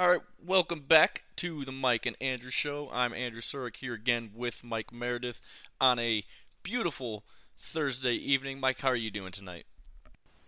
All 0.00 0.08
right, 0.08 0.22
welcome 0.42 0.80
back 0.80 1.24
to 1.36 1.62
the 1.66 1.72
Mike 1.72 2.06
and 2.06 2.16
Andrew 2.22 2.50
Show. 2.50 2.88
I'm 2.90 3.12
Andrew 3.12 3.42
Surik 3.42 3.76
here 3.76 3.92
again 3.92 4.30
with 4.34 4.64
Mike 4.64 4.94
Meredith 4.94 5.42
on 5.78 5.98
a 5.98 6.24
beautiful 6.62 7.22
Thursday 7.58 8.14
evening. 8.14 8.60
Mike, 8.60 8.80
how 8.80 8.88
are 8.88 8.96
you 8.96 9.10
doing 9.10 9.30
tonight? 9.30 9.66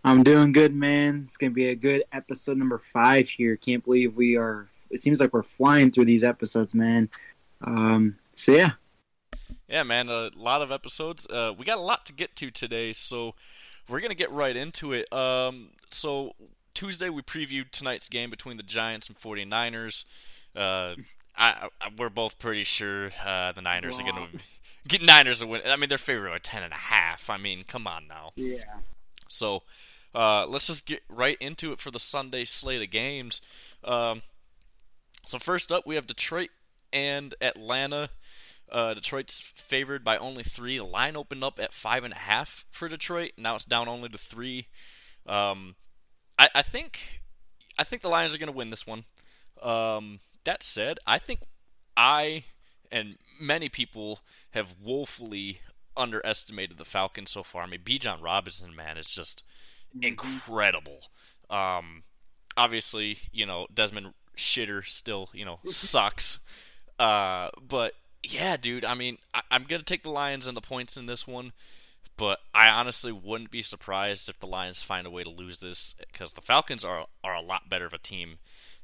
I'm 0.03 0.23
doing 0.23 0.53
good, 0.53 0.73
man. 0.73 1.21
It's 1.25 1.37
gonna 1.37 1.51
be 1.51 1.67
a 1.67 1.75
good 1.75 2.03
episode 2.11 2.57
number 2.57 2.79
five 2.79 3.29
here. 3.29 3.55
Can't 3.55 3.85
believe 3.85 4.15
we 4.15 4.37
are. 4.37 4.69
It 4.89 5.03
seems 5.03 5.19
like 5.19 5.33
we're 5.33 5.43
flying 5.43 5.91
through 5.91 6.05
these 6.05 6.23
episodes, 6.23 6.73
man. 6.73 7.07
Um, 7.61 8.17
so 8.33 8.53
yeah, 8.53 8.71
Yeah, 9.67 9.83
man, 9.83 10.09
a 10.09 10.31
lot 10.35 10.63
of 10.63 10.71
episodes. 10.71 11.27
Uh, 11.27 11.53
we 11.55 11.63
got 11.63 11.77
a 11.77 11.81
lot 11.81 12.07
to 12.07 12.13
get 12.13 12.35
to 12.37 12.49
today, 12.49 12.91
so 12.91 13.33
we're 13.87 13.99
gonna 13.99 14.15
get 14.15 14.31
right 14.31 14.55
into 14.55 14.93
it. 14.93 15.13
Um, 15.13 15.69
so 15.91 16.33
Tuesday 16.73 17.09
we 17.09 17.21
previewed 17.21 17.71
tonight's 17.71 18.09
game 18.09 18.29
between 18.29 18.57
the 18.57 18.63
Giants 18.63 19.07
and 19.07 19.17
49ers. 19.19 20.05
Uh, 20.55 20.95
I, 21.35 21.69
I, 21.81 21.89
we're 21.97 22.09
both 22.09 22.39
pretty 22.39 22.63
sure 22.63 23.11
uh, 23.25 23.51
the 23.51 23.61
Niners 23.61 23.99
are 23.99 24.03
gonna 24.03 24.27
get 24.87 25.01
Niners 25.01 25.39
to 25.39 25.47
win. 25.47 25.61
I 25.65 25.75
mean, 25.75 25.89
they're 25.89 25.97
favored 25.97 26.29
by 26.29 26.37
ten 26.37 26.63
and 26.63 26.73
a 26.73 26.77
half. 26.77 27.29
I 27.29 27.37
mean, 27.37 27.63
come 27.67 27.87
on 27.87 28.07
now. 28.07 28.31
yeah. 28.35 28.63
So 29.29 29.63
uh, 30.13 30.45
let's 30.45 30.67
just 30.67 30.85
get 30.85 31.01
right 31.09 31.37
into 31.39 31.71
it 31.71 31.79
for 31.79 31.89
the 31.89 31.99
Sunday 31.99 32.45
slate 32.45 32.83
of 32.83 32.91
games. 32.91 33.41
Um, 33.83 34.21
so 35.25 35.39
first 35.39 35.71
up, 35.71 35.87
we 35.87 35.95
have 35.95 36.05
Detroit 36.05 36.49
and 36.91 37.33
Atlanta. 37.41 38.09
Uh, 38.71 38.93
Detroit's 38.93 39.39
favored 39.39 40.03
by 40.03 40.17
only 40.17 40.43
three. 40.43 40.77
The 40.77 40.83
line 40.83 41.15
opened 41.15 41.43
up 41.43 41.59
at 41.59 41.73
five 41.73 42.03
and 42.03 42.13
a 42.13 42.17
half 42.17 42.65
for 42.69 42.87
Detroit. 42.87 43.31
Now 43.37 43.55
it's 43.55 43.65
down 43.65 43.87
only 43.87 44.09
to 44.09 44.17
three. 44.17 44.67
Um, 45.25 45.75
I, 46.37 46.49
I 46.55 46.61
think 46.61 47.21
I 47.77 47.83
think 47.83 48.01
the 48.01 48.09
Lions 48.09 48.33
are 48.33 48.37
going 48.37 48.51
to 48.51 48.57
win 48.57 48.69
this 48.69 48.85
one. 48.87 49.03
Um, 49.61 50.19
that 50.43 50.63
said, 50.63 50.99
I 51.07 51.19
think 51.19 51.41
I 51.95 52.43
and 52.91 53.17
many 53.39 53.69
people 53.69 54.19
have 54.51 54.75
woefully 54.81 55.59
underestimated 55.97 56.77
the 56.77 56.85
Falcons 56.85 57.31
so 57.31 57.43
far. 57.43 57.63
I 57.63 57.67
mean, 57.67 57.81
Bijan 57.81 58.21
Robinson, 58.21 58.75
man, 58.75 58.97
is 58.97 59.07
just 59.07 59.43
incredible. 60.01 60.99
Um, 61.49 62.03
obviously, 62.57 63.17
you 63.31 63.45
know 63.45 63.67
Desmond 63.73 64.13
Shitter 64.37 64.85
still, 64.85 65.29
you 65.33 65.45
know, 65.45 65.59
sucks. 65.67 66.39
Uh, 66.99 67.49
but 67.67 67.93
yeah, 68.23 68.57
dude. 68.57 68.85
I 68.85 68.93
mean, 68.93 69.17
I, 69.33 69.41
I'm 69.51 69.63
gonna 69.63 69.83
take 69.83 70.03
the 70.03 70.09
Lions 70.09 70.47
and 70.47 70.55
the 70.55 70.61
points 70.61 70.97
in 70.97 71.05
this 71.05 71.27
one. 71.27 71.53
But 72.15 72.39
I 72.53 72.69
honestly 72.69 73.11
wouldn't 73.11 73.51
be 73.51 73.61
surprised 73.61 74.29
if 74.29 74.39
the 74.39 74.45
Lions 74.45 74.83
find 74.83 75.07
a 75.07 75.09
way 75.09 75.23
to 75.23 75.29
lose 75.29 75.59
this 75.59 75.95
because 75.99 76.33
the 76.33 76.41
Falcons 76.41 76.85
are 76.85 77.07
are 77.23 77.35
a 77.35 77.41
lot 77.41 77.69
better 77.69 77.85
of 77.85 77.93
a 77.93 77.97
team 77.97 78.37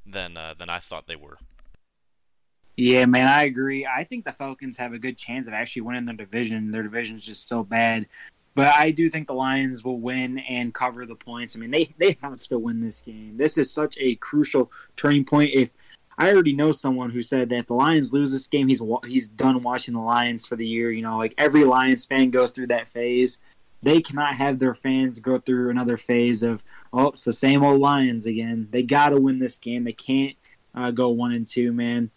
than 0.06 0.36
uh, 0.36 0.56
than 0.58 0.70
I 0.70 0.80
thought 0.80 1.08
they 1.08 1.16
were. 1.16 1.38
Yeah, 2.76 3.06
man, 3.06 3.28
I 3.28 3.44
agree. 3.44 3.86
I 3.86 4.06
think 4.06 4.24
the 4.24 4.32
Falcons 4.32 4.78
have 4.78 4.94
a 4.94 5.00
good 5.00 5.18
chance 5.18 5.48
of 5.48 5.54
actually 5.54 5.82
winning 5.82 6.06
their 6.06 6.16
division. 6.16 6.72
Their 6.72 6.84
division 6.84 7.18
is 7.18 7.26
just 7.26 7.50
so 7.50 7.64
bad. 7.64 8.08
But 8.56 8.74
I 8.74 8.92
do 8.92 9.10
think 9.10 9.28
the 9.28 9.34
Lions 9.34 9.84
will 9.84 10.00
win 10.00 10.40
and 10.40 10.74
cover 10.74 11.06
the 11.06 11.16
points. 11.16 11.56
I 11.56 11.60
mean, 11.60 11.72
they, 11.72 11.94
they 11.98 12.18
have 12.22 12.42
to 12.48 12.58
win 12.58 12.82
this 12.82 13.02
game. 13.02 13.38
This 13.38 13.58
is 13.58 13.72
such 13.72 13.98
a 14.00 14.16
crucial 14.16 14.72
turning 14.96 15.26
point. 15.26 15.52
If 15.54 15.72
I 16.20 16.34
already 16.34 16.54
know 16.54 16.74
someone 16.74 17.10
who 17.10 17.22
said 17.22 17.48
that 17.50 17.60
if 17.60 17.68
the 17.68 17.76
Lions 17.76 18.12
lose 18.12 18.32
this 18.34 18.48
game, 18.48 18.68
he's 18.68 18.82
he's 19.06 19.30
done 19.30 19.62
watching 19.62 19.94
the 19.94 20.02
Lions 20.02 20.46
for 20.46 20.58
the 20.58 20.68
year. 20.68 20.92
You 20.92 21.02
know, 21.02 21.18
like 21.18 21.34
every 21.38 21.64
Lions 21.64 22.06
fan 22.06 22.30
goes 22.30 22.52
through 22.52 22.68
that 22.68 22.90
phase. 22.90 23.40
They 23.82 24.02
cannot 24.02 24.36
have 24.36 24.60
their 24.60 24.76
fans 24.76 25.20
go 25.20 25.40
through 25.40 25.70
another 25.70 25.96
phase 25.96 26.44
of 26.44 26.62
oh, 26.92 27.08
it's 27.08 27.24
the 27.24 27.32
same 27.32 27.64
old 27.64 27.80
Lions 27.80 28.26
again. 28.26 28.68
They 28.70 28.84
got 28.84 29.10
to 29.10 29.22
win 29.22 29.40
this 29.40 29.58
game. 29.58 29.86
They 29.86 29.94
can't 29.94 30.36
uh, 30.76 30.92
go 30.92 31.08
one 31.08 31.32
and 31.32 31.48
two, 31.48 31.72
man. 31.72 32.12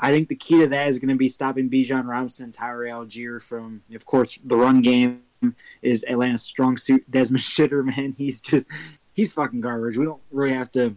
I 0.00 0.10
think 0.10 0.28
the 0.28 0.34
key 0.34 0.60
to 0.60 0.66
that 0.66 0.88
is 0.88 0.98
going 0.98 1.10
to 1.10 1.14
be 1.14 1.28
stopping 1.28 1.70
Bijan 1.70 2.06
Robinson 2.06 2.46
and 2.46 2.54
Tyler 2.54 2.86
Allgeier 2.86 3.40
from, 3.40 3.82
of 3.94 4.04
course, 4.04 4.38
the 4.44 4.56
run 4.56 4.82
game 4.82 5.22
is 5.80 6.04
Atlanta's 6.08 6.42
strong 6.42 6.76
suit. 6.76 7.08
Desmond 7.08 7.44
Shitter, 7.44 7.84
man, 7.96 8.12
he's 8.12 8.40
just 8.40 8.66
he's 9.12 9.32
fucking 9.32 9.60
garbage. 9.60 9.96
We 9.96 10.04
don't 10.04 10.20
really 10.32 10.54
have 10.54 10.72
to 10.72 10.96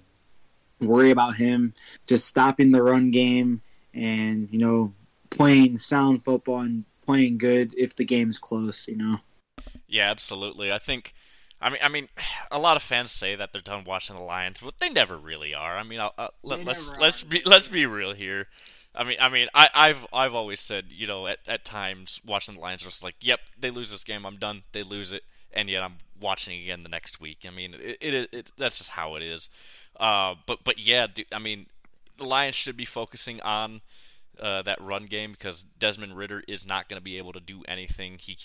worry 0.79 1.11
about 1.11 1.35
him. 1.35 1.73
Just 2.05 2.25
stopping 2.25 2.71
the 2.71 2.83
run 2.83 3.11
game 3.11 3.61
and 3.93 4.49
you 4.51 4.59
know 4.59 4.93
playing 5.29 5.77
sound 5.77 6.23
football 6.23 6.59
and 6.59 6.85
playing 7.05 7.37
good 7.37 7.73
if 7.77 7.95
the 7.95 8.05
game's 8.05 8.39
close. 8.39 8.87
You 8.87 8.97
know. 8.97 9.19
Yeah, 9.87 10.09
absolutely. 10.09 10.71
I 10.71 10.77
think. 10.77 11.13
I 11.59 11.71
mean, 11.71 11.79
I 11.81 11.89
mean, 11.89 12.07
a 12.51 12.59
lot 12.59 12.77
of 12.77 12.83
fans 12.83 13.11
say 13.11 13.35
that 13.35 13.51
they're 13.51 13.61
done 13.61 13.83
watching 13.83 14.15
the 14.15 14.21
Lions, 14.21 14.59
but 14.59 14.77
they 14.79 14.89
never 14.89 15.17
really 15.17 15.55
are. 15.55 15.75
I 15.75 15.83
mean, 15.83 15.99
I'll, 15.99 16.13
uh, 16.17 16.27
let, 16.43 16.67
us 16.67 16.91
never 16.91 17.01
let's 17.01 17.23
be 17.23 17.41
let's 17.45 17.67
be 17.67 17.85
real 17.85 18.13
here. 18.13 18.47
I 18.93 19.03
mean, 19.03 19.17
I 19.21 19.29
mean, 19.29 19.47
I, 19.53 19.69
I've 19.73 20.07
I've 20.11 20.33
always 20.33 20.59
said, 20.59 20.85
you 20.89 21.07
know, 21.07 21.27
at, 21.27 21.39
at 21.47 21.63
times 21.63 22.21
watching 22.25 22.55
the 22.55 22.61
Lions, 22.61 22.83
just 22.83 23.03
like, 23.03 23.15
yep, 23.21 23.39
they 23.59 23.69
lose 23.69 23.91
this 23.91 24.03
game, 24.03 24.25
I'm 24.25 24.37
done. 24.37 24.63
They 24.71 24.83
lose 24.83 25.11
it, 25.11 25.23
and 25.53 25.69
yet 25.69 25.83
I'm 25.83 25.97
watching 26.19 26.61
again 26.61 26.83
the 26.83 26.89
next 26.89 27.19
week. 27.19 27.39
I 27.47 27.51
mean, 27.51 27.73
it, 27.79 27.97
it, 28.01 28.29
it 28.31 28.51
that's 28.57 28.77
just 28.77 28.91
how 28.91 29.15
it 29.15 29.23
is. 29.23 29.49
Uh, 29.99 30.35
but 30.45 30.63
but 30.63 30.79
yeah, 30.79 31.07
dude, 31.07 31.27
I 31.33 31.39
mean, 31.39 31.67
the 32.17 32.25
Lions 32.25 32.55
should 32.55 32.77
be 32.77 32.85
focusing 32.85 33.41
on 33.41 33.81
uh, 34.39 34.61
that 34.63 34.81
run 34.81 35.05
game 35.05 35.31
because 35.31 35.63
Desmond 35.63 36.17
Ridder 36.17 36.43
is 36.47 36.65
not 36.65 36.89
going 36.89 36.99
to 36.99 37.03
be 37.03 37.17
able 37.17 37.33
to 37.33 37.39
do 37.39 37.63
anything. 37.67 38.17
He 38.19 38.37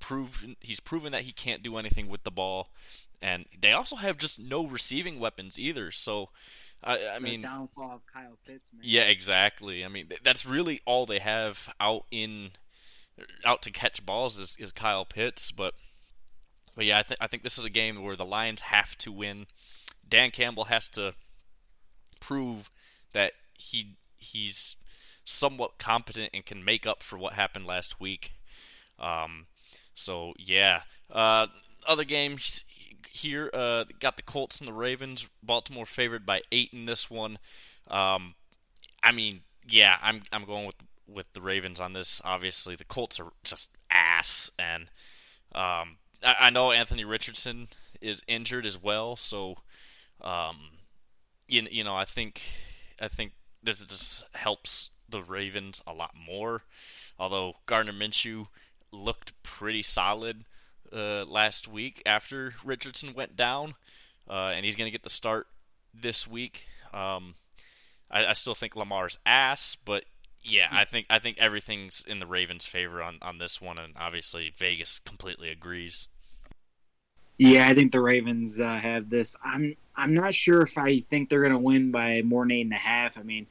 proven 0.00 0.56
he's 0.60 0.80
proven 0.80 1.12
that 1.12 1.22
he 1.22 1.32
can't 1.32 1.62
do 1.62 1.76
anything 1.76 2.08
with 2.08 2.24
the 2.24 2.30
ball, 2.30 2.70
and 3.20 3.46
they 3.60 3.72
also 3.72 3.96
have 3.96 4.18
just 4.18 4.40
no 4.40 4.66
receiving 4.66 5.18
weapons 5.18 5.58
either. 5.58 5.90
So, 5.90 6.30
I, 6.82 6.98
I 7.16 7.18
mean, 7.18 7.42
the 7.42 7.48
downfall 7.48 7.92
of 7.94 8.00
Kyle 8.12 8.38
Pitts, 8.46 8.70
man. 8.72 8.82
yeah, 8.84 9.02
exactly. 9.02 9.84
I 9.84 9.88
mean, 9.88 10.08
th- 10.08 10.22
that's 10.22 10.46
really 10.46 10.80
all 10.84 11.06
they 11.06 11.18
have 11.18 11.72
out 11.80 12.04
in 12.10 12.52
out 13.44 13.62
to 13.62 13.70
catch 13.70 14.04
balls 14.04 14.38
is, 14.38 14.56
is 14.58 14.72
Kyle 14.72 15.04
Pitts. 15.04 15.50
But 15.50 15.74
but 16.78 16.86
yeah, 16.86 17.00
I 17.00 17.02
think 17.02 17.18
I 17.20 17.26
think 17.26 17.42
this 17.42 17.58
is 17.58 17.64
a 17.64 17.70
game 17.70 18.00
where 18.00 18.14
the 18.14 18.24
Lions 18.24 18.60
have 18.60 18.96
to 18.98 19.10
win. 19.10 19.46
Dan 20.08 20.30
Campbell 20.30 20.66
has 20.66 20.88
to 20.90 21.14
prove 22.20 22.70
that 23.12 23.32
he 23.58 23.96
he's 24.16 24.76
somewhat 25.24 25.78
competent 25.78 26.30
and 26.32 26.46
can 26.46 26.64
make 26.64 26.86
up 26.86 27.02
for 27.02 27.18
what 27.18 27.32
happened 27.32 27.66
last 27.66 28.00
week. 28.00 28.30
Um, 28.96 29.46
so 29.96 30.34
yeah, 30.38 30.82
uh, 31.10 31.48
other 31.84 32.04
games 32.04 32.64
here 33.10 33.50
uh, 33.52 33.82
got 33.98 34.16
the 34.16 34.22
Colts 34.22 34.60
and 34.60 34.68
the 34.68 34.72
Ravens. 34.72 35.28
Baltimore 35.42 35.84
favored 35.84 36.24
by 36.24 36.42
eight 36.52 36.72
in 36.72 36.84
this 36.84 37.10
one. 37.10 37.40
Um, 37.88 38.36
I 39.02 39.10
mean, 39.10 39.40
yeah, 39.68 39.96
I'm 40.00 40.22
I'm 40.32 40.44
going 40.44 40.66
with 40.66 40.76
with 41.08 41.32
the 41.32 41.40
Ravens 41.40 41.80
on 41.80 41.92
this. 41.92 42.22
Obviously, 42.24 42.76
the 42.76 42.84
Colts 42.84 43.18
are 43.18 43.32
just 43.42 43.72
ass, 43.90 44.52
and 44.60 44.84
um, 45.56 45.96
I, 46.24 46.36
I 46.40 46.50
know 46.50 46.72
Anthony 46.72 47.04
Richardson 47.04 47.68
is 48.00 48.22
injured 48.26 48.66
as 48.66 48.80
well. 48.80 49.16
So, 49.16 49.56
um, 50.20 50.56
you 51.46 51.66
you 51.70 51.84
know, 51.84 51.96
I 51.96 52.04
think 52.04 52.42
I 53.00 53.08
think 53.08 53.32
this 53.62 53.84
just 53.84 54.24
helps 54.34 54.90
the 55.08 55.22
Ravens 55.22 55.82
a 55.86 55.92
lot 55.92 56.14
more. 56.14 56.62
Although 57.18 57.54
Gardner 57.66 57.92
Minshew 57.92 58.46
looked 58.92 59.40
pretty 59.42 59.82
solid 59.82 60.44
uh, 60.92 61.24
last 61.24 61.68
week 61.68 62.02
after 62.06 62.52
Richardson 62.64 63.14
went 63.14 63.36
down, 63.36 63.74
uh, 64.28 64.52
and 64.54 64.64
he's 64.64 64.76
going 64.76 64.86
to 64.86 64.92
get 64.92 65.02
the 65.02 65.08
start 65.08 65.46
this 65.92 66.26
week. 66.26 66.66
Um, 66.92 67.34
I, 68.10 68.26
I 68.26 68.32
still 68.32 68.54
think 68.54 68.76
Lamar's 68.76 69.18
ass, 69.26 69.76
but 69.76 70.04
yeah, 70.48 70.68
I 70.70 70.84
think 70.84 71.06
I 71.10 71.18
think 71.18 71.38
everything's 71.38 72.04
in 72.06 72.18
the 72.18 72.26
Ravens' 72.26 72.66
favor 72.66 73.02
on, 73.02 73.18
on 73.22 73.38
this 73.38 73.60
one, 73.60 73.78
and 73.78 73.94
obviously 73.96 74.52
Vegas 74.56 74.98
completely 74.98 75.50
agrees. 75.50 76.08
Yeah, 77.38 77.68
I 77.68 77.74
think 77.74 77.92
the 77.92 78.00
Ravens 78.00 78.60
uh, 78.60 78.78
have 78.78 79.10
this. 79.10 79.36
I'm 79.44 79.76
I'm 79.94 80.14
not 80.14 80.34
sure 80.34 80.62
if 80.62 80.76
I 80.76 81.00
think 81.00 81.28
they're 81.28 81.40
going 81.40 81.52
to 81.52 81.58
win 81.58 81.90
by 81.90 82.22
more 82.22 82.44
than 82.44 82.52
eight 82.52 82.62
and 82.62 82.72
a 82.72 82.76
half. 82.76 83.16
I 83.16 83.22
mean, 83.22 83.46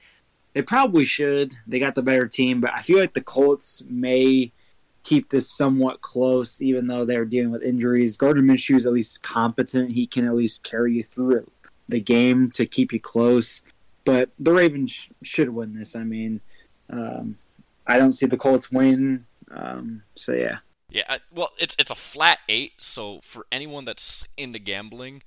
they 0.54 0.62
probably 0.62 1.06
should. 1.06 1.56
They 1.68 1.80
got 1.80 1.96
the 1.96 2.02
better 2.02 2.28
team, 2.28 2.62
but 2.62 2.74
I 2.74 2.82
feel 2.82 3.00
like 3.00 3.14
the 3.14 3.22
Colts 3.22 3.84
may 3.88 4.52
keep 5.04 5.30
this 5.30 5.50
somewhat 5.50 6.02
close, 6.02 6.62
even 6.62 6.88
though 6.88 7.06
they're 7.06 7.26
dealing 7.26 7.52
with 7.52 7.64
injuries. 7.64 8.18
Gardner 8.18 8.44
Minshew 8.44 8.76
is 8.76 8.86
at 8.86 8.92
least 8.92 9.24
competent. 9.24 9.92
He 9.92 10.06
can 10.06 10.26
at 10.26 10.36
least 10.36 10.64
carry 10.64 10.96
you 10.96 11.04
through 11.04 11.50
the 11.88 12.02
game 12.02 12.50
to 12.52 12.66
keep 12.66 12.92
you 12.92 13.00
close. 13.00 13.62
But 14.04 14.30
the 14.38 14.52
Ravens 14.52 14.92
sh- 14.92 15.10
should 15.24 15.50
win 15.50 15.74
this. 15.74 15.96
I 15.96 16.04
mean, 16.04 16.42
um, 16.90 17.38
I 17.86 17.98
don't 17.98 18.14
see 18.14 18.26
the 18.26 18.38
Colts 18.38 18.72
win. 18.72 19.26
Um, 19.52 20.04
so 20.16 20.34
yeah. 20.34 20.60
Yeah, 20.90 21.18
well, 21.34 21.50
it's 21.60 21.76
it's 21.78 21.92
a 21.92 21.96
flat 21.96 22.40
eight. 22.48 22.74
So 22.78 23.20
for 23.24 23.46
anyone 23.52 23.86
that's 23.86 24.26
into 24.38 24.60
gambling, 24.60 25.24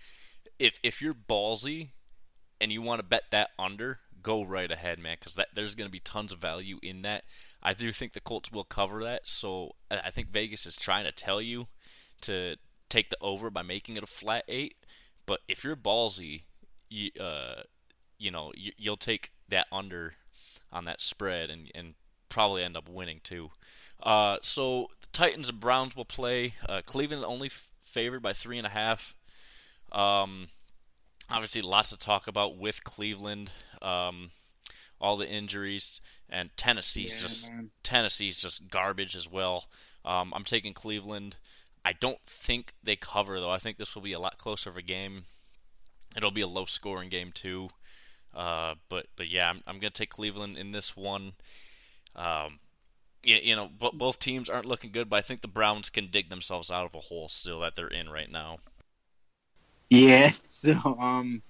if 0.58 0.80
if 0.82 1.02
you're 1.02 1.14
ballsy 1.14 1.90
and 2.60 2.72
you 2.72 2.82
want 2.82 3.00
to 3.00 3.06
bet 3.06 3.24
that 3.30 3.50
under, 3.58 4.00
go 4.22 4.42
right 4.42 4.70
ahead, 4.70 4.98
man, 4.98 5.16
because 5.18 5.34
that 5.34 5.48
there's 5.54 5.74
going 5.74 5.88
to 5.88 5.92
be 5.92 6.00
tons 6.00 6.32
of 6.32 6.38
value 6.38 6.78
in 6.82 7.02
that. 7.02 7.24
I 7.62 7.74
do 7.74 7.92
think 7.92 8.12
the 8.12 8.20
Colts 8.20 8.50
will 8.50 8.64
cover 8.64 9.02
that. 9.04 9.28
So 9.28 9.72
I 9.90 10.00
I 10.06 10.10
think 10.10 10.28
Vegas 10.30 10.64
is 10.64 10.76
trying 10.76 11.04
to 11.04 11.12
tell 11.12 11.42
you 11.42 11.68
to 12.22 12.56
take 12.88 13.10
the 13.10 13.18
over 13.20 13.50
by 13.50 13.62
making 13.62 13.96
it 13.96 14.02
a 14.02 14.06
flat 14.06 14.44
eight. 14.48 14.76
But 15.26 15.40
if 15.46 15.62
you're 15.62 15.76
ballsy, 15.76 16.42
you, 16.88 17.10
uh, 17.20 17.62
you 18.18 18.30
know 18.30 18.52
you, 18.56 18.72
you'll 18.78 18.96
take 18.96 19.30
that 19.48 19.66
under 19.70 20.14
on 20.72 20.84
that 20.84 21.00
spread 21.02 21.50
and 21.50 21.70
and 21.74 21.94
probably 22.28 22.62
end 22.62 22.76
up 22.76 22.88
winning 22.88 23.20
too. 23.22 23.50
Uh, 24.02 24.38
so 24.42 24.88
the 25.00 25.08
Titans 25.12 25.48
and 25.48 25.60
Browns 25.60 25.94
will 25.96 26.04
play. 26.04 26.54
Uh, 26.68 26.80
Cleveland 26.84 27.24
only 27.24 27.48
f- 27.48 27.70
favored 27.84 28.22
by 28.22 28.32
three 28.32 28.56
and 28.56 28.66
a 28.66 28.70
half. 28.70 29.14
Um, 29.92 30.48
obviously, 31.30 31.62
lots 31.62 31.90
to 31.90 31.98
talk 31.98 32.26
about 32.26 32.56
with 32.56 32.84
Cleveland. 32.84 33.50
Um, 33.82 34.30
all 35.00 35.16
the 35.16 35.28
injuries 35.28 36.00
and 36.28 36.50
Tennessee's 36.56 37.16
Yeah, 37.16 37.22
just 37.22 37.50
man. 37.50 37.70
Tennessee's 37.82 38.36
just 38.40 38.68
garbage 38.68 39.16
as 39.16 39.28
well. 39.28 39.64
Um, 40.04 40.32
I'm 40.34 40.44
taking 40.44 40.74
Cleveland. 40.74 41.36
I 41.84 41.92
don't 41.94 42.18
think 42.26 42.74
they 42.82 42.96
cover 42.96 43.40
though. 43.40 43.50
I 43.50 43.58
think 43.58 43.78
this 43.78 43.94
will 43.94 44.02
be 44.02 44.12
a 44.12 44.20
lot 44.20 44.38
closer 44.38 44.68
of 44.70 44.76
a 44.76 44.82
game. 44.82 45.24
It'll 46.16 46.30
be 46.30 46.42
a 46.42 46.46
low 46.46 46.66
scoring 46.66 47.08
game 47.08 47.32
too. 47.32 47.70
Uh, 48.34 48.74
but 48.88 49.06
but 49.16 49.28
yeah, 49.28 49.48
I'm, 49.48 49.62
I'm 49.66 49.78
gonna 49.78 49.90
take 49.90 50.10
Cleveland 50.10 50.56
in 50.56 50.70
this 50.70 50.96
one. 50.96 51.32
Um, 52.14 52.58
you, 53.22 53.36
you 53.36 53.56
know, 53.56 53.68
bo- 53.78 53.92
both 53.92 54.18
teams 54.18 54.48
aren't 54.48 54.66
looking 54.66 54.92
good, 54.92 55.10
but 55.10 55.16
I 55.16 55.22
think 55.22 55.40
the 55.40 55.48
Browns 55.48 55.90
can 55.90 56.08
dig 56.10 56.30
themselves 56.30 56.70
out 56.70 56.86
of 56.86 56.94
a 56.94 57.00
hole 57.00 57.28
still 57.28 57.60
that 57.60 57.74
they're 57.74 57.88
in 57.88 58.08
right 58.08 58.30
now. 58.30 58.58
Yeah. 59.88 60.30
So 60.60 60.74
um, 61.00 61.40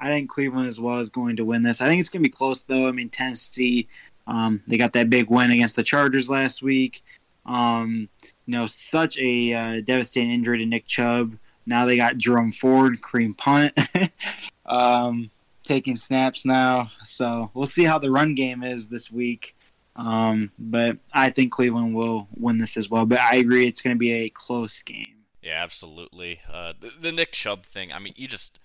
I 0.00 0.08
think 0.08 0.30
Cleveland 0.30 0.68
as 0.68 0.80
well 0.80 0.98
is 0.98 1.10
going 1.10 1.36
to 1.36 1.44
win 1.44 1.62
this. 1.62 1.82
I 1.82 1.86
think 1.86 2.00
it's 2.00 2.10
to 2.12 2.18
be 2.18 2.30
close 2.30 2.62
though. 2.62 2.88
I 2.88 2.92
mean 2.92 3.10
Tennessee, 3.10 3.88
um, 4.26 4.62
they 4.66 4.78
got 4.78 4.94
that 4.94 5.10
big 5.10 5.28
win 5.28 5.50
against 5.50 5.76
the 5.76 5.82
Chargers 5.82 6.30
last 6.30 6.62
week. 6.62 7.02
Um, 7.44 8.08
you 8.46 8.52
know, 8.52 8.66
such 8.66 9.18
a 9.18 9.52
uh, 9.52 9.80
devastating 9.84 10.30
injury 10.30 10.58
to 10.60 10.66
Nick 10.66 10.86
Chubb. 10.86 11.36
Now 11.66 11.84
they 11.84 11.98
got 11.98 12.16
Jerome 12.16 12.52
Ford, 12.52 13.02
Kareem 13.02 13.36
Punt, 13.36 13.78
um, 14.66 15.30
taking 15.64 15.96
snaps 15.96 16.44
now. 16.44 16.90
So 17.02 17.50
we'll 17.54 17.66
see 17.66 17.84
how 17.84 17.98
the 17.98 18.10
run 18.10 18.34
game 18.34 18.62
is 18.62 18.88
this 18.88 19.10
week. 19.10 19.56
Um, 19.96 20.50
but 20.58 20.98
I 21.12 21.30
think 21.30 21.52
Cleveland 21.52 21.94
will 21.94 22.28
win 22.36 22.58
this 22.58 22.76
as 22.76 22.90
well. 22.90 23.06
But 23.06 23.20
I 23.20 23.36
agree, 23.36 23.66
it's 23.66 23.80
going 23.80 23.96
to 23.96 23.98
be 23.98 24.12
a 24.12 24.28
close 24.28 24.82
game. 24.82 25.24
Yeah, 25.42 25.62
absolutely. 25.62 26.40
Uh, 26.50 26.72
the, 26.78 26.90
the 27.00 27.12
Nick 27.12 27.32
Chubb 27.32 27.66
thing. 27.66 27.92
I 27.92 27.98
mean, 27.98 28.14
you 28.16 28.26
just 28.26 28.60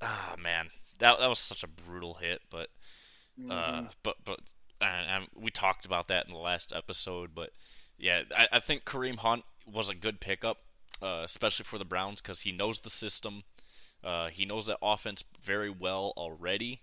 ah 0.00 0.34
man, 0.38 0.68
that 0.98 1.18
that 1.18 1.28
was 1.28 1.38
such 1.38 1.62
a 1.62 1.68
brutal 1.68 2.14
hit. 2.14 2.42
But 2.50 2.68
uh, 3.48 3.84
but 4.02 4.16
but 4.24 4.40
and, 4.80 5.06
and 5.08 5.26
we 5.34 5.50
talked 5.50 5.86
about 5.86 6.08
that 6.08 6.26
in 6.26 6.32
the 6.32 6.38
last 6.38 6.72
episode. 6.74 7.30
But 7.34 7.50
yeah, 7.98 8.22
I, 8.36 8.48
I 8.52 8.58
think 8.58 8.84
Kareem 8.84 9.16
Hunt 9.16 9.44
was 9.72 9.88
a 9.88 9.94
good 9.94 10.20
pickup, 10.20 10.58
uh, 11.00 11.22
especially 11.24 11.64
for 11.64 11.78
the 11.78 11.84
Browns 11.84 12.20
because 12.20 12.40
he 12.40 12.52
knows 12.52 12.80
the 12.80 12.90
system. 12.90 13.44
Uh, 14.04 14.28
he 14.28 14.44
knows 14.44 14.66
that 14.66 14.78
offense 14.82 15.24
very 15.42 15.70
well 15.70 16.12
already. 16.16 16.80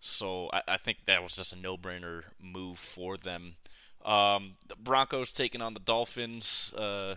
So 0.00 0.50
I, 0.52 0.62
I 0.68 0.76
think 0.76 1.04
that 1.06 1.22
was 1.22 1.36
just 1.36 1.52
a 1.52 1.56
no-brainer 1.56 2.22
move 2.40 2.78
for 2.78 3.16
them. 3.16 3.56
Um, 4.04 4.56
the 4.66 4.76
Broncos 4.76 5.32
taking 5.32 5.62
on 5.62 5.74
the 5.74 5.80
Dolphins. 5.80 6.72
Uh, 6.76 7.16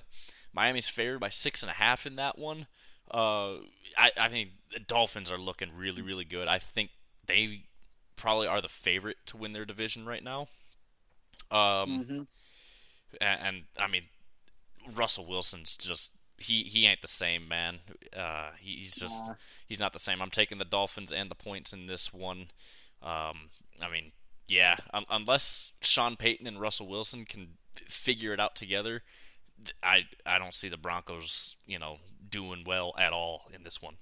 Miami's 0.53 0.87
favored 0.87 1.19
by 1.19 1.29
six 1.29 1.63
and 1.63 1.69
a 1.69 1.75
half 1.75 2.05
in 2.05 2.15
that 2.17 2.37
one. 2.37 2.67
Uh, 3.11 3.55
I, 3.97 4.11
I 4.17 4.29
mean, 4.29 4.49
the 4.71 4.79
Dolphins 4.79 5.31
are 5.31 5.37
looking 5.37 5.69
really, 5.75 6.01
really 6.01 6.25
good. 6.25 6.47
I 6.47 6.59
think 6.59 6.91
they 7.25 7.63
probably 8.15 8.47
are 8.47 8.61
the 8.61 8.69
favorite 8.69 9.17
to 9.27 9.37
win 9.37 9.53
their 9.53 9.65
division 9.65 10.05
right 10.05 10.23
now. 10.23 10.47
Um, 11.51 12.27
and, 13.21 13.39
and 13.41 13.63
I 13.79 13.87
mean, 13.87 14.03
Russell 14.95 15.25
Wilson's 15.25 15.77
just 15.77 16.13
he 16.37 16.63
he 16.63 16.85
ain't 16.85 17.01
the 17.01 17.07
same 17.07 17.47
man. 17.47 17.79
Uh, 18.15 18.49
he's 18.59 18.95
just 18.95 19.27
Nah. 19.27 19.35
he's 19.67 19.79
not 19.79 19.93
the 19.93 19.99
same. 19.99 20.21
I'm 20.21 20.29
taking 20.31 20.57
the 20.57 20.65
Dolphins 20.65 21.11
and 21.13 21.29
the 21.31 21.35
points 21.35 21.73
in 21.73 21.85
this 21.85 22.13
one. 22.13 22.47
Um, 23.01 23.49
I 23.81 23.89
mean, 23.91 24.11
yeah, 24.47 24.75
un- 24.93 25.05
unless 25.09 25.73
Sean 25.81 26.15
Payton 26.15 26.47
and 26.47 26.59
Russell 26.59 26.87
Wilson 26.87 27.25
can 27.25 27.49
figure 27.75 28.33
it 28.33 28.39
out 28.39 28.55
together, 28.55 29.03
I 29.81 30.03
I 30.25 30.37
don't 30.39 30.53
see 30.53 30.69
the 30.69 30.77
Broncos, 30.77 31.55
you 31.65 31.79
know, 31.79 31.97
doing 32.29 32.63
well 32.65 32.93
at 32.97 33.13
all 33.13 33.43
in 33.53 33.63
this 33.63 33.81
one. 33.81 33.95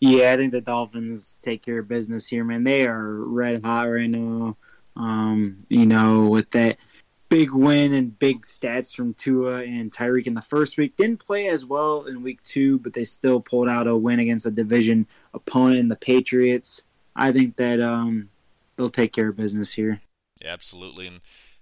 Yeah, 0.00 0.32
I 0.32 0.36
think 0.36 0.52
the 0.52 0.60
Dolphins 0.60 1.38
take 1.40 1.62
care 1.64 1.78
of 1.78 1.88
business 1.88 2.26
here, 2.26 2.44
man. 2.44 2.64
They 2.64 2.86
are 2.86 3.14
red 3.14 3.64
hot 3.64 3.84
right 3.84 4.10
now. 4.10 4.56
Um, 4.94 5.64
you 5.68 5.86
know, 5.86 6.26
with 6.28 6.50
that 6.50 6.78
big 7.28 7.52
win 7.52 7.92
and 7.92 8.18
big 8.18 8.42
stats 8.42 8.94
from 8.94 9.14
Tua 9.14 9.62
and 9.62 9.90
Tyreek 9.90 10.26
in 10.26 10.34
the 10.34 10.42
first 10.42 10.78
week. 10.78 10.96
Didn't 10.96 11.24
play 11.24 11.48
as 11.48 11.64
well 11.64 12.04
in 12.04 12.22
week 12.22 12.42
two, 12.42 12.78
but 12.78 12.92
they 12.92 13.04
still 13.04 13.40
pulled 13.40 13.68
out 13.68 13.86
a 13.86 13.96
win 13.96 14.20
against 14.20 14.46
a 14.46 14.50
division 14.50 15.06
opponent 15.34 15.78
in 15.78 15.88
the 15.88 15.96
Patriots. 15.96 16.84
I 17.14 17.32
think 17.32 17.56
that 17.56 17.80
um, 17.80 18.30
they'll 18.76 18.90
take 18.90 19.12
care 19.12 19.28
of 19.28 19.36
business 19.36 19.72
here. 19.72 20.00
Yeah, 20.40 20.52
absolutely. 20.52 21.06
And 21.06 21.20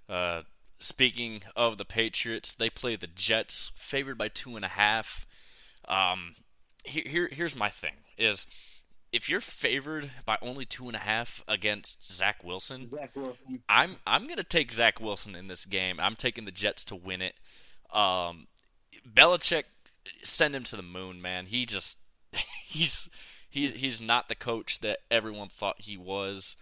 uh, 0.09 0.41
speaking 0.79 1.41
of 1.55 1.77
the 1.77 1.85
Patriots, 1.85 2.53
they 2.53 2.69
play 2.69 2.95
the 2.95 3.07
Jets, 3.07 3.71
favored 3.75 4.17
by 4.17 4.27
two 4.27 4.55
and 4.55 4.65
a 4.65 4.69
half. 4.69 5.25
Um, 5.87 6.35
here, 6.83 7.03
here, 7.05 7.29
here's 7.31 7.55
my 7.55 7.69
thing: 7.69 7.93
is 8.17 8.47
if 9.15 9.29
you're 9.29 9.39
favored 9.39 10.11
by 10.25 10.37
only 10.41 10.65
two 10.65 10.87
and 10.87 10.95
a 10.95 10.99
half 10.99 11.41
against 11.47 12.11
Zach 12.11 12.43
Wilson, 12.43 12.89
I'm 13.69 13.95
I'm 14.05 14.27
gonna 14.27 14.43
take 14.43 14.73
Zach 14.73 14.99
Wilson 14.99 15.35
in 15.35 15.47
this 15.47 15.65
game. 15.65 15.99
I'm 15.99 16.17
taking 16.17 16.43
the 16.43 16.51
Jets 16.51 16.83
to 16.85 16.95
win 16.97 17.21
it. 17.21 17.35
Um, 17.93 18.47
Belichick, 19.09 19.63
send 20.21 20.53
him 20.53 20.63
to 20.65 20.75
the 20.75 20.83
moon, 20.83 21.21
man. 21.21 21.45
He 21.45 21.65
just 21.65 21.97
he's 22.67 23.09
he's 23.49 23.71
he's 23.71 24.01
not 24.01 24.27
the 24.27 24.35
coach 24.35 24.79
that 24.81 24.99
everyone 25.09 25.47
thought 25.47 25.77
he 25.79 25.95
was. 25.95 26.57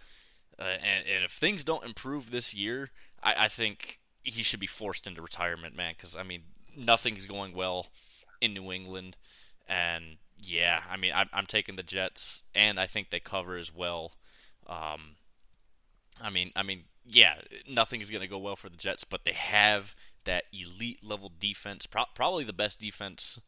Uh, 0.56 0.62
and, 0.62 1.04
and 1.12 1.24
if 1.24 1.32
things 1.32 1.64
don't 1.64 1.84
improve 1.84 2.30
this 2.30 2.54
year, 2.54 2.90
I, 3.20 3.46
I 3.46 3.48
think 3.48 3.98
he 4.22 4.44
should 4.44 4.60
be 4.60 4.68
forced 4.68 5.08
into 5.08 5.20
retirement, 5.20 5.76
man. 5.76 5.94
Because 5.96 6.14
I 6.14 6.22
mean, 6.22 6.42
nothing's 6.76 7.26
going 7.26 7.52
well 7.52 7.88
in 8.40 8.54
New 8.54 8.70
England, 8.70 9.16
and 9.68 10.18
yeah, 10.46 10.82
I 10.90 10.96
mean, 10.96 11.12
I'm, 11.14 11.28
I'm 11.32 11.46
taking 11.46 11.76
the 11.76 11.82
Jets, 11.82 12.42
and 12.54 12.78
I 12.78 12.86
think 12.86 13.10
they 13.10 13.20
cover 13.20 13.56
as 13.56 13.74
well. 13.74 14.12
Um, 14.66 15.16
I 16.20 16.30
mean, 16.30 16.50
I 16.56 16.62
mean, 16.62 16.84
yeah, 17.06 17.34
nothing 17.68 18.00
is 18.00 18.10
gonna 18.10 18.26
go 18.26 18.38
well 18.38 18.56
for 18.56 18.68
the 18.68 18.76
Jets, 18.76 19.04
but 19.04 19.24
they 19.24 19.32
have 19.32 19.94
that 20.24 20.44
elite 20.52 21.04
level 21.04 21.30
defense, 21.38 21.86
pro- 21.86 22.04
probably 22.14 22.44
the 22.44 22.52
best 22.52 22.80
defense 22.80 23.38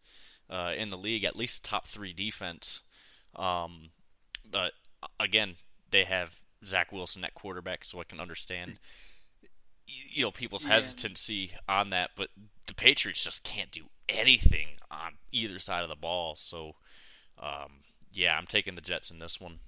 uh, 0.50 0.72
in 0.76 0.90
the 0.90 0.96
league, 0.98 1.24
at 1.24 1.36
least 1.36 1.64
top 1.64 1.86
three 1.88 2.12
defense. 2.12 2.82
Um, 3.34 3.90
but 4.50 4.72
again, 5.20 5.56
they 5.90 6.04
have 6.04 6.40
Zach 6.64 6.92
Wilson 6.92 7.24
at 7.24 7.34
quarterback, 7.34 7.84
so 7.84 8.00
I 8.00 8.04
can 8.04 8.20
understand 8.20 8.78
you 9.86 10.22
know 10.22 10.30
people's 10.32 10.64
Yeah. 10.66 10.74
hesitancy 10.74 11.52
on 11.68 11.90
that. 11.90 12.10
But 12.16 12.30
the 12.66 12.74
Patriots 12.74 13.22
just 13.22 13.44
can't 13.44 13.70
do 13.70 13.84
anything 14.08 14.68
on 14.90 15.14
either 15.32 15.58
side 15.58 15.82
of 15.82 15.88
the 15.88 15.96
ball. 15.96 16.34
So 16.34 16.74
um, 17.38 17.80
yeah, 18.12 18.36
I'm 18.36 18.46
taking 18.46 18.74
the 18.74 18.80
Jets 18.80 19.10
in 19.10 19.18
this 19.18 19.40
one. 19.40 19.58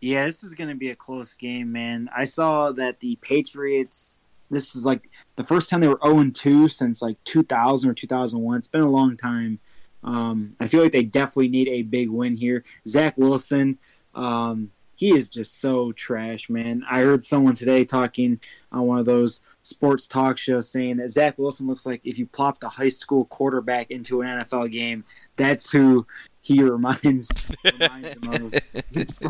Yeah, 0.00 0.24
this 0.26 0.42
is 0.42 0.54
going 0.54 0.70
to 0.70 0.76
be 0.76 0.90
a 0.90 0.96
close 0.96 1.34
game, 1.34 1.72
man. 1.72 2.08
I 2.16 2.24
saw 2.24 2.72
that 2.72 3.00
the 3.00 3.16
Patriots. 3.16 4.16
This 4.48 4.74
is 4.74 4.84
like 4.84 5.08
the 5.36 5.44
first 5.44 5.70
time 5.70 5.80
they 5.80 5.88
were 5.88 6.00
0 6.04 6.30
2 6.30 6.68
since 6.68 7.02
like 7.02 7.22
2000 7.24 7.90
or 7.90 7.94
2001. 7.94 8.58
It's 8.58 8.68
been 8.68 8.80
a 8.80 8.90
long 8.90 9.16
time. 9.16 9.60
Um, 10.02 10.56
I 10.58 10.66
feel 10.66 10.82
like 10.82 10.92
they 10.92 11.04
definitely 11.04 11.48
need 11.48 11.68
a 11.68 11.82
big 11.82 12.08
win 12.08 12.34
here. 12.34 12.64
Zach 12.88 13.16
Wilson, 13.16 13.78
um, 14.14 14.70
he 14.96 15.14
is 15.14 15.28
just 15.28 15.60
so 15.60 15.92
trash, 15.92 16.50
man. 16.50 16.82
I 16.90 17.00
heard 17.00 17.24
someone 17.24 17.54
today 17.54 17.84
talking 17.84 18.40
on 18.72 18.86
one 18.86 18.98
of 18.98 19.04
those 19.04 19.42
sports 19.62 20.06
talk 20.06 20.38
show 20.38 20.60
saying 20.60 20.96
that 20.98 21.10
Zach 21.10 21.38
Wilson 21.38 21.66
looks 21.66 21.86
like 21.86 22.00
if 22.04 22.18
you 22.18 22.26
plopped 22.26 22.64
a 22.64 22.68
high 22.68 22.88
school 22.88 23.24
quarterback 23.26 23.90
into 23.90 24.22
an 24.22 24.28
NFL 24.38 24.70
game, 24.70 25.04
that's 25.36 25.70
who 25.70 26.06
he 26.40 26.62
reminds, 26.62 27.30
reminds 27.80 28.08
him 28.14 28.32
of. 28.32 28.54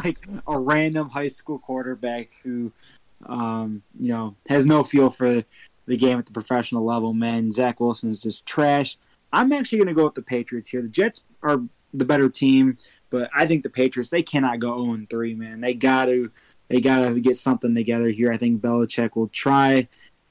Like 0.04 0.26
a 0.46 0.58
random 0.58 1.08
high 1.08 1.28
school 1.28 1.58
quarterback 1.58 2.30
who, 2.42 2.72
um, 3.26 3.82
you 3.98 4.12
know, 4.12 4.36
has 4.48 4.66
no 4.66 4.82
feel 4.82 5.10
for 5.10 5.44
the 5.86 5.96
game 5.96 6.18
at 6.18 6.26
the 6.26 6.32
professional 6.32 6.84
level. 6.84 7.12
Man, 7.12 7.50
Zach 7.50 7.80
Wilson 7.80 8.10
is 8.10 8.22
just 8.22 8.46
trash. 8.46 8.96
I'm 9.32 9.52
actually 9.52 9.78
going 9.78 9.88
to 9.88 9.94
go 9.94 10.04
with 10.04 10.14
the 10.14 10.22
Patriots 10.22 10.68
here. 10.68 10.82
The 10.82 10.88
Jets 10.88 11.24
are 11.42 11.60
the 11.92 12.04
better 12.04 12.28
team, 12.28 12.76
but 13.10 13.30
I 13.34 13.46
think 13.46 13.62
the 13.62 13.70
Patriots 13.70 14.10
they 14.10 14.22
cannot 14.22 14.60
go 14.60 14.84
0 14.84 15.06
3. 15.08 15.34
Man, 15.34 15.60
they 15.60 15.74
got 15.74 16.06
to 16.06 16.30
they 16.68 16.80
got 16.80 17.08
to 17.08 17.20
get 17.20 17.36
something 17.36 17.74
together 17.74 18.10
here. 18.10 18.32
I 18.32 18.36
think 18.36 18.60
Belichick 18.60 19.16
will 19.16 19.28
try 19.28 19.88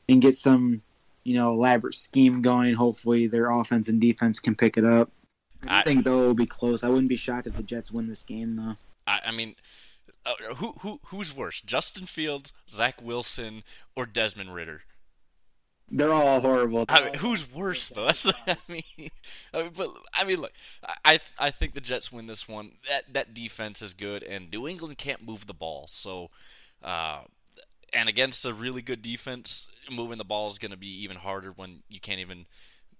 and 0.10 0.22
get 0.22 0.36
some, 0.36 0.82
you 1.24 1.36
know, 1.36 1.52
elaborate 1.54 1.94
scheme 1.94 2.42
going. 2.42 2.74
Hopefully, 2.76 3.28
their 3.28 3.50
offense 3.50 3.88
and 3.88 4.02
defense 4.02 4.40
can 4.40 4.56
pick 4.56 4.78
it 4.78 4.86
up. 4.86 5.12
I 5.68 5.80
I- 5.80 5.84
think 5.84 6.04
though 6.06 6.22
it'll 6.22 6.34
be 6.34 6.46
close. 6.46 6.84
I 6.84 6.90
wouldn't 6.90 7.10
be 7.10 7.16
shocked 7.16 7.48
if 7.48 7.56
the 7.56 7.64
Jets 7.64 7.92
win 7.92 8.08
this 8.08 8.24
game 8.24 8.52
though. 8.54 8.76
I, 9.08 9.20
I 9.28 9.32
mean, 9.32 9.56
uh, 10.26 10.34
who 10.56 10.74
who 10.82 11.00
who's 11.06 11.36
worse, 11.36 11.62
Justin 11.62 12.06
Fields, 12.06 12.54
Zach 12.70 13.02
Wilson, 13.02 13.64
or 13.96 14.06
Desmond 14.06 14.54
Ridder? 14.54 14.82
They're 15.92 16.14
all 16.14 16.40
horrible. 16.40 16.86
I 16.88 17.04
mean, 17.06 17.14
who's 17.16 17.52
worse 17.52 17.90
though? 17.90 18.06
That's 18.06 18.28
I 18.28 18.56
mean, 18.68 18.84
I 19.54 19.64
mean, 19.64 19.72
but 19.76 19.90
I 20.14 20.24
mean, 20.24 20.38
look, 20.40 20.54
I 21.04 21.20
I 21.40 21.50
think 21.50 21.74
the 21.74 21.82
Jets 21.82 22.12
win 22.12 22.28
this 22.28 22.48
one. 22.48 22.74
That 22.88 23.12
that 23.14 23.34
defense 23.34 23.82
is 23.82 23.94
good, 23.96 24.22
and 24.24 24.52
New 24.52 24.68
England 24.68 24.98
can't 25.00 25.26
move 25.26 25.48
the 25.48 25.54
ball. 25.56 25.88
So, 25.88 26.30
uh, 26.84 27.22
and 27.94 28.10
against 28.10 28.46
a 28.46 28.54
really 28.54 28.82
good 28.82 29.02
defense, 29.02 29.68
moving 29.92 30.18
the 30.18 30.24
ball 30.24 30.48
is 30.50 30.60
going 30.60 30.72
to 30.72 30.78
be 30.78 31.04
even 31.04 31.18
harder 31.18 31.52
when 31.52 31.84
you 31.90 32.00
can't 32.00 32.20
even 32.20 32.46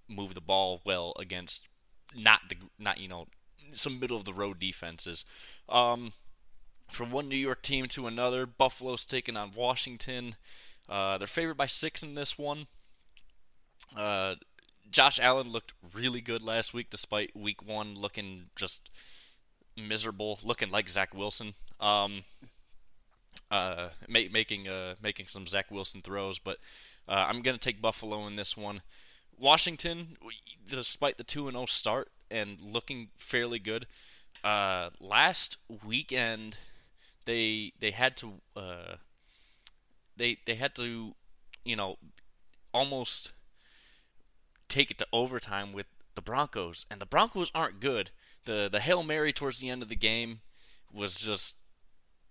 move 0.08 0.34
the 0.34 0.40
ball 0.40 0.80
well 0.84 1.14
against 1.18 1.68
not 2.14 2.40
the 2.48 2.56
not 2.78 2.98
you 2.98 3.08
know 3.08 3.26
some 3.72 4.00
middle 4.00 4.16
of 4.16 4.24
the 4.24 4.34
road 4.34 4.58
defenses. 4.58 5.24
Um, 5.68 6.12
from 6.90 7.10
one 7.10 7.28
New 7.28 7.36
York 7.36 7.62
team 7.62 7.86
to 7.86 8.06
another, 8.06 8.46
Buffalo's 8.46 9.04
taking 9.04 9.36
on 9.36 9.52
Washington. 9.54 10.34
Uh, 10.88 11.18
they're 11.18 11.26
favored 11.28 11.56
by 11.56 11.66
six 11.66 12.02
in 12.02 12.14
this 12.14 12.36
one. 12.36 12.66
Uh, 13.96 14.34
Josh 14.90 15.20
Allen 15.20 15.50
looked 15.50 15.72
really 15.94 16.20
good 16.20 16.42
last 16.42 16.74
week, 16.74 16.90
despite 16.90 17.36
Week 17.36 17.64
One 17.64 17.94
looking 17.94 18.46
just 18.56 18.90
miserable, 19.76 20.40
looking 20.42 20.70
like 20.70 20.88
Zach 20.88 21.14
Wilson. 21.14 21.54
Um, 21.78 22.24
uh, 23.50 23.88
make, 24.08 24.32
making 24.32 24.68
uh, 24.68 24.94
making 25.02 25.26
some 25.26 25.46
Zach 25.46 25.70
Wilson 25.70 26.02
throws, 26.02 26.38
but 26.38 26.58
uh, 27.08 27.26
I'm 27.28 27.42
gonna 27.42 27.58
take 27.58 27.82
Buffalo 27.82 28.26
in 28.26 28.36
this 28.36 28.56
one. 28.56 28.82
Washington, 29.38 30.16
despite 30.68 31.16
the 31.16 31.24
two 31.24 31.46
and 31.48 31.54
zero 31.54 31.62
oh 31.62 31.66
start 31.66 32.10
and 32.30 32.58
looking 32.60 33.08
fairly 33.16 33.58
good, 33.58 33.86
uh, 34.44 34.90
last 35.00 35.56
weekend 35.84 36.56
they 37.24 37.72
they 37.80 37.90
had 37.90 38.16
to 38.18 38.34
uh, 38.56 38.96
they 40.16 40.38
they 40.46 40.54
had 40.54 40.74
to 40.76 41.14
you 41.64 41.76
know 41.76 41.96
almost 42.72 43.32
take 44.68 44.90
it 44.90 44.98
to 44.98 45.06
overtime 45.12 45.72
with 45.72 45.86
the 46.14 46.22
Broncos, 46.22 46.86
and 46.90 47.00
the 47.00 47.06
Broncos 47.06 47.50
aren't 47.54 47.80
good. 47.80 48.10
the 48.44 48.68
The 48.70 48.80
hail 48.80 49.02
mary 49.02 49.32
towards 49.32 49.58
the 49.58 49.70
end 49.70 49.82
of 49.82 49.88
the 49.88 49.96
game 49.96 50.40
was 50.92 51.16
just 51.16 51.56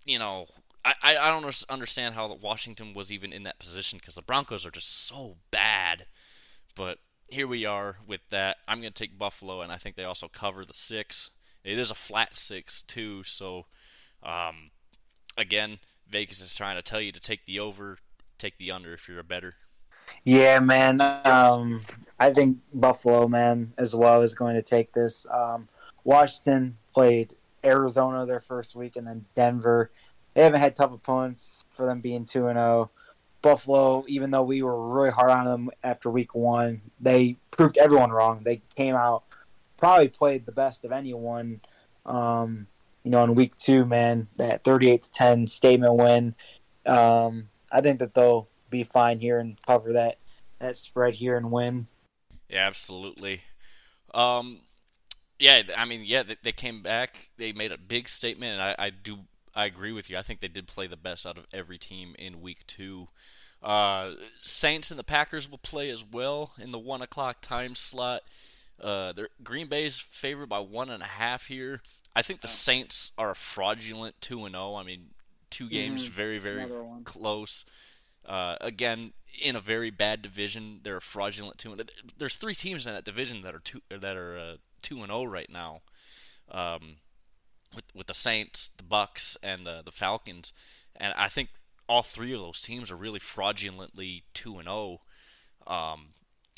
you 0.05 0.19
know 0.19 0.47
I, 0.85 1.17
I 1.17 1.29
don't 1.29 1.65
understand 1.69 2.15
how 2.15 2.33
Washington 2.41 2.93
was 2.93 3.11
even 3.11 3.33
in 3.33 3.43
that 3.43 3.59
position 3.59 3.99
because 3.99 4.15
the 4.15 4.21
Broncos 4.21 4.65
are 4.65 4.71
just 4.71 5.07
so 5.07 5.35
bad. 5.51 6.05
But 6.75 6.99
here 7.29 7.47
we 7.47 7.65
are 7.65 7.97
with 8.07 8.21
that. 8.29 8.57
I'm 8.67 8.79
going 8.79 8.93
to 8.93 9.03
take 9.03 9.17
Buffalo, 9.17 9.61
and 9.61 9.71
I 9.71 9.77
think 9.77 9.95
they 9.95 10.03
also 10.03 10.27
cover 10.27 10.65
the 10.65 10.73
six. 10.73 11.31
It 11.63 11.77
is 11.77 11.91
a 11.91 11.95
flat 11.95 12.35
six 12.35 12.81
too, 12.81 13.23
so 13.23 13.65
um, 14.23 14.71
again, 15.37 15.79
Vegas 16.09 16.41
is 16.41 16.55
trying 16.55 16.75
to 16.75 16.81
tell 16.81 17.01
you 17.01 17.11
to 17.11 17.19
take 17.19 17.45
the 17.45 17.59
over, 17.59 17.97
take 18.37 18.57
the 18.57 18.71
under 18.71 18.93
if 18.93 19.07
you're 19.07 19.19
a 19.19 19.23
bettor. 19.23 19.55
Yeah, 20.23 20.59
man. 20.59 21.01
Um, 21.01 21.81
I 22.19 22.33
think 22.33 22.57
Buffalo, 22.73 23.27
man, 23.27 23.73
as 23.77 23.93
well 23.93 24.21
is 24.21 24.33
going 24.33 24.55
to 24.55 24.61
take 24.61 24.93
this. 24.93 25.27
Um, 25.29 25.67
Washington 26.03 26.77
played 26.93 27.35
Arizona 27.63 28.25
their 28.25 28.39
first 28.39 28.75
week, 28.75 28.95
and 28.95 29.05
then 29.05 29.25
Denver. 29.35 29.91
They 30.39 30.43
haven't 30.43 30.61
had 30.61 30.73
tough 30.73 30.93
opponents 30.93 31.65
for 31.75 31.85
them 31.85 31.99
being 31.99 32.23
two 32.23 32.47
and 32.47 32.55
zero. 32.55 32.89
Oh. 32.89 33.01
Buffalo, 33.41 34.05
even 34.07 34.31
though 34.31 34.43
we 34.43 34.63
were 34.63 34.87
really 34.89 35.09
hard 35.09 35.31
on 35.31 35.43
them 35.43 35.69
after 35.83 36.09
week 36.09 36.33
one, 36.33 36.79
they 36.97 37.35
proved 37.51 37.77
everyone 37.77 38.11
wrong. 38.11 38.43
They 38.43 38.61
came 38.73 38.95
out, 38.95 39.25
probably 39.75 40.07
played 40.07 40.45
the 40.45 40.53
best 40.53 40.85
of 40.85 40.93
anyone. 40.93 41.59
Um, 42.05 42.67
you 43.03 43.11
know, 43.11 43.21
in 43.25 43.35
week 43.35 43.57
two, 43.57 43.83
man, 43.83 44.29
that 44.37 44.63
38 44.63 45.01
to 45.01 45.11
10 45.11 45.47
statement 45.47 45.97
win. 45.97 46.35
Um, 46.85 47.49
I 47.69 47.81
think 47.81 47.99
that 47.99 48.13
they'll 48.13 48.47
be 48.69 48.85
fine 48.85 49.19
here 49.19 49.39
and 49.39 49.61
cover 49.67 49.91
that 49.91 50.19
that 50.59 50.77
spread 50.77 51.15
here 51.15 51.35
and 51.35 51.51
win. 51.51 51.87
Yeah, 52.47 52.65
absolutely. 52.65 53.41
Um, 54.13 54.61
yeah, 55.37 55.63
I 55.75 55.83
mean, 55.83 56.03
yeah, 56.05 56.23
they, 56.23 56.37
they, 56.43 56.53
came 56.53 56.81
back. 56.81 57.29
They 57.35 57.51
made 57.51 57.73
a 57.73 57.77
big 57.77 58.07
statement, 58.07 58.53
and 58.53 58.61
I, 58.61 58.75
I, 58.79 58.89
do 58.89 59.19
I 59.55 59.65
agree 59.65 59.91
with 59.91 60.09
you. 60.09 60.17
I 60.17 60.21
think 60.21 60.41
they 60.41 60.47
did 60.47 60.67
play 60.67 60.87
the 60.87 60.97
best 60.97 61.25
out 61.25 61.37
of 61.37 61.45
every 61.53 61.77
team 61.77 62.15
in 62.17 62.41
week 62.41 62.65
two. 62.67 63.07
Uh, 63.61 64.11
Saints 64.39 64.89
and 64.89 64.99
the 64.99 65.03
Packers 65.03 65.49
will 65.49 65.57
play 65.57 65.89
as 65.89 66.03
well 66.03 66.53
in 66.57 66.71
the 66.71 66.79
one 66.79 67.01
o'clock 67.01 67.41
time 67.41 67.75
slot. 67.75 68.21
Uh, 68.81 69.13
Green 69.43 69.67
Bay's 69.67 69.99
favored 69.99 70.47
by 70.47 70.59
one 70.59 70.89
and 70.89 71.03
a 71.03 71.07
half 71.07 71.47
here. 71.47 71.81
I 72.15 72.21
think 72.21 72.41
the 72.41 72.47
Saints 72.47 73.11
are 73.17 73.31
a 73.31 73.35
fraudulent 73.35 74.19
two 74.21 74.45
and 74.45 74.53
zero. 74.53 74.73
Oh. 74.73 74.75
I 74.75 74.83
mean, 74.83 75.09
two 75.49 75.69
games 75.69 76.05
mm, 76.05 76.09
very 76.09 76.37
very 76.37 76.65
close. 77.03 77.65
Uh, 78.25 78.55
again, 78.61 79.13
in 79.43 79.55
a 79.55 79.59
very 79.59 79.89
bad 79.89 80.21
division, 80.21 80.79
they're 80.83 80.97
a 80.97 81.01
fraudulent 81.01 81.57
two. 81.57 81.71
And 81.71 81.91
there's 82.17 82.35
three 82.35 82.53
teams 82.53 82.87
in 82.87 82.93
that 82.93 83.03
division 83.03 83.41
that 83.41 83.55
are 83.55 83.59
two 83.59 83.81
that 83.89 84.15
are 84.15 84.37
uh, 84.37 84.55
two 84.81 84.97
and 84.97 85.07
zero 85.07 85.19
oh 85.19 85.23
right 85.25 85.49
now. 85.49 85.81
Um, 86.51 86.97
with 87.75 87.85
with 87.93 88.07
the 88.07 88.13
Saints, 88.13 88.69
the 88.77 88.83
Bucks, 88.83 89.37
and 89.43 89.67
uh, 89.67 89.81
the 89.83 89.91
Falcons, 89.91 90.53
and 90.95 91.13
I 91.17 91.29
think 91.29 91.49
all 91.87 92.03
three 92.03 92.33
of 92.33 92.39
those 92.39 92.61
teams 92.61 92.91
are 92.91 92.95
really 92.95 93.19
fraudulently 93.19 94.23
two 94.33 94.57
and 94.57 94.67
zero. 94.67 95.01
Oh. 95.67 95.73
Um, 95.73 96.07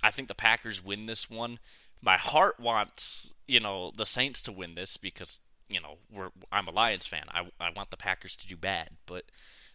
I 0.03 0.09
think 0.09 0.27
the 0.29 0.35
Packers 0.35 0.83
win 0.83 1.05
this 1.05 1.29
one 1.29 1.59
my 2.01 2.17
heart 2.17 2.59
wants 2.59 3.33
you 3.47 3.59
know 3.59 3.91
the 3.95 4.05
Saints 4.05 4.41
to 4.43 4.51
win 4.51 4.75
this 4.75 4.97
because 4.97 5.39
you 5.69 5.79
know 5.79 5.97
I'm 6.51 6.67
a 6.67 6.71
Lions 6.71 7.05
fan. 7.05 7.25
I 7.29 7.47
I 7.59 7.71
want 7.75 7.91
the 7.91 7.97
Packers 7.97 8.35
to 8.37 8.47
do 8.47 8.57
bad, 8.57 8.89
but 9.05 9.25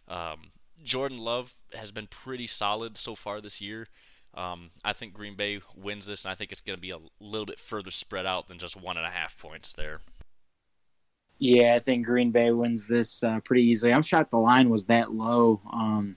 um, 0.07 0.51
Jordan 0.83 1.19
Love 1.19 1.53
has 1.73 1.91
been 1.91 2.07
pretty 2.07 2.47
solid 2.47 2.97
so 2.97 3.15
far 3.15 3.41
this 3.41 3.61
year. 3.61 3.87
Um, 4.33 4.71
I 4.85 4.93
think 4.93 5.13
Green 5.13 5.35
Bay 5.35 5.61
wins 5.75 6.07
this, 6.07 6.25
and 6.25 6.31
I 6.31 6.35
think 6.35 6.51
it's 6.51 6.61
going 6.61 6.77
to 6.77 6.81
be 6.81 6.91
a 6.91 6.99
little 7.19 7.45
bit 7.45 7.59
further 7.59 7.91
spread 7.91 8.25
out 8.25 8.47
than 8.47 8.59
just 8.59 8.79
one 8.79 8.97
and 8.97 9.05
a 9.05 9.09
half 9.09 9.37
points 9.37 9.73
there. 9.73 10.01
Yeah, 11.39 11.75
I 11.75 11.79
think 11.79 12.05
Green 12.05 12.31
Bay 12.31 12.51
wins 12.51 12.87
this 12.87 13.23
uh, 13.23 13.39
pretty 13.41 13.63
easily. 13.63 13.93
I'm 13.93 14.01
shocked 14.01 14.31
the 14.31 14.39
line 14.39 14.69
was 14.69 14.85
that 14.85 15.13
low. 15.13 15.61
Um, 15.71 16.15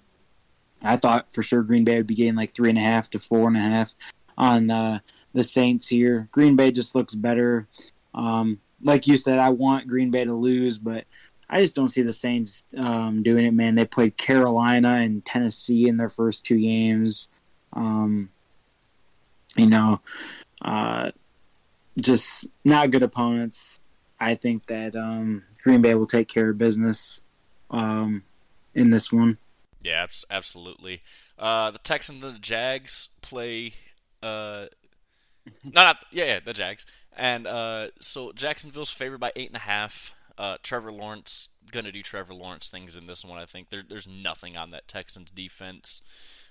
I 0.83 0.97
thought 0.97 1.33
for 1.33 1.43
sure 1.43 1.62
Green 1.62 1.85
Bay 1.85 1.97
would 1.99 2.07
be 2.07 2.15
getting 2.15 2.37
like 2.37 2.50
three 2.50 2.71
and 2.71 2.79
a 2.79 2.83
half 2.83 3.11
to 3.11 3.19
four 3.19 3.47
and 3.47 3.57
a 3.57 3.61
half 3.61 3.95
on 4.39 4.71
uh, 4.71 5.00
the 5.35 5.45
Saints 5.45 5.87
here. 5.87 6.29
Green 6.33 6.57
Bay 6.57 6.71
just 6.71 6.95
looks 6.95 7.15
better. 7.15 7.69
Um, 8.15 8.61
like 8.83 9.07
you 9.07 9.19
said, 9.19 9.39
I 9.39 9.50
want 9.50 9.89
Green 9.89 10.11
Bay 10.11 10.25
to 10.25 10.33
lose, 10.33 10.79
but 10.79 11.05
I 11.50 11.61
just 11.61 11.75
don't 11.75 11.89
see 11.89 12.03
the 12.03 12.12
Saints 12.12 12.65
um, 12.77 13.23
doing 13.23 13.45
it, 13.45 13.53
man. 13.53 13.75
They 13.75 13.85
played 13.85 14.17
Carolina 14.17 14.97
and 15.00 15.25
Tennessee 15.25 15.89
in 15.89 15.99
their 15.99 16.09
first 16.09 16.47
two 16.47 16.59
games. 16.59 17.29
Um, 17.75 18.31
you 19.57 19.67
know, 19.67 20.00
uh, 20.62 21.11
just 22.00 22.47
not 22.65 22.91
good 22.91 23.03
opponents. 23.03 23.81
I 24.21 24.35
think 24.35 24.67
that 24.67 24.95
um, 24.95 25.45
Green 25.62 25.81
Bay 25.81 25.95
will 25.95 26.07
take 26.07 26.29
care 26.29 26.50
of 26.50 26.59
business 26.59 27.23
um, 27.71 28.23
in 28.75 28.91
this 28.91 29.11
one. 29.11 29.39
Yeah, 29.83 30.07
absolutely. 30.31 31.00
Uh, 31.39 31.71
the 31.71 31.79
Texans 31.79 32.23
and 32.23 32.35
the 32.35 32.39
Jags 32.39 33.09
play 33.23 33.73
uh, 34.23 34.67
no, 35.65 35.83
not 35.83 36.05
yeah, 36.11 36.25
yeah, 36.25 36.41
the 36.45 36.53
Jags. 36.53 36.87
And 37.17 37.47
uh, 37.47 37.89
so 38.00 38.33
Jacksonville's 38.33 38.91
favored 38.91 39.21
by 39.21 39.33
eight 39.37 39.49
and 39.49 39.57
a 39.57 39.61
half. 39.61 40.15
Uh, 40.39 40.57
Trevor 40.62 40.93
Lawrence 40.93 41.49
gonna 41.71 41.93
do 41.93 42.03
Trevor 42.03 42.35
Lawrence 42.35 42.71
things 42.71 42.97
in 42.97 43.07
this 43.07 43.25
one. 43.25 43.39
I 43.39 43.47
think 43.47 43.71
there, 43.71 43.83
there's 43.87 44.09
nothing 44.09 44.57
on 44.57 44.71
that 44.71 44.89
Texans 44.89 45.31
defense 45.31 46.03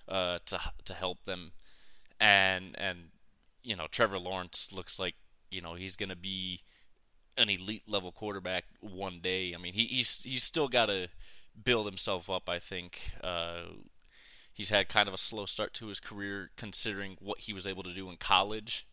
uh, 0.07 0.39
to 0.45 0.59
to 0.85 0.93
help 0.93 1.23
them, 1.23 1.51
and 2.19 2.75
and 2.77 3.09
you 3.63 3.75
know 3.75 3.87
Trevor 3.89 4.19
Lawrence 4.19 4.69
looks 4.73 4.99
like 4.99 5.15
you 5.49 5.61
know 5.61 5.73
he's 5.73 5.95
gonna 5.95 6.15
be 6.15 6.61
an 7.37 7.49
elite 7.49 7.83
level 7.87 8.11
quarterback 8.11 8.65
one 8.81 9.19
day. 9.21 9.53
I 9.55 9.61
mean 9.61 9.73
he, 9.73 9.85
he's 9.85 10.23
he's 10.23 10.43
still 10.43 10.67
got 10.67 10.87
to 10.87 11.09
build 11.63 11.85
himself 11.85 12.29
up. 12.29 12.49
I 12.49 12.59
think. 12.59 13.11
Uh, 13.23 13.63
he's 14.59 14.71
had 14.71 14.89
kind 14.89 15.07
of 15.07 15.13
a 15.13 15.17
slow 15.17 15.45
start 15.45 15.73
to 15.73 15.87
his 15.87 16.01
career 16.01 16.51
considering 16.57 17.15
what 17.21 17.39
he 17.39 17.53
was 17.53 17.65
able 17.65 17.81
to 17.81 17.93
do 17.93 18.09
in 18.09 18.17
college. 18.17 18.85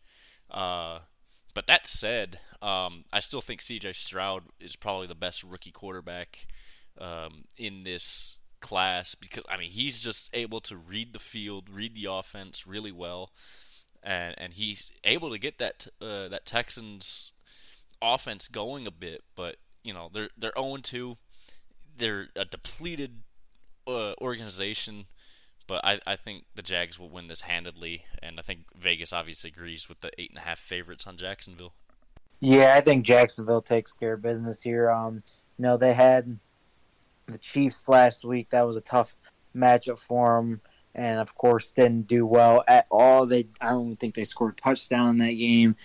Uh, 0.49 0.99
but 1.53 1.67
that 1.67 1.85
said, 1.87 2.39
um, 2.61 3.03
I 3.11 3.19
still 3.19 3.41
think 3.41 3.61
C.J. 3.61 3.91
Stroud 3.91 4.43
is 4.61 4.77
probably 4.77 5.07
the 5.07 5.15
best 5.15 5.43
rookie 5.43 5.71
quarterback 5.71 6.47
um, 7.01 7.43
in 7.57 7.83
this 7.83 8.37
class 8.61 9.13
because 9.13 9.43
I 9.49 9.57
mean 9.57 9.71
he's 9.71 9.99
just 9.99 10.29
able 10.33 10.61
to 10.61 10.77
read 10.77 11.13
the 11.13 11.19
field, 11.19 11.69
read 11.69 11.95
the 11.95 12.05
offense 12.05 12.65
really 12.65 12.91
well, 12.91 13.31
and 14.01 14.35
and 14.37 14.53
he's 14.53 14.91
able 15.03 15.31
to 15.31 15.37
get 15.37 15.57
that 15.57 15.87
uh, 16.01 16.27
that 16.29 16.45
Texans 16.45 17.31
offense 18.01 18.47
going 18.47 18.87
a 18.87 18.91
bit. 18.91 19.23
But 19.35 19.57
you 19.83 19.93
know 19.93 20.09
they're 20.11 20.29
they're 20.37 20.53
0 20.57 20.77
2. 20.77 21.15
They're 21.97 22.27
a 22.35 22.45
depleted 22.45 23.21
uh, 23.87 24.13
organization 24.21 25.05
but 25.67 25.81
I, 25.83 25.99
I 26.07 26.15
think 26.15 26.45
the 26.55 26.61
Jags 26.61 26.97
will 26.97 27.09
win 27.09 27.27
this 27.27 27.41
handedly, 27.41 28.05
and 28.23 28.39
I 28.39 28.41
think 28.41 28.61
Vegas 28.75 29.11
obviously 29.11 29.49
agrees 29.49 29.89
with 29.89 29.99
the 29.99 30.11
eight 30.17 30.31
and 30.31 30.39
a 30.39 30.41
half 30.41 30.59
favorites 30.59 31.05
on 31.05 31.17
Jacksonville. 31.17 31.73
Yeah, 32.39 32.75
I 32.77 32.81
think 32.81 33.05
Jacksonville 33.05 33.61
takes 33.61 33.91
care 33.91 34.13
of 34.13 34.21
business 34.21 34.61
here. 34.61 34.89
Um, 34.89 35.15
you 35.15 35.63
know, 35.63 35.75
they 35.75 35.93
had 35.93 36.39
the 37.25 37.37
Chiefs 37.37 37.89
last 37.89 38.23
week. 38.23 38.49
That 38.49 38.65
was 38.65 38.77
a 38.77 38.81
tough 38.81 39.15
matchup 39.55 39.99
for 39.99 40.37
them, 40.37 40.61
and 40.95 41.19
of 41.19 41.35
course 41.35 41.71
didn't 41.71 42.07
do 42.07 42.25
well 42.25 42.63
at 42.67 42.87
all. 42.89 43.25
They 43.25 43.47
I 43.59 43.71
don't 43.71 43.97
think 43.97 44.15
they 44.15 44.23
scored 44.23 44.53
a 44.53 44.61
touchdown 44.61 45.09
in 45.09 45.17
that 45.17 45.33
game. 45.33 45.75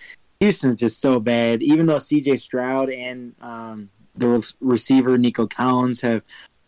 Houston's 0.43 0.79
just 0.79 0.99
so 0.99 1.19
bad. 1.19 1.63
Even 1.63 1.85
though 1.85 1.99
C.J. 1.99 2.37
Stroud 2.37 2.89
and 2.89 3.33
um, 3.41 3.89
the 4.15 4.53
receiver 4.59 5.17
Nico 5.17 5.47
Collins 5.47 6.01
have 6.01 6.23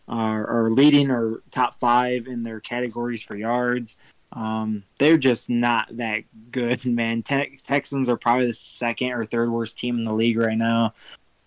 are, 0.08 0.46
are, 0.46 0.70
leading 0.70 1.10
or 1.10 1.42
top 1.50 1.74
five 1.74 2.26
in 2.26 2.42
their 2.42 2.60
categories 2.60 3.22
for 3.22 3.36
yards, 3.36 3.96
um, 4.32 4.84
they're 4.98 5.18
just 5.18 5.50
not 5.50 5.88
that 5.96 6.22
good, 6.50 6.84
man. 6.86 7.22
Te- 7.22 7.58
Texans 7.62 8.08
are 8.08 8.16
probably 8.16 8.46
the 8.46 8.52
second 8.54 9.12
or 9.12 9.24
third 9.26 9.50
worst 9.50 9.78
team 9.78 9.98
in 9.98 10.04
the 10.04 10.14
league 10.14 10.38
right 10.38 10.56
now. 10.56 10.94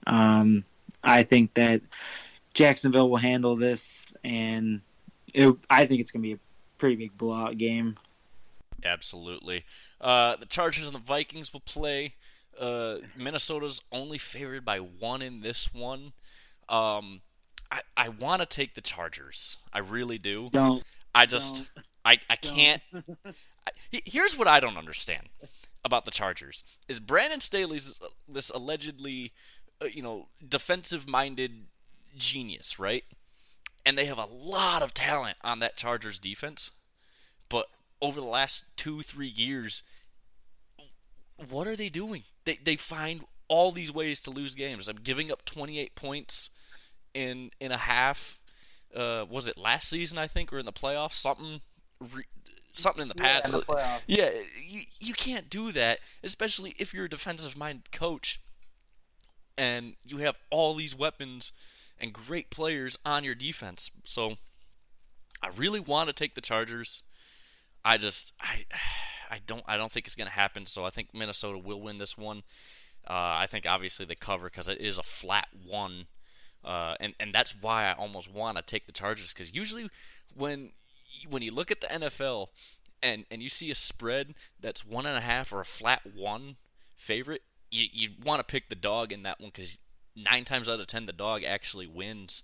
Um, 0.05 0.65
I 1.03 1.23
think 1.23 1.55
that 1.55 1.81
Jacksonville 2.53 3.09
will 3.09 3.17
handle 3.17 3.55
this, 3.55 4.05
and 4.23 4.81
it, 5.33 5.55
I 5.69 5.85
think 5.85 6.01
it's 6.01 6.11
going 6.11 6.21
to 6.21 6.27
be 6.27 6.33
a 6.33 6.39
pretty 6.77 6.95
big 6.95 7.17
blowout 7.17 7.57
game. 7.57 7.95
Absolutely. 8.85 9.65
Uh, 9.99 10.35
the 10.37 10.45
Chargers 10.45 10.85
and 10.85 10.95
the 10.95 10.99
Vikings 10.99 11.53
will 11.53 11.61
play. 11.61 12.15
Uh, 12.59 12.97
Minnesota's 13.15 13.81
only 13.91 14.17
favored 14.17 14.65
by 14.65 14.77
one 14.77 15.21
in 15.21 15.41
this 15.41 15.73
one. 15.73 16.13
Um, 16.67 17.21
I, 17.71 17.81
I 17.95 18.09
want 18.09 18.41
to 18.41 18.45
take 18.45 18.75
the 18.75 18.81
Chargers. 18.81 19.57
I 19.71 19.79
really 19.79 20.17
do. 20.17 20.49
Don't. 20.51 20.83
I 21.13 21.25
just 21.25 21.57
don't, 21.75 21.85
I 22.05 22.19
I 22.29 22.35
can't. 22.35 22.81
I, 23.25 23.71
here's 23.91 24.37
what 24.37 24.47
I 24.47 24.59
don't 24.59 24.77
understand 24.77 25.29
about 25.83 26.05
the 26.05 26.11
Chargers 26.11 26.63
is 26.87 26.99
Brandon 26.99 27.39
Staley's 27.39 27.85
this, 27.85 28.01
this 28.27 28.49
allegedly, 28.49 29.31
uh, 29.81 29.85
you 29.85 30.01
know, 30.01 30.27
defensive-minded 30.47 31.67
genius, 32.17 32.77
right? 32.79 33.03
And 33.85 33.97
they 33.97 34.05
have 34.05 34.17
a 34.17 34.25
lot 34.25 34.83
of 34.83 34.93
talent 34.93 35.37
on 35.41 35.59
that 35.59 35.77
Chargers 35.77 36.19
defense, 36.19 36.71
over 38.01 38.19
the 38.19 38.27
last 38.27 38.65
two 38.77 39.01
three 39.01 39.27
years, 39.27 39.83
what 41.49 41.67
are 41.67 41.75
they 41.75 41.89
doing? 41.89 42.23
They 42.45 42.59
they 42.63 42.75
find 42.75 43.21
all 43.47 43.71
these 43.71 43.91
ways 43.91 44.21
to 44.21 44.31
lose 44.31 44.55
games. 44.55 44.87
I'm 44.87 44.97
giving 44.97 45.31
up 45.31 45.45
28 45.45 45.95
points 45.95 46.49
in 47.13 47.51
in 47.59 47.71
a 47.71 47.77
half. 47.77 48.39
Uh, 48.95 49.25
was 49.29 49.47
it 49.47 49.57
last 49.57 49.89
season? 49.89 50.17
I 50.17 50.27
think 50.27 50.51
or 50.51 50.59
in 50.59 50.65
the 50.65 50.73
playoffs, 50.73 51.13
something. 51.13 51.61
Re- 52.13 52.23
something 52.71 53.01
in 53.01 53.07
the 53.07 53.15
past. 53.15 53.45
Yeah, 53.45 53.51
the 53.51 54.01
yeah, 54.07 54.29
you, 54.65 54.81
you 54.99 55.13
can't 55.13 55.49
do 55.49 55.71
that, 55.71 55.99
especially 56.23 56.75
if 56.77 56.93
you're 56.93 57.05
a 57.05 57.09
defensive 57.09 57.57
minded 57.57 57.91
coach 57.91 58.39
and 59.57 59.95
you 60.05 60.17
have 60.17 60.37
all 60.49 60.73
these 60.73 60.97
weapons 60.97 61.51
and 61.99 62.13
great 62.13 62.49
players 62.49 62.97
on 63.05 63.23
your 63.25 63.35
defense. 63.35 63.91
So 64.05 64.35
I 65.41 65.49
really 65.55 65.81
want 65.81 66.07
to 66.07 66.13
take 66.13 66.33
the 66.33 66.41
Chargers. 66.41 67.03
I 67.83 67.97
just 67.97 68.33
I 68.39 68.65
I 69.31 69.39
don't 69.45 69.63
I 69.67 69.77
don't 69.77 69.91
think 69.91 70.05
it's 70.05 70.15
going 70.15 70.27
to 70.27 70.33
happen. 70.33 70.65
So 70.65 70.85
I 70.85 70.89
think 70.89 71.09
Minnesota 71.13 71.57
will 71.57 71.81
win 71.81 71.97
this 71.97 72.17
one. 72.17 72.43
Uh, 73.07 73.41
I 73.41 73.47
think 73.47 73.65
obviously 73.65 74.05
they 74.05 74.15
cover 74.15 74.45
because 74.45 74.67
it 74.67 74.79
is 74.79 74.97
a 74.97 75.03
flat 75.03 75.47
one, 75.65 76.07
uh, 76.63 76.95
and 76.99 77.13
and 77.19 77.33
that's 77.33 77.55
why 77.59 77.85
I 77.85 77.93
almost 77.93 78.31
want 78.31 78.57
to 78.57 78.63
take 78.63 78.85
the 78.85 78.91
Chargers 78.91 79.33
because 79.33 79.53
usually 79.53 79.89
when 80.35 80.71
when 81.29 81.41
you 81.41 81.51
look 81.51 81.71
at 81.71 81.81
the 81.81 81.87
NFL 81.87 82.47
and 83.01 83.25
and 83.31 83.41
you 83.41 83.49
see 83.49 83.71
a 83.71 83.75
spread 83.75 84.35
that's 84.59 84.85
one 84.85 85.05
and 85.05 85.17
a 85.17 85.21
half 85.21 85.53
or 85.53 85.61
a 85.61 85.65
flat 85.65 86.01
one 86.13 86.57
favorite, 86.97 87.43
you 87.71 87.85
you 87.91 88.09
want 88.23 88.39
to 88.39 88.51
pick 88.51 88.69
the 88.69 88.75
dog 88.75 89.11
in 89.11 89.23
that 89.23 89.39
one 89.39 89.51
because 89.53 89.79
nine 90.15 90.43
times 90.43 90.67
out 90.67 90.79
of 90.79 90.87
ten 90.87 91.05
the 91.05 91.13
dog 91.13 91.43
actually 91.43 91.87
wins. 91.87 92.43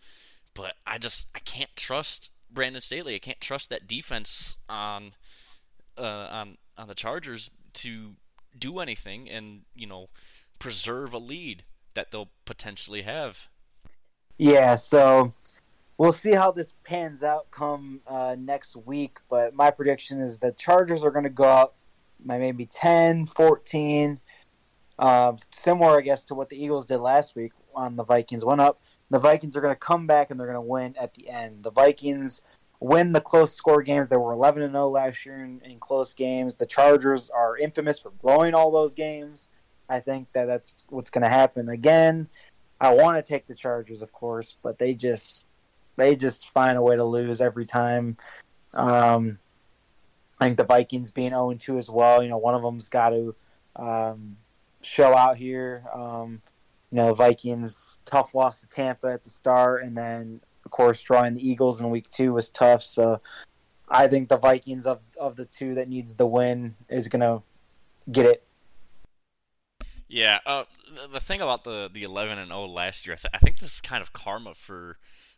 But 0.54 0.76
I 0.88 0.98
just 0.98 1.28
I 1.36 1.40
can't 1.40 1.76
trust 1.76 2.32
Brandon 2.52 2.82
Staley. 2.82 3.16
I 3.16 3.20
can't 3.20 3.42
trust 3.42 3.70
that 3.70 3.88
defense 3.88 4.58
on 4.70 5.14
uh, 5.98 6.28
on 6.32 6.58
on 6.78 6.88
the 6.88 6.96
Chargers 6.96 7.52
to 7.74 8.16
do 8.58 8.80
anything 8.80 9.30
and 9.30 9.62
you 9.76 9.88
know 9.88 10.10
preserve 10.60 11.14
a 11.14 11.18
lead 11.18 11.64
that 11.94 12.12
they'll 12.12 12.30
potentially 12.46 13.02
have. 13.04 13.48
Yeah, 14.38 14.76
so 14.76 15.34
we'll 15.98 16.12
see 16.12 16.34
how 16.34 16.52
this 16.52 16.74
pans 16.84 17.24
out 17.24 17.50
come 17.52 18.02
uh, 18.08 18.36
next 18.38 18.76
week. 18.76 19.20
But 19.30 19.54
my 19.54 19.72
prediction 19.72 20.22
is 20.22 20.38
the 20.38 20.52
Chargers 20.52 21.04
are 21.04 21.12
going 21.12 21.24
to 21.24 21.30
go 21.30 21.46
up 21.46 21.76
by 22.24 22.38
maybe 22.38 22.66
10, 22.66 23.26
14, 23.28 24.20
uh, 25.00 25.34
similar, 25.52 25.98
I 25.98 26.02
guess, 26.02 26.26
to 26.26 26.36
what 26.36 26.50
the 26.50 26.62
Eagles 26.62 26.86
did 26.86 26.98
last 26.98 27.36
week 27.36 27.52
on 27.74 27.96
the 27.96 28.04
Vikings. 28.04 28.44
Went 28.46 28.62
up. 28.62 28.80
The 29.10 29.20
Vikings 29.20 29.56
are 29.56 29.62
going 29.62 29.74
to 29.74 29.80
come 29.80 30.08
back 30.08 30.32
and 30.32 30.40
they're 30.40 30.48
going 30.48 30.56
to 30.56 30.62
win 30.62 30.96
at 31.00 31.14
the 31.14 31.30
end. 31.30 31.64
The 31.64 31.72
Vikings 31.72 32.44
win 32.80 33.12
the 33.12 33.22
close 33.22 33.54
score 33.54 33.82
games. 33.82 34.08
They 34.08 34.18
were 34.18 34.34
11 34.34 34.64
and 34.64 34.74
0 34.74 34.90
last 34.90 35.26
year 35.26 35.38
in, 35.44 35.62
in, 35.64 35.80
close 35.80 36.14
games. 36.14 36.56
The 36.56 36.66
Chargers 36.66 37.30
are 37.30 37.58
infamous 37.58 38.00
for 38.00 38.12
blowing 38.12 38.54
all 38.54 38.72
those 38.72 38.94
games. 38.94 39.50
I 39.88 40.00
think 40.00 40.28
that 40.34 40.46
that's 40.46 40.84
what's 40.90 41.10
going 41.10 41.24
to 41.24 41.30
happen 41.30 41.70
again. 41.70 42.28
I 42.82 42.94
want 42.94 43.18
to 43.18 43.28
take 43.28 43.46
the 43.46 43.56
Chargers, 43.56 44.02
of 44.02 44.12
course, 44.12 44.58
but 44.62 44.78
they 44.78 44.94
just 44.94 45.48
they 45.96 46.16
just 46.16 46.50
find 46.50 46.78
a 46.78 46.82
way 46.82 46.96
to 46.96 47.06
lose 47.06 47.40
every 47.40 47.66
time. 47.66 48.18
Um, 48.74 49.40
I 50.40 50.46
think 50.46 50.58
the 50.58 50.66
Vikings 50.66 51.12
being 51.12 51.30
0 51.30 51.54
2 51.54 51.78
as 51.78 51.90
well. 51.90 52.22
You 52.22 52.30
know, 52.30 52.38
one 52.38 52.56
of 52.56 52.62
them's 52.62 52.90
got 52.90 53.10
to 53.10 53.36
um, 53.76 54.38
show 54.82 55.16
out 55.16 55.38
here. 55.38 55.86
Um, 55.94 56.42
you 56.92 56.98
know, 56.98 57.14
Vikings 57.14 58.00
tough 58.06 58.36
loss 58.36 58.62
to 58.62 58.68
Tampa 58.68 59.08
at 59.08 59.24
the 59.24 59.30
start, 59.30 59.84
and 59.84 59.98
then 59.98 60.42
of 60.66 60.72
course, 60.72 61.02
drawing 61.02 61.36
the 61.36 61.48
Eagles 61.48 61.80
in 61.80 61.90
week 61.90 62.10
two 62.10 62.34
was 62.34 62.50
tough. 62.50 62.82
So 62.84 63.22
I 63.88 64.08
think 64.08 64.30
the 64.30 64.38
Vikings 64.38 64.86
of, 64.86 65.00
of 65.20 65.36
the 65.36 65.46
two 65.46 65.76
that 65.76 65.88
needs 65.88 66.16
the 66.16 66.26
win 66.26 66.76
is 66.90 67.08
going 67.08 67.22
to 67.22 67.44
get 68.12 68.26
it. 68.26 68.44
Yeah, 70.08 70.40
uh, 70.46 70.66
the 71.12 71.20
thing 71.20 71.42
about 71.42 71.64
the 71.64 71.90
the 71.92 72.04
11 72.04 72.38
and 72.38 72.50
0 72.50 72.68
last 72.68 73.08
year, 73.08 73.16
I, 73.16 73.18
th- 73.18 73.32
I 73.34 73.38
think 73.40 73.60
this 73.60 73.74
is 73.76 73.82
kind 73.82 74.04
of 74.04 74.14
karma 74.14 74.54
for 74.54 74.98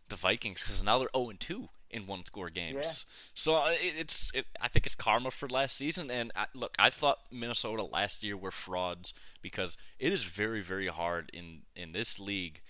the 0.10 0.16
Vikings 0.16 0.62
because 0.62 0.84
now 0.84 1.00
they're 1.00 1.10
0 1.16 1.30
and 1.30 1.40
2 1.40 1.70
in 1.90 2.06
one 2.08 2.26
score 2.26 2.50
games. 2.50 3.06
Yeah. 3.08 3.14
So 3.34 3.56
uh, 3.56 3.70
it, 3.72 3.94
it's 3.98 4.32
it, 4.34 4.46
I 4.62 4.68
think 4.68 4.86
it's 4.86 4.96
karma 4.96 5.32
for 5.32 5.48
last 5.48 5.78
season. 5.78 6.12
And 6.12 6.32
I, 6.36 6.46
look, 6.54 6.76
I 6.78 6.90
thought 6.90 7.20
Minnesota 7.32 7.84
last 7.84 8.24
year 8.24 8.38
were 8.38 8.52
frauds 8.52 9.14
because 9.42 9.78
it 10.00 10.12
is 10.12 10.24
very 10.24 10.62
very 10.62 10.88
hard 10.88 11.30
in 11.34 11.62
in 11.76 11.92
this 11.92 12.20
league 12.20 12.62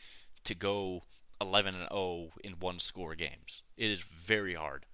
to 0.43 0.56
go 0.56 1.03
11 1.41 1.75
and 1.75 1.88
0 1.89 2.30
in 2.43 2.53
one 2.53 2.80
score 2.80 3.15
games. 3.15 3.63
It 3.75 3.91
is 3.91 4.01
very 4.01 4.56
hard. 4.56 4.86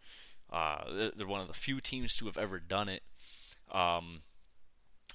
Uh, 0.52 1.10
they're 1.16 1.28
one 1.28 1.42
of 1.42 1.48
the 1.48 1.54
few 1.54 1.80
teams 1.80 2.16
to 2.18 2.26
have 2.26 2.38
ever 2.38 2.60
done 2.60 2.90
it. 2.90 3.04
Um, 3.72 4.22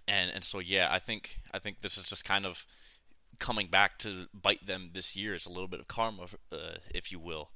and 0.07 0.31
and 0.31 0.43
so 0.43 0.59
yeah, 0.59 0.89
I 0.91 0.99
think 0.99 1.39
I 1.53 1.59
think 1.59 1.81
this 1.81 1.97
is 1.97 2.09
just 2.09 2.25
kind 2.25 2.47
of 2.47 2.67
coming 3.39 3.69
back 3.69 3.99
to 3.99 4.27
bite 4.35 4.67
them 4.67 4.91
this 4.95 5.15
year. 5.15 5.35
It's 5.35 5.47
a 5.47 5.51
little 5.51 5.69
bit 5.69 5.81
of 5.81 5.89
karma, 5.89 6.25
uh, 6.51 6.79
if 6.95 7.13
you 7.13 7.19
will. 7.19 7.51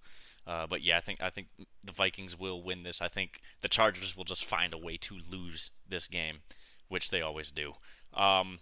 Uh, 0.46 0.66
but 0.66 0.82
yeah, 0.82 0.96
I 0.96 1.00
think 1.00 1.22
I 1.22 1.30
think 1.30 1.48
the 1.84 1.92
Vikings 1.92 2.38
will 2.38 2.62
win 2.62 2.82
this. 2.82 3.00
I 3.00 3.08
think 3.08 3.40
the 3.60 3.68
Chargers 3.68 4.16
will 4.16 4.24
just 4.24 4.44
find 4.44 4.74
a 4.74 4.78
way 4.78 4.96
to 4.98 5.16
lose 5.30 5.70
this 5.88 6.08
game, 6.08 6.38
which 6.88 7.10
they 7.10 7.20
always 7.20 7.50
do. 7.50 7.74
Um, 8.14 8.58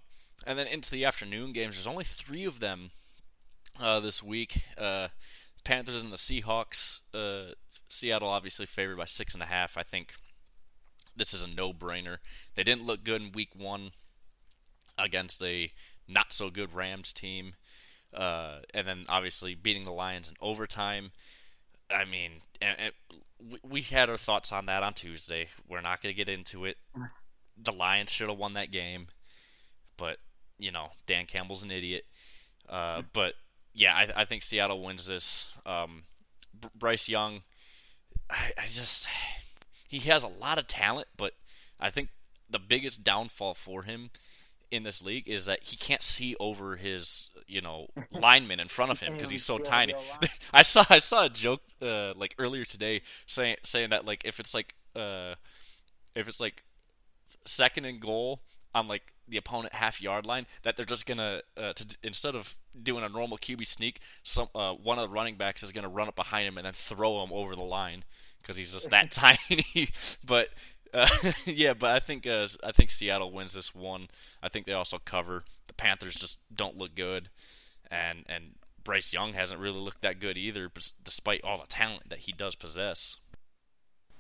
and 0.47 0.59
then 0.59 0.67
into 0.67 0.91
the 0.91 1.05
afternoon 1.05 1.53
games, 1.53 1.77
there's 1.77 1.87
only 1.87 2.05
three 2.05 2.45
of 2.45 2.61
them 2.61 2.91
uh, 3.81 4.01
this 4.01 4.23
week. 4.23 4.65
Uh, 4.77 5.09
Panthers 5.65 6.03
and 6.03 6.13
the 6.13 6.17
Seahawks. 6.17 7.01
Uh, 7.15 7.55
Seattle 7.89 8.29
obviously 8.29 8.67
favored 8.67 8.97
by 8.99 9.05
six 9.05 9.35
and 9.35 9.43
a 9.43 9.47
half. 9.47 9.77
I 9.77 9.83
think 9.83 10.15
this 11.17 11.35
is 11.35 11.43
a 11.43 11.49
no-brainer. 11.49 12.19
They 12.55 12.63
didn't 12.63 12.87
look 12.87 13.05
good 13.05 13.21
in 13.21 13.33
Week 13.33 13.51
One 13.57 13.91
against 14.97 15.43
a 15.43 15.71
not 16.09 16.33
so 16.33 16.51
good 16.51 16.75
Rams 16.75 17.13
team, 17.13 17.55
uh, 18.15 18.61
and 18.73 18.87
then 18.87 19.05
obviously 19.09 19.55
beating 19.55 19.85
the 19.85 19.93
Lions 19.93 20.29
in 20.29 20.35
overtime. 20.41 21.11
I 21.93 22.05
mean, 22.05 22.33
we 23.63 23.83
had 23.83 24.11
our 24.11 24.17
thoughts 24.17 24.53
on 24.53 24.67
that 24.67 24.83
on 24.83 24.95
Tuesday. 24.95 25.49
We're 25.69 25.81
not 25.81 26.03
going 26.03 26.15
to 26.15 26.17
get 26.17 26.29
into 26.29 26.65
it. 26.65 26.77
The 27.63 27.73
Lions 27.73 28.11
should 28.11 28.29
have 28.29 28.39
won 28.39 28.55
that 28.55 28.71
game, 28.71 29.09
but 29.97 30.19
you 30.59 30.71
know 30.71 30.91
Dan 31.07 31.27
Campbell's 31.27 31.63
an 31.63 31.71
idiot. 31.71 32.05
Uh, 32.69 33.03
but 33.13 33.35
yeah, 33.75 33.95
I, 33.95 34.23
I 34.23 34.25
think 34.25 34.43
Seattle 34.43 34.83
wins 34.83 35.07
this. 35.07 35.53
Um, 35.67 36.05
Bryce 36.75 37.09
Young, 37.09 37.43
I, 38.29 38.53
I 38.59 38.67
just 38.67 39.09
he 39.89 39.99
has 40.11 40.23
a 40.23 40.29
lot 40.29 40.59
of 40.59 40.67
talent, 40.67 41.09
but 41.17 41.33
I 41.79 41.91
think 41.91 42.11
the 42.49 42.59
biggest 42.59 43.03
downfall 43.05 43.55
for 43.55 43.83
him 43.83 44.11
in 44.71 44.83
this 44.83 45.03
league 45.03 45.29
is 45.29 45.47
that 45.47 45.65
he 45.65 45.77
can't 45.77 46.03
see 46.03 46.37
over 46.39 46.77
his 46.77 47.30
you 47.51 47.61
know 47.61 47.89
lineman 48.11 48.61
in 48.61 48.69
front 48.69 48.91
of 48.91 49.01
him 49.01 49.15
because 49.15 49.31
he's 49.31 49.45
so 49.45 49.59
tiny. 49.59 49.95
I 50.53 50.63
saw 50.63 50.85
I 50.89 50.99
saw 50.99 51.25
a 51.25 51.29
joke 51.29 51.63
uh, 51.83 52.15
like 52.15 52.35
earlier 52.39 52.65
today 52.65 53.03
saying 53.27 53.57
saying 53.63 53.91
that 53.91 54.05
like 54.05 54.25
if 54.25 54.41
it's 54.41 54.55
like 54.55 54.75
uh, 54.97 55.35
if 56.15 56.29
it's 56.29 56.41
like 56.41 56.65
second 57.45 57.85
and 57.85 58.01
goal 58.01 58.41
on 58.75 58.89
like 58.89 59.13
the 59.29 59.37
opponent 59.37 59.75
half 59.75 60.01
yard 60.03 60.27
line 60.27 60.47
that 60.63 60.77
they're 60.77 60.87
just 60.87 61.07
gonna 61.07 61.41
uh, 61.57 61.73
to, 61.73 61.97
instead 62.03 62.35
of 62.35 62.57
doing 62.81 63.05
a 63.05 63.09
normal 63.09 63.39
QB 63.39 63.67
sneak, 63.67 64.01
some 64.23 64.49
uh, 64.55 64.73
one 64.73 64.99
of 64.99 65.09
the 65.09 65.15
running 65.15 65.37
backs 65.37 65.63
is 65.63 65.73
gonna 65.73 65.89
run 65.89 66.09
up 66.09 66.17
behind 66.17 66.47
him 66.47 66.57
and 66.59 66.67
then 66.67 66.73
throw 66.73 67.23
him 67.23 67.33
over 67.33 67.55
the 67.55 67.63
line 67.63 68.05
because 68.41 68.57
he's 68.57 68.73
just 68.73 68.91
that 68.91 69.11
tiny. 69.11 69.89
but 70.27 70.49
uh, 70.93 71.07
yeah, 71.47 71.73
but 71.73 71.91
I 71.91 72.01
think 72.01 72.27
uh, 72.27 72.47
I 72.65 72.73
think 72.73 72.91
Seattle 72.91 73.31
wins 73.31 73.53
this 73.53 73.75
one. 73.75 74.09
I 74.43 74.49
think 74.49 74.67
they 74.67 74.73
also 74.73 74.99
cover. 75.05 75.45
The 75.81 75.85
Panthers 75.87 76.15
just 76.15 76.39
don't 76.55 76.77
look 76.77 76.95
good, 76.95 77.31
and 77.91 78.25
and 78.29 78.55
Bryce 78.85 79.13
Young 79.13 79.33
hasn't 79.33 79.61
really 79.61 79.79
looked 79.79 80.03
that 80.03 80.21
good 80.21 80.37
either, 80.37 80.71
despite 81.03 81.43
all 81.43 81.59
the 81.59 81.67
talent 81.67 82.09
that 82.11 82.21
he 82.21 82.33
does 82.33 82.55
possess. 82.55 83.17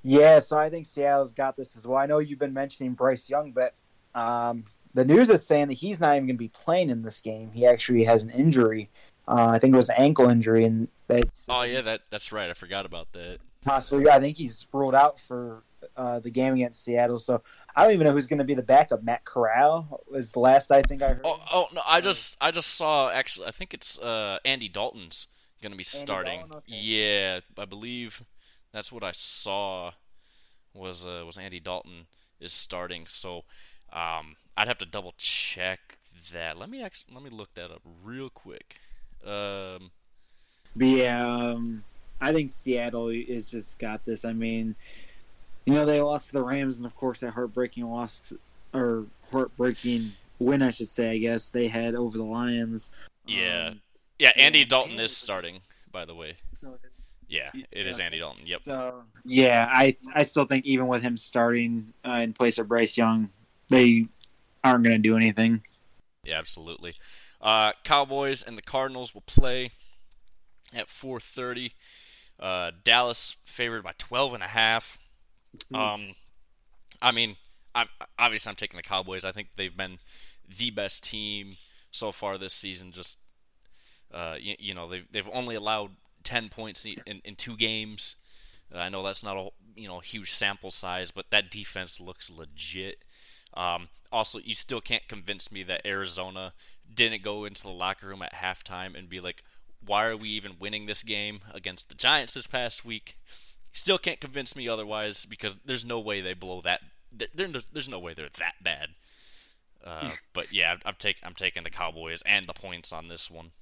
Yeah, 0.03 0.39
so 0.39 0.59
I 0.59 0.71
think 0.71 0.87
Seattle's 0.87 1.33
got 1.33 1.57
this 1.57 1.77
as 1.77 1.87
well. 1.87 1.99
I 1.99 2.07
know 2.07 2.19
you've 2.19 2.39
been 2.39 2.55
mentioning 2.55 2.95
Bryce 2.95 3.29
Young, 3.29 3.53
but 3.53 3.75
um, 4.15 4.65
the 4.95 5.05
news 5.05 5.29
is 5.29 5.47
saying 5.47 5.69
that 5.69 5.75
he's 5.75 6.01
not 6.01 6.17
even 6.17 6.27
going 6.27 6.37
to 6.37 6.39
be 6.39 6.49
playing 6.49 6.89
in 6.89 7.03
this 7.03 7.21
game. 7.21 7.51
He 7.53 7.67
actually 7.67 8.05
has 8.05 8.23
an 8.23 8.31
injury. 8.31 8.89
Uh, 9.29 9.49
I 9.49 9.59
think 9.59 9.75
it 9.75 9.77
was 9.77 9.91
an 9.91 9.97
ankle 9.99 10.31
injury, 10.31 10.65
and 10.65 10.89
that's. 11.09 11.45
Oh 11.49 11.63
yeah, 11.63 11.83
that 11.83 12.03
that's 12.11 12.33
right. 12.33 12.49
I 12.49 12.55
forgot 12.55 12.87
about 12.87 13.13
that. 13.13 13.39
Possibly, 13.63 14.09
I 14.09 14.19
think 14.19 14.39
he's 14.39 14.67
ruled 14.73 14.95
out 14.95 15.21
for 15.21 15.63
uh, 15.97 16.21
the 16.21 16.31
game 16.31 16.55
against 16.55 16.85
Seattle. 16.85 17.19
So 17.19 17.43
I 17.77 17.85
don't 17.85 17.93
even 17.93 18.07
know 18.07 18.13
who's 18.13 18.27
going 18.27 18.39
to 18.39 18.45
be 18.45 18.55
the 18.55 18.63
backup. 18.63 19.03
Matt 19.03 19.25
Corral 19.25 20.03
was 20.11 20.33
the 20.33 20.41
last 20.41 20.71
I 20.71 20.83
think 20.83 21.03
I 21.03 21.09
heard. 21.09 21.21
Oh, 21.25 21.41
oh 21.53 21.67
no, 21.73 21.83
I 21.87 22.01
just 22.01 22.37
I 22.41 22.51
just 22.51 22.77
saw 22.77 23.11
actually. 23.11 23.47
I 23.47 23.51
think 23.51 23.75
it's 23.75 23.99
uh, 23.99 24.39
Andy 24.45 24.69
Dalton's 24.69 25.29
going 25.63 25.73
to 25.73 25.79
be 25.79 25.85
starting. 25.85 26.43
Okay. 26.43 26.61
Yeah, 26.67 27.41
I 27.59 27.65
believe 27.65 28.25
that's 28.73 28.91
what 28.91 29.05
I 29.05 29.13
saw. 29.13 29.93
Was 30.75 31.05
uh, 31.05 31.25
was 31.27 31.37
Andy 31.37 31.61
Dalton 31.61 32.07
is 32.41 32.53
starting? 32.53 33.05
So 33.07 33.45
um, 33.93 34.37
I'd 34.57 34.69
have 34.69 34.79
to 34.79 34.87
double 34.87 35.15
check 35.17 35.99
that. 36.33 36.59
Let 36.59 36.71
me 36.71 36.83
actually 36.83 37.15
let 37.15 37.25
me 37.25 37.31
look 37.31 37.55
that 37.55 37.71
up 37.71 37.83
real 38.05 38.31
quick. 38.31 38.77
Um, 39.25 39.91
but 40.77 40.87
yeah, 40.87 41.27
um, 41.27 41.83
I 42.21 42.33
think 42.33 42.51
Seattle 42.51 43.09
is 43.09 43.51
just 43.51 43.79
got 43.79 44.05
this. 44.05 44.25
I 44.25 44.33
mean, 44.33 44.77
you 45.67 45.75
know, 45.75 45.85
they 45.85 46.01
lost 46.01 46.27
to 46.27 46.33
the 46.33 46.43
Rams, 46.43 46.79
and 46.79 46.87
of 46.87 46.95
course 46.95 47.21
that 47.21 47.33
heartbreaking 47.33 47.85
loss 47.85 48.33
or 48.73 49.07
heartbreaking 49.31 50.13
win, 50.39 50.63
I 50.63 50.71
should 50.71 50.89
say. 50.89 51.11
I 51.11 51.19
guess 51.19 51.49
they 51.49 51.69
had 51.69 51.95
over 51.95 52.17
the 52.17 52.25
Lions. 52.25 52.91
Yeah, 53.27 53.69
um, 53.69 53.81
yeah. 54.19 54.33
Andy 54.37 54.65
Dalton 54.65 54.99
is 54.99 55.17
starting, 55.17 55.61
by 55.93 56.05
the 56.05 56.15
way. 56.15 56.35
So, 56.53 56.79
yeah, 57.29 57.51
it 57.55 57.67
yeah. 57.73 57.85
is 57.85 58.01
Andy 58.01 58.19
Dalton. 58.19 58.47
Yep. 58.47 58.63
So 58.63 59.03
yeah, 59.25 59.69
I 59.71 59.97
I 60.15 60.25
still 60.25 60.47
think 60.47 60.67
even 60.67 60.89
with 60.89 61.03
him 61.03 61.17
starting 61.17 61.93
uh, 62.07 62.13
in 62.13 62.33
place 62.33 62.59
of 62.59 62.69
Bryce 62.69 62.97
Young, 62.97 63.31
they 63.69 64.07
aren't 64.65 64.85
going 64.85 64.97
to 64.97 65.03
do 65.03 65.17
anything. 65.17 65.63
Yeah, 66.25 66.39
absolutely. 66.39 66.95
Uh, 67.41 67.73
Cowboys 67.85 68.43
and 68.43 68.59
the 68.59 68.63
Cardinals 68.63 69.15
will 69.15 69.23
play 69.23 69.71
at 70.75 70.89
4:30. 70.89 71.73
Uh, 72.39 72.71
Dallas 72.85 73.37
favored 73.45 73.83
by 73.83 73.93
12 73.99 74.35
and 74.35 74.43
a 74.43 74.49
half. 74.49 74.99
Hmm. 75.71 75.77
Um, 75.77 76.07
I 77.03 77.13
mean, 77.13 77.37
I'm 77.75 77.89
obviously 78.19 78.51
I'm 78.51 78.57
taking 78.57 78.77
the 78.77 78.83
Cowboys. 78.83 79.25
I 79.25 79.33
think 79.33 79.49
they've 79.57 79.77
been 79.77 79.99
the 80.59 80.71
best 80.71 81.05
team 81.05 81.53
so 81.91 82.13
far 82.13 82.39
this 82.39 82.53
season. 82.53 82.93
Just 82.93 83.19
uh, 84.13 84.37
you, 84.39 84.57
you, 84.59 84.75
know, 84.75 84.89
they've 84.89 85.07
they've 85.11 85.29
only 85.33 85.55
allowed 85.55 85.91
10 86.25 86.49
points 86.49 86.85
in, 86.85 87.21
in 87.25 87.37
two 87.37 87.57
games. 87.57 88.17
I 88.75 88.89
know 88.89 89.03
that's 89.03 89.25
not 89.25 89.37
a 89.37 89.49
you 89.75 89.89
know 89.89 90.01
huge 90.01 90.33
sample 90.33 90.71
size, 90.71 91.11
but 91.11 91.31
that 91.31 91.51
defense 91.51 92.01
looks 92.01 92.31
legit. 92.31 93.05
Um, 93.55 93.89
also, 94.13 94.39
you 94.39 94.55
still 94.55 94.81
can't 94.81 95.07
convince 95.09 95.51
me 95.51 95.63
that 95.65 95.87
Arizona 95.87 96.53
didn't 96.93 97.23
go 97.23 97.45
into 97.45 97.63
the 97.63 97.71
locker 97.71 98.09
room 98.09 98.23
at 98.23 98.35
halftime 98.35 98.97
and 98.97 99.09
be 99.09 99.21
like, 99.21 99.43
why 99.85 100.07
are 100.07 100.17
we 100.17 100.29
even 100.31 100.57
winning 100.59 100.87
this 100.87 101.03
game 101.03 101.41
against 101.53 101.89
the 101.89 101.95
Giants 101.95 102.35
this 102.35 102.47
past 102.47 102.85
week? 102.85 103.17
Still 103.73 103.99
can't 103.99 104.21
convince 104.21 104.57
me 104.57 104.69
otherwise 104.69 105.25
because 105.25 105.59
there's 105.65 105.85
no 105.85 106.01
way 106.01 106.21
they 106.21 106.35
blow 106.35 106.61
that. 106.63 106.81
there's 107.35 107.89
no 107.89 107.99
way 107.99 108.15
they're 108.15 108.29
that 108.39 108.55
bad. 108.63 108.89
Uh, 109.85 110.11
but 110.33 110.53
yeah, 110.53 110.77
I'm 110.85 110.97
taking 110.99 111.23
I'm 111.25 111.35
taking 111.35 111.63
the 111.63 111.71
Cowboys 111.71 112.23
and 112.27 112.47
the 112.47 112.53
points 112.53 112.93
on 112.93 113.09
this 113.09 113.31
one. 113.31 113.53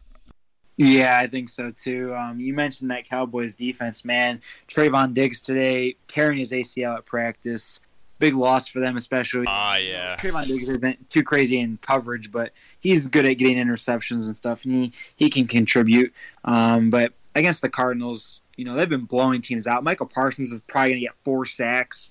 Yeah, 0.77 1.19
I 1.19 1.27
think 1.27 1.49
so 1.49 1.71
too. 1.71 2.15
Um, 2.15 2.41
you 2.41 2.55
mentioned 2.55 2.91
that 2.91 3.09
Cowboys 3.09 3.55
defense, 3.55 4.05
man. 4.05 4.41
Trevon 4.69 5.13
Diggs 5.15 5.41
today 5.41 5.97
carrying 6.07 6.39
his 6.39 6.53
ACL 6.53 6.97
at 6.97 7.05
practice 7.05 7.81
big 8.19 8.35
loss 8.35 8.67
for 8.67 8.81
them, 8.81 8.97
especially. 8.97 9.45
Ah, 9.49 9.75
uh, 9.75 9.77
yeah. 9.77 10.17
Trevon 10.17 10.47
Diggs 10.47 10.69
has 10.69 10.79
been 10.79 10.97
too 11.09 11.23
crazy 11.23 11.61
in 11.61 11.79
coverage, 11.83 12.31
but 12.31 12.53
he's 12.81 13.07
good 13.07 13.27
at 13.27 13.35
getting 13.35 13.57
interceptions 13.57 14.27
and 14.27 14.37
stuff, 14.37 14.65
and 14.65 14.75
he, 14.75 14.93
he 15.17 15.31
can 15.31 15.47
contribute. 15.47 16.13
Um, 16.45 16.91
but 16.91 17.13
against 17.35 17.63
the 17.63 17.69
Cardinals, 17.69 18.41
you 18.59 18.65
know, 18.65 18.75
they've 18.75 18.89
been 18.89 19.05
blowing 19.05 19.41
teams 19.41 19.69
out. 19.69 19.85
Micah 19.85 20.05
Parsons 20.05 20.53
is 20.53 20.61
probably 20.67 20.91
going 20.91 21.01
to 21.01 21.07
get 21.07 21.15
four 21.25 21.47
sacks 21.47 22.11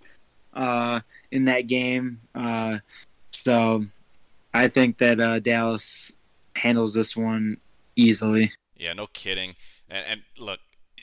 uh, 0.54 1.02
in 1.30 1.44
that 1.46 1.68
game. 1.68 2.22
Uh, 2.34 2.78
so 3.32 3.84
I 4.54 4.70
think 4.70 4.98
that 5.00 5.20
uh, 5.20 5.40
Dallas 5.40 6.14
handles 6.56 6.94
this 6.94 7.18
one 7.18 7.58
easily. 7.98 8.54
Yeah, 8.78 8.94
no 8.94 9.08
kidding. 9.08 9.56
And, 9.90 10.06
and 10.08 10.22
look, 10.40 10.60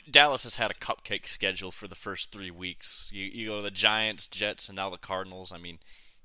Dallas 0.09 0.43
has 0.43 0.55
had 0.55 0.71
a 0.71 0.73
cupcake 0.73 1.27
schedule 1.27 1.71
for 1.71 1.87
the 1.87 1.95
first 1.95 2.31
three 2.31 2.51
weeks. 2.51 3.11
You, 3.13 3.25
you 3.25 3.47
go 3.49 3.57
to 3.57 3.61
the 3.61 3.71
Giants, 3.71 4.27
Jets, 4.27 4.67
and 4.67 4.75
now 4.75 4.89
the 4.89 4.97
Cardinals. 4.97 5.51
I 5.51 5.59
mean, 5.59 5.77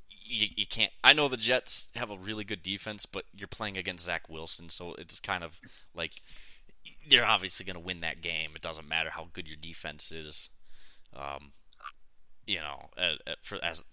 you, 0.08 0.48
you 0.56 0.66
can't. 0.66 0.92
I 1.04 1.12
know 1.12 1.28
the 1.28 1.36
Jets 1.36 1.90
have 1.94 2.10
a 2.10 2.16
really 2.16 2.44
good 2.44 2.62
defense, 2.62 3.04
but 3.04 3.24
you're 3.36 3.48
playing 3.48 3.76
against 3.76 4.06
Zach 4.06 4.30
Wilson, 4.30 4.70
so 4.70 4.94
it's 4.94 5.20
kind 5.20 5.44
of 5.44 5.60
like 5.94 6.12
you're 7.08 7.24
obviously 7.24 7.64
going 7.64 7.74
to 7.74 7.80
win 7.80 8.00
that 8.00 8.20
game. 8.20 8.50
It 8.54 8.62
doesn't 8.62 8.88
matter 8.88 9.10
how 9.10 9.28
good 9.32 9.46
your 9.46 9.56
defense 9.56 10.12
is. 10.12 10.50
Um, 11.14 11.52
you 12.46 12.58
know, 12.58 12.88
for 13.42 13.62
as 13.64 13.84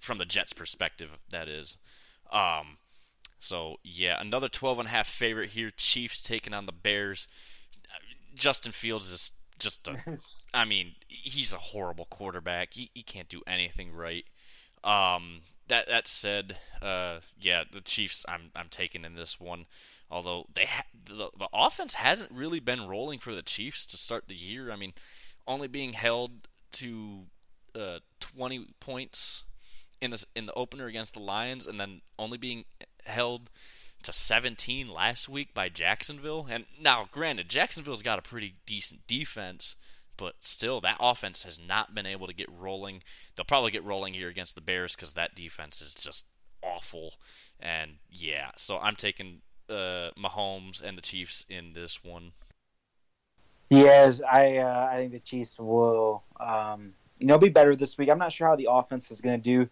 from 0.00 0.18
the 0.18 0.24
Jets' 0.24 0.52
perspective, 0.52 1.10
that 1.30 1.48
is. 1.48 1.76
Um, 2.32 2.78
so 3.38 3.76
yeah, 3.82 4.20
another 4.20 4.48
12 4.48 4.80
and 4.80 4.88
a 4.88 4.90
half 4.90 5.06
favorite 5.06 5.50
here. 5.50 5.70
Chiefs 5.76 6.22
taking 6.22 6.54
on 6.54 6.66
the 6.66 6.72
Bears. 6.72 7.28
Justin 8.34 8.72
Fields 8.72 9.08
is 9.10 9.32
just 9.58 9.86
a, 9.88 10.18
I 10.54 10.64
mean, 10.64 10.92
he's 11.08 11.52
a 11.52 11.58
horrible 11.58 12.06
quarterback. 12.06 12.74
He, 12.74 12.90
he 12.94 13.02
can't 13.02 13.28
do 13.28 13.42
anything 13.46 13.92
right. 13.92 14.24
Um, 14.82 15.42
that 15.68 15.88
that 15.88 16.06
said, 16.06 16.58
uh, 16.82 17.18
yeah, 17.40 17.64
the 17.70 17.80
Chiefs 17.80 18.24
I'm 18.28 18.50
I'm 18.54 18.68
taking 18.68 19.04
in 19.04 19.14
this 19.14 19.40
one. 19.40 19.66
Although 20.10 20.46
they 20.52 20.66
ha- 20.66 20.84
the, 21.06 21.30
the 21.38 21.48
offense 21.52 21.94
hasn't 21.94 22.30
really 22.30 22.60
been 22.60 22.86
rolling 22.86 23.18
for 23.18 23.34
the 23.34 23.42
Chiefs 23.42 23.86
to 23.86 23.96
start 23.96 24.28
the 24.28 24.34
year. 24.34 24.70
I 24.70 24.76
mean, 24.76 24.92
only 25.46 25.68
being 25.68 25.94
held 25.94 26.48
to 26.72 27.24
uh, 27.74 27.98
20 28.20 28.66
points 28.80 29.44
in 30.00 30.10
the 30.10 30.24
in 30.34 30.46
the 30.46 30.54
opener 30.54 30.86
against 30.86 31.14
the 31.14 31.20
Lions, 31.20 31.66
and 31.66 31.80
then 31.80 32.02
only 32.18 32.38
being 32.38 32.64
held 33.04 33.50
to 34.02 34.12
17 34.12 34.88
last 34.88 35.28
week 35.28 35.54
by 35.54 35.68
Jacksonville. 35.68 36.46
And 36.50 36.66
now, 36.80 37.08
granted, 37.10 37.48
Jacksonville's 37.48 38.02
got 38.02 38.18
a 38.18 38.22
pretty 38.22 38.56
decent 38.66 39.06
defense, 39.06 39.76
but 40.16 40.34
still, 40.40 40.80
that 40.80 40.96
offense 41.00 41.44
has 41.44 41.60
not 41.60 41.94
been 41.94 42.06
able 42.06 42.26
to 42.26 42.34
get 42.34 42.48
rolling. 42.50 43.02
They'll 43.34 43.44
probably 43.44 43.70
get 43.70 43.84
rolling 43.84 44.14
here 44.14 44.28
against 44.28 44.54
the 44.54 44.60
Bears 44.60 44.94
because 44.94 45.14
that 45.14 45.34
defense 45.34 45.80
is 45.80 45.94
just 45.94 46.26
awful. 46.62 47.14
And 47.60 47.92
yeah, 48.10 48.50
so 48.56 48.78
I'm 48.78 48.96
taking 48.96 49.42
uh, 49.68 50.10
Mahomes 50.18 50.82
and 50.82 50.96
the 50.96 51.02
Chiefs 51.02 51.44
in 51.48 51.72
this 51.72 52.04
one. 52.04 52.32
Yes, 53.70 54.20
I 54.20 54.58
uh, 54.58 54.88
I 54.90 54.96
think 54.96 55.12
the 55.12 55.20
Chiefs 55.20 55.58
will 55.58 56.22
um, 56.38 56.92
you 57.18 57.26
know 57.26 57.38
be 57.38 57.48
better 57.48 57.74
this 57.74 57.96
week. 57.98 58.10
I'm 58.10 58.18
not 58.18 58.32
sure 58.32 58.48
how 58.48 58.56
the 58.56 58.68
offense 58.70 59.10
is 59.10 59.20
going 59.20 59.40
to 59.40 59.42
do 59.42 59.68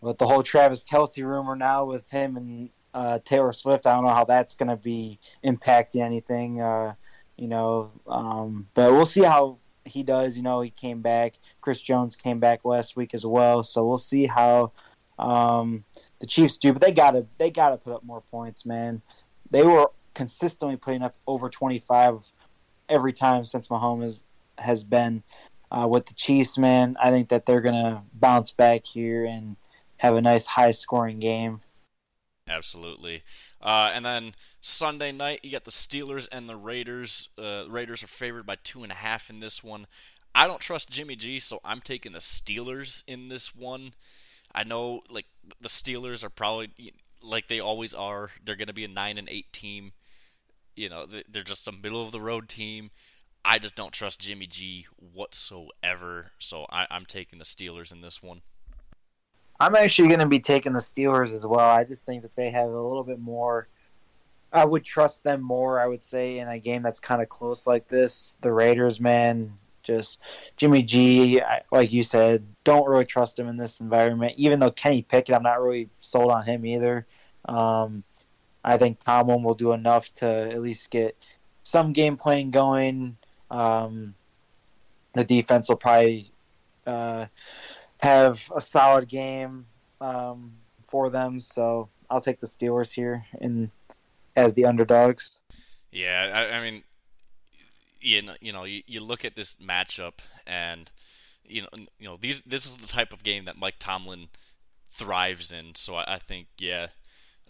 with 0.00 0.18
the 0.18 0.26
whole 0.26 0.42
Travis 0.42 0.84
Kelce 0.84 1.24
rumor 1.24 1.54
now 1.54 1.84
with 1.84 2.08
him 2.10 2.36
and 2.36 2.70
uh, 2.94 3.18
Taylor 3.24 3.52
Swift. 3.52 3.86
I 3.86 3.94
don't 3.94 4.04
know 4.04 4.14
how 4.14 4.24
that's 4.24 4.54
going 4.54 4.68
to 4.68 4.76
be 4.76 5.18
impacting 5.44 6.00
anything, 6.00 6.60
uh, 6.60 6.94
you 7.36 7.48
know. 7.48 7.92
Um, 8.06 8.68
but 8.74 8.92
we'll 8.92 9.06
see 9.06 9.22
how 9.22 9.58
he 9.84 10.02
does. 10.02 10.36
You 10.36 10.42
know, 10.42 10.60
he 10.60 10.70
came 10.70 11.00
back. 11.02 11.34
Chris 11.60 11.80
Jones 11.80 12.16
came 12.16 12.40
back 12.40 12.64
last 12.64 12.96
week 12.96 13.14
as 13.14 13.24
well, 13.24 13.62
so 13.62 13.86
we'll 13.86 13.98
see 13.98 14.26
how 14.26 14.72
um, 15.18 15.84
the 16.20 16.26
Chiefs 16.26 16.58
do. 16.58 16.72
But 16.72 16.82
they 16.82 16.92
gotta 16.92 17.26
they 17.38 17.50
gotta 17.50 17.76
put 17.76 17.92
up 17.94 18.04
more 18.04 18.22
points, 18.30 18.64
man. 18.64 19.02
They 19.50 19.62
were 19.62 19.90
consistently 20.14 20.76
putting 20.76 21.02
up 21.02 21.16
over 21.26 21.48
twenty 21.48 21.78
five 21.78 22.32
every 22.88 23.12
time 23.12 23.44
since 23.44 23.68
Mahomes 23.68 24.22
has 24.58 24.84
been 24.84 25.22
uh, 25.70 25.86
with 25.88 26.06
the 26.06 26.14
Chiefs, 26.14 26.58
man. 26.58 26.96
I 27.00 27.10
think 27.10 27.28
that 27.28 27.46
they're 27.46 27.60
gonna 27.60 28.04
bounce 28.12 28.50
back 28.50 28.86
here 28.86 29.24
and 29.24 29.56
have 29.98 30.14
a 30.14 30.22
nice 30.22 30.46
high 30.46 30.70
scoring 30.72 31.18
game. 31.18 31.60
Absolutely. 32.50 33.22
Uh, 33.62 33.90
and 33.94 34.04
then 34.04 34.32
Sunday 34.60 35.12
night, 35.12 35.40
you 35.44 35.52
got 35.52 35.64
the 35.64 35.70
Steelers 35.70 36.26
and 36.32 36.48
the 36.48 36.56
Raiders. 36.56 37.28
Uh, 37.38 37.64
Raiders 37.68 38.02
are 38.02 38.08
favored 38.08 38.44
by 38.44 38.56
two 38.62 38.82
and 38.82 38.90
a 38.90 38.96
half 38.96 39.30
in 39.30 39.38
this 39.38 39.62
one. 39.62 39.86
I 40.34 40.46
don't 40.46 40.60
trust 40.60 40.90
Jimmy 40.90 41.16
G, 41.16 41.38
so 41.38 41.60
I'm 41.64 41.80
taking 41.80 42.12
the 42.12 42.18
Steelers 42.18 43.04
in 43.06 43.28
this 43.28 43.54
one. 43.54 43.92
I 44.52 44.64
know, 44.64 45.02
like 45.08 45.26
the 45.60 45.68
Steelers 45.68 46.24
are 46.24 46.30
probably 46.30 46.70
like 47.22 47.48
they 47.48 47.60
always 47.60 47.94
are. 47.94 48.30
They're 48.44 48.56
going 48.56 48.68
to 48.68 48.74
be 48.74 48.84
a 48.84 48.88
nine 48.88 49.16
and 49.16 49.28
eight 49.28 49.52
team. 49.52 49.92
You 50.74 50.88
know, 50.88 51.06
they're 51.06 51.42
just 51.42 51.68
a 51.68 51.72
middle 51.72 52.02
of 52.02 52.10
the 52.10 52.20
road 52.20 52.48
team. 52.48 52.90
I 53.44 53.58
just 53.58 53.76
don't 53.76 53.92
trust 53.92 54.20
Jimmy 54.20 54.46
G 54.46 54.86
whatsoever. 54.96 56.32
So 56.38 56.66
I, 56.70 56.86
I'm 56.90 57.06
taking 57.06 57.38
the 57.38 57.44
Steelers 57.44 57.92
in 57.92 58.00
this 58.00 58.22
one. 58.22 58.42
I'm 59.60 59.76
actually 59.76 60.08
going 60.08 60.20
to 60.20 60.26
be 60.26 60.40
taking 60.40 60.72
the 60.72 60.78
Steelers 60.78 61.32
as 61.32 61.44
well. 61.44 61.60
I 61.60 61.84
just 61.84 62.06
think 62.06 62.22
that 62.22 62.34
they 62.34 62.50
have 62.50 62.70
a 62.70 62.80
little 62.80 63.04
bit 63.04 63.20
more. 63.20 63.68
I 64.52 64.64
would 64.64 64.82
trust 64.82 65.22
them 65.22 65.42
more, 65.42 65.78
I 65.78 65.86
would 65.86 66.02
say, 66.02 66.38
in 66.38 66.48
a 66.48 66.58
game 66.58 66.82
that's 66.82 66.98
kind 66.98 67.22
of 67.22 67.28
close 67.28 67.66
like 67.66 67.86
this. 67.86 68.36
The 68.40 68.50
Raiders, 68.50 68.98
man, 69.00 69.52
just 69.82 70.18
Jimmy 70.56 70.82
G, 70.82 71.40
like 71.70 71.92
you 71.92 72.02
said, 72.02 72.44
don't 72.64 72.88
really 72.88 73.04
trust 73.04 73.38
him 73.38 73.48
in 73.48 73.58
this 73.58 73.80
environment. 73.80 74.34
Even 74.38 74.58
though 74.58 74.70
Kenny 74.70 75.02
Pickett, 75.02 75.36
I'm 75.36 75.42
not 75.42 75.60
really 75.60 75.88
sold 75.92 76.30
on 76.30 76.44
him 76.44 76.64
either. 76.64 77.06
Um, 77.44 78.02
I 78.64 78.76
think 78.76 78.98
Tomlin 79.00 79.42
will 79.42 79.54
do 79.54 79.72
enough 79.72 80.12
to 80.14 80.26
at 80.26 80.60
least 80.60 80.90
get 80.90 81.16
some 81.62 81.92
game 81.92 82.16
playing 82.16 82.50
going. 82.50 83.18
Um, 83.50 84.14
the 85.14 85.24
defense 85.24 85.68
will 85.68 85.76
probably 85.76 86.26
uh, 86.86 87.26
have 88.00 88.50
a 88.54 88.60
solid 88.60 89.08
game 89.08 89.66
um, 90.00 90.52
for 90.86 91.10
them. 91.10 91.38
So 91.38 91.88
I'll 92.08 92.20
take 92.20 92.40
the 92.40 92.46
Steelers 92.46 92.92
here 92.92 93.24
in 93.40 93.70
as 94.36 94.54
the 94.54 94.64
underdogs. 94.64 95.32
Yeah, 95.92 96.30
I, 96.32 96.56
I 96.56 96.62
mean, 96.62 96.84
you 98.00 98.22
know, 98.22 98.34
you 98.40 98.52
know, 98.52 98.64
you, 98.64 98.82
you 98.86 99.00
look 99.00 99.24
at 99.24 99.36
this 99.36 99.56
matchup, 99.56 100.20
and 100.46 100.90
you 101.44 101.62
know, 101.62 101.68
you 101.98 102.08
know, 102.08 102.16
these 102.20 102.40
this 102.42 102.64
is 102.64 102.76
the 102.76 102.86
type 102.86 103.12
of 103.12 103.22
game 103.22 103.44
that 103.44 103.58
Mike 103.58 103.76
Tomlin 103.78 104.28
thrives 104.88 105.52
in. 105.52 105.74
So 105.74 105.96
I, 105.96 106.14
I 106.14 106.18
think, 106.18 106.46
yeah, 106.58 106.88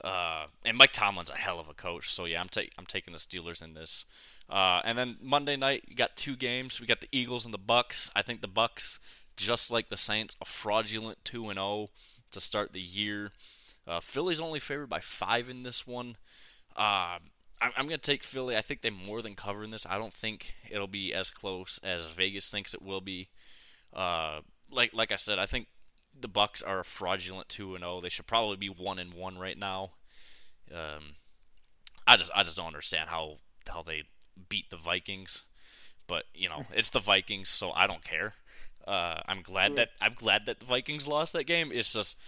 uh, 0.02 0.46
and 0.64 0.76
Mike 0.76 0.92
Tomlin's 0.92 1.30
a 1.30 1.36
hell 1.36 1.60
of 1.60 1.68
a 1.68 1.74
coach. 1.74 2.10
So 2.10 2.24
yeah, 2.24 2.40
I'm 2.40 2.48
ta- 2.48 2.62
I'm 2.78 2.86
taking 2.86 3.12
the 3.12 3.18
Steelers 3.18 3.62
in 3.62 3.74
this. 3.74 4.06
Uh, 4.48 4.80
and 4.84 4.98
then 4.98 5.16
Monday 5.22 5.56
night, 5.56 5.84
you 5.86 5.94
got 5.94 6.16
two 6.16 6.34
games. 6.34 6.80
We 6.80 6.86
got 6.86 7.00
the 7.00 7.08
Eagles 7.12 7.44
and 7.44 7.54
the 7.54 7.58
Bucks. 7.58 8.10
I 8.16 8.22
think 8.22 8.40
the 8.40 8.48
Bucks 8.48 8.98
just 9.40 9.70
like 9.70 9.88
the 9.88 9.96
Saints, 9.96 10.36
a 10.40 10.44
fraudulent 10.44 11.18
2 11.24 11.48
and 11.48 11.58
0 11.58 11.88
to 12.30 12.40
start 12.40 12.72
the 12.72 12.80
year. 12.80 13.30
Uh, 13.86 14.00
Philly's 14.00 14.40
only 14.40 14.60
favored 14.60 14.88
by 14.88 15.00
five 15.00 15.48
in 15.48 15.62
this 15.62 15.86
one. 15.86 16.16
Uh, 16.76 17.18
I'm, 17.60 17.72
I'm 17.76 17.86
going 17.86 17.98
to 17.98 18.10
take 18.10 18.22
Philly. 18.22 18.56
I 18.56 18.60
think 18.60 18.82
they 18.82 18.90
more 18.90 19.22
than 19.22 19.34
cover 19.34 19.64
in 19.64 19.70
this. 19.70 19.86
I 19.86 19.98
don't 19.98 20.12
think 20.12 20.54
it'll 20.70 20.86
be 20.86 21.14
as 21.14 21.30
close 21.30 21.80
as 21.82 22.10
Vegas 22.10 22.50
thinks 22.50 22.74
it 22.74 22.82
will 22.82 23.00
be. 23.00 23.28
Uh, 23.92 24.40
like 24.70 24.94
like 24.94 25.10
I 25.10 25.16
said, 25.16 25.38
I 25.38 25.46
think 25.46 25.66
the 26.18 26.28
Bucks 26.28 26.62
are 26.62 26.80
a 26.80 26.84
fraudulent 26.84 27.48
2 27.48 27.74
and 27.74 27.82
0. 27.82 28.00
They 28.02 28.08
should 28.08 28.26
probably 28.26 28.56
be 28.56 28.68
1 28.68 28.98
and 28.98 29.14
1 29.14 29.38
right 29.38 29.58
now. 29.58 29.92
Um, 30.72 31.16
I 32.06 32.16
just 32.16 32.30
I 32.34 32.42
just 32.42 32.56
don't 32.56 32.66
understand 32.66 33.08
how 33.08 33.38
how 33.68 33.82
they 33.82 34.04
beat 34.48 34.70
the 34.70 34.76
Vikings. 34.76 35.46
But, 36.06 36.24
you 36.34 36.48
know, 36.48 36.66
it's 36.74 36.90
the 36.90 37.00
Vikings, 37.00 37.48
so 37.48 37.70
I 37.70 37.86
don't 37.86 38.04
care. 38.04 38.34
Uh, 38.86 39.20
I'm 39.28 39.42
glad 39.42 39.76
that 39.76 39.90
I'm 40.00 40.14
glad 40.14 40.46
that 40.46 40.60
the 40.60 40.66
Vikings 40.66 41.06
lost 41.06 41.32
that 41.34 41.44
game. 41.44 41.70
It's 41.72 41.92
just, 41.92 42.18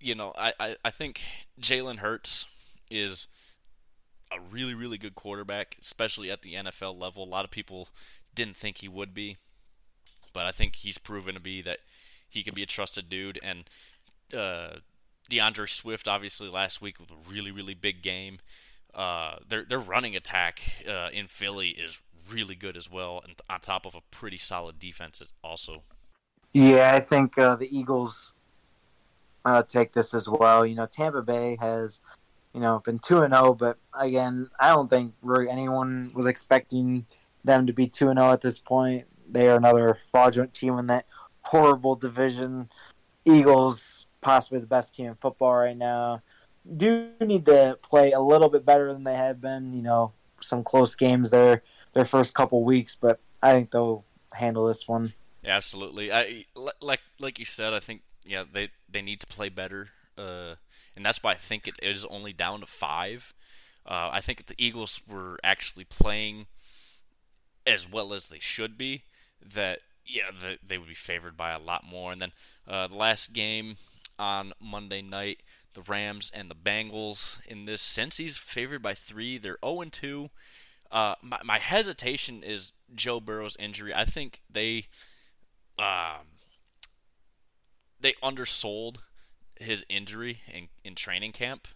you 0.00 0.14
know, 0.14 0.32
I, 0.36 0.52
I, 0.58 0.76
I 0.84 0.90
think 0.90 1.20
Jalen 1.60 1.98
Hurts 1.98 2.46
is 2.90 3.28
a 4.32 4.40
really 4.50 4.74
really 4.74 4.98
good 4.98 5.14
quarterback, 5.14 5.76
especially 5.80 6.30
at 6.30 6.42
the 6.42 6.54
NFL 6.54 7.00
level. 7.00 7.24
A 7.24 7.26
lot 7.26 7.44
of 7.44 7.50
people 7.50 7.88
didn't 8.34 8.56
think 8.56 8.78
he 8.78 8.88
would 8.88 9.14
be, 9.14 9.36
but 10.32 10.46
I 10.46 10.52
think 10.52 10.76
he's 10.76 10.98
proven 10.98 11.34
to 11.34 11.40
be 11.40 11.62
that 11.62 11.78
he 12.28 12.42
can 12.42 12.54
be 12.54 12.62
a 12.62 12.66
trusted 12.66 13.08
dude. 13.08 13.38
And 13.42 13.64
uh, 14.36 14.78
D'Andre 15.28 15.66
Swift, 15.66 16.08
obviously 16.08 16.48
last 16.48 16.82
week 16.82 16.98
was 16.98 17.08
a 17.10 17.32
really 17.32 17.52
really 17.52 17.74
big 17.74 18.02
game. 18.02 18.38
Uh, 18.94 19.36
their 19.48 19.64
their 19.64 19.80
running 19.80 20.16
attack 20.16 20.60
uh, 20.88 21.08
in 21.12 21.28
Philly 21.28 21.70
is 21.70 22.00
really 22.30 22.54
good 22.54 22.76
as 22.76 22.90
well, 22.90 23.20
and 23.24 23.34
on 23.48 23.60
top 23.60 23.86
of 23.86 23.94
a 23.94 24.00
pretty 24.10 24.38
solid 24.38 24.78
defense 24.78 25.22
also. 25.42 25.82
Yeah, 26.52 26.94
I 26.94 27.00
think 27.00 27.36
uh, 27.36 27.56
the 27.56 27.76
Eagles 27.76 28.32
uh, 29.44 29.62
take 29.62 29.92
this 29.92 30.14
as 30.14 30.28
well. 30.28 30.64
You 30.64 30.74
know, 30.74 30.86
Tampa 30.86 31.22
Bay 31.22 31.56
has, 31.60 32.00
you 32.52 32.60
know, 32.60 32.80
been 32.80 32.98
two 32.98 33.22
and 33.22 33.34
zero, 33.34 33.48
oh, 33.48 33.54
but 33.54 33.78
again, 33.98 34.48
I 34.58 34.68
don't 34.68 34.88
think 34.88 35.14
really 35.22 35.48
anyone 35.48 36.12
was 36.14 36.26
expecting 36.26 37.06
them 37.42 37.66
to 37.66 37.72
be 37.72 37.88
two 37.88 38.08
and 38.08 38.18
zero 38.18 38.30
oh 38.30 38.32
at 38.32 38.40
this 38.40 38.58
point. 38.58 39.04
They 39.28 39.48
are 39.48 39.56
another 39.56 39.98
fraudulent 40.10 40.54
team 40.54 40.78
in 40.78 40.86
that 40.86 41.06
horrible 41.42 41.96
division. 41.96 42.68
Eagles, 43.24 44.06
possibly 44.20 44.60
the 44.60 44.66
best 44.66 44.94
team 44.94 45.06
in 45.06 45.14
football 45.16 45.54
right 45.54 45.76
now, 45.76 46.22
do 46.76 47.10
need 47.20 47.46
to 47.46 47.78
play 47.82 48.12
a 48.12 48.20
little 48.20 48.48
bit 48.48 48.64
better 48.64 48.92
than 48.92 49.04
they 49.04 49.16
have 49.16 49.40
been. 49.40 49.72
You 49.72 49.82
know, 49.82 50.12
some 50.40 50.62
close 50.62 50.94
games 50.94 51.30
there 51.30 51.62
their 51.94 52.04
first 52.04 52.34
couple 52.34 52.62
weeks, 52.62 52.94
but 52.94 53.20
I 53.42 53.52
think 53.52 53.70
they'll 53.70 54.04
handle 54.34 54.66
this 54.66 54.86
one. 54.86 55.12
Yeah, 55.42 55.56
absolutely. 55.56 56.12
I 56.12 56.44
like 56.80 57.00
like 57.18 57.38
you 57.38 57.44
said. 57.44 57.72
I 57.72 57.80
think 57.80 58.02
yeah 58.24 58.44
they 58.50 58.70
they 58.88 59.02
need 59.02 59.20
to 59.20 59.26
play 59.26 59.48
better, 59.48 59.88
uh, 60.18 60.54
and 60.96 61.04
that's 61.04 61.22
why 61.22 61.32
I 61.32 61.36
think 61.36 61.66
it 61.66 61.78
is 61.82 62.04
only 62.04 62.32
down 62.32 62.60
to 62.60 62.66
five. 62.66 63.32
Uh, 63.86 64.08
I 64.12 64.20
think 64.20 64.46
the 64.46 64.54
Eagles 64.58 65.00
were 65.06 65.38
actually 65.44 65.84
playing 65.84 66.46
as 67.66 67.90
well 67.90 68.12
as 68.12 68.28
they 68.28 68.38
should 68.38 68.76
be, 68.78 69.04
that 69.44 69.80
yeah 70.06 70.30
the, 70.38 70.58
they 70.66 70.78
would 70.78 70.88
be 70.88 70.94
favored 70.94 71.36
by 71.36 71.50
a 71.50 71.58
lot 71.58 71.84
more. 71.84 72.12
And 72.12 72.20
then 72.20 72.32
uh, 72.66 72.88
the 72.88 72.96
last 72.96 73.32
game 73.32 73.76
on 74.18 74.52
Monday 74.60 75.02
night, 75.02 75.42
the 75.74 75.82
Rams 75.82 76.30
and 76.34 76.50
the 76.50 76.54
Bengals. 76.54 77.40
In 77.46 77.66
this, 77.66 77.82
Cincy's 77.82 78.38
favored 78.38 78.82
by 78.82 78.94
three. 78.94 79.38
They're 79.38 79.58
zero 79.62 79.74
oh 79.76 79.80
and 79.82 79.92
two. 79.92 80.30
Uh, 80.90 81.14
my, 81.22 81.38
my 81.44 81.58
hesitation 81.58 82.42
is 82.42 82.72
Joe 82.94 83.20
Burrow's 83.20 83.56
injury. 83.58 83.92
I 83.94 84.04
think 84.04 84.40
they 84.50 84.86
um, 85.78 86.26
they 88.00 88.14
undersold 88.22 89.02
his 89.58 89.84
injury 89.88 90.40
in, 90.52 90.68
in 90.84 90.94
training 90.94 91.32
camp, 91.32 91.66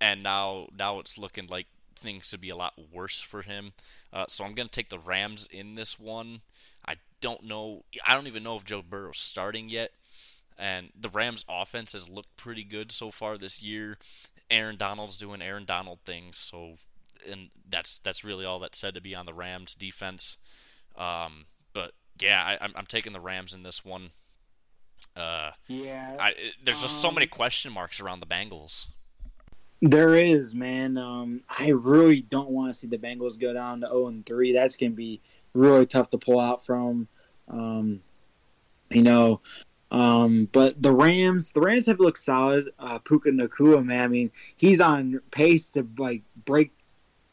and 0.00 0.22
now 0.22 0.68
now 0.76 0.98
it's 0.98 1.18
looking 1.18 1.46
like 1.48 1.66
things 1.98 2.30
to 2.30 2.38
be 2.38 2.48
a 2.50 2.56
lot 2.56 2.74
worse 2.92 3.20
for 3.20 3.42
him. 3.42 3.72
Uh, 4.12 4.26
so 4.28 4.44
I'm 4.44 4.54
going 4.54 4.68
to 4.68 4.72
take 4.72 4.90
the 4.90 4.98
Rams 4.98 5.48
in 5.50 5.74
this 5.74 5.98
one. 5.98 6.42
I 6.86 6.96
don't 7.20 7.44
know. 7.44 7.84
I 8.06 8.14
don't 8.14 8.26
even 8.26 8.42
know 8.42 8.56
if 8.56 8.64
Joe 8.64 8.82
Burrow's 8.82 9.18
starting 9.18 9.68
yet. 9.68 9.90
And 10.58 10.90
the 10.98 11.10
Rams' 11.10 11.44
offense 11.48 11.92
has 11.92 12.08
looked 12.08 12.36
pretty 12.36 12.64
good 12.64 12.90
so 12.90 13.10
far 13.10 13.36
this 13.36 13.62
year. 13.62 13.98
Aaron 14.50 14.76
Donald's 14.76 15.18
doing 15.18 15.42
Aaron 15.42 15.64
Donald 15.64 15.98
things, 16.06 16.36
so 16.38 16.76
and 17.30 17.48
that's 17.68 17.98
that's 17.98 18.24
really 18.24 18.44
all 18.44 18.58
that's 18.58 18.78
said 18.78 18.94
to 18.94 19.00
be 19.00 19.14
on 19.14 19.26
the 19.26 19.34
Rams 19.34 19.74
defense. 19.74 20.38
Um, 20.96 21.46
but 21.72 21.92
yeah, 22.20 22.42
I, 22.42 22.52
am 22.52 22.58
I'm, 22.62 22.72
I'm 22.78 22.86
taking 22.86 23.12
the 23.12 23.20
Rams 23.20 23.54
in 23.54 23.62
this 23.62 23.84
one. 23.84 24.10
Uh, 25.14 25.50
yeah, 25.68 26.16
I, 26.18 26.34
there's 26.62 26.82
just 26.82 27.04
um, 27.04 27.10
so 27.10 27.14
many 27.14 27.26
question 27.26 27.72
marks 27.72 28.00
around 28.00 28.20
the 28.20 28.26
Bengals. 28.26 28.86
There 29.82 30.14
is, 30.14 30.54
man. 30.54 30.96
Um, 30.96 31.42
I 31.48 31.70
really 31.70 32.22
don't 32.22 32.50
want 32.50 32.72
to 32.72 32.74
see 32.74 32.86
the 32.86 32.98
Bengals 32.98 33.38
go 33.38 33.52
down 33.52 33.82
to 33.82 33.88
0 33.88 34.06
and 34.08 34.26
3. 34.26 34.52
That's 34.52 34.76
gonna 34.76 34.92
be 34.92 35.20
really 35.54 35.86
tough 35.86 36.10
to 36.10 36.18
pull 36.18 36.40
out 36.40 36.64
from. 36.64 37.08
Um, 37.48 38.00
you 38.90 39.02
know, 39.02 39.40
um, 39.90 40.48
but 40.52 40.80
the 40.82 40.92
Rams, 40.92 41.52
the 41.52 41.60
Rams 41.60 41.86
have 41.86 42.00
looked 42.00 42.18
solid. 42.18 42.70
Uh, 42.78 42.98
Puka 42.98 43.30
Nacua, 43.30 43.84
man. 43.84 44.04
I 44.04 44.08
mean, 44.08 44.30
he's 44.56 44.80
on 44.80 45.20
pace 45.30 45.68
to 45.70 45.86
like 45.98 46.22
break 46.44 46.72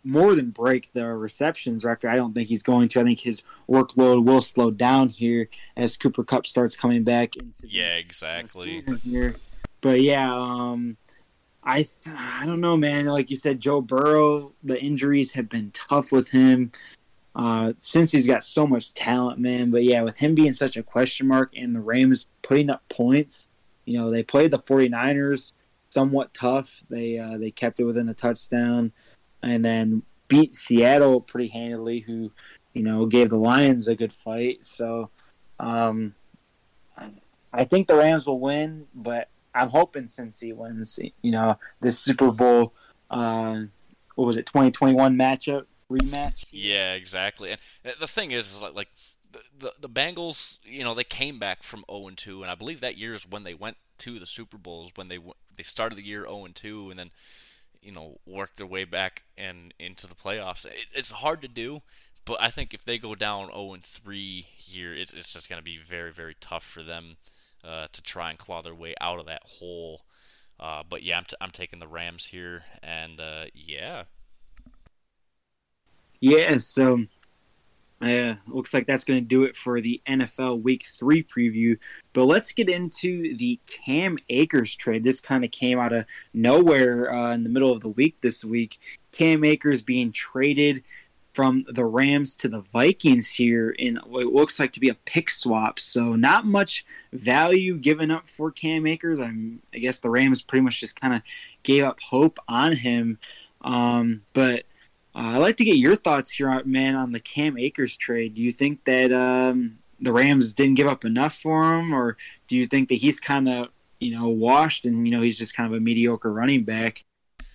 more 0.03 0.35
than 0.35 0.49
break 0.49 0.91
the 0.93 1.05
receptions 1.05 1.85
record. 1.85 2.09
I 2.09 2.15
don't 2.15 2.33
think 2.33 2.47
he's 2.47 2.63
going 2.63 2.89
to. 2.89 2.99
I 2.99 3.03
think 3.03 3.19
his 3.19 3.43
workload 3.69 4.25
will 4.25 4.41
slow 4.41 4.71
down 4.71 5.09
here 5.09 5.49
as 5.77 5.97
Cooper 5.97 6.23
Kupp 6.23 6.45
starts 6.45 6.75
coming 6.75 7.03
back 7.03 7.35
into 7.35 7.67
yeah, 7.67 7.95
exactly 7.95 8.83
here. 9.03 9.35
But 9.81 10.01
yeah, 10.01 10.33
um, 10.33 10.97
I 11.63 11.87
I 12.05 12.45
don't 12.45 12.61
know, 12.61 12.75
man. 12.75 13.05
Like 13.05 13.29
you 13.29 13.37
said, 13.37 13.59
Joe 13.59 13.81
Burrow, 13.81 14.53
the 14.63 14.81
injuries 14.81 15.33
have 15.33 15.49
been 15.49 15.71
tough 15.71 16.11
with 16.11 16.29
him. 16.29 16.71
Uh, 17.35 17.73
since 17.79 18.11
he's 18.11 18.27
got 18.27 18.43
so 18.43 18.67
much 18.67 18.93
talent, 18.93 19.39
man. 19.39 19.71
But 19.71 19.83
yeah, 19.83 20.03
with 20.03 20.17
him 20.17 20.35
being 20.35 20.53
such 20.53 20.77
a 20.77 20.83
question 20.83 21.27
mark 21.27 21.51
and 21.55 21.75
the 21.75 21.81
Rams 21.81 22.27
putting 22.43 22.69
up 22.69 22.87
points, 22.89 23.47
you 23.85 23.97
know, 23.97 24.11
they 24.11 24.21
played 24.21 24.51
the 24.51 24.59
49ers 24.59 25.53
somewhat 25.89 26.33
tough. 26.33 26.83
They 26.89 27.17
uh, 27.17 27.37
they 27.37 27.49
kept 27.49 27.79
it 27.79 27.85
within 27.85 28.09
a 28.09 28.13
touchdown 28.13 28.91
and 29.43 29.63
then 29.63 30.03
beat 30.27 30.55
Seattle 30.55 31.21
pretty 31.21 31.47
handily, 31.47 31.99
who 31.99 32.31
you 32.73 32.83
know 32.83 33.05
gave 33.05 33.29
the 33.29 33.37
Lions 33.37 33.87
a 33.87 33.95
good 33.95 34.13
fight. 34.13 34.65
So 34.65 35.09
um, 35.59 36.15
I 37.51 37.65
think 37.65 37.87
the 37.87 37.95
Rams 37.95 38.25
will 38.25 38.39
win, 38.39 38.87
but 38.95 39.29
I'm 39.53 39.69
hoping 39.69 40.05
Cincy 40.05 40.55
wins. 40.55 40.99
You 41.21 41.31
know 41.31 41.57
this 41.81 41.99
Super 41.99 42.31
Bowl. 42.31 42.73
Uh, 43.09 43.63
what 44.15 44.25
was 44.25 44.37
it? 44.37 44.45
2021 44.45 45.15
matchup 45.15 45.65
rematch. 45.89 46.45
Yeah, 46.51 46.93
exactly. 46.93 47.51
And 47.51 47.59
the 47.99 48.07
thing 48.07 48.31
is, 48.31 48.53
is 48.53 48.61
like, 48.61 48.75
like 48.75 48.89
the, 49.31 49.39
the 49.59 49.73
the 49.81 49.89
Bengals, 49.89 50.59
you 50.63 50.83
know, 50.83 50.93
they 50.93 51.03
came 51.03 51.39
back 51.39 51.63
from 51.63 51.83
0 51.91 52.07
and 52.07 52.17
2, 52.17 52.41
and 52.41 52.51
I 52.51 52.55
believe 52.55 52.81
that 52.81 52.97
year 52.97 53.13
is 53.13 53.27
when 53.29 53.43
they 53.43 53.53
went 53.53 53.77
to 53.99 54.19
the 54.19 54.25
Super 54.25 54.57
Bowls 54.57 54.91
when 54.95 55.07
they 55.07 55.19
they 55.55 55.63
started 55.63 55.97
the 55.97 56.05
year 56.05 56.25
0 56.25 56.45
and 56.45 56.55
2, 56.55 56.89
and 56.89 56.99
then 56.99 57.11
you 57.83 57.91
know 57.91 58.19
work 58.25 58.55
their 58.55 58.67
way 58.67 58.83
back 58.85 59.23
and 59.37 59.73
into 59.79 60.07
the 60.07 60.15
playoffs. 60.15 60.65
It, 60.65 60.85
it's 60.93 61.11
hard 61.11 61.41
to 61.41 61.47
do, 61.47 61.81
but 62.25 62.37
I 62.41 62.49
think 62.49 62.73
if 62.73 62.85
they 62.85 62.97
go 62.97 63.15
down 63.15 63.47
0 63.47 63.73
and 63.73 63.83
3 63.83 64.47
here, 64.55 64.93
it's 64.93 65.13
it's 65.13 65.33
just 65.33 65.49
going 65.49 65.59
to 65.59 65.63
be 65.63 65.77
very 65.77 66.11
very 66.11 66.35
tough 66.39 66.63
for 66.63 66.83
them 66.83 67.17
uh, 67.63 67.87
to 67.91 68.01
try 68.01 68.29
and 68.29 68.39
claw 68.39 68.61
their 68.61 68.75
way 68.75 68.95
out 68.99 69.19
of 69.19 69.25
that 69.25 69.43
hole. 69.43 70.01
Uh, 70.59 70.83
but 70.87 71.03
yeah, 71.03 71.17
I'm, 71.17 71.25
t- 71.25 71.35
I'm 71.41 71.51
taking 71.51 71.79
the 71.79 71.87
Rams 71.87 72.25
here, 72.27 72.63
and 72.81 73.19
uh, 73.19 73.45
yeah. 73.53 74.03
Yeah, 76.19 76.57
so 76.57 77.03
uh, 78.03 78.35
looks 78.47 78.73
like 78.73 78.85
that's 78.85 79.03
going 79.03 79.19
to 79.19 79.25
do 79.25 79.43
it 79.43 79.55
for 79.55 79.79
the 79.79 80.01
NFL 80.07 80.61
Week 80.61 80.85
3 80.85 81.23
preview. 81.23 81.77
But 82.11 82.25
let's 82.25 82.51
get 82.51 82.69
into 82.69 83.35
the 83.37 83.59
Cam 83.65 84.17
Akers 84.29 84.75
trade. 84.75 85.03
This 85.03 85.19
kind 85.19 85.45
of 85.45 85.51
came 85.51 85.79
out 85.79 85.93
of 85.93 86.05
nowhere 86.33 87.13
uh, 87.13 87.33
in 87.33 87.43
the 87.43 87.49
middle 87.49 87.71
of 87.71 87.81
the 87.81 87.89
week 87.89 88.17
this 88.21 88.43
week. 88.43 88.79
Cam 89.11 89.43
Akers 89.43 89.81
being 89.81 90.11
traded 90.11 90.83
from 91.33 91.65
the 91.69 91.85
Rams 91.85 92.35
to 92.35 92.47
the 92.47 92.61
Vikings 92.73 93.29
here 93.29 93.71
in 93.71 93.99
what 94.05 94.27
looks 94.27 94.59
like 94.59 94.71
to 94.73 94.79
be 94.79 94.89
a 94.89 94.93
pick 94.93 95.29
swap. 95.29 95.79
So 95.79 96.15
not 96.15 96.45
much 96.45 96.85
value 97.11 97.77
given 97.77 98.11
up 98.11 98.27
for 98.27 98.51
Cam 98.51 98.85
Akers. 98.85 99.19
I'm, 99.19 99.61
I 99.73 99.79
guess 99.79 99.99
the 99.99 100.09
Rams 100.09 100.41
pretty 100.41 100.61
much 100.61 100.79
just 100.79 100.99
kind 100.99 101.13
of 101.13 101.21
gave 101.63 101.83
up 101.83 101.99
hope 101.99 102.37
on 102.47 102.73
him. 102.73 103.17
Um, 103.61 104.21
but 104.33 104.65
uh, 105.15 105.33
I'd 105.35 105.37
like 105.37 105.57
to 105.57 105.65
get 105.65 105.77
your 105.77 105.95
thoughts 105.95 106.31
here, 106.31 106.63
man, 106.65 106.95
on 106.95 107.11
the 107.11 107.19
Cam 107.19 107.57
Akers 107.57 107.95
trade. 107.95 108.33
Do 108.33 108.41
you 108.41 108.51
think 108.51 108.83
that 108.85 109.11
um, 109.11 109.77
the 109.99 110.11
Rams 110.11 110.53
didn't 110.53 110.75
give 110.75 110.87
up 110.87 111.05
enough 111.05 111.37
for 111.37 111.73
him, 111.73 111.93
or 111.93 112.17
do 112.47 112.55
you 112.55 112.65
think 112.65 112.89
that 112.89 112.95
he's 112.95 113.19
kind 113.19 113.47
of 113.47 113.67
you 113.99 114.15
know 114.15 114.27
washed 114.27 114.85
and 114.85 115.07
you 115.07 115.15
know 115.15 115.21
he's 115.21 115.37
just 115.37 115.55
kind 115.55 115.71
of 115.71 115.77
a 115.77 115.81
mediocre 115.81 116.31
running 116.31 116.63
back? 116.63 117.03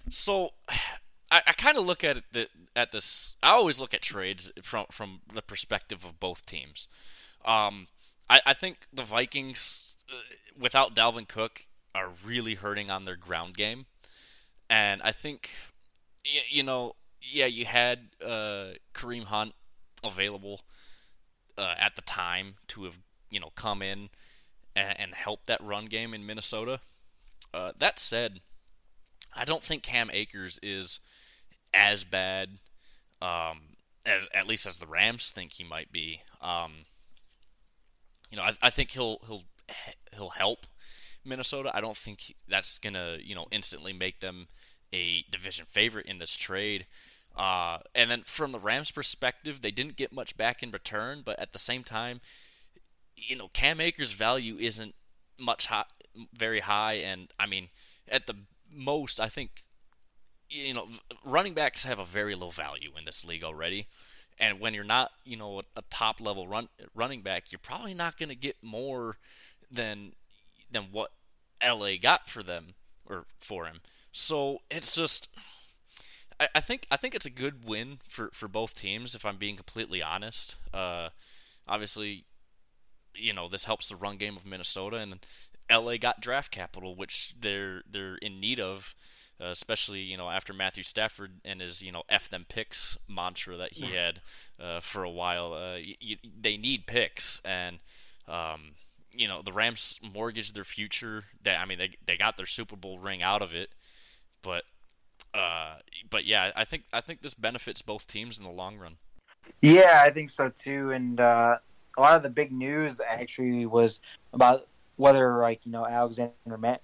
So, 0.08 0.50
I, 1.30 1.42
I 1.46 1.52
kind 1.52 1.76
of 1.76 1.84
look 1.84 2.04
at 2.04 2.22
that 2.32 2.48
at 2.76 2.92
this. 2.92 3.34
I 3.42 3.50
always 3.50 3.80
look 3.80 3.92
at 3.92 4.02
trades 4.02 4.52
from 4.62 4.86
from 4.90 5.20
the 5.32 5.42
perspective 5.42 6.04
of 6.04 6.20
both 6.20 6.46
teams. 6.46 6.86
Um, 7.44 7.88
I, 8.30 8.40
I 8.46 8.54
think 8.54 8.86
the 8.92 9.02
Vikings, 9.02 9.96
uh, 10.10 10.16
without 10.58 10.94
Dalvin 10.94 11.26
Cook, 11.26 11.66
are 11.94 12.10
really 12.24 12.54
hurting 12.54 12.90
on 12.90 13.04
their 13.04 13.16
ground 13.16 13.56
game, 13.56 13.86
and 14.70 15.02
I 15.02 15.12
think, 15.12 15.50
you 16.50 16.62
know, 16.62 16.94
yeah, 17.20 17.46
you 17.46 17.64
had 17.64 18.08
uh, 18.24 18.74
Kareem 18.94 19.24
Hunt 19.24 19.54
available 20.04 20.60
uh, 21.56 21.74
at 21.78 21.96
the 21.96 22.02
time 22.02 22.54
to 22.68 22.84
have 22.84 22.98
you 23.30 23.40
know 23.40 23.50
come 23.54 23.82
in 23.82 24.08
and, 24.76 25.00
and 25.00 25.14
help 25.14 25.46
that 25.46 25.62
run 25.62 25.86
game 25.86 26.14
in 26.14 26.24
Minnesota. 26.24 26.80
Uh, 27.52 27.72
that 27.78 27.98
said, 27.98 28.40
I 29.34 29.44
don't 29.44 29.62
think 29.62 29.82
Cam 29.82 30.10
Akers 30.12 30.58
is 30.62 31.00
as 31.74 32.04
bad 32.04 32.58
um, 33.20 33.76
as 34.06 34.28
at 34.34 34.46
least 34.46 34.66
as 34.66 34.78
the 34.78 34.86
Rams 34.86 35.30
think 35.30 35.54
he 35.54 35.64
might 35.64 35.92
be. 35.92 36.22
Um, 36.40 36.84
you 38.30 38.36
know, 38.36 38.44
I, 38.44 38.52
I 38.62 38.70
think 38.70 38.90
he'll 38.92 39.18
he'll 39.26 39.44
he'll 40.14 40.30
help 40.30 40.66
Minnesota. 41.24 41.70
I 41.74 41.80
don't 41.80 41.96
think 41.96 42.34
that's 42.48 42.78
gonna 42.78 43.18
you 43.20 43.34
know 43.34 43.46
instantly 43.50 43.92
make 43.92 44.20
them 44.20 44.48
a 44.92 45.24
division 45.30 45.64
favorite 45.64 46.06
in 46.06 46.18
this 46.18 46.36
trade. 46.36 46.86
Uh, 47.36 47.78
and 47.94 48.10
then 48.10 48.22
from 48.22 48.50
the 48.50 48.58
Rams' 48.58 48.90
perspective, 48.90 49.60
they 49.60 49.70
didn't 49.70 49.96
get 49.96 50.12
much 50.12 50.36
back 50.36 50.62
in 50.62 50.70
return, 50.70 51.22
but 51.24 51.38
at 51.38 51.52
the 51.52 51.58
same 51.58 51.84
time, 51.84 52.20
you 53.16 53.36
know, 53.36 53.48
Cam 53.52 53.80
Akers' 53.80 54.12
value 54.12 54.56
isn't 54.58 54.94
much 55.38 55.66
high, 55.66 55.84
very 56.32 56.60
high, 56.60 56.94
and 56.94 57.32
I 57.38 57.46
mean, 57.46 57.68
at 58.08 58.26
the 58.26 58.34
most, 58.72 59.20
I 59.20 59.28
think, 59.28 59.64
you 60.50 60.74
know, 60.74 60.88
running 61.24 61.54
backs 61.54 61.84
have 61.84 61.98
a 61.98 62.04
very 62.04 62.34
low 62.34 62.50
value 62.50 62.90
in 62.98 63.04
this 63.04 63.24
league 63.24 63.44
already. 63.44 63.86
And 64.40 64.60
when 64.60 64.72
you're 64.72 64.84
not, 64.84 65.10
you 65.24 65.36
know, 65.36 65.62
a, 65.76 65.82
top 65.90 66.20
level 66.20 66.46
run 66.46 66.68
running 66.94 67.22
back, 67.22 67.50
you're 67.50 67.58
probably 67.58 67.94
not 67.94 68.18
going 68.18 68.28
to 68.28 68.36
get 68.36 68.56
more 68.62 69.16
than 69.70 70.12
than 70.70 70.88
what 70.92 71.10
LA 71.64 71.96
got 72.00 72.28
for 72.28 72.42
them 72.42 72.74
or 73.08 73.24
for 73.38 73.66
him. 73.66 73.80
So 74.12 74.58
it's 74.70 74.94
just 74.94 75.28
I, 76.40 76.48
I 76.56 76.60
think 76.60 76.86
I 76.90 76.96
think 76.96 77.14
it's 77.14 77.26
a 77.26 77.30
good 77.30 77.64
win 77.64 77.98
for, 78.08 78.30
for 78.32 78.48
both 78.48 78.74
teams. 78.74 79.14
If 79.14 79.24
I'm 79.24 79.36
being 79.36 79.56
completely 79.56 80.02
honest, 80.02 80.56
uh, 80.72 81.08
obviously, 81.66 82.24
you 83.14 83.32
know 83.32 83.48
this 83.48 83.64
helps 83.64 83.88
the 83.88 83.96
run 83.96 84.16
game 84.16 84.36
of 84.36 84.46
Minnesota, 84.46 84.96
and 84.96 85.18
LA 85.70 85.96
got 85.96 86.20
draft 86.20 86.50
capital, 86.50 86.94
which 86.94 87.34
they're 87.38 87.82
they're 87.90 88.16
in 88.16 88.40
need 88.40 88.60
of. 88.60 88.94
Uh, 89.40 89.50
especially 89.50 90.00
you 90.00 90.16
know 90.16 90.30
after 90.30 90.52
Matthew 90.52 90.82
Stafford 90.82 91.34
and 91.44 91.60
his 91.60 91.80
you 91.80 91.92
know 91.92 92.02
f 92.08 92.28
them 92.28 92.44
picks 92.48 92.98
mantra 93.08 93.56
that 93.56 93.74
he 93.74 93.92
had 93.94 94.20
uh, 94.60 94.80
for 94.80 95.04
a 95.04 95.10
while. 95.10 95.52
Uh, 95.52 95.76
y- 95.78 95.94
y- 96.02 96.18
they 96.40 96.56
need 96.56 96.88
picks, 96.88 97.40
and 97.44 97.78
um, 98.26 98.72
you 99.12 99.28
know 99.28 99.42
the 99.42 99.52
Rams 99.52 100.00
mortgaged 100.02 100.54
their 100.54 100.64
future. 100.64 101.24
They, 101.42 101.54
I 101.54 101.64
mean 101.64 101.78
they 101.78 101.90
they 102.06 102.16
got 102.16 102.36
their 102.36 102.46
Super 102.46 102.76
Bowl 102.76 102.98
ring 102.98 103.22
out 103.22 103.42
of 103.42 103.54
it, 103.54 103.74
but 104.42 104.64
uh, 105.34 105.76
but 106.08 106.24
yeah, 106.24 106.50
I 106.56 106.64
think 106.64 106.84
I 106.92 107.00
think 107.00 107.22
this 107.22 107.34
benefits 107.34 107.82
both 107.82 108.06
teams 108.06 108.38
in 108.38 108.44
the 108.44 108.50
long 108.50 108.78
run. 108.78 108.96
Yeah, 109.60 110.02
I 110.02 110.10
think 110.10 110.30
so 110.30 110.50
too. 110.50 110.90
And 110.90 111.20
uh, 111.20 111.56
a 111.96 112.00
lot 112.00 112.14
of 112.14 112.22
the 112.22 112.30
big 112.30 112.52
news 112.52 113.00
actually 113.06 113.66
was 113.66 114.00
about 114.32 114.66
whether 114.96 115.38
like 115.38 115.64
you 115.64 115.72
know 115.72 115.86
Alexander 115.86 116.32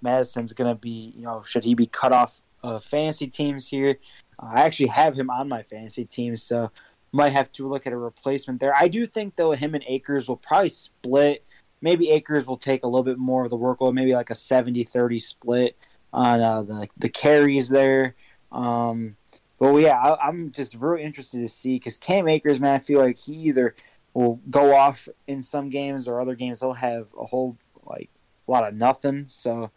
Mattison's 0.03 0.53
going 0.53 0.71
to 0.71 0.81
be 0.81 1.13
you 1.17 1.23
know 1.23 1.43
should 1.43 1.65
he 1.65 1.75
be 1.75 1.87
cut 1.87 2.13
off 2.13 2.41
of 2.63 2.85
fantasy 2.85 3.27
teams 3.27 3.69
here. 3.69 3.99
I 4.39 4.63
actually 4.63 4.89
have 4.89 5.15
him 5.15 5.31
on 5.31 5.49
my 5.49 5.63
fantasy 5.63 6.05
team, 6.05 6.37
so 6.37 6.71
might 7.13 7.31
have 7.31 7.53
to 7.53 7.69
look 7.69 7.87
at 7.87 7.93
a 7.93 7.97
replacement 7.97 8.61
there. 8.61 8.75
I 8.77 8.89
do 8.89 9.07
think 9.07 9.37
though 9.37 9.53
him 9.53 9.75
and 9.75 9.85
Akers 9.87 10.29
will 10.29 10.37
probably 10.37 10.71
split. 10.71 11.45
Maybe 11.85 12.11
Akers 12.11 12.47
will 12.47 12.57
take 12.57 12.83
a 12.83 12.87
little 12.87 13.05
bit 13.05 13.19
more 13.19 13.45
of 13.45 13.51
the 13.51 13.59
workload, 13.59 13.93
maybe 13.93 14.15
like 14.15 14.31
a 14.31 14.35
70-30 14.35 15.21
split 15.21 15.77
on 16.15 16.41
uh, 16.41 16.63
the 16.63 16.89
the 16.97 17.11
carries 17.11 17.69
there. 17.69 18.15
Um, 18.51 19.17
but 19.59 19.77
yeah, 19.77 19.99
I, 20.01 20.29
am 20.29 20.51
just 20.51 20.77
really 20.77 21.03
interested 21.03 21.41
to 21.41 21.49
see 21.49 21.77
because 21.77 21.99
Cam 21.99 22.27
Akers, 22.27 22.59
man, 22.59 22.75
I 22.75 22.79
feel 22.79 23.01
like 23.01 23.19
he 23.19 23.35
either 23.35 23.75
will 24.15 24.41
go 24.49 24.75
off 24.75 25.09
in 25.27 25.43
some 25.43 25.69
games 25.69 26.09
or 26.09 26.21
other 26.21 26.35
games 26.35 26.61
he'll 26.61 26.73
have 26.73 27.09
a 27.21 27.27
whole 27.27 27.59
like 27.85 28.09
a 28.49 28.51
lot 28.51 28.67
of 28.67 28.75
nothing. 28.75 29.27
So 29.27 29.71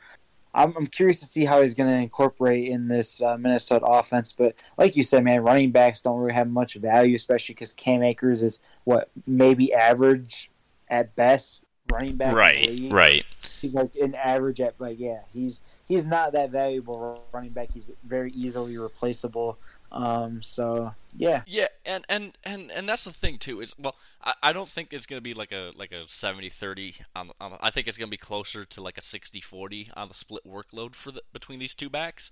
I'm, 0.54 0.74
I'm 0.78 0.88
curious 0.88 1.20
to 1.20 1.26
see 1.26 1.44
how 1.44 1.62
he's 1.62 1.74
going 1.74 1.92
to 1.92 2.00
incorporate 2.00 2.70
in 2.70 2.88
this 2.88 3.22
uh, 3.22 3.38
Minnesota 3.38 3.86
offense. 3.86 4.32
But 4.32 4.56
like 4.78 4.96
you 4.96 5.04
said, 5.04 5.26
man, 5.26 5.42
running 5.42 5.72
backs 5.72 6.02
don't 6.02 6.20
really 6.20 6.34
have 6.34 6.50
much 6.50 6.76
value, 6.76 7.16
especially 7.16 7.56
because 7.56 7.74
Cam 7.74 8.02
Akers 8.02 8.44
is 8.44 8.62
what 8.86 9.10
maybe 9.26 9.74
average 9.74 10.52
at 10.90 11.16
best 11.16 11.66
running 11.92 12.16
back. 12.16 12.36
Right, 12.36 12.80
right. 12.90 13.26
He's 13.62 13.76
like 13.76 13.96
an 13.96 14.16
average 14.16 14.62
at, 14.62 14.78
but 14.78 14.98
yeah, 14.98 15.22
he's 15.34 15.62
he's 15.88 16.06
not 16.06 16.34
that 16.34 16.52
valuable 16.52 17.24
running 17.32 17.52
back. 17.52 17.70
He's 17.74 17.90
very 18.04 18.32
easily 18.32 18.78
replaceable. 18.78 19.58
Um, 19.92 20.42
so 20.42 20.94
yeah, 21.16 21.44
yeah, 21.48 21.68
and 21.86 22.06
and 22.10 22.38
and 22.44 22.72
and 22.72 22.90
that's 22.90 23.06
the 23.06 23.14
thing 23.14 23.38
too. 23.38 23.62
Is 23.62 23.74
well, 23.80 23.96
I, 24.22 24.34
I 24.44 24.54
don't 24.54 24.68
think 24.68 24.92
it's 24.92 25.06
gonna 25.06 25.22
be 25.22 25.34
like 25.34 25.52
a 25.52 25.72
like 25.78 25.92
a 25.92 26.04
70-30 26.06 27.02
on, 27.16 27.32
on 27.40 27.58
I 27.62 27.72
think 27.72 27.88
it's 27.88 27.98
gonna 27.98 28.10
be 28.10 28.18
closer 28.18 28.66
to 28.66 28.82
like 28.82 28.98
a 28.98 29.02
60-40 29.02 29.90
on 29.96 30.10
the 30.10 30.14
split 30.14 30.44
workload 30.46 30.94
for 30.94 31.12
the 31.12 31.22
between 31.32 31.60
these 31.60 31.74
two 31.74 31.90
backs 31.90 32.32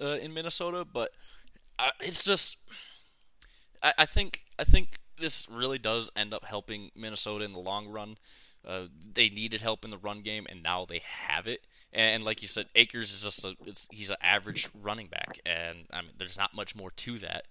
uh, 0.00 0.18
in 0.20 0.34
Minnesota. 0.34 0.84
But 0.84 1.12
uh, 1.78 1.90
it's 2.00 2.24
just, 2.24 2.58
I, 3.82 3.92
I 3.98 4.06
think 4.06 4.42
I 4.58 4.64
think 4.64 4.98
this 5.18 5.48
really 5.48 5.78
does 5.78 6.10
end 6.16 6.34
up 6.34 6.44
helping 6.44 6.90
Minnesota 6.96 7.44
in 7.44 7.52
the 7.52 7.60
long 7.60 7.88
run. 7.88 8.16
Uh, 8.66 8.84
they 9.14 9.28
needed 9.28 9.62
help 9.62 9.84
in 9.84 9.90
the 9.90 9.98
run 9.98 10.20
game, 10.20 10.46
and 10.48 10.62
now 10.62 10.84
they 10.84 11.00
have 11.04 11.46
it. 11.46 11.66
And, 11.92 12.22
like 12.22 12.42
you 12.42 12.48
said, 12.48 12.66
Akers 12.74 13.12
is 13.12 13.22
just 13.22 13.44
a 13.44 13.54
he's 13.90 14.10
an 14.10 14.16
average 14.22 14.68
running 14.82 15.06
back, 15.06 15.40
and 15.46 15.86
I 15.92 16.02
mean, 16.02 16.12
there's 16.18 16.36
not 16.38 16.54
much 16.54 16.76
more 16.76 16.90
to 16.90 17.18
that 17.18 17.46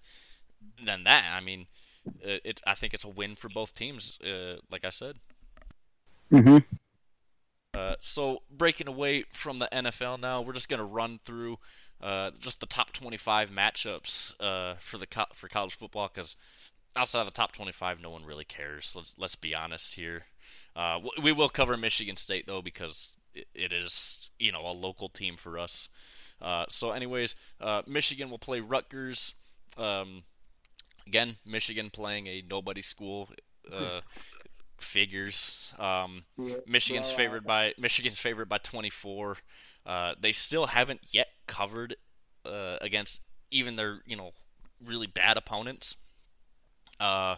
than 0.82 1.04
that. 1.04 1.24
I 1.34 1.40
mean, 1.40 1.66
uh, 2.06 2.38
it 2.44 2.60
I 2.66 2.74
think 2.74 2.94
it's 2.94 3.04
a 3.04 3.08
win 3.08 3.34
for 3.36 3.48
both 3.48 3.74
teams. 3.74 4.18
Uh, 4.20 4.56
like 4.70 4.84
I 4.84 4.90
said. 4.90 5.16
Mm-hmm. 6.32 6.58
Uh, 7.74 7.94
so 8.00 8.42
breaking 8.50 8.88
away 8.88 9.24
from 9.32 9.58
the 9.58 9.68
NFL 9.72 10.20
now, 10.20 10.40
we're 10.40 10.52
just 10.52 10.68
gonna 10.68 10.84
run 10.84 11.20
through 11.24 11.58
uh, 12.00 12.30
just 12.38 12.60
the 12.60 12.66
top 12.66 12.92
25 12.92 13.50
matchups 13.50 14.34
uh, 14.40 14.74
for 14.78 14.98
the 14.98 15.06
co- 15.06 15.26
for 15.34 15.48
college 15.48 15.74
football 15.74 16.10
because 16.12 16.36
outside 16.96 17.20
of 17.20 17.26
the 17.26 17.32
top 17.32 17.52
25, 17.52 18.00
no 18.00 18.10
one 18.10 18.24
really 18.24 18.44
cares. 18.44 18.94
Let's 18.96 19.14
let's 19.18 19.36
be 19.36 19.54
honest 19.54 19.94
here. 19.94 20.24
Uh, 20.76 21.00
we 21.22 21.32
will 21.32 21.48
cover 21.48 21.76
Michigan 21.76 22.16
State 22.16 22.46
though 22.46 22.62
because 22.62 23.16
it 23.34 23.72
is 23.72 24.30
you 24.38 24.52
know 24.52 24.66
a 24.66 24.72
local 24.72 25.08
team 25.08 25.36
for 25.36 25.58
us. 25.58 25.88
Uh, 26.40 26.64
so, 26.68 26.92
anyways, 26.92 27.36
uh, 27.60 27.82
Michigan 27.86 28.30
will 28.30 28.38
play 28.38 28.60
Rutgers. 28.60 29.34
Um, 29.76 30.22
again, 31.06 31.36
Michigan 31.44 31.90
playing 31.90 32.26
a 32.26 32.42
nobody 32.48 32.80
school. 32.80 33.30
Uh, 33.70 34.00
figures. 34.78 35.74
Um, 35.78 36.24
Michigan's 36.66 37.10
favored 37.10 37.44
by 37.44 37.74
Michigan's 37.78 38.18
favored 38.18 38.48
by 38.48 38.58
24. 38.58 39.36
Uh, 39.86 40.14
they 40.18 40.32
still 40.32 40.66
haven't 40.66 41.00
yet 41.12 41.28
covered 41.46 41.96
uh, 42.44 42.76
against 42.80 43.20
even 43.50 43.76
their 43.76 44.00
you 44.06 44.16
know 44.16 44.32
really 44.84 45.06
bad 45.06 45.36
opponents. 45.36 45.96
Uh, 47.00 47.36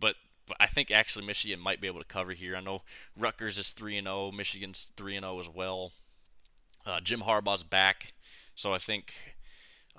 but 0.00 0.16
I 0.58 0.66
think 0.66 0.90
actually 0.90 1.26
Michigan 1.26 1.60
might 1.60 1.80
be 1.80 1.86
able 1.86 2.00
to 2.00 2.06
cover 2.06 2.32
here. 2.32 2.56
I 2.56 2.60
know 2.60 2.82
Rutgers 3.16 3.58
is 3.58 3.70
three 3.70 3.96
and 3.96 4.06
zero, 4.06 4.32
Michigan's 4.32 4.92
three 4.96 5.16
and 5.16 5.24
zero 5.24 5.38
as 5.38 5.48
well. 5.48 5.92
Uh, 6.84 7.00
Jim 7.00 7.20
Harbaugh's 7.20 7.64
back, 7.64 8.12
so 8.54 8.72
I 8.72 8.78
think 8.78 9.12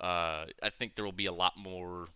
uh, 0.00 0.46
I 0.62 0.70
think 0.70 0.94
there 0.94 1.04
will 1.04 1.12
be 1.12 1.26
a 1.26 1.32
lot 1.32 1.54
more. 1.56 2.08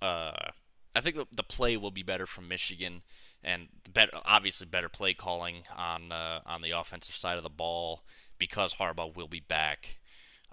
Uh, 0.00 0.50
I 0.94 1.00
think 1.00 1.16
the, 1.16 1.26
the, 1.34 1.42
play 1.42 1.76
will 1.76 1.90
be 1.90 2.02
better 2.02 2.26
from 2.26 2.48
Michigan, 2.48 3.02
and 3.42 3.68
better, 3.92 4.12
obviously 4.24 4.66
better 4.66 4.88
play 4.88 5.14
calling 5.14 5.62
on 5.76 6.12
uh, 6.12 6.40
on 6.46 6.62
the 6.62 6.70
offensive 6.70 7.16
side 7.16 7.36
of 7.36 7.42
the 7.42 7.48
ball 7.48 8.02
because 8.38 8.74
Harbaugh 8.74 9.14
will 9.14 9.28
be 9.28 9.40
back. 9.40 9.98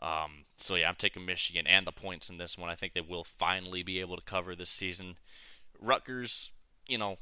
Um, 0.02 0.46
so 0.56 0.76
yeah, 0.76 0.88
I'm 0.88 0.96
taking 0.96 1.26
Michigan 1.26 1.68
and 1.68 1.86
the 1.86 1.92
points 1.92 2.30
in 2.30 2.38
this 2.38 2.58
one. 2.58 2.70
I 2.70 2.76
think 2.76 2.94
they 2.94 3.02
will 3.02 3.26
finally 3.26 3.84
be 3.84 4.00
able 4.00 4.16
to 4.16 4.24
cover 4.24 4.56
this 4.56 4.70
season. 4.70 5.16
Rutgers, 5.80 6.52
you 6.88 6.98
know, 6.98 7.18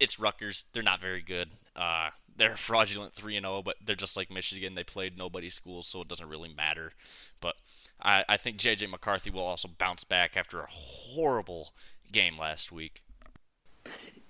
it's 0.00 0.18
Rutgers. 0.18 0.66
They're 0.72 0.82
not 0.82 1.00
very 1.00 1.22
good. 1.22 1.50
Uh, 1.74 2.10
they're 2.36 2.56
fraudulent 2.56 3.14
three 3.14 3.36
and 3.36 3.44
zero, 3.44 3.56
oh, 3.56 3.62
but 3.62 3.76
they're 3.84 3.96
just 3.96 4.16
like 4.16 4.30
Michigan. 4.30 4.74
They 4.74 4.84
played 4.84 5.16
nobody's 5.16 5.54
school, 5.54 5.82
so 5.82 6.02
it 6.02 6.08
doesn't 6.08 6.28
really 6.28 6.52
matter. 6.54 6.92
But 7.40 7.56
I, 8.00 8.24
I 8.28 8.36
think 8.36 8.58
JJ 8.58 8.90
McCarthy 8.90 9.30
will 9.30 9.42
also 9.42 9.68
bounce 9.78 10.04
back 10.04 10.36
after 10.36 10.60
a 10.60 10.66
horrible 10.68 11.70
game 12.12 12.38
last 12.38 12.72
week. 12.72 13.02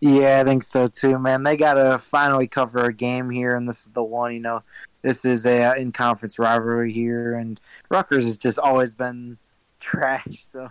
Yeah, 0.01 0.41
I 0.41 0.45
think 0.45 0.63
so 0.63 0.87
too, 0.87 1.19
man. 1.19 1.43
They 1.43 1.57
got 1.57 1.75
to 1.75 1.99
finally 1.99 2.47
cover 2.47 2.85
a 2.85 2.93
game 2.93 3.31
here, 3.31 3.57
and 3.57 3.69
this 3.69 3.85
is 3.85 3.93
the 3.93 4.03
one. 4.03 4.33
You 4.33 4.41
know, 4.41 4.63
this 5.03 5.25
is 5.25 5.45
a 5.45 5.65
uh, 5.65 5.75
in 5.75 5.91
conference 5.91 6.39
rivalry 6.39 6.93
here, 6.93 7.35
and 7.35 7.61
Rutgers 7.91 8.25
has 8.25 8.37
just 8.37 8.61
always 8.61 8.95
been 8.95 9.39
trash. 9.81 10.45
So, 10.47 10.71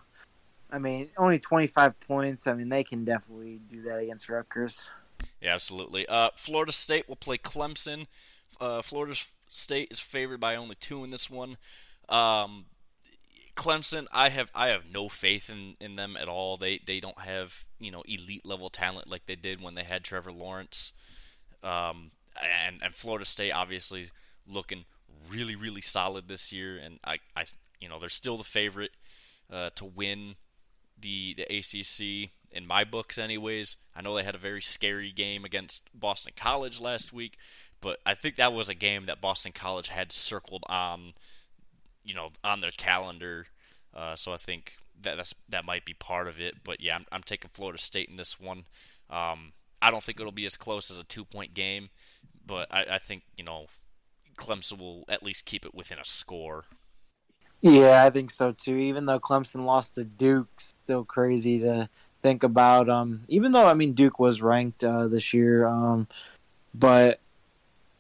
I 0.78 0.80
mean, 0.80 1.10
only 1.18 1.40
25 1.40 2.00
points. 2.02 2.46
I 2.46 2.54
mean, 2.54 2.70
they 2.70 2.84
can 2.84 3.04
definitely 3.04 3.60
do 3.68 3.82
that 3.82 3.98
against 3.98 4.30
Rutgers. 4.30 4.92
Yeah, 5.42 5.56
absolutely. 5.56 6.06
Uh, 6.08 6.30
Florida 6.36 6.72
State 6.72 7.10
will 7.10 7.16
play 7.16 7.40
Clemson. 7.40 8.06
Uh, 8.62 8.84
Florida 8.84 9.16
State 9.50 9.88
is 9.90 10.00
favored 10.00 10.40
by 10.40 10.56
only 10.56 10.76
two 10.76 11.04
in 11.04 11.10
this 11.10 11.32
one. 11.32 11.58
Um, 12.10 12.66
Clemson, 13.56 14.06
I 14.14 14.30
have 14.30 14.52
I 14.54 14.68
have 14.68 14.84
no 14.94 15.10
faith 15.10 15.50
in, 15.50 15.78
in 15.82 15.96
them 15.96 16.16
at 16.16 16.28
all. 16.28 16.58
They 16.58 16.80
they 16.86 17.00
don't 17.00 17.22
have 17.22 17.64
you 17.80 17.90
know 17.90 18.04
elite 18.08 18.46
level 18.46 18.70
talent 18.70 19.10
like 19.10 19.26
they 19.26 19.36
did 19.36 19.62
when 19.62 19.74
they 19.74 19.84
had 19.84 20.04
Trevor 20.04 20.32
Lawrence. 20.32 20.94
Um, 21.64 22.12
and 22.68 22.84
and 22.84 22.94
Florida 22.94 23.26
State 23.26 23.52
obviously 23.52 24.10
looking 24.48 24.86
really 25.28 25.56
really 25.56 25.82
solid 25.82 26.28
this 26.28 26.54
year, 26.54 26.78
and 26.78 27.00
I 27.04 27.18
I 27.36 27.46
you 27.80 27.90
know 27.90 28.00
they're 28.00 28.10
still 28.10 28.38
the 28.38 28.44
favorite 28.44 28.92
uh, 29.52 29.72
to 29.74 29.86
win 29.86 30.36
the 31.00 31.36
the 31.36 31.44
ACC 31.44 32.32
in 32.52 32.66
my 32.68 32.84
books 32.84 33.18
anyways. 33.18 33.78
I 33.96 34.02
know 34.02 34.16
they 34.16 34.24
had 34.24 34.36
a 34.36 34.40
very 34.40 34.62
scary 34.62 35.12
game 35.12 35.46
against 35.46 35.90
Boston 35.94 36.34
College 36.36 36.80
last 36.80 37.14
week, 37.14 37.38
but 37.82 38.00
I 38.06 38.14
think 38.14 38.36
that 38.36 38.54
was 38.54 38.70
a 38.70 38.76
game 38.76 39.06
that 39.06 39.22
Boston 39.22 39.52
College 39.52 39.90
had 39.90 40.12
circled 40.12 40.64
on 40.68 41.14
you 42.04 42.16
know 42.16 42.30
on 42.44 42.62
their 42.62 42.72
calendar. 42.72 43.48
Uh, 43.94 44.16
so 44.16 44.32
I 44.32 44.38
think 44.38 44.78
that 45.02 45.18
that's, 45.18 45.34
that 45.50 45.66
might 45.66 45.86
be 45.86 45.94
part 45.94 46.28
of 46.28 46.40
it. 46.40 46.56
But 46.64 46.82
yeah, 46.82 46.96
I'm, 46.96 47.06
I'm 47.12 47.24
taking 47.24 47.52
Florida 47.54 47.80
State 47.80 48.10
in 48.10 48.16
this 48.16 48.40
one. 48.40 48.66
Um, 49.10 49.54
I 49.82 49.92
don't 49.92 50.04
think 50.04 50.20
it'll 50.20 50.32
be 50.32 50.46
as 50.46 50.58
close 50.58 50.90
as 50.90 51.00
a 51.00 51.04
two 51.04 51.26
point 51.26 51.54
game, 51.54 51.90
but 52.46 52.68
I, 52.72 52.86
I 52.92 52.98
think 52.98 53.24
you 53.38 53.44
know 53.44 53.68
Clemson 54.38 54.80
will 54.80 55.04
at 55.10 55.24
least 55.24 55.46
keep 55.46 55.66
it 55.66 55.76
within 55.76 56.00
a 56.00 56.06
score. 56.06 56.66
Yeah, 57.62 58.06
I 58.06 58.10
think 58.10 58.32
so 58.32 58.52
too. 58.52 58.78
Even 58.78 59.06
though 59.06 59.20
Clemson 59.20 59.66
lost 59.66 59.96
to 59.96 60.04
Duke, 60.04 60.48
still 60.58 61.04
crazy 61.04 61.60
to 61.60 61.90
think 62.22 62.44
about. 62.44 62.90
Um, 62.90 63.22
even 63.28 63.52
though 63.52 63.68
I 63.68 63.74
mean 63.74 63.94
Duke 63.94 64.20
was 64.20 64.42
ranked 64.42 64.84
uh, 64.84 65.08
this 65.08 65.34
year, 65.34 65.66
um, 65.66 66.08
but 66.74 67.20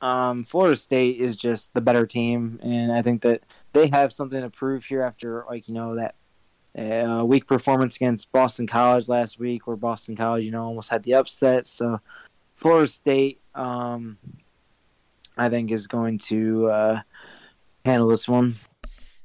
um, 0.02 0.44
Florida 0.44 0.76
State 0.76 1.18
is 1.18 1.36
just 1.36 1.74
the 1.74 1.82
better 1.82 2.06
team, 2.06 2.60
and 2.62 2.92
I 2.92 3.02
think 3.02 3.22
that 3.24 3.42
they 3.74 3.88
have 3.88 4.12
something 4.12 4.42
to 4.42 4.50
prove 4.50 4.86
here 4.86 5.02
after 5.02 5.44
like 5.50 5.68
you 5.68 5.74
know 5.74 5.96
that 5.96 6.16
uh, 6.78 7.26
weak 7.26 7.48
performance 7.48 7.96
against 7.96 8.32
Boston 8.32 8.68
College 8.68 9.08
last 9.08 9.40
week, 9.40 9.66
where 9.66 9.76
Boston 9.76 10.16
College 10.16 10.46
you 10.46 10.52
know 10.52 10.66
almost 10.66 10.90
had 10.90 11.04
the 11.04 11.16
upset. 11.16 11.66
So 11.66 12.00
Florida 12.56 12.88
State, 12.88 13.40
um, 13.56 14.18
I 15.36 15.50
think, 15.50 15.72
is 15.72 15.88
going 15.88 16.20
to 16.20 16.70
uh, 16.70 17.02
handle 17.86 18.08
this 18.08 18.28
one. 18.28 18.56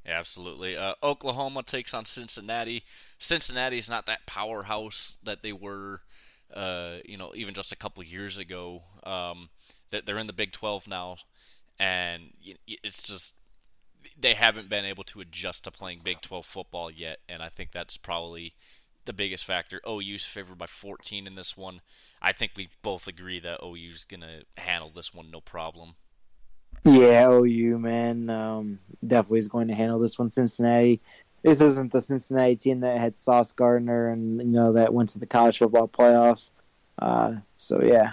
Absolutely. 0.06 0.76
Uh, 0.76 0.94
Oklahoma 1.02 1.62
takes 1.62 1.94
on 1.94 2.04
Cincinnati. 2.04 2.82
Cincinnati 3.18 3.78
is 3.78 3.88
not 3.88 4.06
that 4.06 4.26
powerhouse 4.26 5.18
that 5.22 5.42
they 5.42 5.52
were, 5.52 6.00
uh, 6.52 6.96
you 7.04 7.16
know, 7.16 7.32
even 7.34 7.54
just 7.54 7.72
a 7.72 7.76
couple 7.76 8.02
years 8.02 8.36
ago. 8.36 8.82
Um, 9.04 9.48
that 9.90 10.06
they're 10.06 10.18
in 10.18 10.26
the 10.26 10.32
Big 10.32 10.50
12 10.50 10.88
now, 10.88 11.16
and 11.78 12.30
it's 12.66 13.06
just 13.06 13.36
they 14.18 14.34
haven't 14.34 14.68
been 14.68 14.84
able 14.84 15.04
to 15.04 15.20
adjust 15.20 15.64
to 15.64 15.70
playing 15.70 16.00
Big 16.02 16.20
12 16.20 16.44
football 16.44 16.90
yet, 16.90 17.20
and 17.28 17.42
I 17.42 17.48
think 17.48 17.70
that's 17.70 17.96
probably 17.96 18.54
the 19.04 19.12
biggest 19.12 19.44
factor. 19.44 19.80
OU's 19.88 20.24
favored 20.24 20.58
by 20.58 20.66
14 20.66 21.26
in 21.26 21.34
this 21.34 21.56
one. 21.56 21.80
I 22.20 22.32
think 22.32 22.52
we 22.56 22.68
both 22.82 23.06
agree 23.06 23.38
that 23.40 23.62
OU's 23.62 24.04
gonna 24.04 24.42
handle 24.56 24.90
this 24.90 25.14
one 25.14 25.30
no 25.30 25.40
problem. 25.40 25.94
Yeah, 26.84 27.30
OU 27.30 27.78
man, 27.78 28.28
um, 28.30 28.78
definitely 29.06 29.38
is 29.38 29.48
going 29.48 29.68
to 29.68 29.74
handle 29.74 29.98
this 29.98 30.18
one. 30.18 30.28
Cincinnati. 30.28 31.00
This 31.42 31.60
isn't 31.60 31.92
the 31.92 32.00
Cincinnati 32.00 32.56
team 32.56 32.80
that 32.80 32.98
had 32.98 33.16
Sauce 33.16 33.52
Gardner 33.52 34.10
and 34.10 34.40
you 34.40 34.46
know 34.46 34.72
that 34.72 34.94
went 34.94 35.08
to 35.10 35.18
the 35.18 35.26
college 35.26 35.58
football 35.58 35.88
playoffs. 35.88 36.52
Uh, 37.00 37.36
so 37.56 37.82
yeah. 37.82 38.12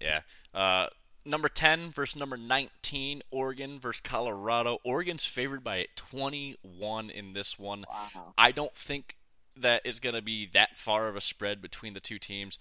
Yeah. 0.00 0.20
Uh, 0.54 0.88
number 1.24 1.48
10 1.48 1.90
versus 1.90 2.18
number 2.18 2.36
19, 2.36 3.22
Oregon 3.30 3.78
versus 3.78 4.00
Colorado. 4.00 4.78
Oregon's 4.84 5.24
favored 5.24 5.62
by 5.62 5.86
21 5.96 7.10
in 7.10 7.32
this 7.32 7.58
one. 7.58 7.84
Wow. 7.88 8.34
I 8.36 8.52
don't 8.52 8.74
think 8.74 9.16
that 9.56 9.82
is 9.84 10.00
going 10.00 10.14
to 10.14 10.22
be 10.22 10.46
that 10.54 10.76
far 10.76 11.08
of 11.08 11.16
a 11.16 11.20
spread 11.20 11.60
between 11.60 11.94
the 11.94 12.00
two 12.00 12.18
teams. 12.18 12.58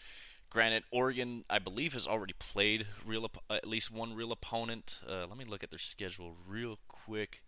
Granted, 0.57 0.85
Oregon, 0.89 1.45
I 1.51 1.59
believe, 1.59 1.93
has 1.93 2.07
already 2.07 2.33
played 2.39 2.87
real 3.05 3.29
at 3.47 3.67
least 3.67 3.91
one 3.91 4.15
real 4.15 4.31
opponent. 4.31 5.01
Uh, 5.07 5.27
let 5.27 5.37
me 5.37 5.45
look 5.45 5.63
at 5.63 5.69
their 5.69 5.77
schedule 5.77 6.35
real 6.47 6.79
quick. 6.87 7.43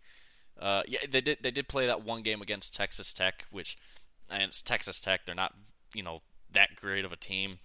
Uh, 0.56 0.84
yeah, 0.86 1.00
they 1.10 1.20
did. 1.20 1.38
They 1.42 1.50
did 1.50 1.66
play 1.66 1.88
that 1.88 2.04
one 2.04 2.22
game 2.22 2.40
against 2.40 2.72
Texas 2.72 3.12
Tech, 3.12 3.46
which, 3.50 3.76
and 4.30 4.44
it's 4.44 4.62
Texas 4.62 5.00
Tech. 5.00 5.26
They're 5.26 5.34
not, 5.34 5.56
you 5.92 6.04
know, 6.04 6.20
that 6.52 6.76
great 6.76 7.04
of 7.04 7.10
a 7.10 7.16
team 7.16 7.58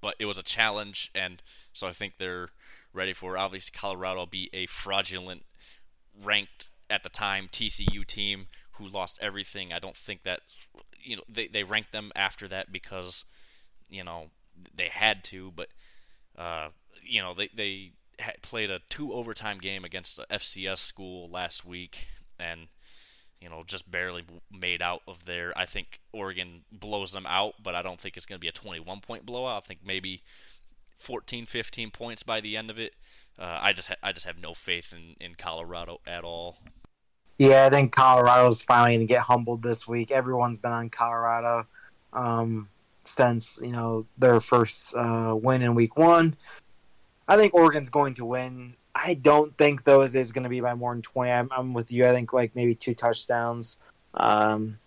but 0.00 0.14
it 0.18 0.24
was 0.24 0.38
a 0.38 0.42
challenge, 0.42 1.10
and 1.14 1.42
so 1.74 1.86
I 1.86 1.92
think 1.92 2.14
they're 2.16 2.48
ready 2.94 3.12
for. 3.12 3.36
Obviously, 3.36 3.76
Colorado 3.78 4.20
will 4.20 4.26
be 4.26 4.48
a 4.54 4.64
fraudulent, 4.64 5.44
ranked 6.24 6.70
at 6.88 7.02
the 7.02 7.10
time 7.10 7.48
TCU 7.52 8.06
team 8.06 8.46
who 8.72 8.88
lost 8.88 9.18
everything. 9.20 9.72
I 9.72 9.78
don't 9.78 9.96
think 9.96 10.22
that 10.22 10.40
you 10.98 11.16
know 11.16 11.22
they 11.30 11.46
they 11.46 11.62
ranked 11.62 11.92
them 11.92 12.10
after 12.16 12.48
that 12.48 12.72
because 12.72 13.26
you 13.90 14.02
know 14.02 14.30
they 14.74 14.88
had 14.88 15.24
to, 15.24 15.52
but 15.54 15.68
uh, 16.36 16.68
you 17.02 17.20
know 17.20 17.34
they 17.34 17.48
they 17.54 17.92
played 18.42 18.70
a 18.70 18.80
two 18.88 19.12
overtime 19.12 19.58
game 19.58 19.84
against 19.84 20.16
the 20.16 20.26
FCS 20.30 20.78
school 20.78 21.28
last 21.30 21.64
week, 21.64 22.08
and 22.38 22.68
you 23.40 23.48
know, 23.48 23.62
just 23.66 23.90
barely 23.90 24.24
made 24.50 24.80
out 24.80 25.02
of 25.06 25.24
there. 25.24 25.52
I 25.56 25.66
think 25.66 26.00
Oregon 26.12 26.62
blows 26.72 27.12
them 27.12 27.26
out, 27.26 27.54
but 27.62 27.74
I 27.74 27.82
don't 27.82 28.00
think 28.00 28.16
it's 28.16 28.26
going 28.26 28.38
to 28.38 28.40
be 28.40 28.48
a 28.48 28.52
21 28.52 29.00
point 29.00 29.26
blowout. 29.26 29.62
I 29.64 29.66
think 29.66 29.80
maybe 29.84 30.22
14, 30.96 31.46
15 31.46 31.90
points 31.90 32.22
by 32.22 32.40
the 32.40 32.56
end 32.56 32.70
of 32.70 32.78
it. 32.78 32.94
Uh, 33.38 33.58
I 33.60 33.72
just 33.72 33.88
ha- 33.88 33.96
I 34.02 34.12
just 34.12 34.26
have 34.26 34.40
no 34.40 34.54
faith 34.54 34.94
in, 34.94 35.14
in 35.24 35.34
Colorado 35.34 36.00
at 36.06 36.24
all. 36.24 36.58
Yeah, 37.38 37.66
I 37.66 37.70
think 37.70 37.92
Colorado's 37.92 38.62
finally 38.62 38.96
going 38.96 39.06
to 39.06 39.12
get 39.14 39.20
humbled 39.20 39.62
this 39.62 39.86
week. 39.86 40.10
Everyone's 40.10 40.58
been 40.58 40.72
on 40.72 40.88
Colorado 40.88 41.66
um, 42.14 42.68
since 43.06 43.60
you 43.62 43.72
know 43.72 44.06
their 44.18 44.40
first 44.40 44.94
uh, 44.96 45.34
win 45.36 45.62
in 45.62 45.74
Week 45.74 45.96
One. 45.96 46.36
I 47.28 47.36
think 47.36 47.54
Oregon's 47.54 47.88
going 47.88 48.14
to 48.14 48.24
win. 48.24 48.74
I 48.94 49.14
don't 49.14 49.56
think 49.58 49.84
though 49.84 50.02
it 50.02 50.14
is 50.14 50.32
going 50.32 50.44
to 50.44 50.50
be 50.50 50.60
by 50.60 50.74
more 50.74 50.94
than 50.94 51.02
twenty. 51.02 51.30
I'm, 51.30 51.48
I'm 51.50 51.74
with 51.74 51.92
you. 51.92 52.06
I 52.06 52.10
think 52.10 52.32
like 52.32 52.54
maybe 52.54 52.74
two 52.74 52.94
touchdowns. 52.94 53.78
Um, 54.14 54.78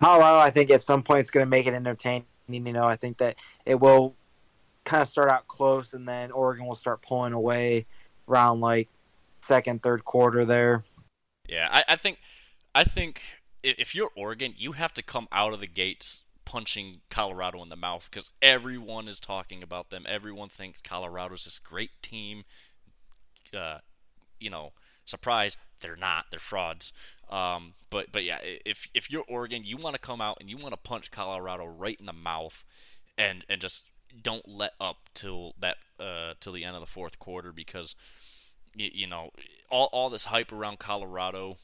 Colorado, 0.00 0.38
I 0.38 0.50
think 0.50 0.70
at 0.70 0.82
some 0.82 1.02
point 1.02 1.20
it's 1.20 1.30
going 1.30 1.46
to 1.46 1.50
make 1.50 1.66
it 1.66 1.74
entertaining. 1.74 2.26
You 2.48 2.60
know, 2.60 2.84
I 2.84 2.96
think 2.96 3.18
that 3.18 3.36
it 3.64 3.76
will 3.76 4.14
kind 4.84 5.02
of 5.02 5.08
start 5.08 5.30
out 5.30 5.46
close, 5.48 5.94
and 5.94 6.06
then 6.06 6.30
Oregon 6.30 6.66
will 6.66 6.74
start 6.74 7.00
pulling 7.02 7.32
away 7.32 7.86
around 8.28 8.60
like 8.60 8.88
second, 9.40 9.82
third 9.82 10.04
quarter 10.04 10.44
there. 10.44 10.84
Yeah, 11.48 11.68
I, 11.70 11.84
I 11.88 11.96
think, 11.96 12.18
I 12.74 12.84
think 12.84 13.22
if 13.62 13.94
you're 13.94 14.10
Oregon, 14.16 14.54
you 14.56 14.72
have 14.72 14.92
to 14.94 15.02
come 15.02 15.28
out 15.32 15.52
of 15.52 15.60
the 15.60 15.66
gates 15.66 16.22
punching 16.44 17.00
Colorado 17.10 17.62
in 17.62 17.68
the 17.68 17.76
mouth 17.76 18.08
because 18.10 18.30
everyone 18.42 19.08
is 19.08 19.20
talking 19.20 19.62
about 19.62 19.90
them. 19.90 20.04
Everyone 20.08 20.48
thinks 20.48 20.80
Colorado's 20.80 21.44
this 21.44 21.58
great 21.58 21.90
team 22.02 22.44
uh, 23.54 23.78
you 24.38 24.50
know, 24.50 24.72
surprise, 25.04 25.56
they're 25.80 25.96
not. 25.96 26.26
They're 26.30 26.40
frauds. 26.40 26.92
Um, 27.30 27.74
but 27.90 28.12
but 28.12 28.24
yeah, 28.24 28.38
if 28.42 28.88
if 28.94 29.10
you're 29.10 29.24
Oregon, 29.28 29.62
you 29.64 29.76
want 29.76 29.94
to 29.94 30.00
come 30.00 30.20
out 30.20 30.38
and 30.40 30.48
you 30.48 30.56
want 30.56 30.72
to 30.72 30.78
punch 30.78 31.10
Colorado 31.10 31.64
right 31.64 31.98
in 31.98 32.06
the 32.06 32.12
mouth, 32.12 32.64
and 33.16 33.44
and 33.48 33.60
just 33.60 33.84
don't 34.22 34.48
let 34.48 34.72
up 34.80 34.96
till 35.14 35.54
that 35.58 35.76
uh, 36.00 36.34
till 36.40 36.52
the 36.52 36.64
end 36.64 36.76
of 36.76 36.80
the 36.80 36.86
fourth 36.86 37.18
quarter 37.18 37.52
because 37.52 37.96
you, 38.74 38.90
you 38.92 39.06
know 39.06 39.30
all 39.70 39.88
all 39.92 40.08
this 40.08 40.26
hype 40.26 40.52
around 40.52 40.78
Colorado. 40.78 41.56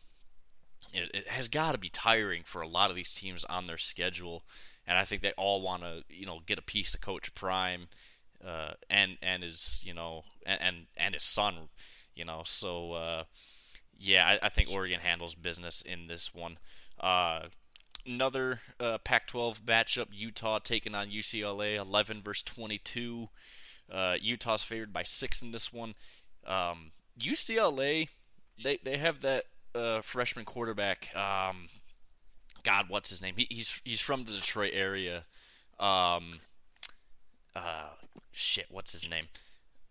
It, 0.93 1.11
it 1.15 1.29
has 1.29 1.49
got 1.49 1.73
to 1.73 1.79
be 1.79 1.89
tiring 1.89 2.43
for 2.45 2.63
a 2.63 2.69
lot 2.69 2.91
of 2.91 2.97
these 2.97 3.15
teams 3.15 3.45
on 3.45 3.67
their 3.67 3.79
schedule, 3.79 4.45
and 4.87 4.99
I 4.99 5.05
think 5.05 5.23
they 5.23 5.33
all 5.33 5.63
want 5.63 5.83
to 5.83 6.05
you 6.09 6.27
know 6.27 6.41
get 6.47 6.59
a 6.59 6.63
piece 6.63 6.95
of 6.95 7.01
Coach 7.01 7.35
Prime 7.35 7.89
uh, 8.45 8.73
and 8.89 9.19
and 9.23 9.43
his 9.43 9.83
you 9.85 9.95
know 9.95 10.25
and 10.45 10.87
and 10.97 11.15
his 11.15 11.25
son, 11.25 11.69
you 12.15 12.25
know. 12.25 12.43
So 12.45 12.93
uh, 12.93 13.25
yeah, 13.99 14.27
I, 14.27 14.47
I, 14.47 14.49
think 14.49 14.71
Oregon 14.71 15.01
handles 15.01 15.35
business 15.35 15.83
in 15.83 16.07
this 16.07 16.35
one. 16.35 16.59
Uh, 16.99 17.49
another 18.07 18.61
uh, 18.79 18.99
Pac-12 18.99 19.61
matchup: 19.61 20.07
Utah 20.11 20.59
taking 20.59 20.95
on 20.95 21.09
UCLA, 21.09 21.77
11 21.77 22.23
versus 22.23 22.43
22. 22.45 23.29
Uh, 23.93 24.17
Utah's 24.21 24.63
favored 24.63 24.93
by 24.93 25.03
six 25.03 25.43
in 25.43 25.51
this 25.51 25.73
one. 25.73 25.95
Um, 26.47 26.93
UCLA, 27.19 28.09
they 28.63 28.79
they 28.83 28.97
have 28.97 29.21
that 29.21 29.45
uh, 29.75 30.01
freshman 30.03 30.45
quarterback. 30.45 31.15
Um, 31.17 31.69
God, 32.63 32.87
what's 32.89 33.11
his 33.11 33.23
name? 33.23 33.35
He, 33.37 33.47
he's 33.51 33.81
he's 33.85 34.01
from 34.01 34.25
the 34.25 34.33
Detroit 34.33 34.73
area. 34.75 35.25
Um, 35.79 36.41
uh, 37.55 37.91
shit, 38.33 38.67
what's 38.71 38.93
his 38.93 39.09
name? 39.09 39.27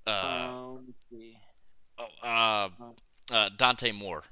Uh, 0.06 0.48
um, 0.52 0.94
oh, 1.98 2.28
uh, 2.28 2.70
uh, 3.32 3.50
Dante 3.58 3.92
Moore. 3.92 4.24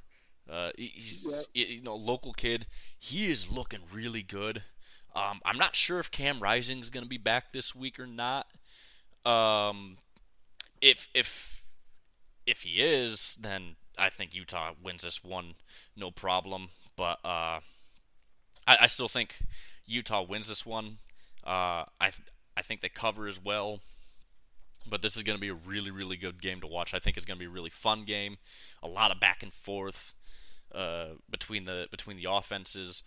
Uh, 0.49 0.71
he's 0.77 1.27
you 1.53 1.81
know 1.81 1.95
local 1.95 2.33
kid. 2.33 2.67
He 2.97 3.29
is 3.29 3.51
looking 3.51 3.81
really 3.91 4.23
good. 4.23 4.63
Um, 5.15 5.41
I'm 5.43 5.57
not 5.57 5.75
sure 5.75 5.99
if 5.99 6.11
Cam 6.11 6.39
Rising 6.39 6.79
is 6.79 6.89
going 6.89 7.03
to 7.03 7.09
be 7.09 7.17
back 7.17 7.51
this 7.51 7.75
week 7.75 7.99
or 7.99 8.07
not. 8.07 8.47
Um, 9.25 9.97
if 10.79 11.09
if 11.13 11.63
if 12.45 12.61
he 12.61 12.81
is, 12.81 13.37
then 13.41 13.75
I 13.97 14.09
think 14.09 14.35
Utah 14.35 14.71
wins 14.83 15.03
this 15.03 15.23
one, 15.23 15.55
no 15.95 16.11
problem. 16.11 16.69
But 16.95 17.19
uh, 17.23 17.59
I, 18.65 18.77
I 18.81 18.87
still 18.87 19.07
think 19.07 19.39
Utah 19.85 20.23
wins 20.23 20.49
this 20.49 20.65
one. 20.65 20.97
Uh, 21.45 21.85
I 22.01 22.11
I 22.55 22.61
think 22.61 22.81
they 22.81 22.89
cover 22.89 23.27
as 23.27 23.43
well. 23.43 23.79
But 24.89 25.01
this 25.01 25.17
is 25.17 25.23
going 25.23 25.37
to 25.37 25.41
be 25.41 25.49
a 25.49 25.53
really, 25.53 25.91
really 25.91 26.15
good 26.15 26.41
game 26.41 26.61
to 26.61 26.67
watch. 26.67 26.93
I 26.93 26.99
think 26.99 27.17
it's 27.17 27.25
going 27.25 27.37
to 27.37 27.39
be 27.39 27.49
a 27.49 27.53
really 27.53 27.69
fun 27.69 28.05
game. 28.05 28.37
A 28.81 28.87
lot 28.87 29.11
of 29.11 29.19
back 29.19 29.43
and 29.43 29.53
forth 29.53 30.13
uh, 30.73 31.07
between 31.29 31.65
the 31.65 31.87
between 31.91 32.17
the 32.17 32.31
offenses. 32.31 33.03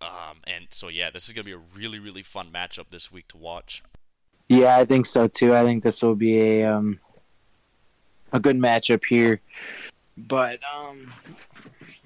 Um, 0.00 0.38
and 0.46 0.66
so 0.70 0.88
yeah, 0.88 1.10
this 1.10 1.26
is 1.26 1.34
going 1.34 1.44
to 1.44 1.48
be 1.48 1.52
a 1.52 1.78
really, 1.78 1.98
really 1.98 2.22
fun 2.22 2.48
matchup 2.52 2.86
this 2.90 3.12
week 3.12 3.28
to 3.28 3.36
watch. 3.36 3.82
Yeah, 4.48 4.76
I 4.78 4.84
think 4.84 5.06
so 5.06 5.28
too. 5.28 5.54
I 5.54 5.62
think 5.62 5.82
this 5.82 6.02
will 6.02 6.14
be 6.14 6.38
a 6.40 6.64
um, 6.64 6.98
a 8.32 8.40
good 8.40 8.56
matchup 8.56 9.04
here. 9.04 9.40
But 10.26 10.60
um, 10.74 11.12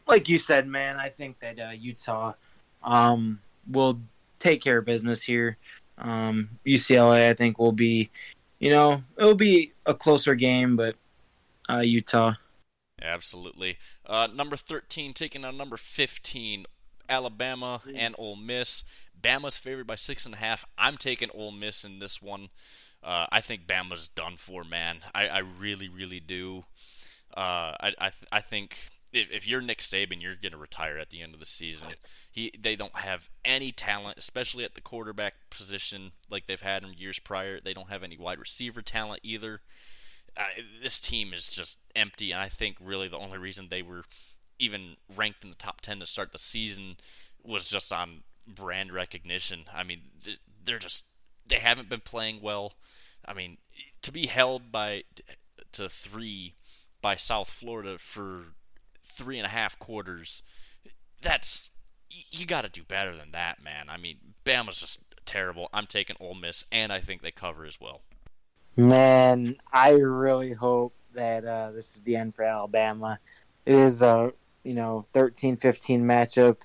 like 0.06 0.28
you 0.28 0.38
said, 0.38 0.66
man, 0.66 0.96
I 0.96 1.08
think 1.08 1.38
that 1.40 1.58
uh, 1.58 1.70
Utah 1.70 2.34
um, 2.82 3.40
will 3.70 4.00
take 4.38 4.62
care 4.62 4.78
of 4.78 4.84
business 4.84 5.22
here. 5.22 5.56
Um, 5.98 6.50
UCLA, 6.66 7.30
I 7.30 7.34
think, 7.34 7.58
will 7.58 7.72
be, 7.72 8.10
you 8.58 8.70
know, 8.70 9.02
it'll 9.16 9.34
be 9.34 9.72
a 9.86 9.94
closer 9.94 10.34
game, 10.34 10.76
but 10.76 10.96
uh, 11.70 11.80
Utah. 11.80 12.34
Absolutely. 13.00 13.78
Uh, 14.06 14.28
number 14.32 14.56
13 14.56 15.12
taking 15.12 15.44
on 15.44 15.56
number 15.56 15.76
15, 15.76 16.66
Alabama 17.08 17.82
and 17.94 18.14
Ole 18.18 18.36
Miss. 18.36 18.84
Bama's 19.20 19.56
favored 19.56 19.86
by 19.86 19.94
six 19.94 20.26
and 20.26 20.34
a 20.34 20.38
half. 20.38 20.64
I'm 20.76 20.96
taking 20.96 21.30
Ole 21.34 21.52
Miss 21.52 21.84
in 21.84 21.98
this 21.98 22.20
one. 22.20 22.48
Uh, 23.02 23.26
I 23.30 23.40
think 23.40 23.66
Bama's 23.66 24.08
done 24.08 24.36
for, 24.36 24.64
man. 24.64 24.98
I, 25.14 25.28
I 25.28 25.38
really, 25.38 25.88
really 25.88 26.20
do. 26.20 26.64
Uh, 27.36 27.74
I 27.80 27.94
I, 27.98 28.10
th- 28.10 28.28
I 28.32 28.40
think 28.40 28.88
if, 29.12 29.30
if 29.30 29.48
you're 29.48 29.60
Nick 29.60 29.78
Saban, 29.78 30.20
you're 30.20 30.34
going 30.34 30.52
to 30.52 30.58
retire 30.58 30.98
at 30.98 31.10
the 31.10 31.22
end 31.22 31.34
of 31.34 31.40
the 31.40 31.46
season. 31.46 31.88
He 32.30 32.52
they 32.58 32.76
don't 32.76 32.96
have 32.96 33.28
any 33.44 33.72
talent, 33.72 34.18
especially 34.18 34.64
at 34.64 34.74
the 34.74 34.80
quarterback 34.80 35.34
position 35.50 36.12
like 36.30 36.46
they've 36.46 36.60
had 36.60 36.82
in 36.82 36.94
years 36.94 37.18
prior. 37.18 37.60
They 37.60 37.74
don't 37.74 37.90
have 37.90 38.02
any 38.02 38.16
wide 38.18 38.38
receiver 38.38 38.82
talent 38.82 39.20
either. 39.22 39.60
Uh, 40.36 40.42
this 40.82 41.00
team 41.00 41.32
is 41.32 41.48
just 41.48 41.78
empty, 41.94 42.32
and 42.32 42.40
I 42.40 42.48
think 42.48 42.76
really 42.80 43.08
the 43.08 43.18
only 43.18 43.38
reason 43.38 43.68
they 43.70 43.82
were 43.82 44.02
even 44.58 44.96
ranked 45.14 45.44
in 45.44 45.50
the 45.50 45.56
top 45.56 45.80
ten 45.80 46.00
to 46.00 46.06
start 46.06 46.32
the 46.32 46.38
season 46.38 46.96
was 47.44 47.68
just 47.68 47.92
on 47.92 48.22
brand 48.46 48.92
recognition. 48.92 49.64
I 49.72 49.84
mean, 49.84 50.02
they're 50.64 50.78
just 50.78 51.06
they 51.46 51.56
haven't 51.56 51.88
been 51.88 52.00
playing 52.00 52.40
well. 52.42 52.74
I 53.26 53.32
mean, 53.32 53.58
to 54.02 54.12
be 54.12 54.26
held 54.26 54.72
by 54.72 55.04
to 55.72 55.88
three 55.88 56.54
by 57.05 57.16
South 57.16 57.50
Florida 57.50 57.98
for 57.98 58.44
three 59.05 59.36
and 59.36 59.44
a 59.44 59.50
half 59.50 59.78
quarters. 59.78 60.42
That's 61.20 61.70
you 62.09 62.46
got 62.46 62.62
to 62.62 62.70
do 62.70 62.82
better 62.82 63.14
than 63.14 63.32
that, 63.32 63.62
man. 63.62 63.90
I 63.90 63.98
mean, 63.98 64.16
Bama's 64.46 64.80
just 64.80 65.02
terrible. 65.26 65.68
I'm 65.74 65.86
taking 65.86 66.16
Ole 66.18 66.34
Miss, 66.34 66.64
and 66.72 66.90
I 66.90 67.00
think 67.00 67.20
they 67.20 67.30
cover 67.30 67.66
as 67.66 67.78
well. 67.78 68.00
Man, 68.76 69.57
I 69.70 69.90
really 69.90 70.55
hope 70.55 70.94
that 71.12 71.44
uh, 71.44 71.72
this 71.72 71.94
is 71.94 72.00
the 72.00 72.16
end 72.16 72.34
for 72.34 72.42
Alabama. 72.42 73.18
It 73.66 73.74
is 73.74 74.00
a 74.00 74.32
you 74.62 74.72
know 74.72 75.05
13-15 75.12 76.00
matchup. 76.00 76.62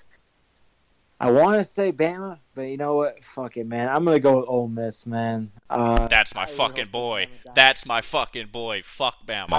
I 1.20 1.32
want 1.32 1.58
to 1.58 1.66
say 1.66 1.92
Bama, 1.92 2.40
but 2.56 2.62
you 2.62 2.78
know 2.78 2.96
what? 2.96 3.22
Fuck 3.26 3.58
it, 3.58 3.68
man. 3.68 3.90
I'm 3.90 4.06
gonna 4.06 4.22
go 4.22 4.40
with 4.40 4.48
Ole 4.48 4.70
Miss, 4.70 5.06
man. 5.06 5.52
Uh, 5.70 6.08
That's 6.08 6.34
my 6.34 6.44
I 6.44 6.46
fucking 6.46 6.88
boy. 6.88 7.28
That's 7.56 7.86
my 7.86 8.00
fucking 8.00 8.48
boy. 8.48 8.84
Fuck 8.86 9.26
Bama. 9.28 9.50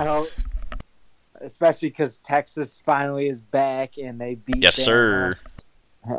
Especially 1.40 1.88
because 1.88 2.18
Texas 2.18 2.78
finally 2.84 3.28
is 3.28 3.40
back 3.40 3.96
and 3.98 4.20
they 4.20 4.34
beat. 4.34 4.62
Yes, 4.62 4.78
Bama. 4.80 4.84
sir. 4.84 5.38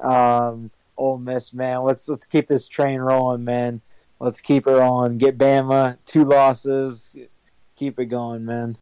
Um, 0.04 0.72
Ole 0.98 1.18
Miss, 1.18 1.54
man. 1.54 1.84
Let's 1.84 2.08
let's 2.08 2.26
keep 2.26 2.48
this 2.48 2.68
train 2.68 3.00
rolling, 3.00 3.44
man. 3.44 3.82
Let's 4.20 4.42
keep 4.42 4.68
it 4.68 4.76
on. 4.76 5.18
Get 5.18 5.38
Bama 5.38 5.98
two 6.06 6.26
losses. 6.26 7.16
Keep 7.76 8.00
it 8.00 8.06
going, 8.06 8.46
man. 8.46 8.78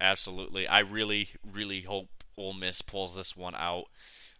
Absolutely. 0.00 0.66
I 0.66 0.80
really, 0.80 1.28
really 1.52 1.82
hope 1.82 2.08
Ole 2.36 2.54
Miss 2.54 2.82
pulls 2.82 3.16
this 3.16 3.36
one 3.36 3.54
out. 3.54 3.84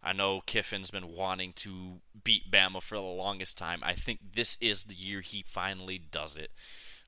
I 0.03 0.12
know 0.12 0.40
Kiffin's 0.46 0.90
been 0.90 1.14
wanting 1.14 1.53
to 1.55 2.01
beat 2.24 2.51
Bama 2.51 2.80
for 2.80 2.94
the 2.94 3.03
longest 3.03 3.59
time. 3.59 3.80
I 3.82 3.94
think 3.94 4.20
this 4.34 4.57
is 4.61 4.84
the 4.84 4.94
year 4.94 5.20
he 5.20 5.44
finally 5.46 5.99
does 5.99 6.36
it. 6.36 6.51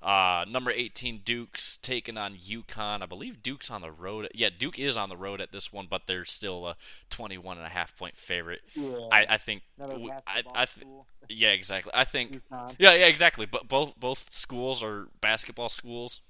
Uh, 0.03 0.47
number 0.49 0.71
18, 0.71 1.21
Duke's 1.25 1.77
taking 1.77 2.17
on 2.17 2.35
UConn. 2.35 3.03
I 3.03 3.07
believe 3.07 3.43
Duke's 3.43 3.71
on 3.71 3.83
the 3.83 3.91
road. 3.91 4.29
Yeah, 4.35 4.49
Duke 4.57 4.79
is 4.79 4.97
on 4.97 5.11
the 5.11 5.17
road 5.17 5.43
at 5.43 5.53
this 5.53 5.73
one, 5.73 5.89
but 5.91 6.07
they're 6.07 6.25
still 6.25 6.67
a 6.67 6.77
21 7.11 7.59
and 7.59 7.67
a 7.67 7.71
half 7.71 7.95
point 7.97 8.17
favorite. 8.17 8.63
Yeah, 8.75 8.97
I, 9.13 9.27
I 9.31 9.37
think. 9.37 9.63
I, 9.79 10.43
I 10.55 10.65
th- 10.65 10.87
yeah, 11.29 11.51
exactly. 11.51 11.93
I 11.95 12.05
think. 12.05 12.41
UConn. 12.51 12.75
Yeah, 12.79 12.95
yeah, 12.95 13.07
exactly. 13.07 13.45
But 13.45 13.69
both 13.69 13.99
both 14.01 14.33
schools 14.33 14.83
are 14.83 15.09
basketball 15.21 15.69
schools. 15.69 16.21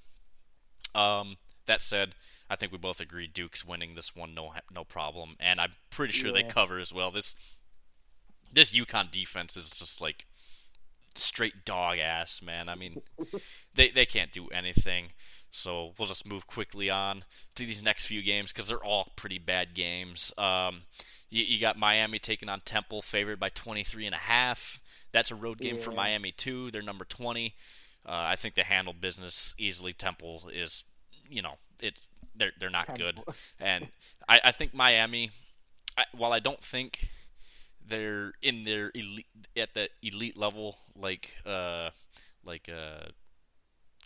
Um, 0.93 1.37
that 1.67 1.81
said, 1.81 2.17
I 2.49 2.57
think 2.57 2.73
we 2.73 2.79
both 2.79 3.01
agree 3.01 3.29
Duke's 3.29 3.65
winning 3.65 3.95
this 3.95 4.17
one, 4.17 4.35
no 4.35 4.53
no 4.75 4.83
problem, 4.83 5.37
and 5.39 5.61
I'm 5.61 5.75
pretty 5.91 6.13
sure 6.13 6.29
yeah. 6.29 6.43
they 6.43 6.43
cover 6.43 6.81
as 6.81 6.93
well. 6.93 7.13
This 7.13 7.37
this 8.53 8.73
UConn 8.73 9.13
defense 9.13 9.57
is 9.57 9.71
just 9.71 10.01
like 10.01 10.27
straight 11.15 11.65
dog 11.65 11.99
ass, 11.99 12.43
man. 12.43 12.69
I 12.69 12.75
mean, 12.75 13.03
they 13.75 13.91
they 13.91 14.07
can't 14.07 14.33
do 14.33 14.49
anything. 14.49 15.11
So 15.51 15.93
we'll 15.99 16.09
just 16.09 16.27
move 16.27 16.47
quickly 16.47 16.91
on 16.91 17.25
to 17.57 17.65
these 17.65 17.83
next 17.83 18.07
few 18.07 18.23
games 18.23 18.53
because 18.53 18.69
they're 18.69 18.85
all 18.85 19.09
pretty 19.17 19.39
bad 19.39 19.75
games. 19.75 20.33
Um, 20.39 20.83
you, 21.29 21.43
you, 21.45 21.61
got 21.61 21.77
Miami 21.77 22.21
taking 22.21 22.49
on 22.49 22.61
Temple, 22.61 23.03
favored 23.03 23.41
by 23.41 23.49
23 23.49 24.07
and 24.07 24.15
a 24.15 24.19
half. 24.19 24.81
That's 25.13 25.33
a 25.33 25.35
road 25.35 25.59
game 25.59 25.77
yeah. 25.77 25.83
for 25.83 25.91
Miami 25.91 26.31
too. 26.31 26.71
They're 26.71 26.83
number 26.83 27.05
20. 27.05 27.55
Uh, 28.07 28.11
I 28.13 28.37
think 28.37 28.55
they 28.55 28.63
handle 28.63 28.93
business 28.93 29.55
easily. 29.59 29.93
Temple 29.93 30.51
is, 30.53 30.85
you 31.29 31.43
know, 31.43 31.55
it's 31.83 32.07
they're 32.35 32.53
they're 32.59 32.71
not 32.71 32.87
Temple. 32.87 33.25
good, 33.27 33.35
and 33.61 33.89
I, 34.29 34.41
I 34.45 34.53
think 34.53 34.73
Miami. 34.73 35.31
I, 35.99 36.05
while 36.17 36.33
I 36.33 36.39
don't 36.39 36.63
think 36.63 37.11
they're 37.87 38.33
in 38.43 38.65
their 38.65 38.91
elite 38.95 39.27
at 39.57 39.75
the 39.75 39.89
elite 40.03 40.37
level 40.37 40.77
like 40.97 41.35
uh 41.47 41.91
like 42.45 42.69
uh, 42.69 43.09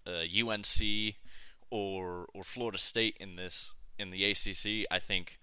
uh 0.08 0.22
UNC 0.22 1.14
or 1.70 2.26
or 2.34 2.44
Florida 2.44 2.78
State 2.78 3.16
in 3.20 3.36
this 3.36 3.74
in 3.98 4.10
the 4.10 4.24
ACC. 4.24 4.86
I 4.90 4.98
think 4.98 5.38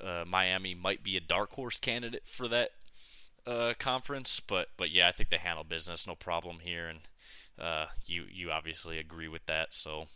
uh, 0.00 0.24
Miami 0.26 0.74
might 0.74 1.02
be 1.02 1.16
a 1.16 1.20
dark 1.20 1.52
horse 1.52 1.78
candidate 1.78 2.26
for 2.26 2.48
that 2.48 2.70
uh, 3.46 3.74
conference, 3.78 4.40
but 4.40 4.68
but 4.76 4.90
yeah, 4.90 5.08
I 5.08 5.12
think 5.12 5.30
they 5.30 5.38
handle 5.38 5.64
business 5.64 6.06
no 6.06 6.14
problem 6.14 6.58
here, 6.62 6.88
and 6.88 7.00
uh, 7.58 7.86
you 8.06 8.24
you 8.30 8.50
obviously 8.50 8.98
agree 8.98 9.28
with 9.28 9.46
that. 9.46 9.74
So 9.74 10.06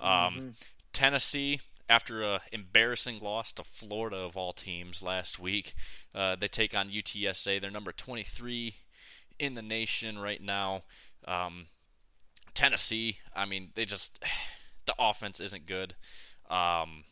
um, 0.00 0.08
mm-hmm. 0.08 0.48
Tennessee 0.92 1.60
after 1.88 2.22
a 2.22 2.40
embarrassing 2.52 3.20
loss 3.20 3.52
to 3.52 3.64
Florida 3.64 4.16
of 4.16 4.36
all 4.36 4.52
teams 4.52 5.02
last 5.02 5.38
week. 5.38 5.74
Uh, 6.14 6.36
they 6.36 6.48
take 6.48 6.74
on 6.74 6.90
UTSA. 6.90 7.60
They're 7.60 7.70
number 7.70 7.92
23 7.92 8.74
in 9.38 9.54
the 9.54 9.62
nation 9.62 10.18
right 10.18 10.42
now. 10.42 10.82
Um, 11.26 11.66
Tennessee, 12.54 13.18
I 13.34 13.44
mean, 13.44 13.70
they 13.74 13.84
just 13.84 14.22
the 14.86 14.94
offense 14.98 15.40
isn't 15.40 15.66
good. 15.66 15.94
Um, 16.48 17.04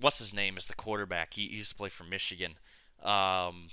what's 0.00 0.18
his 0.18 0.34
name 0.34 0.56
is 0.56 0.66
the 0.66 0.74
quarterback. 0.74 1.34
He, 1.34 1.48
he 1.48 1.56
used 1.56 1.70
to 1.70 1.76
play 1.76 1.88
for 1.88 2.04
Michigan. 2.04 2.54
Um, 3.02 3.68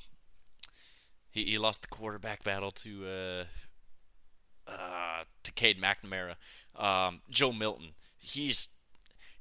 he, 1.32 1.46
he 1.46 1.58
lost 1.58 1.82
the 1.82 1.88
quarterback 1.88 2.44
battle 2.44 2.72
to 2.72 3.06
uh, 3.06 4.72
uh, 4.72 5.24
to 5.44 5.52
Cade 5.52 5.82
McNamara. 5.82 6.36
Um, 6.76 7.22
Joe 7.30 7.52
Milton. 7.52 7.90
He's 8.18 8.70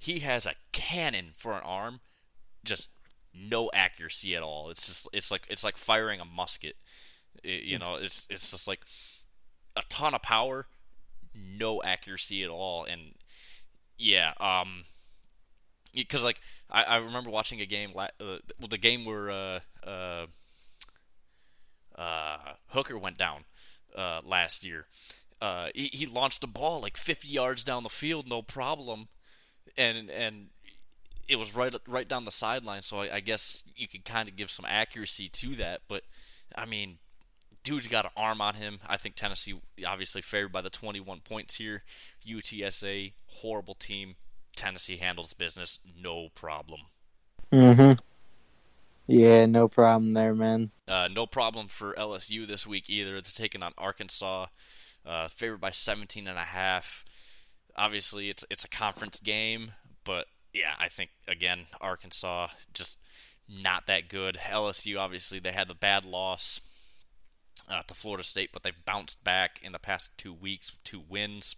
he 0.02 0.18
has 0.18 0.46
a 0.46 0.54
cannon 0.72 1.26
for 1.36 1.52
an 1.52 1.62
arm, 1.64 2.00
just 2.64 2.90
no 3.32 3.70
accuracy 3.72 4.34
at 4.34 4.42
all. 4.42 4.68
It's 4.68 4.84
just 4.88 5.08
it's 5.12 5.30
like 5.30 5.42
it's 5.48 5.62
like 5.62 5.76
firing 5.76 6.18
a 6.18 6.24
musket. 6.24 6.74
It, 7.44 7.62
you 7.62 7.78
know, 7.78 7.94
it's 7.94 8.26
it's 8.28 8.50
just 8.50 8.66
like 8.66 8.80
a 9.76 9.82
ton 9.88 10.12
of 10.12 10.20
power, 10.20 10.66
no 11.32 11.80
accuracy 11.84 12.42
at 12.42 12.50
all, 12.50 12.84
and 12.84 13.14
yeah, 13.96 14.32
um, 14.40 14.86
because 15.94 16.24
like 16.24 16.40
I, 16.68 16.82
I 16.82 16.96
remember 16.96 17.30
watching 17.30 17.60
a 17.60 17.66
game, 17.66 17.92
uh, 17.96 18.08
well, 18.18 18.68
the 18.68 18.78
game 18.78 19.04
where 19.04 19.30
uh, 19.30 19.60
uh, 19.86 20.26
uh, 21.96 22.38
Hooker 22.70 22.98
went 22.98 23.18
down 23.18 23.44
uh, 23.96 24.20
last 24.24 24.64
year. 24.64 24.86
Uh, 25.40 25.68
he, 25.76 25.84
he 25.86 26.06
launched 26.06 26.42
a 26.42 26.48
ball 26.48 26.80
like 26.80 26.96
50 26.96 27.28
yards 27.28 27.62
down 27.62 27.84
the 27.84 27.88
field, 27.88 28.28
no 28.28 28.42
problem, 28.42 29.06
and 29.76 30.10
and 30.10 30.46
it 31.28 31.36
was 31.36 31.54
right 31.54 31.74
right 31.86 32.08
down 32.08 32.24
the 32.24 32.30
sideline. 32.30 32.82
So 32.82 33.00
I, 33.00 33.16
I 33.16 33.20
guess 33.20 33.64
you 33.76 33.88
could 33.88 34.04
kind 34.04 34.28
of 34.28 34.36
give 34.36 34.50
some 34.50 34.66
accuracy 34.68 35.28
to 35.28 35.54
that. 35.56 35.82
But 35.88 36.02
I 36.56 36.66
mean, 36.66 36.98
dude's 37.62 37.88
got 37.88 38.04
an 38.04 38.10
arm 38.16 38.40
on 38.40 38.54
him. 38.54 38.80
I 38.86 38.96
think 38.96 39.14
Tennessee 39.14 39.54
obviously 39.86 40.22
favored 40.22 40.52
by 40.52 40.60
the 40.60 40.70
21 40.70 41.20
points 41.20 41.56
here. 41.56 41.82
UTSA 42.26 43.12
horrible 43.26 43.74
team. 43.74 44.16
Tennessee 44.56 44.98
handles 44.98 45.32
business 45.32 45.78
no 46.00 46.28
problem. 46.34 46.80
Mhm. 47.50 47.98
Yeah, 49.06 49.46
no 49.46 49.68
problem 49.68 50.12
there, 50.14 50.34
man. 50.34 50.70
Uh, 50.86 51.08
no 51.10 51.26
problem 51.26 51.68
for 51.68 51.92
LSU 51.94 52.46
this 52.46 52.66
week 52.66 52.88
either. 52.88 53.12
They're 53.12 53.22
taking 53.22 53.62
on 53.62 53.72
Arkansas, 53.76 54.46
uh, 55.04 55.28
favored 55.28 55.60
by 55.60 55.70
17 55.70 56.26
and 56.26 56.38
a 56.38 56.42
half. 56.44 57.04
Obviously, 57.76 58.28
it's 58.28 58.44
it's 58.50 58.64
a 58.64 58.68
conference 58.68 59.20
game, 59.20 59.72
but 60.04 60.26
yeah, 60.52 60.74
I 60.78 60.88
think 60.88 61.10
again 61.26 61.66
Arkansas 61.80 62.48
just 62.74 62.98
not 63.48 63.86
that 63.86 64.08
good. 64.08 64.38
LSU 64.50 64.98
obviously 64.98 65.38
they 65.38 65.52
had 65.52 65.68
the 65.68 65.74
bad 65.74 66.04
loss 66.04 66.60
uh, 67.68 67.82
to 67.86 67.94
Florida 67.94 68.24
State, 68.24 68.50
but 68.52 68.62
they've 68.62 68.84
bounced 68.84 69.22
back 69.24 69.60
in 69.62 69.72
the 69.72 69.78
past 69.78 70.10
two 70.16 70.32
weeks 70.32 70.70
with 70.70 70.82
two 70.84 71.02
wins. 71.08 71.56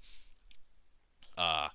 Uh, 1.37 1.69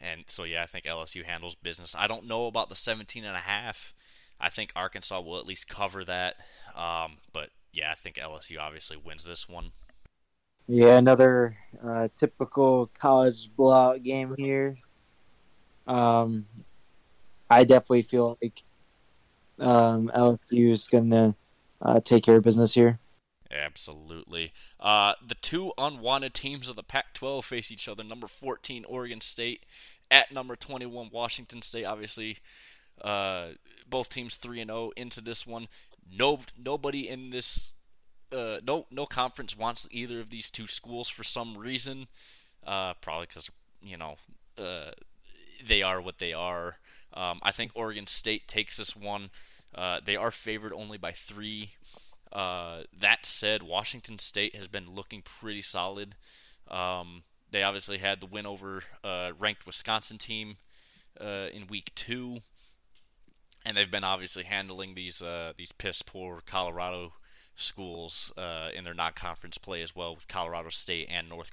and 0.00 0.24
so 0.26 0.44
yeah, 0.44 0.62
I 0.62 0.66
think 0.66 0.84
LSU 0.84 1.24
handles 1.24 1.54
business. 1.54 1.94
I 1.98 2.06
don't 2.06 2.26
know 2.26 2.46
about 2.46 2.68
the 2.68 2.76
17 2.76 3.24
and 3.24 3.36
a 3.36 3.40
half. 3.40 3.92
I 4.40 4.50
think 4.50 4.72
Arkansas 4.76 5.20
will 5.20 5.38
at 5.38 5.46
least 5.46 5.68
cover 5.68 6.04
that. 6.04 6.36
Um, 6.76 7.16
but 7.32 7.50
yeah, 7.72 7.90
I 7.90 7.94
think 7.94 8.16
LSU 8.16 8.58
obviously 8.60 8.96
wins 8.96 9.24
this 9.24 9.48
one. 9.48 9.72
Yeah, 10.68 10.98
another 10.98 11.56
uh, 11.84 12.08
typical 12.16 12.90
college 12.98 13.50
blowout 13.56 14.02
game 14.02 14.34
here. 14.36 14.76
Um, 15.86 16.46
I 17.50 17.64
definitely 17.64 18.02
feel 18.02 18.38
like 18.42 18.62
um, 19.58 20.10
LSU 20.14 20.72
is 20.72 20.86
going 20.86 21.10
to 21.10 21.34
uh, 21.80 22.00
take 22.00 22.24
care 22.24 22.36
of 22.36 22.44
business 22.44 22.74
here. 22.74 22.98
Absolutely. 23.50 24.52
Uh, 24.78 25.14
the 25.26 25.34
two 25.34 25.72
unwanted 25.78 26.34
teams 26.34 26.68
of 26.68 26.76
the 26.76 26.82
Pac 26.82 27.14
12 27.14 27.44
face 27.44 27.72
each 27.72 27.88
other. 27.88 28.04
Number 28.04 28.28
14, 28.28 28.84
Oregon 28.86 29.20
State, 29.20 29.64
at 30.10 30.32
number 30.32 30.54
21, 30.54 31.08
Washington 31.12 31.62
State. 31.62 31.86
Obviously, 31.86 32.38
uh, 33.02 33.48
both 33.88 34.10
teams 34.10 34.36
3 34.36 34.60
and 34.60 34.70
0 34.70 34.90
into 34.96 35.20
this 35.22 35.46
one. 35.46 35.68
No, 36.10 36.40
nobody 36.62 37.08
in 37.08 37.30
this. 37.30 37.72
Uh, 38.32 38.58
no, 38.66 38.86
no 38.90 39.06
conference 39.06 39.56
wants 39.56 39.88
either 39.90 40.20
of 40.20 40.30
these 40.30 40.50
two 40.50 40.66
schools 40.66 41.08
for 41.08 41.24
some 41.24 41.56
reason. 41.56 42.06
Uh, 42.66 42.94
probably 43.00 43.26
because 43.26 43.50
you 43.82 43.96
know 43.96 44.16
uh, 44.58 44.90
they 45.64 45.82
are 45.82 46.00
what 46.00 46.18
they 46.18 46.32
are. 46.32 46.76
Um, 47.14 47.40
I 47.42 47.52
think 47.52 47.72
Oregon 47.74 48.06
State 48.06 48.46
takes 48.46 48.76
this 48.76 48.94
one. 48.94 49.30
Uh, 49.74 50.00
they 50.04 50.16
are 50.16 50.30
favored 50.30 50.72
only 50.72 50.98
by 50.98 51.12
three. 51.12 51.72
Uh, 52.32 52.82
that 52.98 53.24
said, 53.24 53.62
Washington 53.62 54.18
State 54.18 54.54
has 54.54 54.68
been 54.68 54.94
looking 54.94 55.22
pretty 55.22 55.62
solid. 55.62 56.14
Um, 56.70 57.22
they 57.50 57.62
obviously 57.62 57.98
had 57.98 58.20
the 58.20 58.26
win 58.26 58.46
over 58.46 58.82
uh, 59.02 59.32
ranked 59.38 59.66
Wisconsin 59.66 60.18
team 60.18 60.58
uh, 61.20 61.48
in 61.52 61.66
week 61.66 61.92
two, 61.94 62.38
and 63.64 63.76
they've 63.76 63.90
been 63.90 64.04
obviously 64.04 64.44
handling 64.44 64.94
these 64.94 65.22
uh, 65.22 65.52
these 65.56 65.72
piss 65.72 66.02
poor 66.02 66.40
Colorado 66.44 67.14
schools 67.58 68.32
uh, 68.38 68.68
in 68.74 68.84
their 68.84 68.94
non-conference 68.94 69.58
play 69.58 69.82
as 69.82 69.94
well 69.94 70.14
with 70.14 70.28
Colorado 70.28 70.70
State 70.70 71.08
and 71.10 71.28
North 71.28 71.50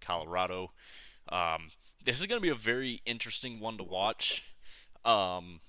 Colorado. 0.00 0.72
Um, 1.28 1.70
this 2.04 2.20
is 2.20 2.26
going 2.26 2.40
to 2.40 2.42
be 2.42 2.48
a 2.48 2.54
very 2.54 3.00
interesting 3.04 3.58
one 3.58 3.76
to 3.76 3.84
watch. 3.84 4.54
Um, 5.04 5.60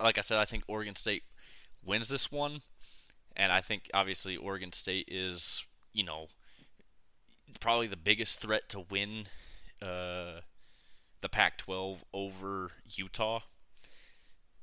like 0.00 0.18
I 0.18 0.20
said, 0.20 0.38
I 0.38 0.44
think 0.44 0.64
Oregon 0.68 0.94
State 0.94 1.24
wins 1.84 2.08
this 2.08 2.30
one. 2.30 2.60
And 3.36 3.52
I 3.52 3.60
think 3.60 3.90
obviously 3.92 4.36
Oregon 4.36 4.72
State 4.72 5.08
is, 5.10 5.64
you 5.92 6.04
know, 6.04 6.28
probably 7.60 7.88
the 7.88 7.96
biggest 7.96 8.40
threat 8.40 8.68
to 8.70 8.84
win 8.88 9.26
uh, 9.82 10.40
the 11.20 11.28
Pac-12 11.28 12.02
over 12.12 12.70
Utah. 12.86 13.40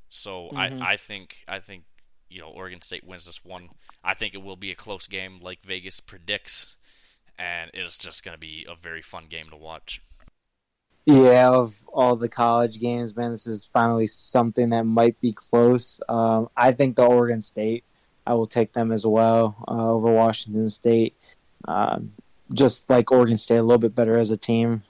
So 0.09 0.49
mm-hmm. 0.53 0.81
I, 0.81 0.93
I 0.93 0.97
think 0.97 1.43
I 1.47 1.59
think 1.59 1.83
you 2.31 2.41
know 2.41 2.49
Oregon 2.49 2.81
State 2.81 3.05
wins 3.05 3.25
this 3.25 3.43
one. 3.43 3.69
I 4.03 4.13
think 4.13 4.33
it 4.33 4.43
will 4.43 4.55
be 4.55 4.71
a 4.71 4.75
close 4.75 5.07
game, 5.07 5.39
like 5.41 5.63
Vegas 5.63 5.99
predicts, 5.99 6.75
and 7.37 7.71
it 7.73 7.81
is 7.81 7.97
just 7.97 8.23
going 8.23 8.35
to 8.35 8.39
be 8.39 8.65
a 8.69 8.75
very 8.75 9.01
fun 9.01 9.25
game 9.29 9.49
to 9.49 9.57
watch. 9.57 10.01
Yeah, 11.05 11.49
of 11.49 11.83
all 11.91 12.15
the 12.15 12.29
college 12.29 12.79
games, 12.79 13.15
man, 13.15 13.31
this 13.31 13.47
is 13.47 13.65
finally 13.65 14.05
something 14.05 14.69
that 14.69 14.83
might 14.83 15.19
be 15.19 15.33
close. 15.33 15.99
Um, 16.07 16.49
I 16.55 16.71
think 16.73 16.95
the 16.95 17.05
Oregon 17.05 17.41
State 17.41 17.83
I 18.25 18.33
will 18.33 18.47
take 18.47 18.73
them 18.73 18.91
as 18.91 19.05
well 19.05 19.55
uh, 19.67 19.91
over 19.91 20.11
Washington 20.13 20.69
State. 20.69 21.15
Um, 21.67 22.13
just 22.53 22.89
like 22.89 23.11
Oregon 23.11 23.37
State, 23.37 23.57
a 23.57 23.63
little 23.63 23.79
bit 23.79 23.95
better 23.95 24.17
as 24.17 24.29
a 24.29 24.37
team. 24.37 24.83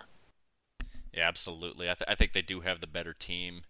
Yeah, 1.14 1.28
absolutely. 1.28 1.90
I, 1.90 1.94
th- 1.94 2.08
I 2.08 2.16
think 2.16 2.34
they 2.34 2.42
do 2.42 2.62
have 2.62 2.82
the 2.82 2.88
better 2.88 3.14
team. 3.14 3.64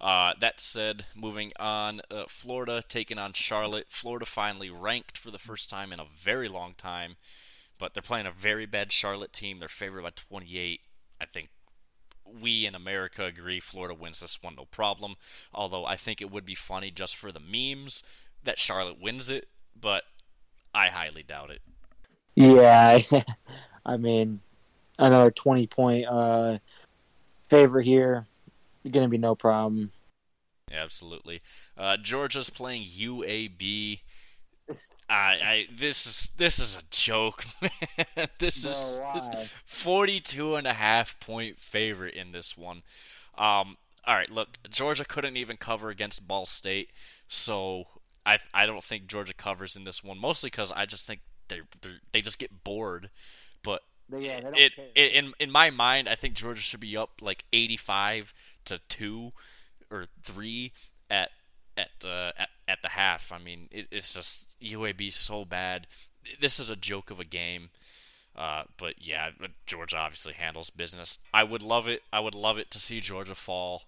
Uh, 0.00 0.32
that 0.40 0.60
said, 0.60 1.06
moving 1.16 1.50
on, 1.58 2.00
uh, 2.10 2.24
Florida 2.28 2.82
taking 2.86 3.18
on 3.18 3.32
Charlotte. 3.32 3.86
Florida 3.88 4.24
finally 4.24 4.70
ranked 4.70 5.18
for 5.18 5.30
the 5.30 5.38
first 5.38 5.68
time 5.68 5.92
in 5.92 5.98
a 5.98 6.06
very 6.16 6.48
long 6.48 6.74
time, 6.76 7.16
but 7.78 7.94
they're 7.94 8.02
playing 8.02 8.26
a 8.26 8.32
very 8.32 8.64
bad 8.66 8.92
Charlotte 8.92 9.32
team. 9.32 9.58
They're 9.58 9.68
favored 9.68 10.02
by 10.02 10.10
28. 10.10 10.80
I 11.20 11.24
think 11.24 11.48
we 12.40 12.66
in 12.66 12.74
America 12.74 13.24
agree 13.24 13.58
Florida 13.58 13.94
wins 13.94 14.20
this 14.20 14.40
one 14.40 14.54
no 14.56 14.66
problem. 14.66 15.16
Although 15.52 15.84
I 15.84 15.96
think 15.96 16.20
it 16.20 16.30
would 16.30 16.44
be 16.44 16.54
funny 16.54 16.90
just 16.90 17.16
for 17.16 17.32
the 17.32 17.40
memes 17.40 18.02
that 18.44 18.58
Charlotte 18.58 19.00
wins 19.00 19.30
it, 19.30 19.48
but 19.78 20.04
I 20.74 20.88
highly 20.88 21.22
doubt 21.22 21.50
it. 21.50 21.62
Yeah, 22.34 23.00
I 23.86 23.96
mean, 23.96 24.40
another 24.98 25.30
20 25.30 25.66
point 25.66 26.06
uh, 26.06 26.58
favor 27.48 27.80
here. 27.80 28.26
Going 28.88 29.06
to 29.06 29.08
be 29.08 29.18
no 29.18 29.34
problem. 29.34 29.90
Absolutely. 30.72 31.40
Uh, 31.76 31.96
Georgia's 31.96 32.50
playing 32.50 32.84
UAB. 32.84 34.00
I, 35.10 35.38
I 35.42 35.66
this 35.74 36.06
is 36.06 36.28
this 36.36 36.58
is 36.58 36.76
a 36.76 36.82
joke, 36.90 37.44
man. 37.62 38.28
this 38.38 38.64
no, 38.64 38.70
is 38.70 39.28
this 39.30 39.50
42 39.64 40.56
and 40.56 40.66
a 40.66 40.74
half 40.74 41.18
point 41.20 41.58
favorite 41.58 42.14
in 42.14 42.32
this 42.32 42.56
one. 42.56 42.82
Um, 43.38 43.78
all 44.06 44.14
right, 44.14 44.30
look, 44.30 44.58
Georgia 44.68 45.04
couldn't 45.04 45.36
even 45.36 45.56
cover 45.56 45.88
against 45.88 46.28
Ball 46.28 46.44
State, 46.44 46.90
so 47.28 47.86
I 48.26 48.38
I 48.52 48.66
don't 48.66 48.84
think 48.84 49.06
Georgia 49.06 49.34
covers 49.34 49.76
in 49.76 49.84
this 49.84 50.04
one, 50.04 50.18
mostly 50.18 50.50
because 50.50 50.72
I 50.72 50.84
just 50.84 51.06
think 51.06 51.20
they 51.48 51.60
they 52.12 52.20
just 52.20 52.38
get 52.38 52.64
bored. 52.64 53.10
But 53.62 53.82
yeah, 54.10 54.40
it, 54.54 54.72
it, 54.94 55.12
in 55.12 55.32
in 55.38 55.50
my 55.50 55.70
mind, 55.70 56.08
I 56.08 56.14
think 56.14 56.34
Georgia 56.34 56.62
should 56.62 56.80
be 56.80 56.96
up 56.96 57.20
like 57.22 57.44
eighty 57.52 57.76
five 57.76 58.34
to 58.68 58.78
two 58.88 59.32
or 59.90 60.04
three 60.22 60.72
at 61.10 61.30
at 61.76 61.90
uh, 62.04 62.32
at 62.38 62.48
at 62.66 62.82
the 62.82 62.90
half. 62.90 63.32
I 63.32 63.38
mean, 63.38 63.68
it, 63.70 63.88
it's 63.90 64.14
just 64.14 64.58
UAB 64.60 65.12
so 65.12 65.44
bad. 65.44 65.86
This 66.40 66.60
is 66.60 66.70
a 66.70 66.76
joke 66.76 67.10
of 67.10 67.20
a 67.20 67.24
game. 67.24 67.70
Uh, 68.36 68.62
but 68.76 68.94
yeah, 69.04 69.30
Georgia 69.66 69.96
obviously 69.96 70.32
handles 70.32 70.70
business. 70.70 71.18
I 71.34 71.42
would 71.42 71.62
love 71.62 71.88
it. 71.88 72.02
I 72.12 72.20
would 72.20 72.36
love 72.36 72.56
it 72.56 72.70
to 72.70 72.78
see 72.78 73.00
Georgia 73.00 73.34
fall, 73.34 73.82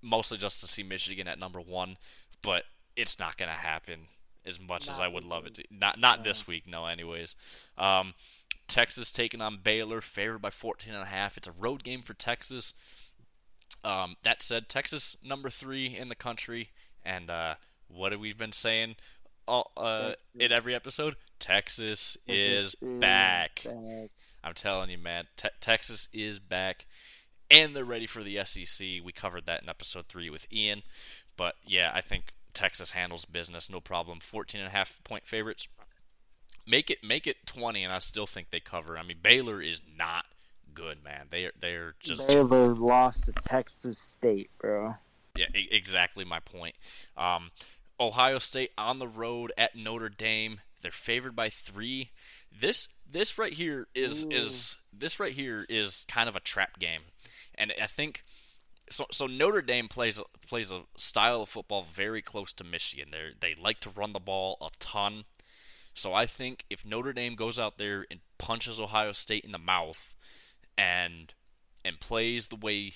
mostly 0.00 0.38
just 0.38 0.60
to 0.60 0.68
see 0.68 0.84
Michigan 0.84 1.26
at 1.26 1.40
number 1.40 1.60
one. 1.60 1.96
But 2.40 2.64
it's 2.94 3.18
not 3.18 3.36
going 3.36 3.50
to 3.50 3.56
happen 3.56 4.06
as 4.46 4.60
much 4.60 4.86
not 4.86 4.94
as 4.94 5.00
I 5.00 5.08
would 5.08 5.24
love 5.24 5.46
it 5.46 5.54
to. 5.54 5.64
Not 5.70 5.98
not 5.98 6.22
this 6.22 6.46
week, 6.46 6.68
no. 6.68 6.86
Anyways, 6.86 7.34
um, 7.76 8.14
Texas 8.68 9.10
taking 9.10 9.40
on 9.40 9.58
Baylor, 9.62 10.00
favored 10.00 10.40
by 10.40 10.50
14 10.50 10.94
and 10.94 11.02
a 11.02 11.06
half. 11.06 11.36
It's 11.36 11.48
a 11.48 11.52
road 11.52 11.82
game 11.82 12.02
for 12.02 12.14
Texas. 12.14 12.74
Um, 13.82 14.16
that 14.22 14.42
said, 14.42 14.68
Texas 14.68 15.16
number 15.24 15.50
three 15.50 15.96
in 15.96 16.08
the 16.08 16.14
country, 16.14 16.68
and 17.04 17.30
uh, 17.30 17.54
what 17.88 18.12
have 18.12 18.20
we 18.20 18.32
been 18.32 18.52
saying 18.52 18.96
all, 19.48 19.70
uh, 19.76 20.12
in 20.38 20.52
every 20.52 20.74
episode? 20.74 21.16
Texas 21.38 22.16
is 22.28 22.74
back. 22.76 23.64
I'm 24.44 24.54
telling 24.54 24.90
you, 24.90 24.98
man, 24.98 25.24
te- 25.36 25.48
Texas 25.60 26.08
is 26.12 26.38
back, 26.38 26.86
and 27.50 27.74
they're 27.74 27.84
ready 27.84 28.06
for 28.06 28.22
the 28.22 28.44
SEC. 28.44 28.86
We 29.02 29.12
covered 29.12 29.46
that 29.46 29.62
in 29.62 29.68
episode 29.68 30.06
three 30.08 30.30
with 30.30 30.46
Ian, 30.52 30.82
but 31.36 31.54
yeah, 31.66 31.90
I 31.94 32.00
think 32.00 32.34
Texas 32.52 32.92
handles 32.92 33.24
business 33.24 33.70
no 33.70 33.80
problem. 33.80 34.20
14 34.20 34.60
and 34.60 34.68
a 34.68 34.72
half 34.72 35.02
point 35.04 35.26
favorites. 35.26 35.68
Make 36.66 36.90
it 36.90 37.02
make 37.02 37.26
it 37.26 37.46
20, 37.46 37.82
and 37.82 37.92
I 37.92 37.98
still 37.98 38.26
think 38.26 38.50
they 38.50 38.60
cover. 38.60 38.98
I 38.98 39.02
mean, 39.02 39.18
Baylor 39.22 39.62
is 39.62 39.80
not 39.96 40.26
good, 40.80 41.04
man. 41.04 41.26
They 41.30 41.44
are 41.44 41.52
they're 41.60 41.94
just 42.00 42.28
Baylor 42.28 42.74
lost 42.74 43.24
to 43.24 43.32
Texas 43.32 43.98
State, 43.98 44.50
bro. 44.58 44.94
Yeah, 45.36 45.46
exactly 45.54 46.24
my 46.24 46.40
point. 46.40 46.74
Um, 47.16 47.50
Ohio 47.98 48.38
State 48.38 48.70
on 48.76 48.98
the 48.98 49.08
road 49.08 49.52
at 49.56 49.76
Notre 49.76 50.08
Dame. 50.08 50.60
They're 50.82 50.90
favored 50.90 51.36
by 51.36 51.50
three. 51.50 52.10
This 52.50 52.88
this 53.08 53.38
right 53.38 53.52
here 53.52 53.88
is 53.94 54.24
Ooh. 54.24 54.30
is 54.30 54.78
this 54.92 55.20
right 55.20 55.32
here 55.32 55.66
is 55.68 56.04
kind 56.08 56.28
of 56.28 56.36
a 56.36 56.40
trap 56.40 56.78
game, 56.78 57.02
and 57.54 57.72
I 57.80 57.86
think 57.86 58.24
so. 58.88 59.06
So 59.12 59.26
Notre 59.26 59.62
Dame 59.62 59.88
plays 59.88 60.20
plays 60.48 60.72
a 60.72 60.82
style 60.96 61.42
of 61.42 61.48
football 61.48 61.82
very 61.82 62.22
close 62.22 62.52
to 62.54 62.64
Michigan. 62.64 63.08
They 63.12 63.48
they 63.54 63.60
like 63.60 63.80
to 63.80 63.90
run 63.90 64.14
the 64.14 64.20
ball 64.20 64.56
a 64.62 64.68
ton. 64.78 65.24
So 65.92 66.14
I 66.14 66.24
think 66.24 66.64
if 66.70 66.86
Notre 66.86 67.12
Dame 67.12 67.34
goes 67.34 67.58
out 67.58 67.76
there 67.76 68.06
and 68.10 68.20
punches 68.38 68.80
Ohio 68.80 69.12
State 69.12 69.44
in 69.44 69.52
the 69.52 69.58
mouth, 69.58 70.14
and 70.80 71.34
and 71.84 72.00
plays 72.00 72.48
the 72.48 72.56
way 72.56 72.92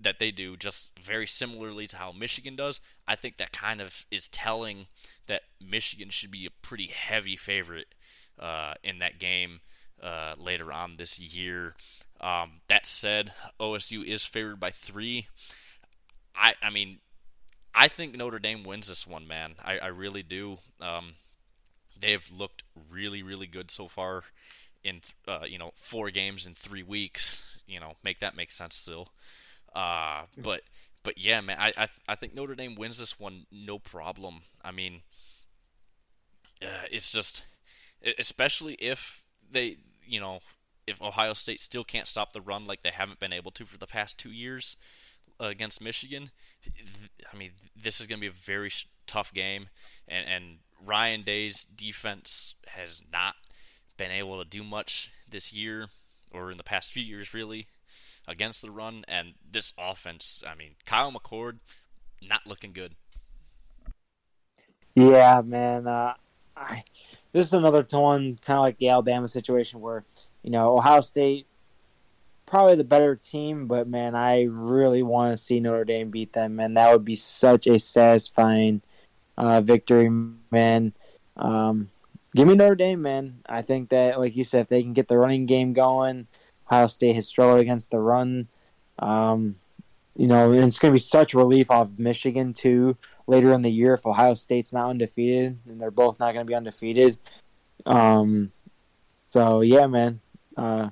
that 0.00 0.20
they 0.20 0.30
do, 0.30 0.56
just 0.56 0.96
very 0.98 1.26
similarly 1.26 1.86
to 1.88 1.96
how 1.96 2.12
Michigan 2.12 2.54
does, 2.54 2.80
I 3.06 3.16
think 3.16 3.36
that 3.36 3.52
kind 3.52 3.80
of 3.80 4.06
is 4.10 4.28
telling 4.28 4.86
that 5.26 5.42
Michigan 5.60 6.10
should 6.10 6.30
be 6.30 6.46
a 6.46 6.66
pretty 6.66 6.86
heavy 6.86 7.36
favorite 7.36 7.96
uh, 8.38 8.74
in 8.84 9.00
that 9.00 9.18
game 9.18 9.60
uh, 10.00 10.34
later 10.38 10.72
on 10.72 10.96
this 10.96 11.18
year. 11.18 11.74
Um, 12.20 12.60
that 12.68 12.86
said, 12.86 13.32
OSU 13.60 14.04
is 14.04 14.24
favored 14.24 14.60
by 14.60 14.70
three. 14.70 15.26
I 16.36 16.54
I 16.62 16.70
mean, 16.70 16.98
I 17.74 17.88
think 17.88 18.16
Notre 18.16 18.38
Dame 18.38 18.62
wins 18.62 18.88
this 18.88 19.06
one, 19.06 19.26
man. 19.26 19.54
I, 19.64 19.78
I 19.78 19.86
really 19.88 20.22
do. 20.22 20.58
Um, 20.80 21.14
they've 21.98 22.28
looked 22.30 22.62
really 22.90 23.24
really 23.24 23.48
good 23.48 23.72
so 23.72 23.88
far 23.88 24.22
in 24.84 25.00
uh, 25.26 25.44
you 25.46 25.58
know 25.58 25.72
four 25.74 26.10
games 26.10 26.46
in 26.46 26.54
three 26.54 26.82
weeks. 26.82 27.58
You 27.66 27.80
know, 27.80 27.94
make 28.02 28.20
that 28.20 28.36
make 28.36 28.50
sense 28.50 28.74
still. 28.74 29.08
Uh, 29.74 30.22
but 30.36 30.62
but 31.02 31.18
yeah, 31.18 31.40
man, 31.40 31.58
I 31.58 31.68
I, 31.68 31.86
th- 31.86 32.00
I 32.08 32.14
think 32.14 32.34
Notre 32.34 32.54
Dame 32.54 32.74
wins 32.74 32.98
this 32.98 33.18
one 33.18 33.46
no 33.50 33.78
problem. 33.78 34.42
I 34.64 34.70
mean, 34.72 35.02
uh, 36.62 36.86
it's 36.90 37.12
just 37.12 37.44
especially 38.18 38.74
if 38.74 39.24
they 39.50 39.76
you 40.06 40.20
know 40.20 40.40
if 40.86 41.02
Ohio 41.02 41.34
State 41.34 41.60
still 41.60 41.84
can't 41.84 42.08
stop 42.08 42.32
the 42.32 42.40
run 42.40 42.64
like 42.64 42.82
they 42.82 42.90
haven't 42.90 43.20
been 43.20 43.32
able 43.32 43.50
to 43.52 43.64
for 43.64 43.78
the 43.78 43.86
past 43.86 44.18
two 44.18 44.30
years 44.30 44.76
uh, 45.40 45.46
against 45.46 45.82
Michigan. 45.82 46.30
I 47.32 47.36
mean, 47.36 47.50
this 47.76 48.00
is 48.00 48.06
going 48.06 48.18
to 48.18 48.22
be 48.22 48.26
a 48.28 48.30
very 48.30 48.70
tough 49.06 49.32
game, 49.32 49.68
and 50.06 50.26
and 50.26 50.44
Ryan 50.84 51.22
Day's 51.22 51.64
defense 51.64 52.54
has 52.68 53.02
not 53.12 53.34
been 53.98 54.10
able 54.10 54.42
to 54.42 54.48
do 54.48 54.64
much 54.64 55.10
this 55.28 55.52
year 55.52 55.88
or 56.32 56.50
in 56.50 56.56
the 56.56 56.64
past 56.64 56.92
few 56.92 57.02
years, 57.02 57.34
really, 57.34 57.66
against 58.26 58.62
the 58.62 58.70
run. 58.70 59.04
And 59.06 59.34
this 59.50 59.74
offense, 59.78 60.42
I 60.48 60.54
mean, 60.54 60.76
Kyle 60.86 61.12
McCord, 61.12 61.58
not 62.26 62.46
looking 62.46 62.72
good. 62.72 62.94
Yeah, 64.94 65.42
man. 65.44 65.86
Uh, 65.86 66.14
I 66.56 66.84
this 67.32 67.46
is 67.46 67.52
another 67.52 67.86
one, 67.90 68.36
kind 68.36 68.56
of 68.56 68.62
like 68.62 68.78
the 68.78 68.88
Alabama 68.88 69.28
situation, 69.28 69.80
where 69.80 70.04
you 70.42 70.50
know 70.50 70.78
Ohio 70.78 71.00
State 71.00 71.46
probably 72.48 72.76
the 72.76 72.84
better 72.84 73.14
team, 73.14 73.66
but 73.66 73.86
man, 73.86 74.14
I 74.14 74.44
really 74.44 75.02
want 75.02 75.32
to 75.32 75.36
see 75.36 75.60
Notre 75.60 75.84
Dame 75.84 76.10
beat 76.10 76.32
them, 76.32 76.58
and 76.60 76.76
that 76.76 76.90
would 76.90 77.04
be 77.04 77.14
such 77.14 77.66
a 77.66 77.78
satisfying 77.78 78.80
uh, 79.36 79.60
victory, 79.60 80.08
man. 80.50 80.94
Um, 81.36 81.90
give 82.34 82.48
me 82.48 82.54
Notre 82.54 82.74
Dame, 82.74 83.02
man. 83.02 83.40
I 83.46 83.62
think 83.62 83.90
that, 83.90 84.18
like 84.18 84.36
you 84.36 84.44
said, 84.44 84.62
if 84.62 84.68
they 84.68 84.82
can 84.82 84.92
get 84.92 85.08
the 85.08 85.18
running 85.18 85.46
game 85.46 85.72
going, 85.72 86.26
Ohio 86.66 86.86
State 86.86 87.14
has 87.14 87.26
struggled 87.26 87.60
against 87.60 87.90
the 87.90 87.98
run. 87.98 88.48
Um, 88.98 89.56
you 90.16 90.26
know, 90.26 90.52
it's 90.52 90.78
going 90.78 90.90
to 90.90 90.94
be 90.96 90.98
such 90.98 91.32
relief 91.32 91.70
off 91.70 91.90
Michigan 91.96 92.52
too 92.52 92.96
later 93.26 93.52
in 93.52 93.62
the 93.62 93.70
year 93.70 93.94
if 93.94 94.04
Ohio 94.04 94.34
State's 94.34 94.72
not 94.72 94.90
undefeated 94.90 95.58
and 95.66 95.80
they're 95.80 95.90
both 95.90 96.18
not 96.18 96.32
going 96.32 96.44
to 96.44 96.50
be 96.50 96.56
undefeated. 96.56 97.16
Um, 97.86 98.50
so 99.30 99.60
yeah, 99.60 99.86
man. 99.86 100.20
Uh, 100.56 100.90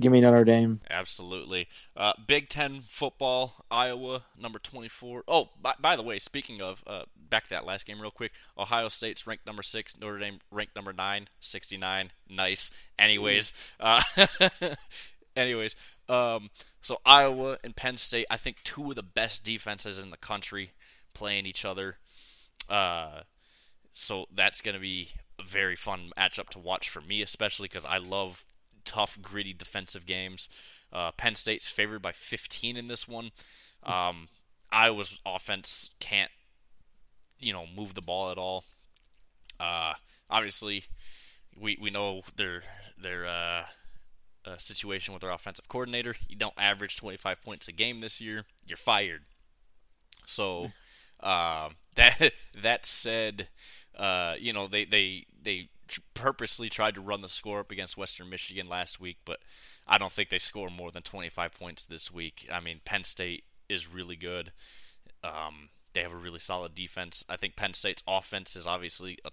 Give 0.00 0.10
me 0.10 0.20
Notre 0.20 0.44
Dame. 0.44 0.80
Absolutely. 0.90 1.68
Uh, 1.96 2.14
Big 2.26 2.48
Ten 2.48 2.82
football, 2.86 3.64
Iowa, 3.70 4.24
number 4.36 4.58
24. 4.58 5.22
Oh, 5.28 5.50
by, 5.60 5.74
by 5.78 5.94
the 5.94 6.02
way, 6.02 6.18
speaking 6.18 6.60
of, 6.60 6.82
uh, 6.86 7.04
back 7.16 7.44
to 7.44 7.50
that 7.50 7.64
last 7.64 7.86
game 7.86 8.00
real 8.00 8.10
quick. 8.10 8.32
Ohio 8.58 8.88
State's 8.88 9.26
ranked 9.26 9.46
number 9.46 9.62
6, 9.62 9.98
Notre 10.00 10.18
Dame 10.18 10.38
ranked 10.50 10.74
number 10.74 10.92
9, 10.92 11.28
69. 11.38 12.10
Nice. 12.28 12.70
Anyways, 12.98 13.52
uh, 13.78 14.02
anyways, 15.36 15.76
um, 16.08 16.50
so 16.80 16.98
Iowa 17.06 17.58
and 17.62 17.76
Penn 17.76 17.96
State, 17.96 18.26
I 18.28 18.36
think 18.36 18.62
two 18.64 18.90
of 18.90 18.96
the 18.96 19.02
best 19.02 19.44
defenses 19.44 20.02
in 20.02 20.10
the 20.10 20.16
country 20.16 20.72
playing 21.14 21.46
each 21.46 21.64
other. 21.64 21.98
Uh, 22.68 23.20
so 23.92 24.26
that's 24.34 24.60
going 24.60 24.74
to 24.74 24.80
be 24.80 25.10
a 25.38 25.44
very 25.44 25.76
fun 25.76 26.10
matchup 26.18 26.48
to 26.50 26.58
watch 26.58 26.88
for 26.88 27.00
me, 27.00 27.22
especially 27.22 27.68
because 27.68 27.84
I 27.84 27.98
love 27.98 28.44
tough, 28.84 29.18
gritty 29.20 29.52
defensive 29.52 30.06
games. 30.06 30.48
Uh, 30.92 31.10
Penn 31.12 31.34
State's 31.34 31.68
favored 31.68 32.02
by 32.02 32.12
15 32.12 32.76
in 32.76 32.88
this 32.88 33.08
one. 33.08 33.32
Um, 33.82 34.28
Iowa's 34.70 35.18
offense 35.26 35.90
can't, 36.00 36.30
you 37.38 37.52
know, 37.52 37.64
move 37.74 37.94
the 37.94 38.00
ball 38.00 38.30
at 38.30 38.38
all. 38.38 38.64
Uh, 39.58 39.94
obviously, 40.30 40.84
we 41.58 41.78
we 41.80 41.90
know 41.90 42.22
their 42.36 42.62
their 43.00 43.26
uh, 43.26 43.64
uh, 44.44 44.56
situation 44.56 45.14
with 45.14 45.22
their 45.22 45.30
offensive 45.30 45.68
coordinator. 45.68 46.16
You 46.28 46.36
don't 46.36 46.54
average 46.58 46.96
25 46.96 47.42
points 47.42 47.68
a 47.68 47.72
game 47.72 48.00
this 48.00 48.20
year, 48.20 48.44
you're 48.66 48.76
fired. 48.76 49.22
So 50.26 50.72
uh, 51.20 51.70
that 51.94 52.32
that 52.62 52.86
said, 52.86 53.48
uh, 53.96 54.34
you 54.38 54.52
know 54.52 54.66
they 54.66 54.84
they 54.84 55.26
they 55.40 55.68
purposely 56.14 56.68
tried 56.68 56.94
to 56.94 57.00
run 57.00 57.20
the 57.20 57.28
score 57.28 57.60
up 57.60 57.70
against 57.70 57.96
Western 57.96 58.30
Michigan 58.30 58.68
last 58.68 59.00
week, 59.00 59.18
but 59.24 59.40
I 59.86 59.98
don't 59.98 60.12
think 60.12 60.30
they 60.30 60.38
score 60.38 60.70
more 60.70 60.90
than 60.90 61.02
25 61.02 61.52
points 61.52 61.84
this 61.84 62.12
week. 62.12 62.48
I 62.52 62.60
mean, 62.60 62.80
Penn 62.84 63.04
State 63.04 63.44
is 63.68 63.92
really 63.92 64.16
good. 64.16 64.52
Um, 65.22 65.70
they 65.92 66.02
have 66.02 66.12
a 66.12 66.16
really 66.16 66.38
solid 66.38 66.74
defense. 66.74 67.24
I 67.28 67.36
think 67.36 67.56
Penn 67.56 67.74
State's 67.74 68.02
offense 68.06 68.56
is 68.56 68.66
obviously 68.66 69.18
a 69.24 69.30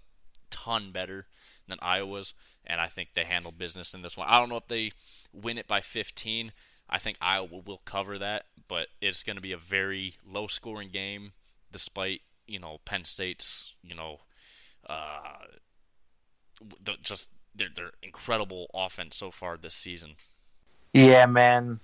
ton 0.50 0.92
better 0.92 1.26
than 1.68 1.78
Iowa's, 1.82 2.34
and 2.66 2.80
I 2.80 2.86
think 2.86 3.10
they 3.14 3.24
handle 3.24 3.52
business 3.52 3.94
in 3.94 4.02
this 4.02 4.16
one. 4.16 4.28
I 4.28 4.38
don't 4.38 4.48
know 4.48 4.56
if 4.56 4.68
they 4.68 4.92
win 5.32 5.58
it 5.58 5.66
by 5.66 5.80
15. 5.80 6.52
I 6.88 6.98
think 6.98 7.16
Iowa 7.20 7.62
will 7.64 7.80
cover 7.84 8.18
that, 8.18 8.44
but 8.68 8.88
it's 9.00 9.22
going 9.22 9.36
to 9.36 9.42
be 9.42 9.52
a 9.52 9.58
very 9.58 10.16
low 10.26 10.46
scoring 10.46 10.90
game, 10.90 11.32
despite 11.70 12.20
you 12.46 12.58
know 12.58 12.78
Penn 12.84 13.04
State's 13.04 13.74
you 13.82 13.94
know 13.94 14.20
uh, 14.88 15.38
the, 16.82 16.94
just 17.02 17.30
their 17.54 17.68
their 17.74 17.92
incredible 18.02 18.68
offense 18.74 19.16
so 19.16 19.30
far 19.30 19.56
this 19.56 19.74
season. 19.74 20.14
Yeah, 20.92 21.26
man. 21.26 21.80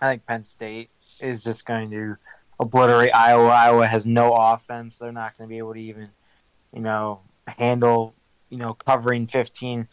I 0.00 0.08
think 0.08 0.26
Penn 0.26 0.44
State 0.44 0.90
is 1.20 1.44
just 1.44 1.66
going 1.66 1.90
to 1.90 2.16
obliterate 2.58 3.14
Iowa. 3.14 3.48
Iowa 3.48 3.86
has 3.86 4.06
no 4.06 4.32
offense. 4.32 4.96
They're 4.96 5.12
not 5.12 5.36
going 5.36 5.48
to 5.48 5.52
be 5.52 5.58
able 5.58 5.74
to 5.74 5.80
even, 5.80 6.08
you 6.72 6.80
know, 6.80 7.20
handle, 7.46 8.14
you 8.48 8.58
know, 8.58 8.74
covering 8.74 9.26
15 9.26 9.86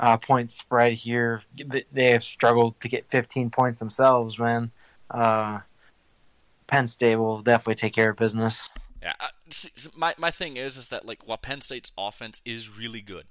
uh, 0.00 0.16
point 0.16 0.52
spread 0.52 0.92
here. 0.92 1.42
They 1.92 2.10
have 2.12 2.22
struggled 2.22 2.78
to 2.80 2.88
get 2.88 3.10
15 3.10 3.50
points 3.50 3.78
themselves, 3.78 4.38
man. 4.38 4.70
Uh, 5.10 5.60
Penn 6.68 6.86
State 6.86 7.16
will 7.16 7.40
definitely 7.40 7.76
take 7.76 7.94
care 7.94 8.10
of 8.10 8.16
business. 8.16 8.68
Yeah, 9.02 9.12
uh, 9.20 9.28
see, 9.50 9.70
my 9.96 10.14
my 10.18 10.30
thing 10.30 10.56
is 10.56 10.76
is 10.76 10.88
that 10.88 11.06
like 11.06 11.26
while 11.26 11.38
Penn 11.38 11.60
State's 11.60 11.92
offense 11.96 12.42
is 12.44 12.76
really 12.76 13.00
good, 13.00 13.26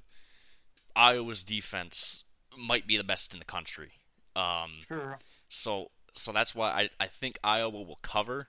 Iowa's 0.95 1.43
defense 1.43 2.23
might 2.57 2.87
be 2.87 2.97
the 2.97 3.03
best 3.03 3.33
in 3.33 3.39
the 3.39 3.45
country. 3.45 3.91
Um, 4.35 4.71
sure. 4.87 5.19
So 5.49 5.87
so 6.13 6.31
that's 6.31 6.55
why 6.55 6.69
I 6.69 6.89
I 6.99 7.07
think 7.07 7.39
Iowa 7.43 7.81
will 7.81 7.99
cover, 8.01 8.47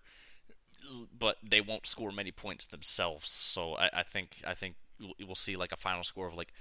but 1.16 1.36
they 1.42 1.60
won't 1.60 1.86
score 1.86 2.12
many 2.12 2.30
points 2.30 2.66
themselves. 2.66 3.30
So 3.30 3.74
I, 3.74 3.90
I 3.92 4.02
think 4.02 4.42
I 4.46 4.54
think 4.54 4.76
we'll 5.24 5.34
see 5.34 5.56
like 5.56 5.72
a 5.72 5.76
final 5.76 6.04
score 6.04 6.28
of 6.28 6.34
like 6.34 6.52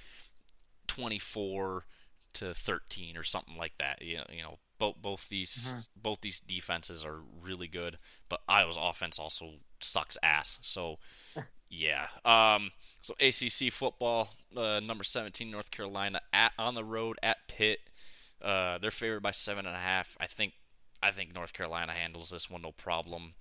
twenty 0.88 1.20
four 1.20 1.86
to 2.34 2.54
13 2.54 3.18
or 3.18 3.24
something 3.24 3.58
like 3.58 3.74
that. 3.80 4.02
You 4.02 4.18
know, 4.18 4.26
you 4.32 4.44
know 4.44 4.60
both 4.80 4.96
both 5.02 5.30
these 5.30 5.70
Mm-hmm. 5.70 5.80
both 5.96 6.22
these 6.22 6.40
defenses 6.40 7.04
are 7.06 7.20
really 7.42 7.68
good, 7.68 7.98
but 8.30 8.42
Iowa's 8.48 8.78
offense 8.80 9.20
also 9.20 9.54
sucks 9.80 10.18
ass. 10.24 10.60
So 10.62 10.98
yeah. 11.70 12.08
Um. 12.26 12.72
So 13.02 13.14
ACC 13.22 13.72
football, 13.72 14.30
uh, 14.56 14.80
number 14.82 15.04
17 15.04 15.50
North 15.50 15.72
Carolina 15.72 16.22
at 16.34 16.52
on 16.60 16.76
the 16.76 16.84
road 16.84 17.18
at 17.24 17.48
Pitt. 17.48 17.80
Uh, 18.42 18.78
they're 18.78 18.92
favored 18.92 19.22
by 19.22 19.32
seven 19.32 19.66
and 19.66 19.76
a 19.76 19.80
half. 19.80 20.16
I 20.20 20.28
think 20.28 20.54
I 21.02 21.12
think 21.12 21.34
North 21.34 21.54
Carolina 21.54 21.94
handles 21.94 22.30
this 22.32 22.50
one 22.50 22.62
no 22.62 22.72
problem. 22.72 23.34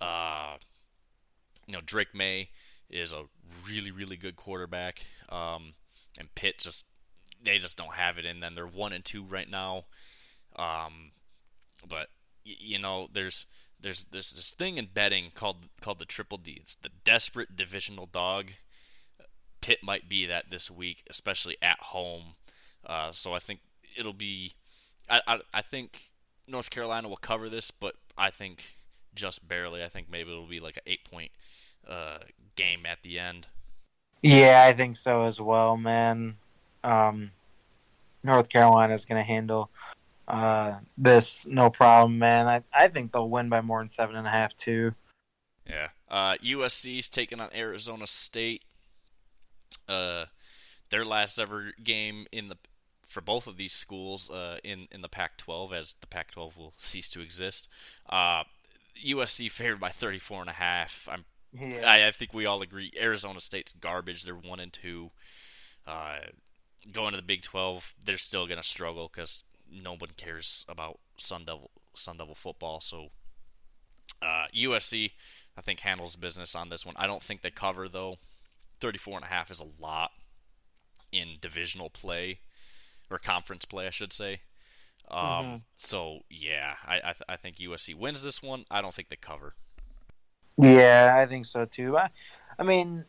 Uh, 0.00 0.56
you 1.66 1.74
know 1.74 1.80
Drake 1.84 2.14
Maye 2.14 2.50
is 2.88 3.12
a 3.12 3.24
really 3.68 3.90
really 3.90 4.16
good 4.16 4.36
quarterback. 4.36 5.02
Um, 5.28 5.74
and 6.18 6.34
Pitt 6.34 6.58
just 6.58 6.84
they 7.42 7.58
just 7.58 7.78
don't 7.78 7.94
have 7.94 8.18
it 8.18 8.26
in 8.26 8.40
them. 8.40 8.54
They're 8.54 8.66
one 8.66 8.92
and 8.92 9.04
two 9.04 9.22
right 9.22 9.48
now. 9.50 9.84
Um, 10.56 11.12
but 11.88 12.08
y- 12.46 12.56
you 12.58 12.78
know 12.78 13.08
there's 13.12 13.46
there's 13.80 14.04
there's 14.04 14.32
this 14.32 14.52
thing 14.52 14.78
in 14.78 14.88
betting 14.92 15.30
called 15.34 15.64
called 15.80 15.98
the 15.98 16.04
triple 16.04 16.38
D. 16.38 16.58
It's 16.60 16.76
the 16.76 16.90
desperate 17.04 17.56
divisional 17.56 18.06
dog. 18.06 18.52
Pitt 19.60 19.78
might 19.82 20.08
be 20.08 20.24
that 20.26 20.50
this 20.50 20.70
week, 20.70 21.02
especially 21.10 21.56
at 21.60 21.78
home. 21.80 22.34
Uh, 22.84 23.12
so 23.12 23.34
I 23.34 23.38
think 23.38 23.60
it'll 23.96 24.12
be. 24.12 24.54
I, 25.08 25.20
I 25.26 25.40
I 25.54 25.62
think 25.62 26.10
North 26.46 26.70
Carolina 26.70 27.08
will 27.08 27.16
cover 27.16 27.48
this, 27.48 27.70
but 27.70 27.94
I 28.16 28.30
think 28.30 28.74
just 29.14 29.46
barely. 29.46 29.82
I 29.82 29.88
think 29.88 30.10
maybe 30.10 30.30
it'll 30.30 30.46
be 30.46 30.60
like 30.60 30.76
an 30.76 30.82
eight 30.86 31.04
point 31.10 31.30
uh, 31.86 32.18
game 32.56 32.86
at 32.86 33.02
the 33.02 33.18
end. 33.18 33.48
Yeah, 34.22 34.64
I 34.66 34.72
think 34.72 34.96
so 34.96 35.24
as 35.24 35.40
well, 35.40 35.76
man. 35.76 36.36
Um, 36.84 37.30
North 38.22 38.48
Carolina's 38.48 39.04
going 39.04 39.22
to 39.22 39.26
handle 39.26 39.70
uh, 40.30 40.78
this 40.96 41.46
no 41.46 41.70
problem, 41.70 42.18
man. 42.18 42.46
I, 42.46 42.62
I 42.72 42.88
think 42.88 43.12
they'll 43.12 43.28
win 43.28 43.48
by 43.48 43.60
more 43.60 43.80
than 43.80 43.90
seven 43.90 44.16
and 44.16 44.26
a 44.26 44.30
half, 44.30 44.56
too. 44.56 44.94
Yeah. 45.68 45.88
Uh, 46.08 46.36
USC's 46.44 47.08
taking 47.08 47.40
on 47.40 47.48
Arizona 47.54 48.06
State. 48.06 48.64
Uh, 49.88 50.26
their 50.90 51.04
last 51.04 51.40
ever 51.40 51.72
game 51.82 52.26
in 52.32 52.48
the 52.48 52.56
for 53.08 53.20
both 53.20 53.48
of 53.48 53.56
these 53.56 53.72
schools 53.72 54.30
uh, 54.30 54.58
in 54.62 54.86
in 54.92 55.00
the 55.00 55.08
Pac-12, 55.08 55.72
as 55.72 55.96
the 56.00 56.06
Pac-12 56.06 56.56
will 56.56 56.74
cease 56.78 57.10
to 57.10 57.20
exist. 57.20 57.68
Uh, 58.08 58.44
USC 59.04 59.50
favored 59.50 59.80
by 59.80 59.90
34 59.90 60.42
and 60.42 60.50
a 60.50 60.54
half. 60.54 61.08
I'm 61.10 61.24
Yeah. 61.52 61.90
I, 61.90 62.06
I 62.06 62.10
think 62.12 62.32
we 62.32 62.46
all 62.46 62.62
agree 62.62 62.92
Arizona 63.00 63.40
State's 63.40 63.72
garbage. 63.72 64.24
They're 64.24 64.34
one 64.34 64.60
and 64.60 64.72
two. 64.72 65.10
Uh, 65.86 66.18
going 66.92 67.12
to 67.12 67.16
the 67.16 67.22
Big 67.22 67.42
12, 67.42 67.94
they're 68.04 68.18
still 68.18 68.46
gonna 68.46 68.62
struggle 68.62 69.10
because 69.12 69.42
no 69.70 69.92
one 69.92 70.10
cares 70.16 70.64
about 70.68 70.98
Sun 71.16 71.44
Devil 71.46 71.70
Sun 71.94 72.16
Devil 72.18 72.34
football. 72.34 72.80
So 72.80 73.08
uh, 74.22 74.46
USC, 74.54 75.12
I 75.56 75.60
think 75.60 75.80
handles 75.80 76.16
business 76.16 76.54
on 76.54 76.68
this 76.68 76.84
one. 76.84 76.94
I 76.98 77.06
don't 77.06 77.22
think 77.22 77.42
they 77.42 77.50
cover 77.50 77.88
though. 77.88 78.16
34 78.80 79.16
and 79.16 79.24
a 79.24 79.28
half 79.28 79.50
is 79.50 79.60
a 79.60 79.82
lot 79.82 80.10
in 81.12 81.36
divisional 81.40 81.90
play 81.90 82.40
or 83.10 83.18
conference 83.18 83.64
play, 83.64 83.86
I 83.86 83.90
should 83.90 84.12
say. 84.12 84.40
Um, 85.10 85.18
Mhm. 85.26 85.62
So 85.74 86.20
yeah, 86.30 86.76
I 86.86 86.96
I, 86.96 87.12
th- 87.12 87.22
I 87.28 87.36
think 87.36 87.56
USC 87.56 87.94
wins 87.94 88.22
this 88.22 88.42
one. 88.42 88.64
I 88.70 88.80
don't 88.80 88.94
think 88.94 89.08
they 89.08 89.16
cover. 89.16 89.54
Yeah, 90.56 91.14
I 91.16 91.26
think 91.26 91.46
so, 91.46 91.64
too. 91.64 91.96
I, 91.96 92.10
I 92.58 92.62
mean, 92.64 93.06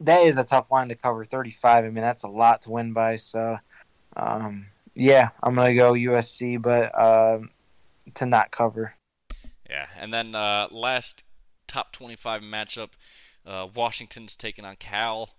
that 0.00 0.22
is 0.22 0.36
a 0.36 0.44
tough 0.44 0.70
line 0.70 0.88
to 0.88 0.94
cover 0.94 1.24
35. 1.24 1.84
I 1.84 1.88
mean, 1.88 2.02
that's 2.02 2.22
a 2.22 2.28
lot 2.28 2.62
to 2.62 2.70
win 2.70 2.92
by. 2.92 3.16
So, 3.16 3.56
um, 4.16 4.66
yeah, 4.94 5.30
I'm 5.42 5.56
to 5.56 5.74
go 5.74 5.92
USC, 5.92 6.60
but 6.60 6.92
um, 7.00 7.50
to 8.14 8.26
not 8.26 8.50
cover. 8.50 8.94
Yeah, 9.68 9.86
and 9.98 10.12
then 10.12 10.34
uh, 10.34 10.68
last 10.70 11.24
top 11.66 11.92
25 11.92 12.42
matchup, 12.42 12.90
uh, 13.46 13.66
Washington's 13.74 14.36
taking 14.36 14.64
on 14.64 14.76
Cal. 14.76 15.30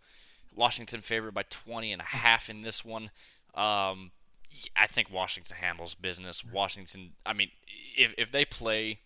Washington 0.56 1.02
favored 1.02 1.34
by 1.34 1.44
20 1.50 1.92
and 1.92 2.02
a 2.02 2.06
half 2.06 2.50
in 2.50 2.62
this 2.62 2.84
one. 2.84 3.12
Um, 3.56 4.12
I 4.76 4.88
think 4.88 5.12
Washington 5.12 5.58
handles 5.60 5.96
business. 5.96 6.44
Washington, 6.44 7.12
I 7.26 7.34
mean, 7.34 7.50
if 7.98 8.14
if 8.18 8.32
they 8.32 8.46
play 8.46 9.00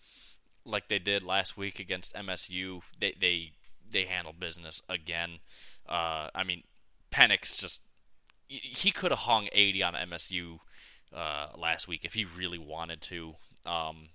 like 0.65 0.89
they 0.89 0.99
did 0.99 1.23
last 1.23 1.57
week 1.57 1.79
against 1.79 2.15
MSU, 2.15 2.81
they 2.99 3.13
they 3.19 3.51
they 3.89 4.03
handle 4.05 4.33
business 4.37 4.81
again. 4.89 5.39
Uh, 5.87 6.29
I 6.35 6.43
mean, 6.43 6.63
Penix 7.11 7.57
just 7.57 7.81
he 8.47 8.91
could 8.91 9.11
have 9.11 9.21
hung 9.21 9.49
80 9.51 9.83
on 9.83 9.93
MSU 9.93 10.59
uh, 11.15 11.47
last 11.57 11.87
week 11.87 12.05
if 12.05 12.13
he 12.13 12.25
really 12.25 12.57
wanted 12.57 13.01
to. 13.01 13.35
Um, 13.65 14.09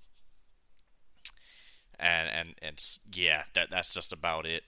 and 1.98 2.28
and 2.28 2.54
it's 2.62 2.98
yeah, 3.14 3.44
that 3.54 3.70
that's 3.70 3.94
just 3.94 4.12
about 4.12 4.46
it. 4.46 4.64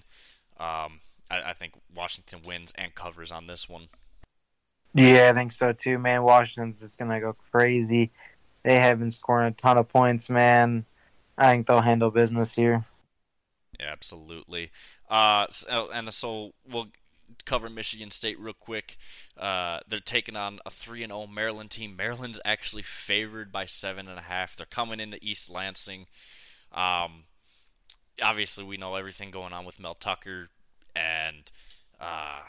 Um, 0.59 1.01
I, 1.31 1.43
I 1.47 1.53
think 1.53 1.75
Washington 1.95 2.41
wins 2.47 2.73
and 2.77 2.95
covers 2.95 3.33
on 3.33 3.47
this 3.47 3.69
one. 3.69 3.89
Yeah, 4.95 5.31
I 5.31 5.33
think 5.37 5.51
so, 5.51 5.73
too, 5.73 5.99
man. 5.99 6.23
Washington's 6.23 6.81
just 6.81 6.99
going 6.99 7.11
to 7.11 7.19
go 7.19 7.33
crazy. 7.51 8.13
They 8.63 8.77
have 8.77 9.01
been 9.01 9.11
scoring 9.11 9.49
a 9.49 9.51
ton 9.51 9.77
of 9.77 9.89
points, 9.89 10.31
man. 10.31 10.87
I 11.37 11.51
think 11.51 11.67
they'll 11.67 11.81
handle 11.81 12.13
business 12.13 12.55
here. 12.55 12.85
Yeah, 13.81 13.91
absolutely. 13.91 14.71
Uh, 15.11 15.47
so, 15.51 15.91
and 15.93 16.13
so 16.13 16.53
we'll 16.71 16.89
cover 17.45 17.69
Michigan 17.69 18.11
State 18.11 18.39
real 18.39 18.55
quick. 18.55 18.97
Uh, 19.39 19.81
they're 19.89 20.01
taking 20.01 20.37
on 20.37 20.61
a 20.65 20.71
three 20.71 21.03
and 21.03 21.11
zero 21.11 21.27
Maryland 21.27 21.71
team. 21.71 21.97
Maryland's 21.97 22.41
actually 22.45 22.83
favored 22.83 23.51
by 23.51 23.67
seven 23.67 24.09
and 24.09 24.19
a 24.19 24.23
half. 24.23 24.57
They're 24.57 24.67
coming 24.67 25.01
into 25.01 25.19
East 25.23 25.51
Lansing. 25.51 26.07
Um, 26.73 27.25
obviously, 28.23 28.65
we 28.65 28.77
know 28.77 28.95
everything 28.95 29.31
going 29.31 29.53
on 29.53 29.65
with 29.65 29.81
Mel 29.81 29.95
Tucker, 29.95 30.49
and 30.95 31.51
uh, 32.01 32.41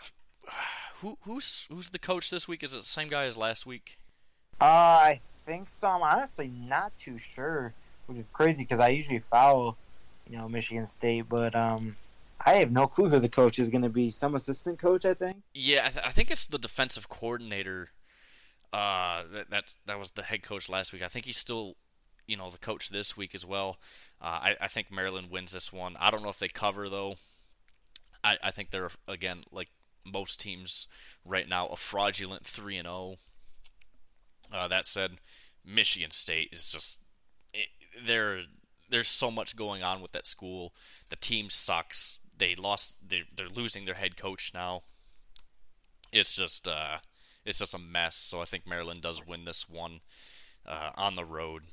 who 1.02 1.18
who's 1.22 1.68
who's 1.70 1.90
the 1.90 2.00
coach 2.00 2.30
this 2.30 2.48
week? 2.48 2.64
Is 2.64 2.74
it 2.74 2.78
the 2.78 2.84
same 2.84 3.08
guy 3.08 3.26
as 3.26 3.38
last 3.38 3.66
week? 3.66 3.98
Uh, 4.60 4.64
I 4.66 5.22
think 5.46 5.68
so. 5.70 5.88
I'm 5.88 6.02
honestly 6.02 6.48
not 6.48 6.92
too 6.98 7.18
sure, 7.18 7.74
which 8.08 8.18
is 8.18 8.26
crazy 8.34 8.60
because 8.60 8.80
I 8.80 8.90
usually 8.90 9.24
follow, 9.30 9.76
you 10.30 10.38
know, 10.38 10.48
Michigan 10.48 10.86
State, 10.86 11.28
but 11.30 11.56
um, 11.56 11.96
I 12.46 12.56
have 12.56 12.72
no 12.72 12.88
clue 12.88 13.10
who 13.10 13.20
the 13.20 13.30
coach 13.30 13.58
is 13.58 13.68
going 13.68 13.82
to 13.82 13.90
be. 13.90 14.12
Some 14.12 14.36
assistant 14.36 14.78
coach, 14.80 15.04
I 15.06 15.14
think. 15.14 15.38
Yeah, 15.54 15.86
I, 15.86 15.90
th- 15.90 16.06
I 16.06 16.12
think 16.12 16.30
it's 16.30 16.46
the 16.46 16.60
defensive 16.60 17.10
coordinator. 17.10 17.90
Uh, 18.72 19.24
that 19.32 19.50
that 19.50 19.74
that 19.86 19.98
was 19.98 20.12
the 20.12 20.24
head 20.24 20.44
coach 20.44 20.70
last 20.70 20.92
week. 20.94 21.02
I 21.02 21.08
think 21.08 21.26
he's 21.26 21.38
still, 21.38 21.76
you 22.28 22.36
know, 22.36 22.50
the 22.50 22.58
coach 22.58 22.90
this 22.90 23.16
week 23.16 23.34
as 23.34 23.46
well. 23.46 23.78
Uh, 24.22 24.26
I 24.42 24.56
I 24.62 24.68
think 24.68 24.92
Maryland 24.92 25.32
wins 25.32 25.54
this 25.54 25.72
one. 25.72 25.96
I 26.00 26.12
don't 26.12 26.24
know 26.24 26.30
if 26.30 26.40
they 26.40 26.50
cover 26.50 26.90
though. 26.90 27.16
I 28.24 28.38
I 28.44 28.52
think 28.52 28.72
they're 28.72 28.92
again 29.08 29.44
like 29.52 29.70
most 30.06 30.40
teams 30.40 30.88
right 31.24 31.48
now 31.48 31.68
a 31.68 31.76
fraudulent 31.76 32.46
three 32.46 32.78
and 32.78 32.88
zero. 32.88 33.16
Uh, 34.54 34.68
that 34.68 34.86
said, 34.86 35.12
Michigan 35.66 36.12
State 36.12 36.50
is 36.52 36.72
just 36.72 37.02
it, 37.54 37.68
they're 38.06 38.42
there's 38.90 39.08
so 39.08 39.32
much 39.32 39.56
going 39.56 39.84
on 39.84 40.02
with 40.02 40.12
that 40.12 40.26
school. 40.28 40.74
The 41.10 41.16
team 41.16 41.50
sucks. 41.50 42.20
They 42.38 42.56
lost. 42.56 42.98
They 43.08 43.24
they're 43.36 43.50
losing 43.50 43.86
their 43.86 43.96
head 43.96 44.18
coach 44.18 44.52
now. 44.54 44.84
It's 46.12 46.36
just 46.36 46.68
uh, 46.68 46.98
it's 47.46 47.60
just 47.60 47.74
a 47.74 47.80
mess. 47.80 48.16
So 48.16 48.42
I 48.42 48.46
think 48.46 48.68
Maryland 48.68 49.02
does 49.02 49.26
win 49.26 49.46
this 49.46 49.70
one 49.70 50.02
uh, 50.68 50.92
on 50.96 51.16
the 51.16 51.26
road. 51.26 51.64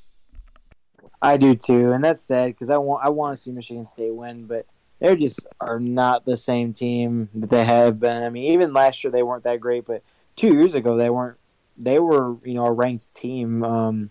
I 1.21 1.37
do 1.37 1.55
too, 1.55 1.93
and 1.93 2.03
that's 2.05 2.21
sad 2.21 2.49
because 2.49 2.71
I 2.71 2.79
want 2.79 3.05
I 3.05 3.11
want 3.11 3.37
to 3.37 3.43
see 3.43 3.51
Michigan 3.51 3.85
State 3.85 4.15
win, 4.15 4.47
but 4.47 4.67
they 5.01 5.17
just 5.17 5.47
are 5.61 5.81
not 5.81 6.25
the 6.25 6.37
same 6.37 6.73
team 6.73 7.29
that 7.35 7.51
they 7.51 7.65
have 7.65 7.99
been. 7.99 8.23
I 8.23 8.31
mean, 8.31 8.53
even 8.53 8.73
last 8.73 9.03
year 9.03 9.11
they 9.11 9.23
weren't 9.23 9.45
that 9.45 9.61
great, 9.61 9.85
but 9.85 10.03
two 10.37 10.55
years 10.55 10.75
ago 10.75 10.97
they 10.97 11.11
weren't. 11.11 11.39
They 11.77 11.99
were 11.99 12.37
you 12.45 12.55
know 12.55 12.67
a 12.67 12.73
ranked 12.73 13.13
team. 13.15 13.65
Um, 13.65 14.11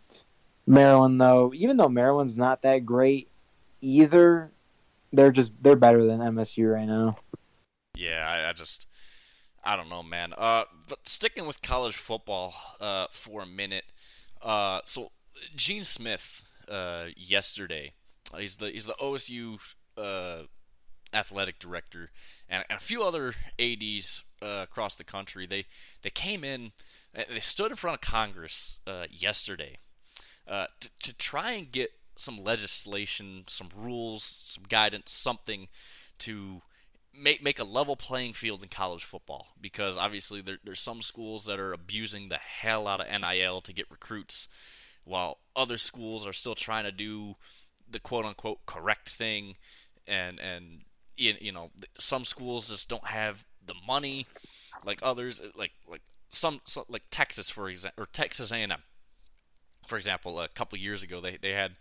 Maryland 0.67 1.19
though, 1.19 1.53
even 1.53 1.77
though 1.77 1.89
Maryland's 1.89 2.37
not 2.37 2.63
that 2.63 2.85
great 2.85 3.29
either, 3.81 4.51
they're 5.11 5.31
just 5.31 5.51
they're 5.61 5.75
better 5.75 6.03
than 6.03 6.19
MSU 6.19 6.73
right 6.73 6.87
now. 6.87 7.17
Yeah, 7.95 8.25
I, 8.27 8.49
I 8.49 8.53
just 8.53 8.87
I 9.63 9.75
don't 9.75 9.89
know, 9.89 10.03
man. 10.03 10.33
Uh, 10.37 10.63
but 10.87 11.07
sticking 11.07 11.45
with 11.45 11.61
college 11.61 11.95
football 11.95 12.53
uh, 12.79 13.07
for 13.11 13.41
a 13.41 13.45
minute. 13.45 13.85
Uh, 14.41 14.81
so 14.85 15.11
Gene 15.55 15.83
Smith 15.83 16.41
uh, 16.67 17.05
yesterday, 17.15 17.93
he's 18.37 18.57
the 18.57 18.69
he's 18.69 18.85
the 18.85 18.95
OSU 19.01 19.73
uh, 19.97 20.43
athletic 21.13 21.59
director, 21.59 22.11
and, 22.49 22.63
and 22.69 22.77
a 22.77 22.81
few 22.81 23.03
other 23.03 23.33
ads 23.59 24.23
uh, 24.41 24.61
across 24.63 24.95
the 24.95 25.03
country. 25.03 25.45
They 25.45 25.65
they 26.01 26.09
came 26.09 26.43
in, 26.43 26.71
uh, 27.15 27.23
they 27.29 27.39
stood 27.39 27.71
in 27.71 27.77
front 27.77 27.95
of 27.95 28.01
Congress 28.01 28.79
uh, 28.87 29.05
yesterday 29.11 29.77
uh, 30.47 30.67
to, 30.79 30.89
to 31.03 31.13
try 31.13 31.51
and 31.53 31.71
get 31.71 31.91
some 32.15 32.43
legislation, 32.43 33.43
some 33.47 33.69
rules, 33.75 34.23
some 34.23 34.63
guidance, 34.67 35.11
something 35.11 35.67
to 36.19 36.61
make 37.13 37.43
make 37.43 37.59
a 37.59 37.63
level 37.63 37.95
playing 37.95 38.33
field 38.33 38.63
in 38.63 38.69
college 38.69 39.03
football. 39.03 39.47
Because 39.59 39.97
obviously 39.97 40.41
there, 40.41 40.57
there's 40.63 40.81
some 40.81 41.01
schools 41.01 41.45
that 41.45 41.59
are 41.59 41.73
abusing 41.73 42.29
the 42.29 42.37
hell 42.37 42.87
out 42.87 43.01
of 43.01 43.21
NIL 43.21 43.61
to 43.61 43.73
get 43.73 43.91
recruits, 43.91 44.47
while 45.03 45.39
other 45.55 45.77
schools 45.77 46.25
are 46.25 46.33
still 46.33 46.55
trying 46.55 46.83
to 46.83 46.91
do 46.91 47.35
the 47.89 47.99
quote 47.99 48.25
unquote 48.25 48.65
correct 48.65 49.09
thing, 49.09 49.55
and 50.07 50.39
and 50.39 50.81
you 51.17 51.51
know 51.51 51.71
some 51.97 52.23
schools 52.23 52.69
just 52.69 52.89
don't 52.89 53.07
have 53.07 53.45
the 53.63 53.75
money 53.87 54.25
like 54.83 54.99
others 55.03 55.41
like 55.55 55.71
like 55.87 56.01
some, 56.29 56.61
some 56.65 56.83
like 56.87 57.03
Texas 57.11 57.49
for 57.49 57.69
example 57.69 58.03
or 58.03 58.07
Texas 58.07 58.51
A&M 58.51 58.71
for 59.91 59.97
example 59.97 60.39
a 60.39 60.47
couple 60.47 60.77
years 60.77 61.03
ago 61.03 61.19
they 61.19 61.35
they 61.35 61.51
had 61.51 61.73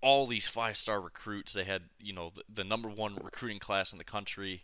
all 0.00 0.26
these 0.26 0.48
five 0.48 0.76
star 0.76 1.00
recruits. 1.00 1.52
They 1.52 1.64
had, 1.64 1.82
you 1.98 2.12
know, 2.12 2.30
the, 2.34 2.42
the, 2.52 2.64
number 2.64 2.88
one 2.88 3.16
recruiting 3.16 3.58
class 3.58 3.92
in 3.92 3.98
the 3.98 4.04
country 4.04 4.62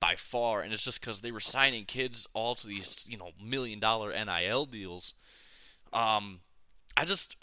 by 0.00 0.14
far, 0.16 0.60
and 0.60 0.72
it's 0.72 0.84
just 0.84 1.00
because 1.00 1.20
they 1.20 1.32
were 1.32 1.40
signing 1.40 1.84
kids 1.84 2.28
all 2.32 2.54
to 2.54 2.66
these, 2.66 3.06
you 3.08 3.18
know, 3.18 3.30
million 3.42 3.80
dollar 3.80 4.12
NIL 4.12 4.66
deals. 4.66 5.14
Um, 5.92 6.40
I 6.96 7.04
just, 7.04 7.36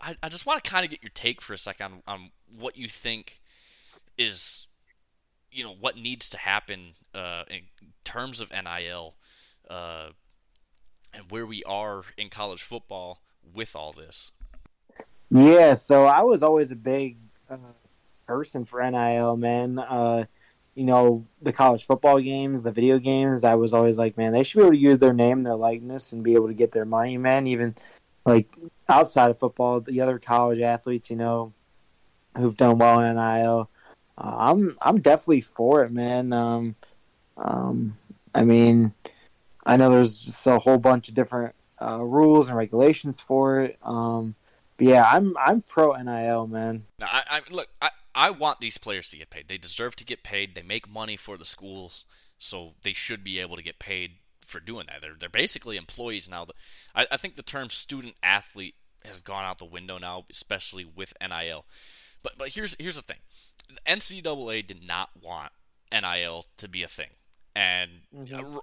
I, 0.00 0.16
I 0.22 0.28
just 0.28 0.46
want 0.46 0.62
to 0.62 0.68
kind 0.70 0.84
of 0.84 0.90
get 0.90 1.02
your 1.02 1.12
take 1.14 1.40
for 1.40 1.52
a 1.52 1.58
second 1.58 2.02
on, 2.06 2.14
on 2.14 2.30
what 2.58 2.76
you 2.76 2.88
think 2.88 3.40
is, 4.18 4.66
you 5.52 5.62
know, 5.62 5.74
what 5.78 5.96
needs 5.96 6.28
to 6.30 6.38
happen 6.38 6.94
uh, 7.14 7.44
in 7.48 7.60
terms 8.02 8.40
of 8.40 8.50
NIL, 8.50 9.14
uh, 9.70 10.08
and 11.12 11.30
where 11.30 11.46
we 11.46 11.62
are 11.62 12.02
in 12.18 12.28
college 12.28 12.62
football 12.62 13.20
with 13.52 13.76
all 13.76 13.92
this. 13.92 14.32
Yeah, 15.30 15.72
so 15.74 16.04
I 16.04 16.22
was 16.22 16.42
always 16.42 16.70
a 16.70 16.76
big 16.76 17.16
uh, 17.50 17.56
person 18.26 18.64
for 18.64 18.88
NIL, 18.88 19.36
man. 19.36 19.78
Uh, 19.78 20.24
you 20.74 20.84
know, 20.84 21.24
the 21.42 21.52
college 21.52 21.86
football 21.86 22.20
games, 22.20 22.62
the 22.62 22.72
video 22.72 22.98
games, 22.98 23.44
I 23.44 23.54
was 23.54 23.72
always 23.72 23.96
like, 23.96 24.16
man, 24.16 24.32
they 24.32 24.42
should 24.42 24.58
be 24.58 24.62
able 24.62 24.72
to 24.72 24.78
use 24.78 24.98
their 24.98 25.12
name, 25.12 25.40
their 25.40 25.54
likeness, 25.54 26.12
and 26.12 26.22
be 26.22 26.34
able 26.34 26.48
to 26.48 26.54
get 26.54 26.72
their 26.72 26.84
money, 26.84 27.16
man. 27.16 27.46
Even 27.46 27.74
like 28.26 28.54
outside 28.88 29.30
of 29.30 29.38
football, 29.38 29.80
the 29.80 30.00
other 30.00 30.18
college 30.18 30.60
athletes, 30.60 31.10
you 31.10 31.16
know, 31.16 31.52
who've 32.36 32.56
done 32.56 32.78
well 32.78 33.00
in 33.00 33.14
NIL. 33.14 33.70
Uh, 34.16 34.36
I'm 34.38 34.76
I'm 34.80 35.00
definitely 35.00 35.40
for 35.40 35.84
it, 35.84 35.92
man. 35.92 36.32
Um, 36.32 36.76
um, 37.36 37.96
I 38.34 38.44
mean, 38.44 38.92
I 39.64 39.76
know 39.76 39.90
there's 39.90 40.16
just 40.16 40.46
a 40.46 40.58
whole 40.58 40.78
bunch 40.78 41.08
of 41.08 41.14
different 41.14 41.54
uh, 41.80 42.02
rules 42.02 42.48
and 42.48 42.56
regulations 42.56 43.20
for 43.20 43.62
it. 43.62 43.78
Um, 43.82 44.34
but 44.76 44.86
yeah, 44.86 45.08
I'm 45.10 45.36
I'm 45.38 45.62
pro 45.62 45.92
NIL, 45.94 46.46
man. 46.46 46.84
Now, 46.98 47.06
I, 47.10 47.22
I 47.28 47.40
look, 47.50 47.68
I, 47.80 47.90
I 48.14 48.30
want 48.30 48.60
these 48.60 48.78
players 48.78 49.10
to 49.10 49.16
get 49.16 49.30
paid. 49.30 49.48
They 49.48 49.58
deserve 49.58 49.96
to 49.96 50.04
get 50.04 50.22
paid. 50.22 50.54
They 50.54 50.62
make 50.62 50.88
money 50.88 51.16
for 51.16 51.36
the 51.36 51.44
schools, 51.44 52.04
so 52.38 52.72
they 52.82 52.92
should 52.92 53.22
be 53.22 53.38
able 53.38 53.56
to 53.56 53.62
get 53.62 53.78
paid 53.78 54.12
for 54.44 54.60
doing 54.60 54.86
that. 54.88 55.00
They're 55.00 55.16
they're 55.18 55.28
basically 55.28 55.76
employees 55.76 56.28
now. 56.28 56.46
I, 56.94 57.06
I 57.10 57.16
think 57.16 57.36
the 57.36 57.42
term 57.42 57.70
student 57.70 58.14
athlete 58.22 58.74
has 59.04 59.20
gone 59.20 59.44
out 59.44 59.58
the 59.58 59.64
window 59.64 59.98
now, 59.98 60.24
especially 60.30 60.84
with 60.84 61.14
NIL. 61.20 61.64
But 62.22 62.38
but 62.38 62.54
here's 62.54 62.76
here's 62.78 62.96
the 62.96 63.02
thing: 63.02 63.18
the 63.68 63.90
NCAA 63.90 64.66
did 64.66 64.86
not 64.86 65.10
want 65.20 65.52
NIL 65.92 66.46
to 66.56 66.68
be 66.68 66.82
a 66.82 66.88
thing. 66.88 67.10
And 67.56 67.90
mm-hmm. 68.14 68.58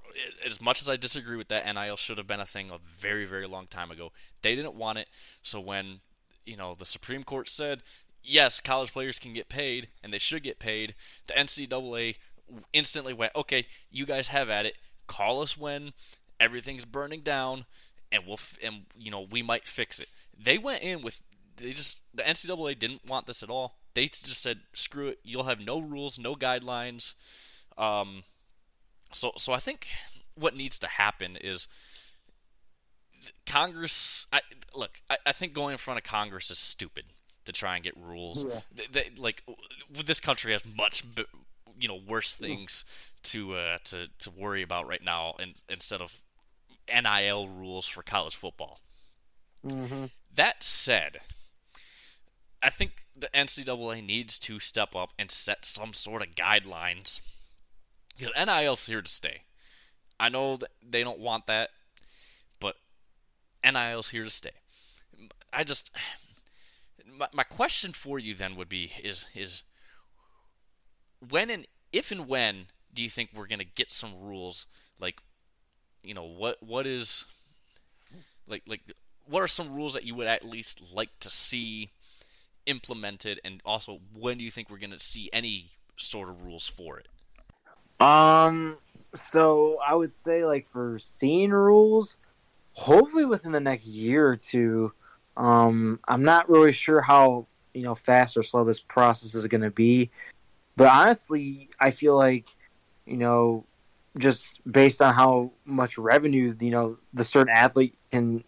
as 0.46 0.62
much 0.62 0.82
as 0.82 0.90
I 0.90 0.98
disagree 0.98 1.38
with 1.38 1.48
that, 1.48 1.66
NIL 1.66 1.96
should 1.96 2.18
have 2.18 2.28
been 2.28 2.42
a 2.42 2.46
thing 2.46 2.70
a 2.70 2.78
very, 2.78 3.26
very 3.26 3.48
long 3.48 3.68
time 3.68 3.90
ago. 3.90 4.12
They 4.42 4.56
didn't 4.56 4.76
want 4.76 4.98
it. 4.98 5.08
So 5.42 5.62
when 5.62 6.02
you 6.46 6.58
know 6.58 6.76
the 6.76 6.86
Supreme 6.86 7.24
Court 7.24 7.48
said 7.48 7.84
yes, 8.24 8.60
college 8.60 8.94
players 8.94 9.20
can 9.20 9.34
get 9.34 9.50
paid 9.50 9.88
and 10.04 10.14
they 10.14 10.20
should 10.20 10.44
get 10.44 10.60
paid, 10.60 10.96
the 11.28 11.34
NCAA 11.34 12.18
instantly 12.74 13.14
went, 13.14 13.36
okay, 13.36 13.66
you 13.90 14.06
guys 14.06 14.30
have 14.30 14.50
at 14.50 14.66
it. 14.66 14.78
Call 15.08 15.42
us 15.42 15.58
when 15.58 15.94
everything's 16.40 16.86
burning 16.86 17.22
down, 17.22 17.66
and 18.12 18.24
we'll 18.26 18.34
f- 18.34 18.58
and 18.64 18.86
you 18.98 19.12
know 19.12 19.22
we 19.22 19.42
might 19.42 19.68
fix 19.68 20.00
it. 20.00 20.10
They 20.38 20.58
went 20.58 20.82
in 20.84 21.02
with 21.02 21.22
they 21.58 21.74
just 21.74 22.02
the 22.14 22.24
NCAA 22.24 22.80
didn't 22.80 23.08
want 23.08 23.28
this 23.28 23.44
at 23.44 23.50
all. 23.50 23.76
They 23.94 24.06
just 24.06 24.42
said 24.42 24.62
screw 24.74 25.08
it. 25.10 25.20
You'll 25.24 25.44
have 25.44 25.60
no 25.60 25.80
rules, 25.80 26.18
no 26.18 26.36
guidelines. 26.36 27.14
Um, 27.78 28.24
so, 29.12 29.32
so 29.38 29.54
I 29.54 29.60
think 29.60 29.88
what 30.36 30.56
needs 30.56 30.80
to 30.80 30.88
happen 30.88 31.38
is 31.38 31.68
Congress. 33.46 34.28
I, 34.32 34.42
look, 34.76 35.02
I, 35.10 35.18
I 35.26 35.32
think 35.32 35.54
going 35.54 35.74
in 35.74 35.78
front 35.78 35.98
of 36.00 36.04
Congress 36.04 36.50
is 36.52 36.58
stupid 36.58 37.06
to 37.46 37.52
try 37.52 37.76
and 37.76 37.84
get 37.84 37.96
rules. 37.98 38.46
Yeah. 38.46 38.60
They, 38.74 38.86
they, 38.92 39.12
like 39.18 39.44
this 40.06 40.20
country 40.20 40.52
has 40.52 40.64
much, 40.66 41.04
you 41.80 41.88
know, 41.88 42.00
worse 42.08 42.34
things 42.34 42.86
to 43.24 43.56
uh, 43.56 43.78
to 43.86 44.08
to 44.20 44.32
worry 44.32 44.62
about 44.62 44.88
right 44.88 45.04
now, 45.04 45.36
and 45.40 45.62
instead 45.70 46.02
of 46.02 46.24
NIL 46.88 47.48
rules 47.48 47.88
for 47.88 48.04
college 48.04 48.36
football. 48.36 48.80
Mm-hmm. 49.66 50.06
That 50.34 50.64
said, 50.64 51.20
I 52.64 52.70
think 52.70 53.06
the 53.16 53.30
NCAA 53.34 54.06
needs 54.06 54.40
to 54.40 54.60
step 54.60 54.96
up 54.96 55.12
and 55.20 55.30
set 55.30 55.66
some 55.66 55.94
sort 55.94 56.22
of 56.22 56.36
guidelines 56.36 57.22
because 58.22 58.46
NIL's 58.46 58.86
here 58.86 59.02
to 59.02 59.10
stay. 59.10 59.42
I 60.20 60.30
know 60.30 60.60
they 60.88 61.04
don't 61.04 61.20
want 61.20 61.48
that, 61.48 61.72
but 62.60 62.76
NIL's 63.64 64.12
here 64.12 64.24
to 64.24 64.30
stay. 64.30 64.52
I 65.52 65.64
just 65.64 65.92
my, 67.18 67.28
my 67.34 67.44
question 67.44 67.94
for 67.94 68.20
you 68.20 68.36
then 68.36 68.56
would 68.56 68.70
be 68.70 68.92
is 69.04 69.26
is 69.34 69.64
when 71.28 71.50
and 71.50 71.68
if 71.92 72.12
and 72.12 72.28
when 72.28 72.68
do 72.94 73.02
you 73.04 73.10
think 73.10 73.32
we're 73.34 73.48
going 73.48 73.60
to 73.60 73.66
get 73.66 73.90
some 73.90 74.14
rules 74.22 74.68
like 75.00 75.18
you 76.04 76.14
know 76.14 76.24
what 76.24 76.58
what 76.62 76.88
is 76.88 77.26
like 78.48 78.64
like 78.66 78.82
what 79.28 79.42
are 79.42 79.48
some 79.48 79.74
rules 79.74 79.94
that 79.94 80.06
you 80.06 80.16
would 80.16 80.28
at 80.28 80.46
least 80.46 80.82
like 80.94 81.10
to 81.20 81.30
see 81.30 81.90
implemented 82.66 83.42
and 83.44 83.62
also 83.66 84.00
when 84.14 84.38
do 84.38 84.46
you 84.46 84.52
think 84.52 84.70
we're 84.70 84.78
going 84.78 84.92
to 84.92 85.00
see 85.00 85.30
any 85.34 85.72
sort 85.98 86.30
of 86.30 86.44
rules 86.44 86.68
for 86.68 86.98
it 86.98 87.08
um, 88.02 88.78
so 89.14 89.78
I 89.86 89.94
would 89.94 90.12
say 90.12 90.44
like 90.44 90.66
for 90.66 90.98
scene 90.98 91.52
rules, 91.52 92.18
hopefully 92.74 93.26
within 93.26 93.52
the 93.52 93.60
next 93.60 93.88
year 93.88 94.28
or 94.28 94.36
two. 94.36 94.92
Um, 95.38 96.00
I'm 96.08 96.24
not 96.24 96.50
really 96.50 96.72
sure 96.72 97.02
how 97.02 97.48
you 97.74 97.84
know 97.84 97.96
fast 97.96 98.36
or 98.38 98.44
slow 98.44 98.64
this 98.64 98.80
process 98.80 99.36
is 99.36 99.46
going 99.48 99.62
to 99.62 99.70
be, 99.70 100.10
but 100.76 100.88
honestly, 100.88 101.70
I 101.80 101.92
feel 101.92 102.18
like 102.18 102.48
you 103.06 103.18
know 103.18 103.66
just 104.18 104.60
based 104.70 105.02
on 105.02 105.14
how 105.14 105.52
much 105.64 105.98
revenue 105.98 106.54
you 106.60 106.72
know 106.72 106.98
the 107.14 107.24
certain 107.24 107.54
athlete 107.54 107.96
can, 108.12 108.44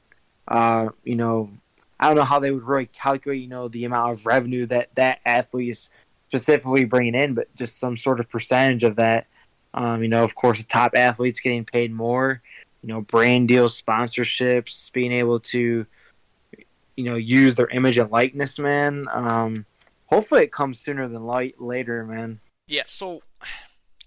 uh, 0.47 0.89
you 1.03 1.15
know, 1.15 1.51
I 1.99 2.07
don't 2.07 2.15
know 2.15 2.23
how 2.23 2.39
they 2.39 2.51
would 2.51 2.63
really 2.63 2.87
calculate 2.87 3.41
you 3.41 3.49
know 3.49 3.67
the 3.67 3.85
amount 3.85 4.13
of 4.13 4.25
revenue 4.25 4.65
that 4.65 4.95
that 4.95 5.19
athlete 5.27 5.69
is 5.69 5.89
specifically 6.27 6.85
bringing 6.85 7.13
in, 7.13 7.35
but 7.35 7.53
just 7.55 7.79
some 7.79 7.97
sort 7.97 8.19
of 8.19 8.27
percentage 8.27 8.83
of 8.83 8.95
that 8.95 9.27
um, 9.73 10.03
you 10.03 10.09
know, 10.09 10.23
of 10.23 10.35
course, 10.35 10.59
the 10.59 10.67
top 10.67 10.93
athletes 10.95 11.39
getting 11.39 11.65
paid 11.65 11.91
more. 11.91 12.41
You 12.81 12.89
know, 12.89 13.01
brand 13.01 13.47
deals, 13.47 13.81
sponsorships, 13.81 14.91
being 14.91 15.13
able 15.13 15.39
to, 15.39 15.85
you 16.97 17.03
know, 17.03 17.15
use 17.15 17.55
their 17.55 17.69
image 17.69 17.97
and 17.97 18.11
likeness, 18.11 18.59
man. 18.59 19.07
Um, 19.11 19.65
hopefully, 20.07 20.43
it 20.43 20.51
comes 20.51 20.81
sooner 20.81 21.07
than 21.07 21.25
light 21.25 21.61
later, 21.61 22.05
man. 22.05 22.39
Yeah. 22.67 22.83
So, 22.85 23.23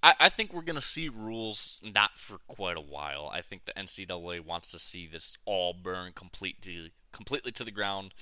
I, 0.03 0.14
I 0.21 0.29
think 0.29 0.53
we're 0.53 0.62
gonna 0.62 0.83
see 0.83 1.09
rules 1.09 1.81
not 1.85 2.19
for 2.19 2.37
quite 2.47 2.77
a 2.77 2.83
while. 2.83 3.31
I 3.33 3.41
think 3.41 3.64
the 3.64 3.73
NCAA 3.73 4.45
wants 4.45 4.71
to 4.73 4.79
see 4.79 5.07
this 5.07 5.39
all 5.47 5.73
burn 5.73 6.12
completely, 6.12 6.93
completely 7.12 7.53
to 7.53 7.64
the 7.64 7.71
ground 7.71 8.12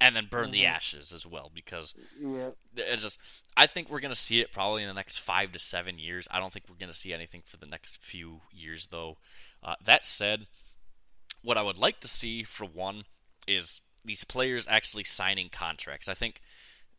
and 0.00 0.14
then 0.14 0.28
burn 0.30 0.44
mm-hmm. 0.44 0.52
the 0.52 0.66
ashes 0.66 1.12
as 1.12 1.26
well 1.26 1.50
because 1.54 1.94
yeah. 2.20 2.48
it's 2.76 3.02
just 3.02 3.20
I 3.56 3.66
think 3.66 3.90
we're 3.90 4.00
gonna 4.00 4.14
see 4.14 4.40
it 4.40 4.52
probably 4.52 4.82
in 4.82 4.88
the 4.88 4.94
next 4.94 5.18
five 5.18 5.52
to 5.52 5.58
seven 5.58 5.98
years. 5.98 6.28
I 6.30 6.38
don't 6.38 6.52
think 6.52 6.66
we're 6.68 6.76
gonna 6.76 6.92
see 6.94 7.12
anything 7.12 7.42
for 7.44 7.56
the 7.56 7.66
next 7.66 8.02
few 8.02 8.40
years 8.52 8.88
though. 8.88 9.16
Uh, 9.62 9.74
that 9.84 10.06
said, 10.06 10.46
what 11.42 11.56
I 11.56 11.62
would 11.62 11.78
like 11.78 12.00
to 12.00 12.08
see 12.08 12.42
for 12.42 12.64
one 12.64 13.04
is 13.46 13.80
these 14.04 14.24
players 14.24 14.66
actually 14.68 15.04
signing 15.04 15.48
contracts. 15.48 16.08
I 16.08 16.14
think 16.14 16.40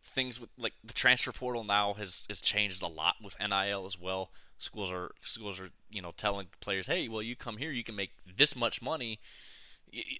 things 0.04 0.40
with 0.40 0.50
like 0.58 0.74
the 0.84 0.94
transfer 0.94 1.32
portal 1.32 1.64
now 1.64 1.94
has 1.94 2.26
has 2.30 2.42
changed 2.42 2.82
a 2.82 2.88
lot 2.88 3.16
with 3.24 3.38
NIL 3.40 3.86
as 3.86 4.00
well. 4.00 4.32
Schools 4.58 4.92
are 4.92 5.12
schools 5.22 5.60
are 5.60 5.70
you 5.90 6.02
know 6.02 6.14
telling 6.18 6.48
players, 6.62 6.88
hey, 6.88 7.08
well 7.08 7.22
you 7.22 7.36
come 7.36 7.58
here, 7.58 7.72
you 7.72 7.84
can 7.84 7.96
make 7.96 8.12
this 8.26 8.56
much 8.56 8.82
money. 8.82 9.20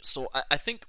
So 0.02 0.28
I, 0.34 0.44
I 0.52 0.58
think 0.58 0.86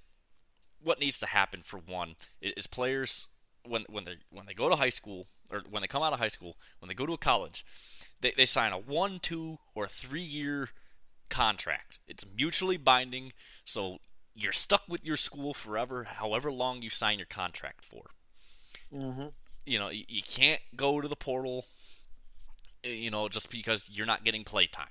what 0.82 1.00
needs 1.00 1.18
to 1.20 1.26
happen 1.26 1.60
for 1.62 1.78
one 1.78 2.16
is 2.40 2.66
players 2.66 3.28
when 3.66 3.84
when 3.88 4.04
they 4.04 4.14
when 4.30 4.46
they 4.46 4.54
go 4.54 4.68
to 4.68 4.76
high 4.76 4.88
school 4.88 5.26
or 5.50 5.62
when 5.70 5.82
they 5.82 5.88
come 5.88 6.02
out 6.02 6.12
of 6.12 6.18
high 6.18 6.28
school 6.28 6.56
when 6.80 6.88
they 6.88 6.94
go 6.94 7.06
to 7.06 7.12
a 7.12 7.18
college 7.18 7.64
they, 8.20 8.32
they 8.36 8.46
sign 8.46 8.72
a 8.72 8.78
one 8.78 9.18
two 9.20 9.58
or 9.74 9.86
three 9.86 10.22
year 10.22 10.70
contract 11.28 11.98
it's 12.06 12.24
mutually 12.36 12.76
binding 12.76 13.32
so 13.64 13.98
you're 14.34 14.52
stuck 14.52 14.82
with 14.88 15.04
your 15.04 15.16
school 15.16 15.52
forever 15.52 16.04
however 16.04 16.50
long 16.50 16.80
you 16.80 16.88
sign 16.88 17.18
your 17.18 17.26
contract 17.26 17.84
for 17.84 18.04
mm-hmm. 18.94 19.26
you 19.66 19.78
know 19.78 19.90
you, 19.90 20.04
you 20.08 20.22
can't 20.22 20.62
go 20.76 21.00
to 21.00 21.08
the 21.08 21.16
portal 21.16 21.66
you 22.84 23.10
know, 23.10 23.28
just 23.28 23.50
because 23.50 23.88
you're 23.90 24.06
not 24.06 24.24
getting 24.24 24.44
play 24.44 24.66
time 24.66 24.86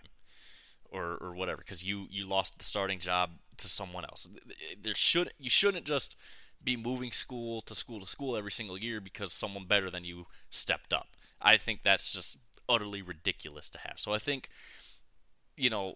or 0.90 1.18
or 1.20 1.34
whatever 1.34 1.58
because 1.58 1.84
you 1.84 2.08
you 2.10 2.26
lost 2.26 2.58
the 2.58 2.64
starting 2.64 3.00
job 3.00 3.32
to 3.58 3.68
someone 3.68 4.06
else. 4.06 4.28
Eh, 4.36 4.76
there 4.82 4.96
should 4.96 5.32
you 5.40 5.50
shouldn't 5.50 5.86
just 5.86 6.18
be 6.64 6.76
moving 6.76 7.12
school 7.12 7.62
to 7.62 7.76
school 7.76 8.00
to 8.00 8.08
school 8.08 8.36
every 8.36 8.52
single 8.52 8.78
year 8.78 9.00
because 9.00 9.32
someone 9.32 9.66
better 9.66 9.90
than 9.90 10.04
you 10.04 10.26
stepped 10.50 10.94
up. 10.94 11.08
I 11.42 11.58
think 11.58 11.82
that's 11.84 12.12
just 12.12 12.38
utterly 12.68 13.02
ridiculous 13.02 13.70
to 13.70 13.80
have. 13.80 13.94
So 13.98 14.14
I 14.14 14.18
think 14.18 14.50
you 15.56 15.70
know 15.70 15.96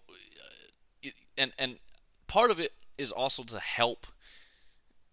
eh, 1.04 1.10
and 1.36 1.52
and 1.58 1.78
part 2.26 2.50
of 2.50 2.60
it 2.60 2.72
is 2.98 3.12
also 3.12 3.42
to 3.44 3.58
help 3.58 4.06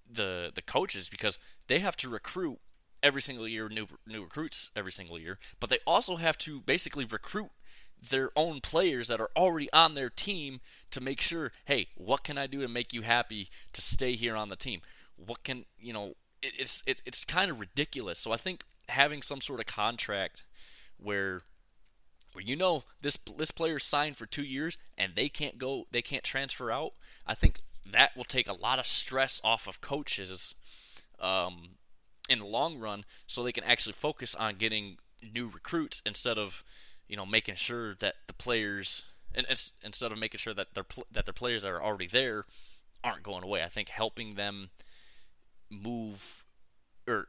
the 0.09 0.51
the 0.53 0.61
coaches 0.61 1.09
because 1.09 1.39
they 1.67 1.79
have 1.79 1.95
to 1.97 2.09
recruit 2.09 2.59
every 3.01 3.21
single 3.21 3.47
year 3.47 3.69
new 3.69 3.87
new 4.05 4.23
recruits 4.23 4.71
every 4.75 4.91
single 4.91 5.19
year, 5.19 5.39
but 5.59 5.69
they 5.69 5.79
also 5.85 6.17
have 6.17 6.37
to 6.39 6.59
basically 6.61 7.05
recruit 7.05 7.49
their 8.07 8.29
own 8.35 8.61
players 8.61 9.09
that 9.09 9.19
are 9.19 9.29
already 9.35 9.71
on 9.73 9.93
their 9.93 10.09
team 10.09 10.61
to 10.91 11.01
make 11.01 11.21
sure, 11.21 11.51
hey, 11.65 11.87
what 11.95 12.23
can 12.23 12.37
I 12.37 12.47
do 12.47 12.61
to 12.61 12.67
make 12.67 12.93
you 12.93 13.01
happy 13.01 13.49
to 13.73 13.81
stay 13.81 14.13
here 14.13 14.35
on 14.35 14.49
the 14.49 14.55
team? 14.55 14.81
What 15.15 15.43
can 15.43 15.65
you 15.77 15.93
know? 15.93 16.13
It, 16.41 16.53
it's 16.57 16.83
it, 16.87 17.01
it's 17.05 17.25
kind 17.25 17.51
of 17.51 17.59
ridiculous. 17.59 18.19
So 18.19 18.31
I 18.31 18.37
think 18.37 18.63
having 18.87 19.21
some 19.21 19.41
sort 19.41 19.59
of 19.59 19.65
contract 19.65 20.47
where 20.97 21.41
where 22.33 22.43
you 22.43 22.55
know 22.55 22.83
this 23.01 23.17
this 23.37 23.51
player 23.51 23.79
signed 23.79 24.17
for 24.17 24.25
two 24.25 24.43
years 24.43 24.77
and 24.97 25.13
they 25.15 25.29
can't 25.29 25.57
go, 25.57 25.85
they 25.91 26.01
can't 26.01 26.23
transfer 26.23 26.71
out. 26.71 26.93
I 27.25 27.35
think 27.35 27.61
that 27.91 28.15
will 28.15 28.23
take 28.23 28.47
a 28.47 28.53
lot 28.53 28.79
of 28.79 28.85
stress 28.85 29.41
off 29.43 29.67
of 29.67 29.81
coaches 29.81 30.55
um, 31.19 31.71
in 32.29 32.39
the 32.39 32.45
long 32.45 32.79
run, 32.79 33.03
so 33.27 33.43
they 33.43 33.51
can 33.51 33.63
actually 33.63 33.93
focus 33.93 34.35
on 34.35 34.55
getting 34.55 34.97
new 35.33 35.47
recruits 35.47 36.01
instead 36.05 36.37
of 36.37 36.63
you 37.09 37.17
know 37.17 37.25
making 37.25 37.55
sure 37.55 37.95
that 37.95 38.15
the 38.27 38.33
players 38.33 39.03
and 39.35 39.45
instead 39.83 40.11
of 40.11 40.17
making 40.17 40.37
sure 40.37 40.53
that 40.53 40.73
their 40.73 40.85
that 41.11 41.25
their 41.25 41.33
players 41.33 41.63
that 41.63 41.69
are 41.71 41.83
already 41.83 42.07
there 42.07 42.45
aren't 43.03 43.23
going 43.23 43.43
away. 43.43 43.63
I 43.63 43.67
think 43.67 43.89
helping 43.89 44.35
them 44.35 44.69
move 45.69 46.43
or 47.07 47.27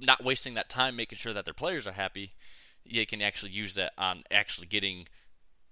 not 0.00 0.24
wasting 0.24 0.54
that 0.54 0.68
time 0.68 0.96
making 0.96 1.18
sure 1.18 1.32
that 1.32 1.44
their 1.44 1.54
players 1.54 1.86
are 1.86 1.92
happy, 1.92 2.32
they 2.90 3.06
can 3.06 3.22
actually 3.22 3.52
use 3.52 3.74
that 3.74 3.92
on 3.98 4.24
actually 4.30 4.66
getting 4.66 5.06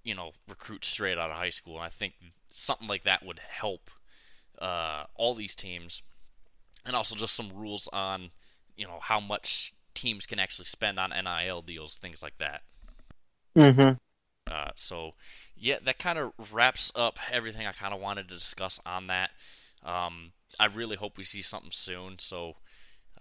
you 0.05 0.15
know 0.15 0.33
recruits 0.49 0.89
straight 0.89 1.19
out 1.19 1.31
of 1.31 1.37
high 1.37 1.51
school. 1.51 1.77
And 1.77 1.85
I 1.85 1.91
think 1.91 2.15
something 2.49 2.89
like 2.89 3.05
that 3.05 3.25
would 3.25 3.41
help 3.49 3.91
uh, 4.61 5.05
all 5.15 5.35
these 5.35 5.55
teams, 5.55 6.03
and 6.85 6.97
also 6.97 7.15
just 7.15 7.35
some 7.35 7.51
rules 7.55 7.89
on 7.93 8.31
you 8.77 8.87
know 8.87 8.99
how 9.01 9.21
much 9.21 9.75
teams 9.95 10.27
can 10.27 10.39
actually 10.39 10.67
spend 10.67 10.99
on 10.99 11.11
NIL 11.11 11.63
deals, 11.63 11.97
things 11.97 12.23
like 12.23 12.39
that. 12.39 12.63
Mm-hmm. 13.57 13.93
Uh, 14.51 14.71
so, 14.77 15.13
yeah, 15.57 15.77
that 15.85 15.99
kind 15.99 16.19
of 16.19 16.33
wraps 16.53 16.93
up 16.95 17.19
everything 17.33 17.67
I 17.67 17.73
kind 17.73 17.95
of 17.95 18.01
wanted 18.01 18.29
to 18.29 18.35
discuss 18.35 18.81
on 18.87 19.09
that. 19.09 19.31
Um, 19.85 20.33
I 20.59 20.67
really 20.67 20.97
hope 20.97 21.17
we 21.17 21.25
see 21.25 21.43
something 21.43 21.73
soon. 21.73 22.19
So, 22.19 22.55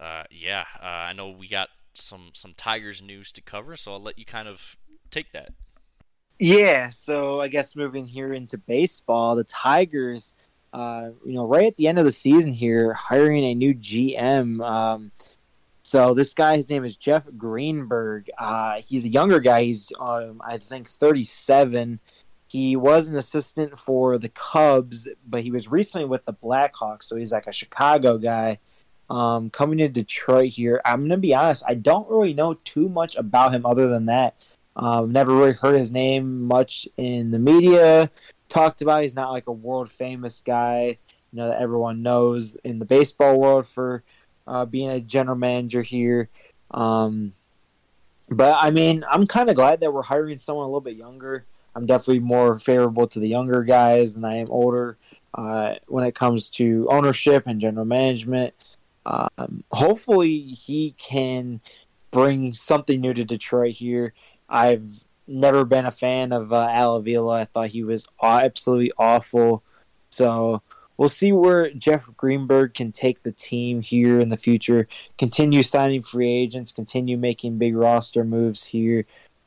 uh, 0.00 0.24
yeah, 0.30 0.64
uh, 0.80 0.86
I 0.86 1.12
know 1.12 1.30
we 1.30 1.48
got 1.48 1.68
some 1.94 2.30
some 2.34 2.52
Tigers 2.56 3.02
news 3.02 3.32
to 3.32 3.42
cover, 3.42 3.76
so 3.76 3.92
I'll 3.92 4.02
let 4.02 4.18
you 4.18 4.24
kind 4.24 4.48
of 4.48 4.76
take 5.10 5.32
that. 5.32 5.50
Yeah, 6.38 6.90
so 6.90 7.40
I 7.40 7.48
guess 7.48 7.74
moving 7.74 8.06
here 8.06 8.34
into 8.34 8.58
baseball, 8.58 9.36
the 9.36 9.44
Tigers, 9.44 10.34
uh, 10.72 11.10
you 11.24 11.32
know, 11.32 11.46
right 11.46 11.66
at 11.66 11.76
the 11.76 11.88
end 11.88 11.98
of 11.98 12.04
the 12.04 12.12
season 12.12 12.52
here, 12.52 12.92
hiring 12.92 13.42
a 13.44 13.54
new 13.54 13.74
GM. 13.74 14.60
Um, 14.60 15.12
so 15.86 16.14
this 16.14 16.34
guy, 16.34 16.56
his 16.56 16.68
name 16.68 16.84
is 16.84 16.96
Jeff 16.96 17.28
Greenberg. 17.36 18.28
Uh, 18.36 18.80
he's 18.80 19.04
a 19.04 19.08
younger 19.08 19.38
guy. 19.38 19.62
He's 19.62 19.92
um, 20.00 20.42
I 20.44 20.56
think 20.56 20.88
37. 20.88 22.00
He 22.48 22.74
was 22.74 23.06
an 23.06 23.14
assistant 23.14 23.78
for 23.78 24.18
the 24.18 24.28
Cubs, 24.30 25.06
but 25.28 25.42
he 25.42 25.52
was 25.52 25.70
recently 25.70 26.04
with 26.04 26.24
the 26.24 26.32
Blackhawks. 26.32 27.04
So 27.04 27.14
he's 27.14 27.30
like 27.30 27.46
a 27.46 27.52
Chicago 27.52 28.18
guy. 28.18 28.58
Um, 29.08 29.48
coming 29.48 29.78
to 29.78 29.88
Detroit 29.88 30.48
here, 30.48 30.80
I'm 30.84 31.02
gonna 31.02 31.18
be 31.18 31.36
honest. 31.36 31.62
I 31.68 31.74
don't 31.74 32.10
really 32.10 32.34
know 32.34 32.54
too 32.54 32.88
much 32.88 33.14
about 33.14 33.54
him 33.54 33.64
other 33.64 33.86
than 33.86 34.06
that. 34.06 34.34
Um, 34.74 35.12
never 35.12 35.36
really 35.36 35.52
heard 35.52 35.76
his 35.76 35.92
name 35.92 36.42
much 36.42 36.88
in 36.96 37.30
the 37.30 37.38
media. 37.38 38.10
Talked 38.48 38.82
about. 38.82 39.04
He's 39.04 39.14
not 39.14 39.30
like 39.30 39.46
a 39.46 39.52
world 39.52 39.88
famous 39.88 40.42
guy, 40.44 40.98
you 41.30 41.38
know, 41.38 41.46
that 41.46 41.62
everyone 41.62 42.02
knows 42.02 42.56
in 42.64 42.80
the 42.80 42.86
baseball 42.86 43.38
world 43.38 43.68
for 43.68 44.02
uh, 44.46 44.64
being 44.64 44.90
a 44.90 45.00
general 45.00 45.36
manager 45.36 45.82
here. 45.82 46.28
Um, 46.70 47.34
but 48.28 48.56
I 48.60 48.70
mean, 48.70 49.04
I'm 49.08 49.26
kind 49.26 49.50
of 49.50 49.56
glad 49.56 49.80
that 49.80 49.92
we're 49.92 50.02
hiring 50.02 50.38
someone 50.38 50.64
a 50.64 50.68
little 50.68 50.80
bit 50.80 50.96
younger. 50.96 51.44
I'm 51.74 51.86
definitely 51.86 52.20
more 52.20 52.58
favorable 52.58 53.06
to 53.08 53.20
the 53.20 53.28
younger 53.28 53.62
guys 53.62 54.14
than 54.14 54.24
I 54.24 54.38
am 54.38 54.50
older 54.50 54.96
uh, 55.34 55.74
when 55.86 56.04
it 56.04 56.14
comes 56.14 56.48
to 56.50 56.88
ownership 56.90 57.44
and 57.46 57.60
general 57.60 57.84
management. 57.84 58.54
Um, 59.04 59.62
hopefully, 59.70 60.38
he 60.38 60.94
can 60.98 61.60
bring 62.10 62.54
something 62.54 63.00
new 63.00 63.14
to 63.14 63.24
Detroit 63.24 63.74
here. 63.74 64.14
I've 64.48 64.88
never 65.26 65.64
been 65.64 65.86
a 65.86 65.90
fan 65.90 66.32
of 66.32 66.52
uh, 66.52 66.68
Al 66.70 66.96
Avila. 66.96 67.40
I 67.40 67.44
thought 67.44 67.68
he 67.68 67.84
was 67.84 68.06
absolutely 68.22 68.92
awful. 68.98 69.62
So 70.10 70.62
we'll 70.96 71.08
see 71.08 71.32
where 71.32 71.70
Jeff 71.70 72.06
Greenberg 72.16 72.74
can 72.74 72.92
take 72.92 73.22
the 73.22 73.32
team 73.32 73.82
here 73.82 74.20
in 74.20 74.28
the 74.28 74.36
future. 74.36 74.88
Continue 75.18 75.62
signing 75.62 76.02
free 76.02 76.32
agents, 76.32 76.72
continue 76.72 77.16
making 77.16 77.58
big 77.58 77.76
roster 77.76 78.24
moves 78.24 78.64
here, 78.64 79.04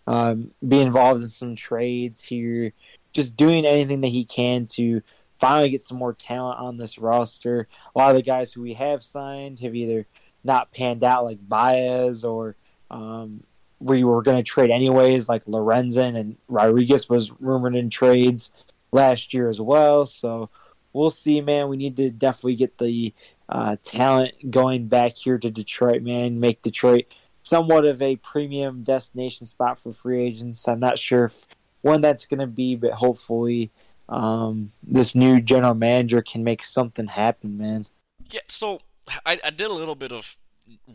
um, 0.07 0.51
be 0.67 0.81
involved 0.81 1.21
in 1.21 1.29
some 1.29 1.55
trades 1.55 2.23
here, 2.23 2.73
just 3.13 3.37
doing 3.37 3.65
anything 3.65 4.01
that 4.01 4.07
he 4.07 4.25
can 4.25 4.65
to 4.65 5.01
finally 5.39 5.69
get 5.69 5.81
some 5.81 5.97
more 5.97 6.13
talent 6.13 6.59
on 6.59 6.77
this 6.77 6.97
roster. 6.97 7.67
A 7.95 7.97
lot 7.97 8.09
of 8.11 8.15
the 8.15 8.21
guys 8.21 8.51
who 8.51 8.61
we 8.61 8.73
have 8.73 9.03
signed 9.03 9.59
have 9.61 9.75
either 9.75 10.05
not 10.43 10.71
panned 10.71 11.03
out, 11.03 11.25
like 11.25 11.39
Baez, 11.47 12.23
or 12.23 12.55
um, 12.91 13.43
we 13.79 14.03
were 14.03 14.21
going 14.21 14.37
to 14.37 14.43
trade 14.43 14.71
anyways, 14.71 15.29
like 15.29 15.45
Lorenzen 15.45 16.17
and 16.17 16.37
Rodriguez 16.47 17.09
was 17.09 17.31
rumored 17.39 17.75
in 17.75 17.89
trades 17.89 18.51
last 18.91 19.33
year 19.33 19.49
as 19.49 19.61
well. 19.61 20.05
So 20.05 20.49
we'll 20.93 21.09
see, 21.09 21.41
man. 21.41 21.69
We 21.69 21.77
need 21.77 21.97
to 21.97 22.09
definitely 22.09 22.55
get 22.55 22.77
the 22.77 23.13
uh, 23.47 23.77
talent 23.83 24.51
going 24.51 24.87
back 24.87 25.17
here 25.17 25.37
to 25.37 25.49
Detroit, 25.49 26.01
man. 26.01 26.39
Make 26.39 26.61
Detroit 26.61 27.05
somewhat 27.43 27.85
of 27.85 28.01
a 28.01 28.15
premium 28.17 28.83
destination 28.83 29.45
spot 29.45 29.79
for 29.79 29.91
free 29.91 30.21
agents. 30.21 30.67
I'm 30.67 30.79
not 30.79 30.99
sure 30.99 31.25
if, 31.25 31.47
when 31.81 32.01
that's 32.01 32.25
going 32.27 32.39
to 32.39 32.47
be, 32.47 32.75
but 32.75 32.91
hopefully 32.91 33.71
um, 34.07 34.71
this 34.83 35.15
new 35.15 35.39
general 35.39 35.75
manager 35.75 36.21
can 36.21 36.43
make 36.43 36.63
something 36.63 37.07
happen, 37.07 37.57
man. 37.57 37.85
Yeah, 38.29 38.41
so 38.47 38.79
I, 39.25 39.39
I 39.43 39.49
did 39.49 39.69
a 39.69 39.73
little 39.73 39.95
bit 39.95 40.11
of 40.11 40.37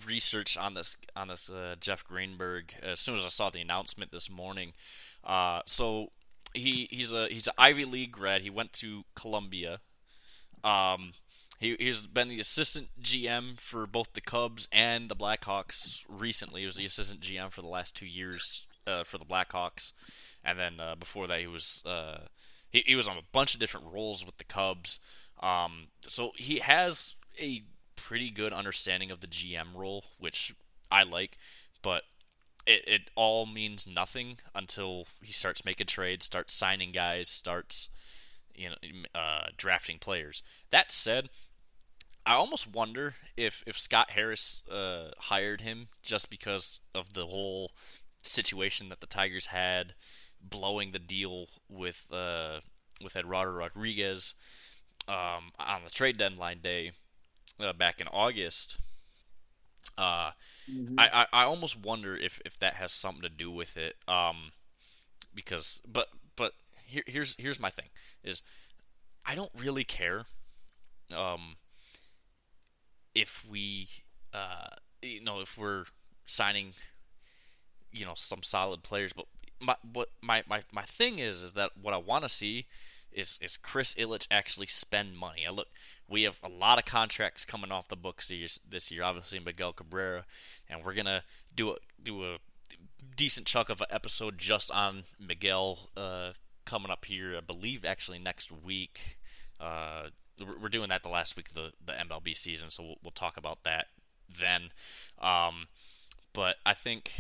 research 0.07 0.57
on 0.57 0.75
this 0.75 0.97
on 1.17 1.29
this 1.29 1.51
uh, 1.51 1.75
Jeff 1.81 2.05
Greenberg 2.05 2.75
as 2.83 3.01
soon 3.01 3.17
as 3.17 3.25
I 3.25 3.29
saw 3.29 3.51
the 3.51 3.61
announcement 3.61 4.13
this 4.13 4.31
morning. 4.31 4.73
Uh, 5.25 5.63
so 5.67 6.11
he 6.55 6.89
he's 6.91 7.13
a 7.13 7.29
he's 7.29 7.47
an 7.47 7.55
Ivy 7.59 7.85
League 7.85 8.13
grad. 8.13 8.41
He 8.41 8.51
went 8.51 8.73
to 8.75 9.05
Columbia. 9.15 9.81
Um, 10.63 11.13
he 11.59 11.77
he's 11.79 12.07
been 12.07 12.29
the 12.29 12.41
assistant 12.41 12.89
GM 13.01 13.61
for 13.61 13.87
both 13.87 14.13
the 14.15 14.21
Cubs 14.21 14.69
and 14.73 15.09
the 15.09 15.17
Blackhawks 15.17 16.05
recently. 16.09 16.61
He 16.63 16.67
was 16.67 16.77
the 16.77 16.85
assistant 16.85 17.21
GM 17.21 17.51
for 17.51 17.61
the 17.61 17.69
last 17.69 17.95
two 17.95 18.07
years 18.07 18.67
uh, 18.87 19.05
for 19.05 19.19
the 19.19 19.25
Blackhawks, 19.25 19.93
and 20.45 20.59
then 20.59 20.81
uh, 20.81 20.95
before 20.95 21.27
that 21.27 21.41
he 21.41 21.47
was 21.47 21.83
uh, 21.85 22.19
he 22.71 22.83
he 22.87 22.95
was 22.95 23.09
on 23.09 23.19
a 23.19 23.23
bunch 23.33 23.55
of 23.55 23.61
different 23.61 23.93
roles 23.93 24.25
with 24.25 24.39
the 24.39 24.45
Cubs. 24.45 25.01
Um, 25.43 25.89
so 26.01 26.31
he 26.37 26.59
has 26.61 27.17
a 27.41 27.65
pretty 27.97 28.31
good 28.31 28.53
understanding 28.53 29.11
of 29.11 29.21
the 29.21 29.27
GM 29.27 29.75
role, 29.75 30.05
which 30.19 30.55
I 30.91 31.03
like, 31.03 31.39
but 31.83 32.05
it, 32.67 32.85
it 32.87 33.11
all 33.15 33.47
means 33.47 33.87
nothing 33.87 34.39
until 34.55 35.07
he 35.23 35.33
starts 35.33 35.65
making 35.65 35.87
trades, 35.87 36.25
starts 36.25 36.55
signing 36.55 36.93
guys, 36.93 37.29
starts 37.29 37.89
you 38.55 38.71
know 38.71 38.77
uh, 39.15 39.49
drafting 39.57 39.99
players. 39.99 40.43
That 40.71 40.93
said, 40.93 41.29
I 42.27 42.35
almost 42.35 42.73
wonder 42.73 43.15
if 43.37 43.63
if 43.67 43.79
Scott 43.79 44.11
Harris 44.11 44.63
uh, 44.71 45.11
hired 45.19 45.61
him 45.61 45.89
just 46.03 46.31
because 46.31 46.81
of 46.95 47.13
the 47.13 47.27
whole 47.27 47.73
situation 48.23 48.89
that 48.89 49.01
the 49.01 49.07
Tigers 49.07 49.47
had, 49.47 49.95
blowing 50.41 50.93
the 50.93 50.99
deal 50.99 51.47
with 51.69 52.07
uh, 52.13 52.61
with 53.03 53.17
Eduardo 53.17 53.53
Rodriguez 53.53 54.35
um, 55.09 55.53
on 55.59 55.83
the 55.85 55.91
trade 55.91 56.17
deadline 56.17 56.61
day 56.61 56.93
uh, 57.61 57.73
back 57.73 58.01
in 58.01 58.09
August. 58.09 58.79
Uh, 59.97 60.31
mm-hmm. 60.71 60.99
I, 60.99 61.09
I, 61.13 61.27
I 61.33 61.45
almost 61.45 61.81
wonder 61.81 62.17
if, 62.17 62.41
if 62.45 62.59
that 62.59 62.75
has 62.75 62.93
something 62.93 63.23
to 63.23 63.29
do 63.29 63.51
with 63.51 63.77
it. 63.77 63.97
Um, 64.09 64.53
because 65.35 65.81
but 65.91 66.09
but 66.37 66.53
here, 66.87 67.03
here's 67.07 67.37
here's 67.39 67.61
my 67.61 67.71
thing 67.71 67.89
is 68.23 68.43
I 69.27 69.35
don't 69.35 69.51
really 69.59 69.85
care. 69.85 70.25
Um, 71.15 71.57
if 73.15 73.45
we 73.49 73.89
uh, 74.33 74.77
you 75.03 75.23
know 75.23 75.41
if 75.41 75.59
we're 75.59 75.85
signing 76.27 76.73
you 77.93 78.05
know 78.05 78.15
some 78.15 78.43
solid 78.43 78.83
players, 78.83 79.13
but 79.13 79.27
my 79.61 79.77
what 79.93 80.09
my, 80.21 80.43
my, 80.49 80.63
my 80.73 80.83
thing 80.83 81.19
is 81.19 81.43
is 81.43 81.53
that 81.53 81.71
what 81.81 81.95
I 81.95 81.99
want 81.99 82.25
to 82.25 82.29
see 82.29 82.67
is 83.15 83.39
is 83.41 83.57
Chris 83.57 83.95
Ilitch 83.95 84.27
actually 84.31 84.67
spend 84.67 85.17
money. 85.17 85.47
I 85.47 85.51
look, 85.51 85.69
we 86.09 86.23
have 86.25 86.41
a 86.43 86.49
lot 86.49 86.79
of 86.79 86.85
contracts 86.85 87.45
coming 87.45 87.73
off 87.73 87.89
the 87.89 87.97
books 87.97 88.31
this 88.69 88.91
year. 88.91 89.03
Obviously, 89.03 89.39
Miguel 89.39 89.73
Cabrera, 89.73 90.25
and 90.69 90.85
we're 90.85 90.95
gonna 90.95 91.23
do 91.55 91.71
a 91.71 91.77
do 92.03 92.25
a 92.25 92.39
decent 93.17 93.47
chunk 93.47 93.69
of 93.69 93.81
an 93.81 93.87
episode 93.91 94.39
just 94.39 94.71
on 94.71 95.05
Miguel 95.21 95.91
uh, 95.97 96.33
coming 96.65 96.91
up 96.91 97.05
here. 97.05 97.37
I 97.37 97.41
believe 97.41 97.85
actually 97.85 98.19
next 98.19 98.51
week. 98.51 99.19
Uh, 99.61 100.09
we're 100.61 100.69
doing 100.69 100.89
that 100.89 101.03
the 101.05 101.09
last 101.09 101.37
week 101.37 101.49
of 101.51 101.55
the, 101.55 101.73
the 101.85 101.93
MLB 101.93 102.37
season, 102.37 102.69
so 102.69 102.83
we'll, 102.83 102.97
we'll 103.05 103.11
talk 103.13 103.37
about 103.37 103.63
that 103.63 103.87
then. 104.29 104.71
Um, 105.21 105.69
but 106.33 106.57
I 106.67 106.75
think 106.75 107.13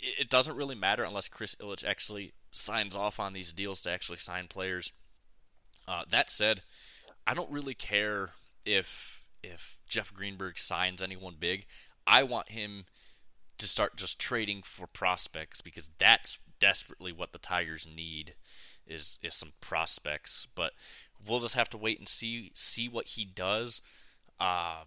it 0.00 0.28
doesn't 0.28 0.56
really 0.56 0.74
matter 0.74 1.02
unless 1.02 1.28
Chris 1.28 1.54
Ilitch 1.56 1.84
actually 1.84 2.32
signs 2.50 2.96
off 2.96 3.20
on 3.20 3.32
these 3.32 3.52
deals 3.52 3.82
to 3.82 3.90
actually 3.90 4.18
sign 4.18 4.46
players. 4.48 4.92
Uh, 5.86 6.02
that 6.08 6.30
said, 6.30 6.62
I 7.26 7.34
don't 7.34 7.50
really 7.50 7.74
care 7.74 8.30
if 8.64 9.26
if 9.42 9.80
Jeff 9.86 10.12
Greenberg 10.12 10.58
signs 10.58 11.02
anyone 11.02 11.36
big. 11.38 11.64
I 12.06 12.22
want 12.22 12.50
him 12.50 12.84
to 13.58 13.66
start 13.66 13.96
just 13.96 14.18
trading 14.18 14.62
for 14.62 14.86
prospects 14.86 15.60
because 15.60 15.90
that's 15.98 16.38
desperately 16.58 17.12
what 17.12 17.32
the 17.32 17.38
Tigers 17.38 17.86
need 17.86 18.34
is 18.86 19.18
is 19.22 19.34
some 19.34 19.52
prospects. 19.60 20.46
But 20.54 20.72
we'll 21.26 21.40
just 21.40 21.54
have 21.54 21.70
to 21.70 21.78
wait 21.78 21.98
and 21.98 22.08
see 22.08 22.52
see 22.54 22.88
what 22.88 23.08
he 23.08 23.24
does. 23.24 23.82
Uh, 24.38 24.84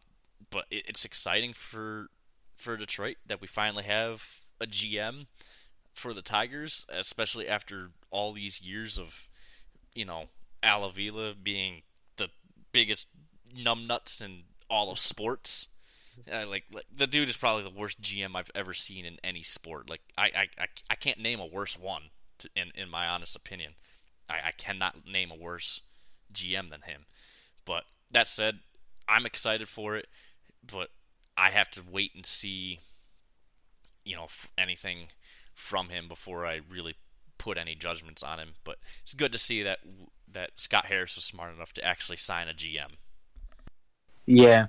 but 0.49 0.65
it, 0.71 0.85
it's 0.87 1.05
exciting 1.05 1.53
for 1.53 2.07
for 2.55 2.77
Detroit 2.77 3.17
that 3.25 3.41
we 3.41 3.47
finally 3.47 3.83
have 3.83 4.41
a 4.61 4.65
GM 4.65 5.27
for 5.93 6.13
the 6.13 6.21
Tigers, 6.21 6.85
especially 6.89 7.47
after 7.47 7.91
all 8.11 8.33
these 8.33 8.61
years 8.61 8.97
of 8.97 9.29
you 9.95 10.05
know 10.05 10.25
Al 10.61 10.83
Avila 10.83 11.33
being 11.41 11.83
the 12.17 12.29
biggest 12.71 13.07
numbnuts 13.55 14.23
in 14.23 14.43
all 14.69 14.91
of 14.91 14.99
sports. 14.99 15.67
Uh, 16.31 16.45
like, 16.47 16.65
like, 16.71 16.85
the 16.95 17.07
dude 17.07 17.27
is 17.27 17.37
probably 17.37 17.63
the 17.63 17.75
worst 17.75 17.99
GM 17.99 18.35
I've 18.35 18.51
ever 18.53 18.73
seen 18.75 19.03
in 19.03 19.17
any 19.23 19.41
sport. 19.41 19.89
Like 19.89 20.01
I 20.17 20.25
I, 20.25 20.47
I, 20.59 20.65
I 20.91 20.95
can't 20.95 21.19
name 21.19 21.39
a 21.39 21.45
worse 21.45 21.77
one 21.77 22.03
to, 22.39 22.49
in 22.55 22.71
in 22.75 22.89
my 22.89 23.07
honest 23.07 23.35
opinion. 23.35 23.73
I, 24.29 24.35
I 24.47 24.51
cannot 24.51 25.07
name 25.07 25.31
a 25.31 25.35
worse 25.35 25.81
GM 26.33 26.69
than 26.69 26.81
him. 26.81 27.05
But 27.65 27.85
that 28.11 28.27
said, 28.27 28.59
I'm 29.07 29.25
excited 29.25 29.67
for 29.67 29.95
it, 29.95 30.07
but 30.65 30.89
I 31.37 31.49
have 31.49 31.69
to 31.71 31.81
wait 31.89 32.11
and 32.15 32.25
see, 32.25 32.79
you 34.05 34.15
know, 34.15 34.27
anything 34.57 35.07
from 35.53 35.89
him 35.89 36.07
before 36.07 36.45
I 36.45 36.61
really 36.69 36.95
put 37.37 37.57
any 37.57 37.75
judgments 37.75 38.23
on 38.23 38.39
him. 38.39 38.53
But 38.63 38.77
it's 39.01 39.13
good 39.13 39.31
to 39.31 39.37
see 39.37 39.63
that 39.63 39.79
that 40.31 40.51
Scott 40.55 40.87
Harris 40.87 41.15
was 41.15 41.25
smart 41.25 41.55
enough 41.55 41.73
to 41.73 41.85
actually 41.85 42.17
sign 42.17 42.47
a 42.47 42.53
GM. 42.53 42.93
Yeah, 44.25 44.67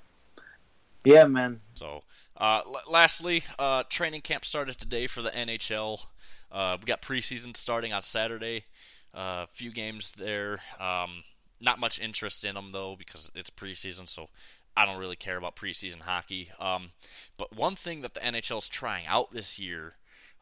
yeah, 1.05 1.27
man. 1.27 1.61
So, 1.74 2.02
uh, 2.36 2.62
l- 2.66 2.82
lastly, 2.89 3.44
uh, 3.59 3.85
training 3.89 4.23
camp 4.23 4.44
started 4.44 4.78
today 4.78 5.06
for 5.06 5.23
the 5.23 5.31
NHL. 5.31 6.06
Uh, 6.51 6.77
we 6.81 6.86
got 6.86 7.02
preseason 7.02 7.56
starting 7.56 7.93
on 7.93 8.02
Saturday. 8.02 8.65
A 9.12 9.19
uh, 9.19 9.47
few 9.48 9.70
games 9.70 10.12
there. 10.12 10.61
Um, 10.81 11.23
not 11.61 11.78
much 11.78 12.01
interest 12.01 12.44
in 12.44 12.55
them 12.55 12.73
though 12.73 12.97
because 12.97 13.31
it's 13.35 13.51
preseason, 13.51 14.09
so 14.09 14.28
I 14.77 14.85
don't 14.85 14.98
really 14.98 15.16
care 15.16 15.36
about 15.36 15.56
preseason 15.56 16.02
hockey. 16.02 16.51
Um, 16.59 16.90
but 17.36 17.55
one 17.55 17.77
thing 17.77 18.02
that 18.02 18.15
the 18.15 18.20
NHL 18.20 18.59
is 18.59 18.69
trying 18.69 19.06
out 19.06 19.31
this 19.31 19.59
year 19.59 19.94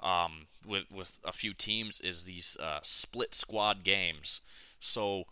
um, 0.03 0.47
with 0.67 0.85
with 0.91 1.19
a 1.25 1.33
few 1.33 1.55
teams 1.55 2.01
is 2.01 2.25
these 2.25 2.57
uh, 2.61 2.81
split 2.83 3.35
squad 3.35 3.85
games. 3.85 4.41
So, 4.81 5.25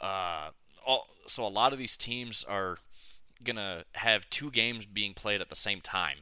uh, 0.00 0.50
all, 0.86 1.08
so 1.26 1.46
a 1.46 1.48
lot 1.48 1.72
of 1.72 1.78
these 1.78 1.96
teams 1.96 2.44
are 2.44 2.78
gonna 3.42 3.84
have 3.94 4.28
two 4.30 4.50
games 4.50 4.86
being 4.86 5.14
played 5.14 5.40
at 5.40 5.48
the 5.48 5.56
same 5.56 5.80
time 5.80 6.18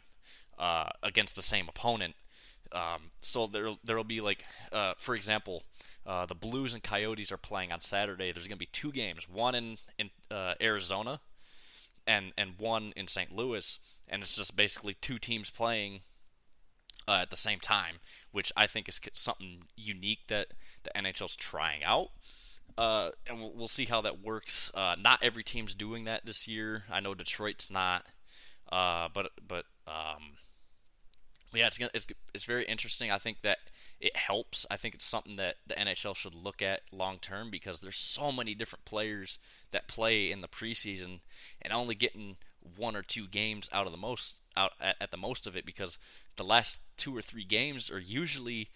uh, 0.59 0.91
against 1.03 1.35
the 1.35 1.43
same 1.43 1.69
opponent. 1.69 2.15
Um, 2.71 3.11
so 3.21 3.47
there 3.47 3.71
there'll 3.83 4.05
be 4.05 4.21
like, 4.21 4.45
uh, 4.73 4.95
for 4.99 5.15
example, 5.15 5.65
uh, 6.07 6.27
the 6.27 6.35
Blues 6.35 6.75
and 6.75 6.83
Coyotes 6.83 7.33
are 7.33 7.39
playing 7.39 7.73
on 7.73 7.81
Saturday. 7.81 8.31
There's 8.31 8.47
gonna 8.47 8.57
be 8.57 8.67
two 8.67 8.93
games, 8.93 9.29
one 9.29 9.55
in 9.55 9.79
in 9.99 10.11
uh, 10.31 10.55
Arizona, 10.61 11.21
and 12.07 12.33
and 12.39 12.55
one 12.59 12.93
in 12.95 13.09
St. 13.09 13.35
Louis, 13.35 13.79
and 14.07 14.23
it's 14.23 14.37
just 14.37 14.55
basically 14.55 14.95
two 14.95 15.19
teams 15.19 15.51
playing 15.51 16.01
uh, 17.09 17.21
at 17.23 17.31
the 17.31 17.37
same 17.37 17.59
time, 17.59 17.97
which 18.31 18.53
I 18.55 18.67
think 18.67 18.89
is 18.89 19.01
something 19.15 19.63
unique 19.77 20.29
that 20.29 20.49
the 20.83 20.91
NHL's 20.95 21.35
trying 21.35 21.83
out. 21.83 22.11
Uh, 22.77 23.11
and 23.29 23.41
we'll, 23.41 23.53
we'll, 23.55 23.69
see 23.69 23.87
how 23.87 24.03
that 24.03 24.23
works. 24.23 24.71
Uh, 24.75 24.95
not 25.01 25.21
every 25.23 25.43
team's 25.43 25.75
doing 25.75 26.05
that 26.05 26.27
this 26.27 26.47
year. 26.47 26.85
I 26.93 27.01
know 27.01 27.15
Detroit's 27.15 27.71
not, 27.71 28.07
uh, 28.71 29.09
but 29.13 29.33
but 29.49 29.65
um, 29.89 30.37
yeah, 31.53 31.67
it's, 31.67 31.81
it's 31.81 32.07
it's 32.35 32.45
very 32.45 32.65
interesting. 32.67 33.11
I 33.11 33.19
think 33.19 33.39
that 33.43 33.59
it 34.01 34.15
helps. 34.15 34.65
I 34.71 34.77
think 34.77 34.95
it's 34.95 35.05
something 35.05 35.37
that 35.37 35.57
the 35.67 35.75
NHL 35.75 36.15
should 36.15 36.35
look 36.35 36.63
at 36.63 36.83
long 36.93 37.19
term 37.19 37.51
because 37.51 37.81
there's 37.81 37.97
so 37.97 38.31
many 38.31 38.55
different 38.55 38.85
players 38.85 39.41
that 39.73 39.89
play 39.89 40.31
in 40.31 40.41
the 40.41 40.49
preseason, 40.49 41.21
and 41.61 41.73
only 41.73 41.97
getting 41.97 42.37
one 42.77 42.97
or 42.97 43.03
two 43.03 43.27
games 43.27 43.69
out 43.73 43.87
of 43.87 43.93
the 43.93 43.99
most 43.99 44.37
out 44.57 44.73
at, 44.81 44.97
at 45.01 45.11
the 45.11 45.17
most 45.17 45.47
of 45.47 45.57
it 45.57 45.65
because 45.65 45.99
the 46.37 46.45
last 46.45 46.79
two 46.97 47.17
or 47.17 47.23
three 47.23 47.45
games 47.45 47.91
are 47.91 47.99
usually 47.99 48.69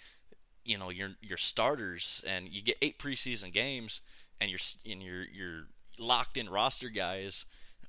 you 0.65 0.79
know 0.79 0.91
your 0.91 1.11
your 1.21 1.39
starters, 1.39 2.25
and 2.27 2.49
you 2.49 2.63
get 2.63 2.77
eight 2.83 2.99
preseason 2.99 3.53
games, 3.53 4.01
and 4.41 4.51
your 4.51 4.61
and 4.91 5.03
your 5.03 5.25
your 5.25 5.67
locked 5.99 6.37
in 6.37 6.49
roster 6.49 6.89
guys 6.89 7.47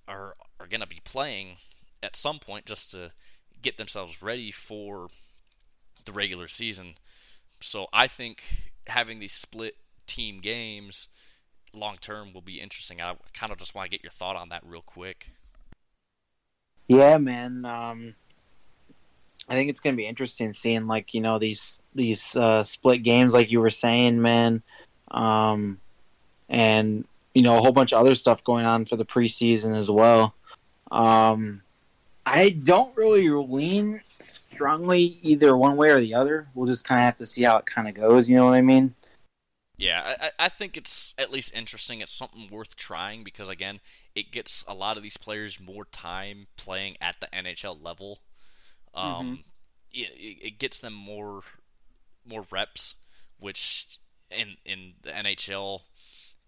are 0.07 0.35
are 0.59 0.67
going 0.67 0.81
to 0.81 0.87
be 0.87 1.01
playing 1.03 1.57
at 2.01 2.15
some 2.15 2.39
point 2.39 2.65
just 2.65 2.91
to 2.91 3.11
get 3.61 3.77
themselves 3.77 4.21
ready 4.21 4.51
for 4.51 5.07
the 6.05 6.11
regular 6.11 6.47
season. 6.47 6.95
So 7.61 7.87
I 7.93 8.07
think 8.07 8.43
having 8.87 9.19
these 9.19 9.33
split 9.33 9.77
team 10.05 10.41
games 10.41 11.07
long 11.73 11.97
term 11.99 12.33
will 12.33 12.41
be 12.41 12.59
interesting. 12.59 13.01
I 13.01 13.15
kind 13.33 13.51
of 13.51 13.57
just 13.57 13.73
want 13.73 13.89
to 13.89 13.97
get 13.97 14.03
your 14.03 14.11
thought 14.11 14.35
on 14.35 14.49
that 14.49 14.63
real 14.65 14.81
quick. 14.81 15.29
Yeah, 16.87 17.17
man. 17.17 17.65
Um, 17.65 18.15
I 19.47 19.53
think 19.53 19.69
it's 19.69 19.79
going 19.79 19.95
to 19.95 19.97
be 19.97 20.07
interesting 20.07 20.53
seeing 20.53 20.85
like 20.85 21.13
you 21.13 21.21
know 21.21 21.39
these 21.39 21.79
these 21.95 22.35
uh, 22.35 22.63
split 22.63 23.03
games, 23.03 23.33
like 23.33 23.51
you 23.51 23.59
were 23.59 23.69
saying, 23.69 24.21
man, 24.21 24.61
um, 25.11 25.79
and 26.49 27.05
you 27.33 27.41
know 27.41 27.57
a 27.57 27.61
whole 27.61 27.71
bunch 27.71 27.93
of 27.93 27.99
other 27.99 28.15
stuff 28.15 28.43
going 28.43 28.65
on 28.65 28.85
for 28.85 28.95
the 28.95 29.05
preseason 29.05 29.77
as 29.77 29.89
well. 29.89 30.35
Um, 30.91 31.61
I 32.25 32.49
don't 32.49 32.95
really 32.95 33.29
lean 33.29 34.01
strongly 34.53 35.19
either 35.21 35.57
one 35.57 35.75
way 35.75 35.89
or 35.89 35.99
the 35.99 36.13
other. 36.13 36.47
We'll 36.53 36.67
just 36.67 36.85
kind 36.85 36.99
of 36.99 37.05
have 37.05 37.17
to 37.17 37.25
see 37.25 37.43
how 37.43 37.57
it 37.57 37.65
kind 37.65 37.87
of 37.87 37.95
goes. 37.95 38.29
You 38.29 38.35
know 38.35 38.45
what 38.45 38.53
I 38.53 38.61
mean? 38.61 38.93
Yeah, 39.83 40.15
I, 40.21 40.45
I 40.45 40.49
think 40.49 40.77
it's 40.77 41.13
at 41.17 41.31
least 41.31 41.53
interesting. 41.53 42.01
It's 42.01 42.11
something 42.11 42.47
worth 42.49 42.75
trying 42.75 43.23
because 43.23 43.49
again, 43.49 43.79
it 44.15 44.31
gets 44.31 44.63
a 44.67 44.73
lot 44.73 44.97
of 44.97 45.03
these 45.03 45.17
players 45.17 45.59
more 45.59 45.85
time 45.85 46.47
playing 46.55 46.97
at 47.01 47.19
the 47.19 47.27
NHL 47.27 47.83
level. 47.83 48.19
Um, 48.93 49.05
mm-hmm. 49.13 49.33
it, 49.91 50.37
it 50.45 50.59
gets 50.59 50.79
them 50.79 50.93
more 50.93 51.41
more 52.25 52.45
reps, 52.49 52.95
which 53.39 53.99
in 54.31 54.55
in 54.65 54.93
the 55.01 55.09
NHL 55.09 55.81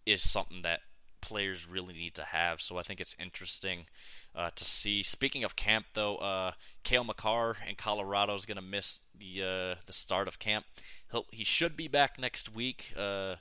is 0.06 0.22
something 0.22 0.62
that 0.62 0.82
players 1.26 1.68
really 1.68 1.94
need 1.94 2.14
to 2.16 2.24
have. 2.24 2.62
So 2.62 2.78
I 2.78 2.84
think 2.84 3.00
it's 3.02 3.16
interesting 3.20 3.88
uh, 4.36 4.52
to 4.56 4.64
see. 4.64 5.02
Speaking 5.02 5.44
of 5.44 5.56
camp, 5.56 5.88
though, 5.96 6.18
uh, 6.18 6.52
Cale 6.84 7.04
Makar 7.04 7.58
in 7.68 7.76
Colorado 7.76 8.36
is 8.36 8.46
going 8.46 8.58
to 8.58 8.64
miss 8.64 9.02
the 9.18 9.42
uh, 9.42 9.76
the 9.88 9.94
start 9.94 10.28
of 10.28 10.38
camp. 10.38 10.66
He'll, 11.12 11.26
he 11.32 11.44
should 11.44 11.76
be 11.76 11.88
back 11.88 12.20
next 12.20 12.54
week. 12.54 12.94
Uh, 12.96 13.36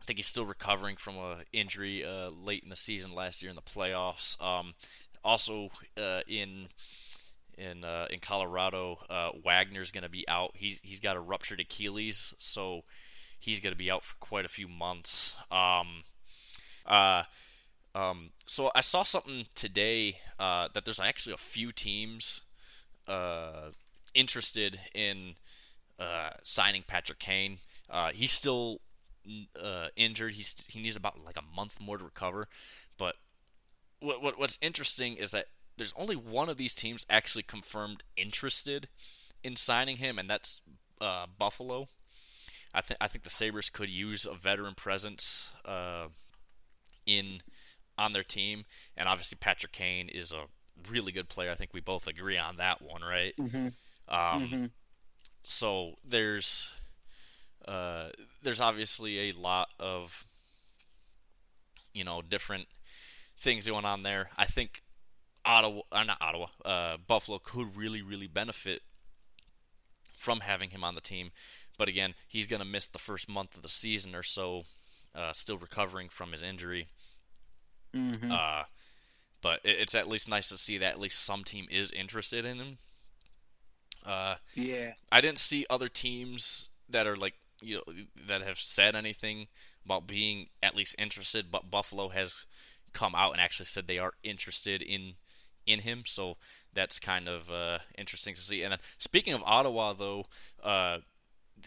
I 0.00 0.04
think 0.06 0.18
he's 0.18 0.26
still 0.26 0.46
recovering 0.46 0.96
from 0.96 1.16
a 1.16 1.38
injury 1.52 2.04
uh, 2.04 2.30
late 2.30 2.62
in 2.62 2.70
the 2.70 2.76
season 2.76 3.14
last 3.14 3.42
year 3.42 3.50
in 3.50 3.56
the 3.56 3.62
playoffs. 3.62 4.40
Um, 4.42 4.74
also 5.24 5.70
uh, 5.96 6.20
in 6.26 6.68
in 7.56 7.84
uh, 7.84 8.06
in 8.10 8.20
Colorado. 8.20 8.98
Uh, 9.08 9.30
Wagner's 9.44 9.92
going 9.92 10.02
to 10.02 10.10
be 10.10 10.26
out. 10.28 10.52
He's 10.54 10.80
he's 10.82 11.00
got 11.00 11.16
a 11.16 11.20
ruptured 11.20 11.60
Achilles, 11.60 12.34
so 12.38 12.82
he's 13.38 13.60
going 13.60 13.72
to 13.72 13.78
be 13.78 13.90
out 13.90 14.04
for 14.04 14.16
quite 14.18 14.44
a 14.44 14.48
few 14.48 14.68
months. 14.68 15.36
Um, 15.50 16.04
uh, 16.86 17.24
um, 17.94 18.30
so 18.46 18.70
I 18.74 18.80
saw 18.80 19.02
something 19.02 19.46
today 19.54 20.18
uh, 20.38 20.68
that 20.74 20.84
there's 20.84 21.00
actually 21.00 21.32
a 21.32 21.38
few 21.38 21.72
teams 21.72 22.42
uh, 23.08 23.70
interested 24.14 24.80
in 24.94 25.34
uh, 25.98 26.30
signing 26.42 26.84
Patrick 26.86 27.18
Kane. 27.18 27.58
Uh, 27.88 28.10
he's 28.12 28.32
still 28.32 28.80
uh, 29.60 29.88
injured. 29.96 30.34
He's 30.34 30.66
he 30.68 30.80
needs 30.80 30.96
about 30.96 31.24
like 31.24 31.36
a 31.36 31.56
month 31.56 31.80
more 31.80 31.98
to 31.98 32.04
recover. 32.04 32.48
But 32.98 33.16
what, 34.00 34.22
what 34.22 34.38
what's 34.38 34.58
interesting 34.60 35.16
is 35.16 35.30
that 35.30 35.46
there's 35.76 35.94
only 35.96 36.16
one 36.16 36.48
of 36.48 36.56
these 36.56 36.74
teams 36.74 37.06
actually 37.08 37.42
confirmed 37.42 38.04
interested 38.16 38.88
in 39.42 39.56
signing 39.56 39.98
him, 39.98 40.18
and 40.18 40.28
that's 40.28 40.60
uh, 41.00 41.26
Buffalo. 41.38 41.88
I 42.74 42.80
think 42.80 42.98
I 43.00 43.08
think 43.08 43.24
the 43.24 43.30
Sabres 43.30 43.70
could 43.70 43.90
use 43.90 44.26
a 44.26 44.34
veteran 44.34 44.74
presence 44.74 45.54
uh, 45.64 46.08
in 47.06 47.40
on 47.98 48.12
their 48.12 48.22
team, 48.22 48.64
and 48.96 49.08
obviously 49.08 49.38
Patrick 49.40 49.72
Kane 49.72 50.08
is 50.08 50.32
a 50.32 50.44
really 50.90 51.12
good 51.12 51.28
player. 51.28 51.50
I 51.50 51.54
think 51.54 51.72
we 51.72 51.80
both 51.80 52.06
agree 52.06 52.36
on 52.36 52.56
that 52.56 52.82
one, 52.82 53.02
right? 53.02 53.34
Mm-hmm. 53.38 53.68
Um, 54.08 54.42
mm-hmm. 54.42 54.64
So 55.42 55.94
there's 56.04 56.72
uh, 57.66 58.08
there's 58.42 58.60
obviously 58.60 59.30
a 59.30 59.32
lot 59.32 59.68
of 59.78 60.24
you 61.94 62.04
know 62.04 62.22
different 62.22 62.66
things 63.40 63.66
going 63.66 63.84
on 63.84 64.02
there. 64.02 64.30
I 64.36 64.46
think 64.46 64.82
Ottawa, 65.44 65.82
uh, 65.92 66.04
not 66.04 66.18
Ottawa, 66.20 66.46
uh, 66.64 66.96
Buffalo 67.06 67.38
could 67.38 67.76
really 67.76 68.02
really 68.02 68.26
benefit 68.26 68.82
from 70.16 70.40
having 70.40 70.70
him 70.70 70.84
on 70.84 70.94
the 70.94 71.00
team. 71.00 71.30
But 71.78 71.88
again, 71.88 72.14
he's 72.26 72.46
going 72.46 72.60
to 72.60 72.66
miss 72.66 72.86
the 72.86 72.98
first 72.98 73.28
month 73.28 73.56
of 73.56 73.62
the 73.62 73.68
season 73.68 74.14
or 74.14 74.22
so, 74.22 74.64
uh, 75.14 75.32
still 75.32 75.58
recovering 75.58 76.08
from 76.08 76.32
his 76.32 76.42
injury. 76.42 76.88
Mm-hmm. 77.94 78.30
Uh, 78.30 78.62
but 79.42 79.60
it's 79.64 79.94
at 79.94 80.08
least 80.08 80.28
nice 80.28 80.48
to 80.48 80.56
see 80.56 80.78
that 80.78 80.94
at 80.94 81.00
least 81.00 81.22
some 81.22 81.44
team 81.44 81.66
is 81.70 81.90
interested 81.90 82.44
in 82.44 82.58
him. 82.58 82.78
Uh, 84.04 84.36
yeah, 84.54 84.92
I 85.10 85.20
didn't 85.20 85.38
see 85.38 85.66
other 85.68 85.88
teams 85.88 86.70
that 86.88 87.06
are 87.06 87.16
like 87.16 87.34
you 87.60 87.76
know 87.76 87.94
that 88.26 88.42
have 88.42 88.58
said 88.58 88.94
anything 88.94 89.46
about 89.84 90.06
being 90.06 90.48
at 90.62 90.76
least 90.76 90.94
interested, 90.98 91.50
but 91.50 91.70
Buffalo 91.70 92.08
has 92.08 92.46
come 92.92 93.14
out 93.14 93.32
and 93.32 93.40
actually 93.40 93.66
said 93.66 93.86
they 93.86 93.98
are 93.98 94.14
interested 94.22 94.82
in 94.82 95.14
in 95.66 95.80
him. 95.80 96.02
So 96.06 96.36
that's 96.72 96.98
kind 96.98 97.28
of 97.28 97.50
uh, 97.50 97.78
interesting 97.98 98.34
to 98.34 98.40
see. 98.40 98.62
And 98.62 98.72
then 98.72 98.78
speaking 98.98 99.34
of 99.34 99.42
Ottawa, 99.44 99.92
though, 99.92 100.26
uh, 100.62 100.98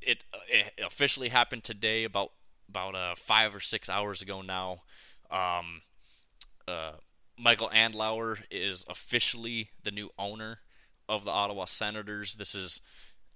it, 0.01 0.25
it, 0.49 0.73
officially 0.85 1.29
happened 1.29 1.63
today, 1.63 2.03
about 2.03 2.31
about 2.69 2.95
uh, 2.95 3.15
five 3.15 3.55
or 3.55 3.59
six 3.59 3.89
hours 3.89 4.21
ago 4.21 4.41
now. 4.41 4.83
Um, 5.31 5.81
uh, 6.69 6.91
Michael 7.37 7.69
Andlauer 7.69 8.41
is 8.51 8.85
officially 8.89 9.69
the 9.83 9.91
new 9.91 10.09
owner 10.17 10.59
of 11.07 11.25
the 11.25 11.31
Ottawa 11.31 11.65
Senators. 11.65 12.35
This 12.35 12.53
is 12.53 12.81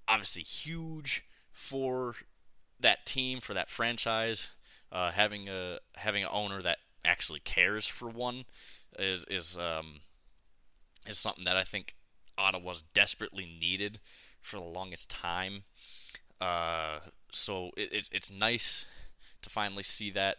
obviously 0.08 0.44
huge 0.44 1.26
for 1.52 2.16
that 2.80 3.06
team, 3.06 3.40
for 3.40 3.54
that 3.54 3.70
franchise. 3.70 4.52
Uh, 4.92 5.12
having 5.12 5.50
a 5.50 5.80
having 5.96 6.24
an 6.24 6.30
owner 6.32 6.62
that 6.62 6.78
actually 7.04 7.40
cares 7.40 7.88
for 7.88 8.08
one 8.08 8.46
is 9.00 9.26
is 9.30 9.58
um, 9.58 10.02
is 11.08 11.18
something 11.18 11.46
that 11.46 11.58
I 11.58 11.64
think 11.64 11.96
Ottawa's 12.38 12.84
desperately 12.94 13.46
needed 13.60 14.00
for 14.42 14.58
the 14.58 14.64
longest 14.64 15.10
time. 15.10 15.64
Uh, 16.40 17.00
so 17.32 17.72
it, 17.76 17.90
it's 17.92 18.10
it's 18.14 18.32
nice 18.32 18.86
to 19.42 19.50
finally 19.50 19.84
see 19.84 20.12
that. 20.12 20.38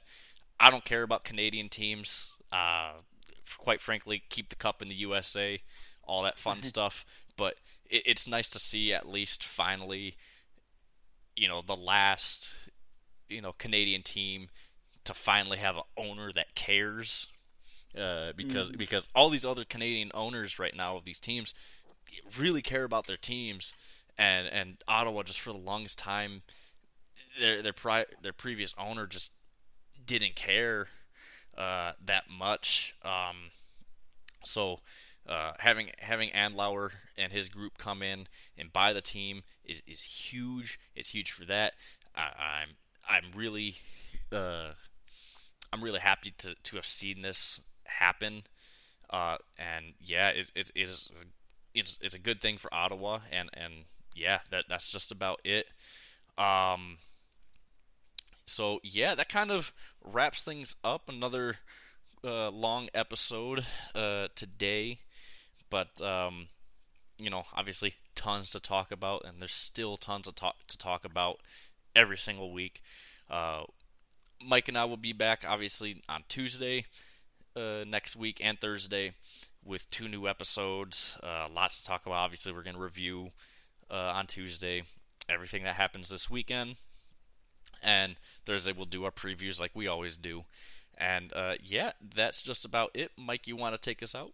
I 0.61 0.71
don't 0.71 0.85
care 0.85 1.03
about 1.03 1.25
Canadian 1.25 1.69
teams. 1.69 2.34
Uh, 2.53 2.93
quite 3.59 3.81
frankly, 3.81 4.23
keep 4.29 4.49
the 4.49 4.57
cup 4.57 4.83
in 4.83 4.89
the 4.89 4.95
USA, 4.95 5.59
all 6.05 6.23
that 6.23 6.39
fun 6.39 6.63
stuff. 6.63 7.05
But 7.37 7.55
it, 7.91 8.03
it's 8.07 8.29
nice 8.29 8.49
to 8.51 8.59
see 8.59 8.93
at 8.93 9.09
least 9.09 9.45
finally, 9.45 10.15
you 11.37 11.49
know, 11.49 11.63
the 11.63 11.77
last, 11.77 12.55
you 13.29 13.41
know, 13.41 13.53
Canadian 13.59 14.03
team 14.03 14.49
to 15.05 15.15
finally 15.15 15.59
have 15.59 15.77
an 15.77 15.83
owner 15.97 16.33
that 16.33 16.55
cares. 16.55 17.29
Uh, 17.97 18.33
because 18.37 18.73
mm. 18.73 18.79
because 18.79 19.09
all 19.15 19.31
these 19.31 19.47
other 19.47 19.65
Canadian 19.65 20.11
owners 20.15 20.59
right 20.59 20.75
now 20.75 20.97
of 20.97 21.05
these 21.05 21.21
teams 21.21 21.55
really 22.37 22.61
care 22.61 22.83
about 22.83 23.07
their 23.07 23.17
teams, 23.17 23.73
and 24.19 24.49
and 24.49 24.83
Ottawa 24.89 25.23
just 25.23 25.41
for 25.41 25.53
the 25.53 25.59
longest 25.59 25.97
time, 25.97 26.43
their 27.39 27.63
their 27.63 27.73
pri- 27.73 28.07
their 28.21 28.33
previous 28.33 28.75
owner 28.77 29.07
just 29.07 29.31
didn't 30.05 30.35
care 30.35 30.89
uh, 31.57 31.93
that 32.05 32.25
much. 32.31 32.95
Um, 33.03 33.51
so 34.45 34.81
uh, 35.29 35.53
having 35.59 35.91
having 35.99 36.31
Andlauer 36.31 36.93
and 37.17 37.33
his 37.33 37.49
group 37.49 37.79
come 37.79 38.03
in 38.03 38.27
and 38.59 38.73
buy 38.73 38.93
the 38.93 39.01
team 39.01 39.43
is, 39.65 39.83
is 39.87 40.03
huge. 40.03 40.79
It's 40.95 41.11
huge 41.11 41.31
for 41.31 41.45
that. 41.47 41.75
I, 42.15 42.23
am 42.23 42.69
I'm, 43.09 43.25
I'm 43.25 43.39
really 43.39 43.77
uh, 44.33 44.73
I'm 45.73 45.83
really 45.83 46.01
happy 46.01 46.33
to, 46.39 46.55
to 46.55 46.77
have 46.77 46.87
seen 46.87 47.23
this 47.23 47.61
happen. 47.85 48.43
Uh, 49.11 49.37
and 49.59 49.95
yeah, 50.01 50.29
it, 50.29 50.51
it, 50.55 50.71
it 50.75 50.89
is 50.89 51.11
it's, 51.75 51.99
it's 52.01 52.15
a 52.15 52.21
good 52.21 52.41
thing 52.41 52.57
for 52.57 52.73
Ottawa, 52.73 53.21
and, 53.33 53.51
and 53.53 53.73
yeah, 54.15 54.39
that 54.51 54.67
that's 54.69 54.91
just 54.91 55.11
about 55.11 55.41
it. 55.45 55.67
Um, 56.39 56.99
so 58.47 58.81
yeah, 58.83 59.15
that 59.15 59.29
kind 59.29 59.51
of 59.51 59.73
wraps 60.03 60.43
things 60.43 60.77
up. 60.85 61.09
Another 61.09 61.57
uh, 62.23 62.51
long 62.51 62.89
episode 62.95 63.65
uh, 63.95 64.29
today, 64.35 64.99
but 65.71 66.01
um, 66.01 66.49
you 67.19 67.31
know, 67.31 67.45
obviously 67.55 67.95
tons 68.15 68.51
to 68.51 68.61
talk 68.61 68.91
about, 68.93 69.25
and 69.25 69.41
there's 69.41 69.53
still 69.53 69.97
tons 69.97 70.27
to 70.27 70.33
talk 70.33 70.57
to 70.69 70.79
talk 70.79 71.05
about 71.05 71.39
every 71.95 72.19
single 72.19 72.53
week. 72.53 72.83
Uh, 73.31 73.65
Mike 74.45 74.69
and 74.69 74.77
I 74.77 74.85
will 74.85 74.97
be 74.97 75.13
back 75.13 75.45
obviously 75.49 76.03
on 76.09 76.25
Tuesday 76.29 76.87
uh, 77.57 77.85
next 77.87 78.17
week 78.17 78.41
and 78.43 78.61
Thursday 78.61 79.15
with 79.65 79.91
two 79.91 80.09
new 80.09 80.29
episodes. 80.29 81.19
Uh, 81.23 81.47
lots 81.53 81.81
to 81.81 81.87
talk 81.87 82.07
about. 82.07 82.17
Obviously, 82.17 82.53
we're 82.53 82.63
going 82.63 82.77
to 82.77 82.83
review 82.83 83.31
uh, 83.91 84.13
on 84.15 84.27
Tuesday 84.27 84.83
everything 85.29 85.65
that 85.65 85.77
happens 85.77 86.11
this 86.11 86.29
weekend. 86.29 86.77
And 87.85 88.17
Thursday, 88.47 88.73
we'll 88.73 88.87
do 88.87 89.05
our 89.05 89.11
previews 89.11 89.61
like 89.61 89.73
we 89.75 89.87
always 89.87 90.17
do. 90.17 90.45
And 90.97 91.33
uh, 91.35 91.55
yeah, 91.63 91.93
that's 92.15 92.43
just 92.43 92.65
about 92.65 92.91
it. 92.95 93.13
Mike, 93.17 93.47
you 93.47 93.57
want 93.57 93.75
to 93.75 93.81
take 93.81 94.03
us 94.03 94.15
out? 94.15 94.33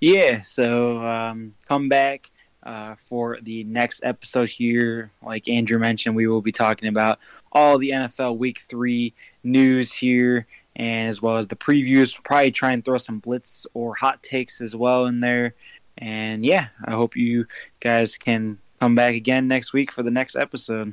Yeah, 0.00 0.40
so 0.40 0.98
um, 0.98 1.54
come 1.66 1.88
back 1.88 2.30
uh, 2.64 2.94
for 2.94 3.38
the 3.42 3.64
next 3.64 4.00
episode 4.04 4.48
here. 4.48 5.10
Like 5.22 5.48
Andrew 5.48 5.78
mentioned, 5.78 6.16
we 6.16 6.26
will 6.26 6.42
be 6.42 6.52
talking 6.52 6.88
about 6.88 7.18
all 7.52 7.78
the 7.78 7.90
NFL 7.90 8.38
Week 8.38 8.60
3 8.60 9.12
news 9.44 9.92
here, 9.92 10.46
and 10.76 11.08
as 11.08 11.22
well 11.22 11.36
as 11.36 11.46
the 11.46 11.56
previews. 11.56 12.16
We'll 12.16 12.24
probably 12.24 12.50
try 12.50 12.72
and 12.72 12.84
throw 12.84 12.98
some 12.98 13.18
blitz 13.18 13.66
or 13.74 13.94
hot 13.94 14.22
takes 14.22 14.60
as 14.60 14.74
well 14.74 15.06
in 15.06 15.20
there. 15.20 15.54
And 15.98 16.44
yeah, 16.44 16.68
I 16.84 16.92
hope 16.92 17.16
you 17.16 17.46
guys 17.80 18.18
can 18.18 18.58
come 18.80 18.94
back 18.94 19.14
again 19.14 19.46
next 19.46 19.72
week 19.72 19.92
for 19.92 20.02
the 20.02 20.10
next 20.10 20.36
episode. 20.36 20.92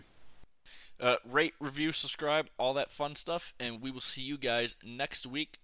Uh, 1.01 1.15
rate, 1.25 1.55
review, 1.59 1.91
subscribe, 1.91 2.47
all 2.59 2.75
that 2.75 2.91
fun 2.91 3.15
stuff, 3.15 3.55
and 3.59 3.81
we 3.81 3.89
will 3.89 4.01
see 4.01 4.21
you 4.21 4.37
guys 4.37 4.75
next 4.83 5.25
week 5.25 5.57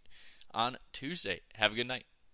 on 0.51 0.77
Tuesday. 0.91 1.41
Have 1.53 1.73
a 1.73 1.76
good 1.76 1.88
night. 1.88 2.05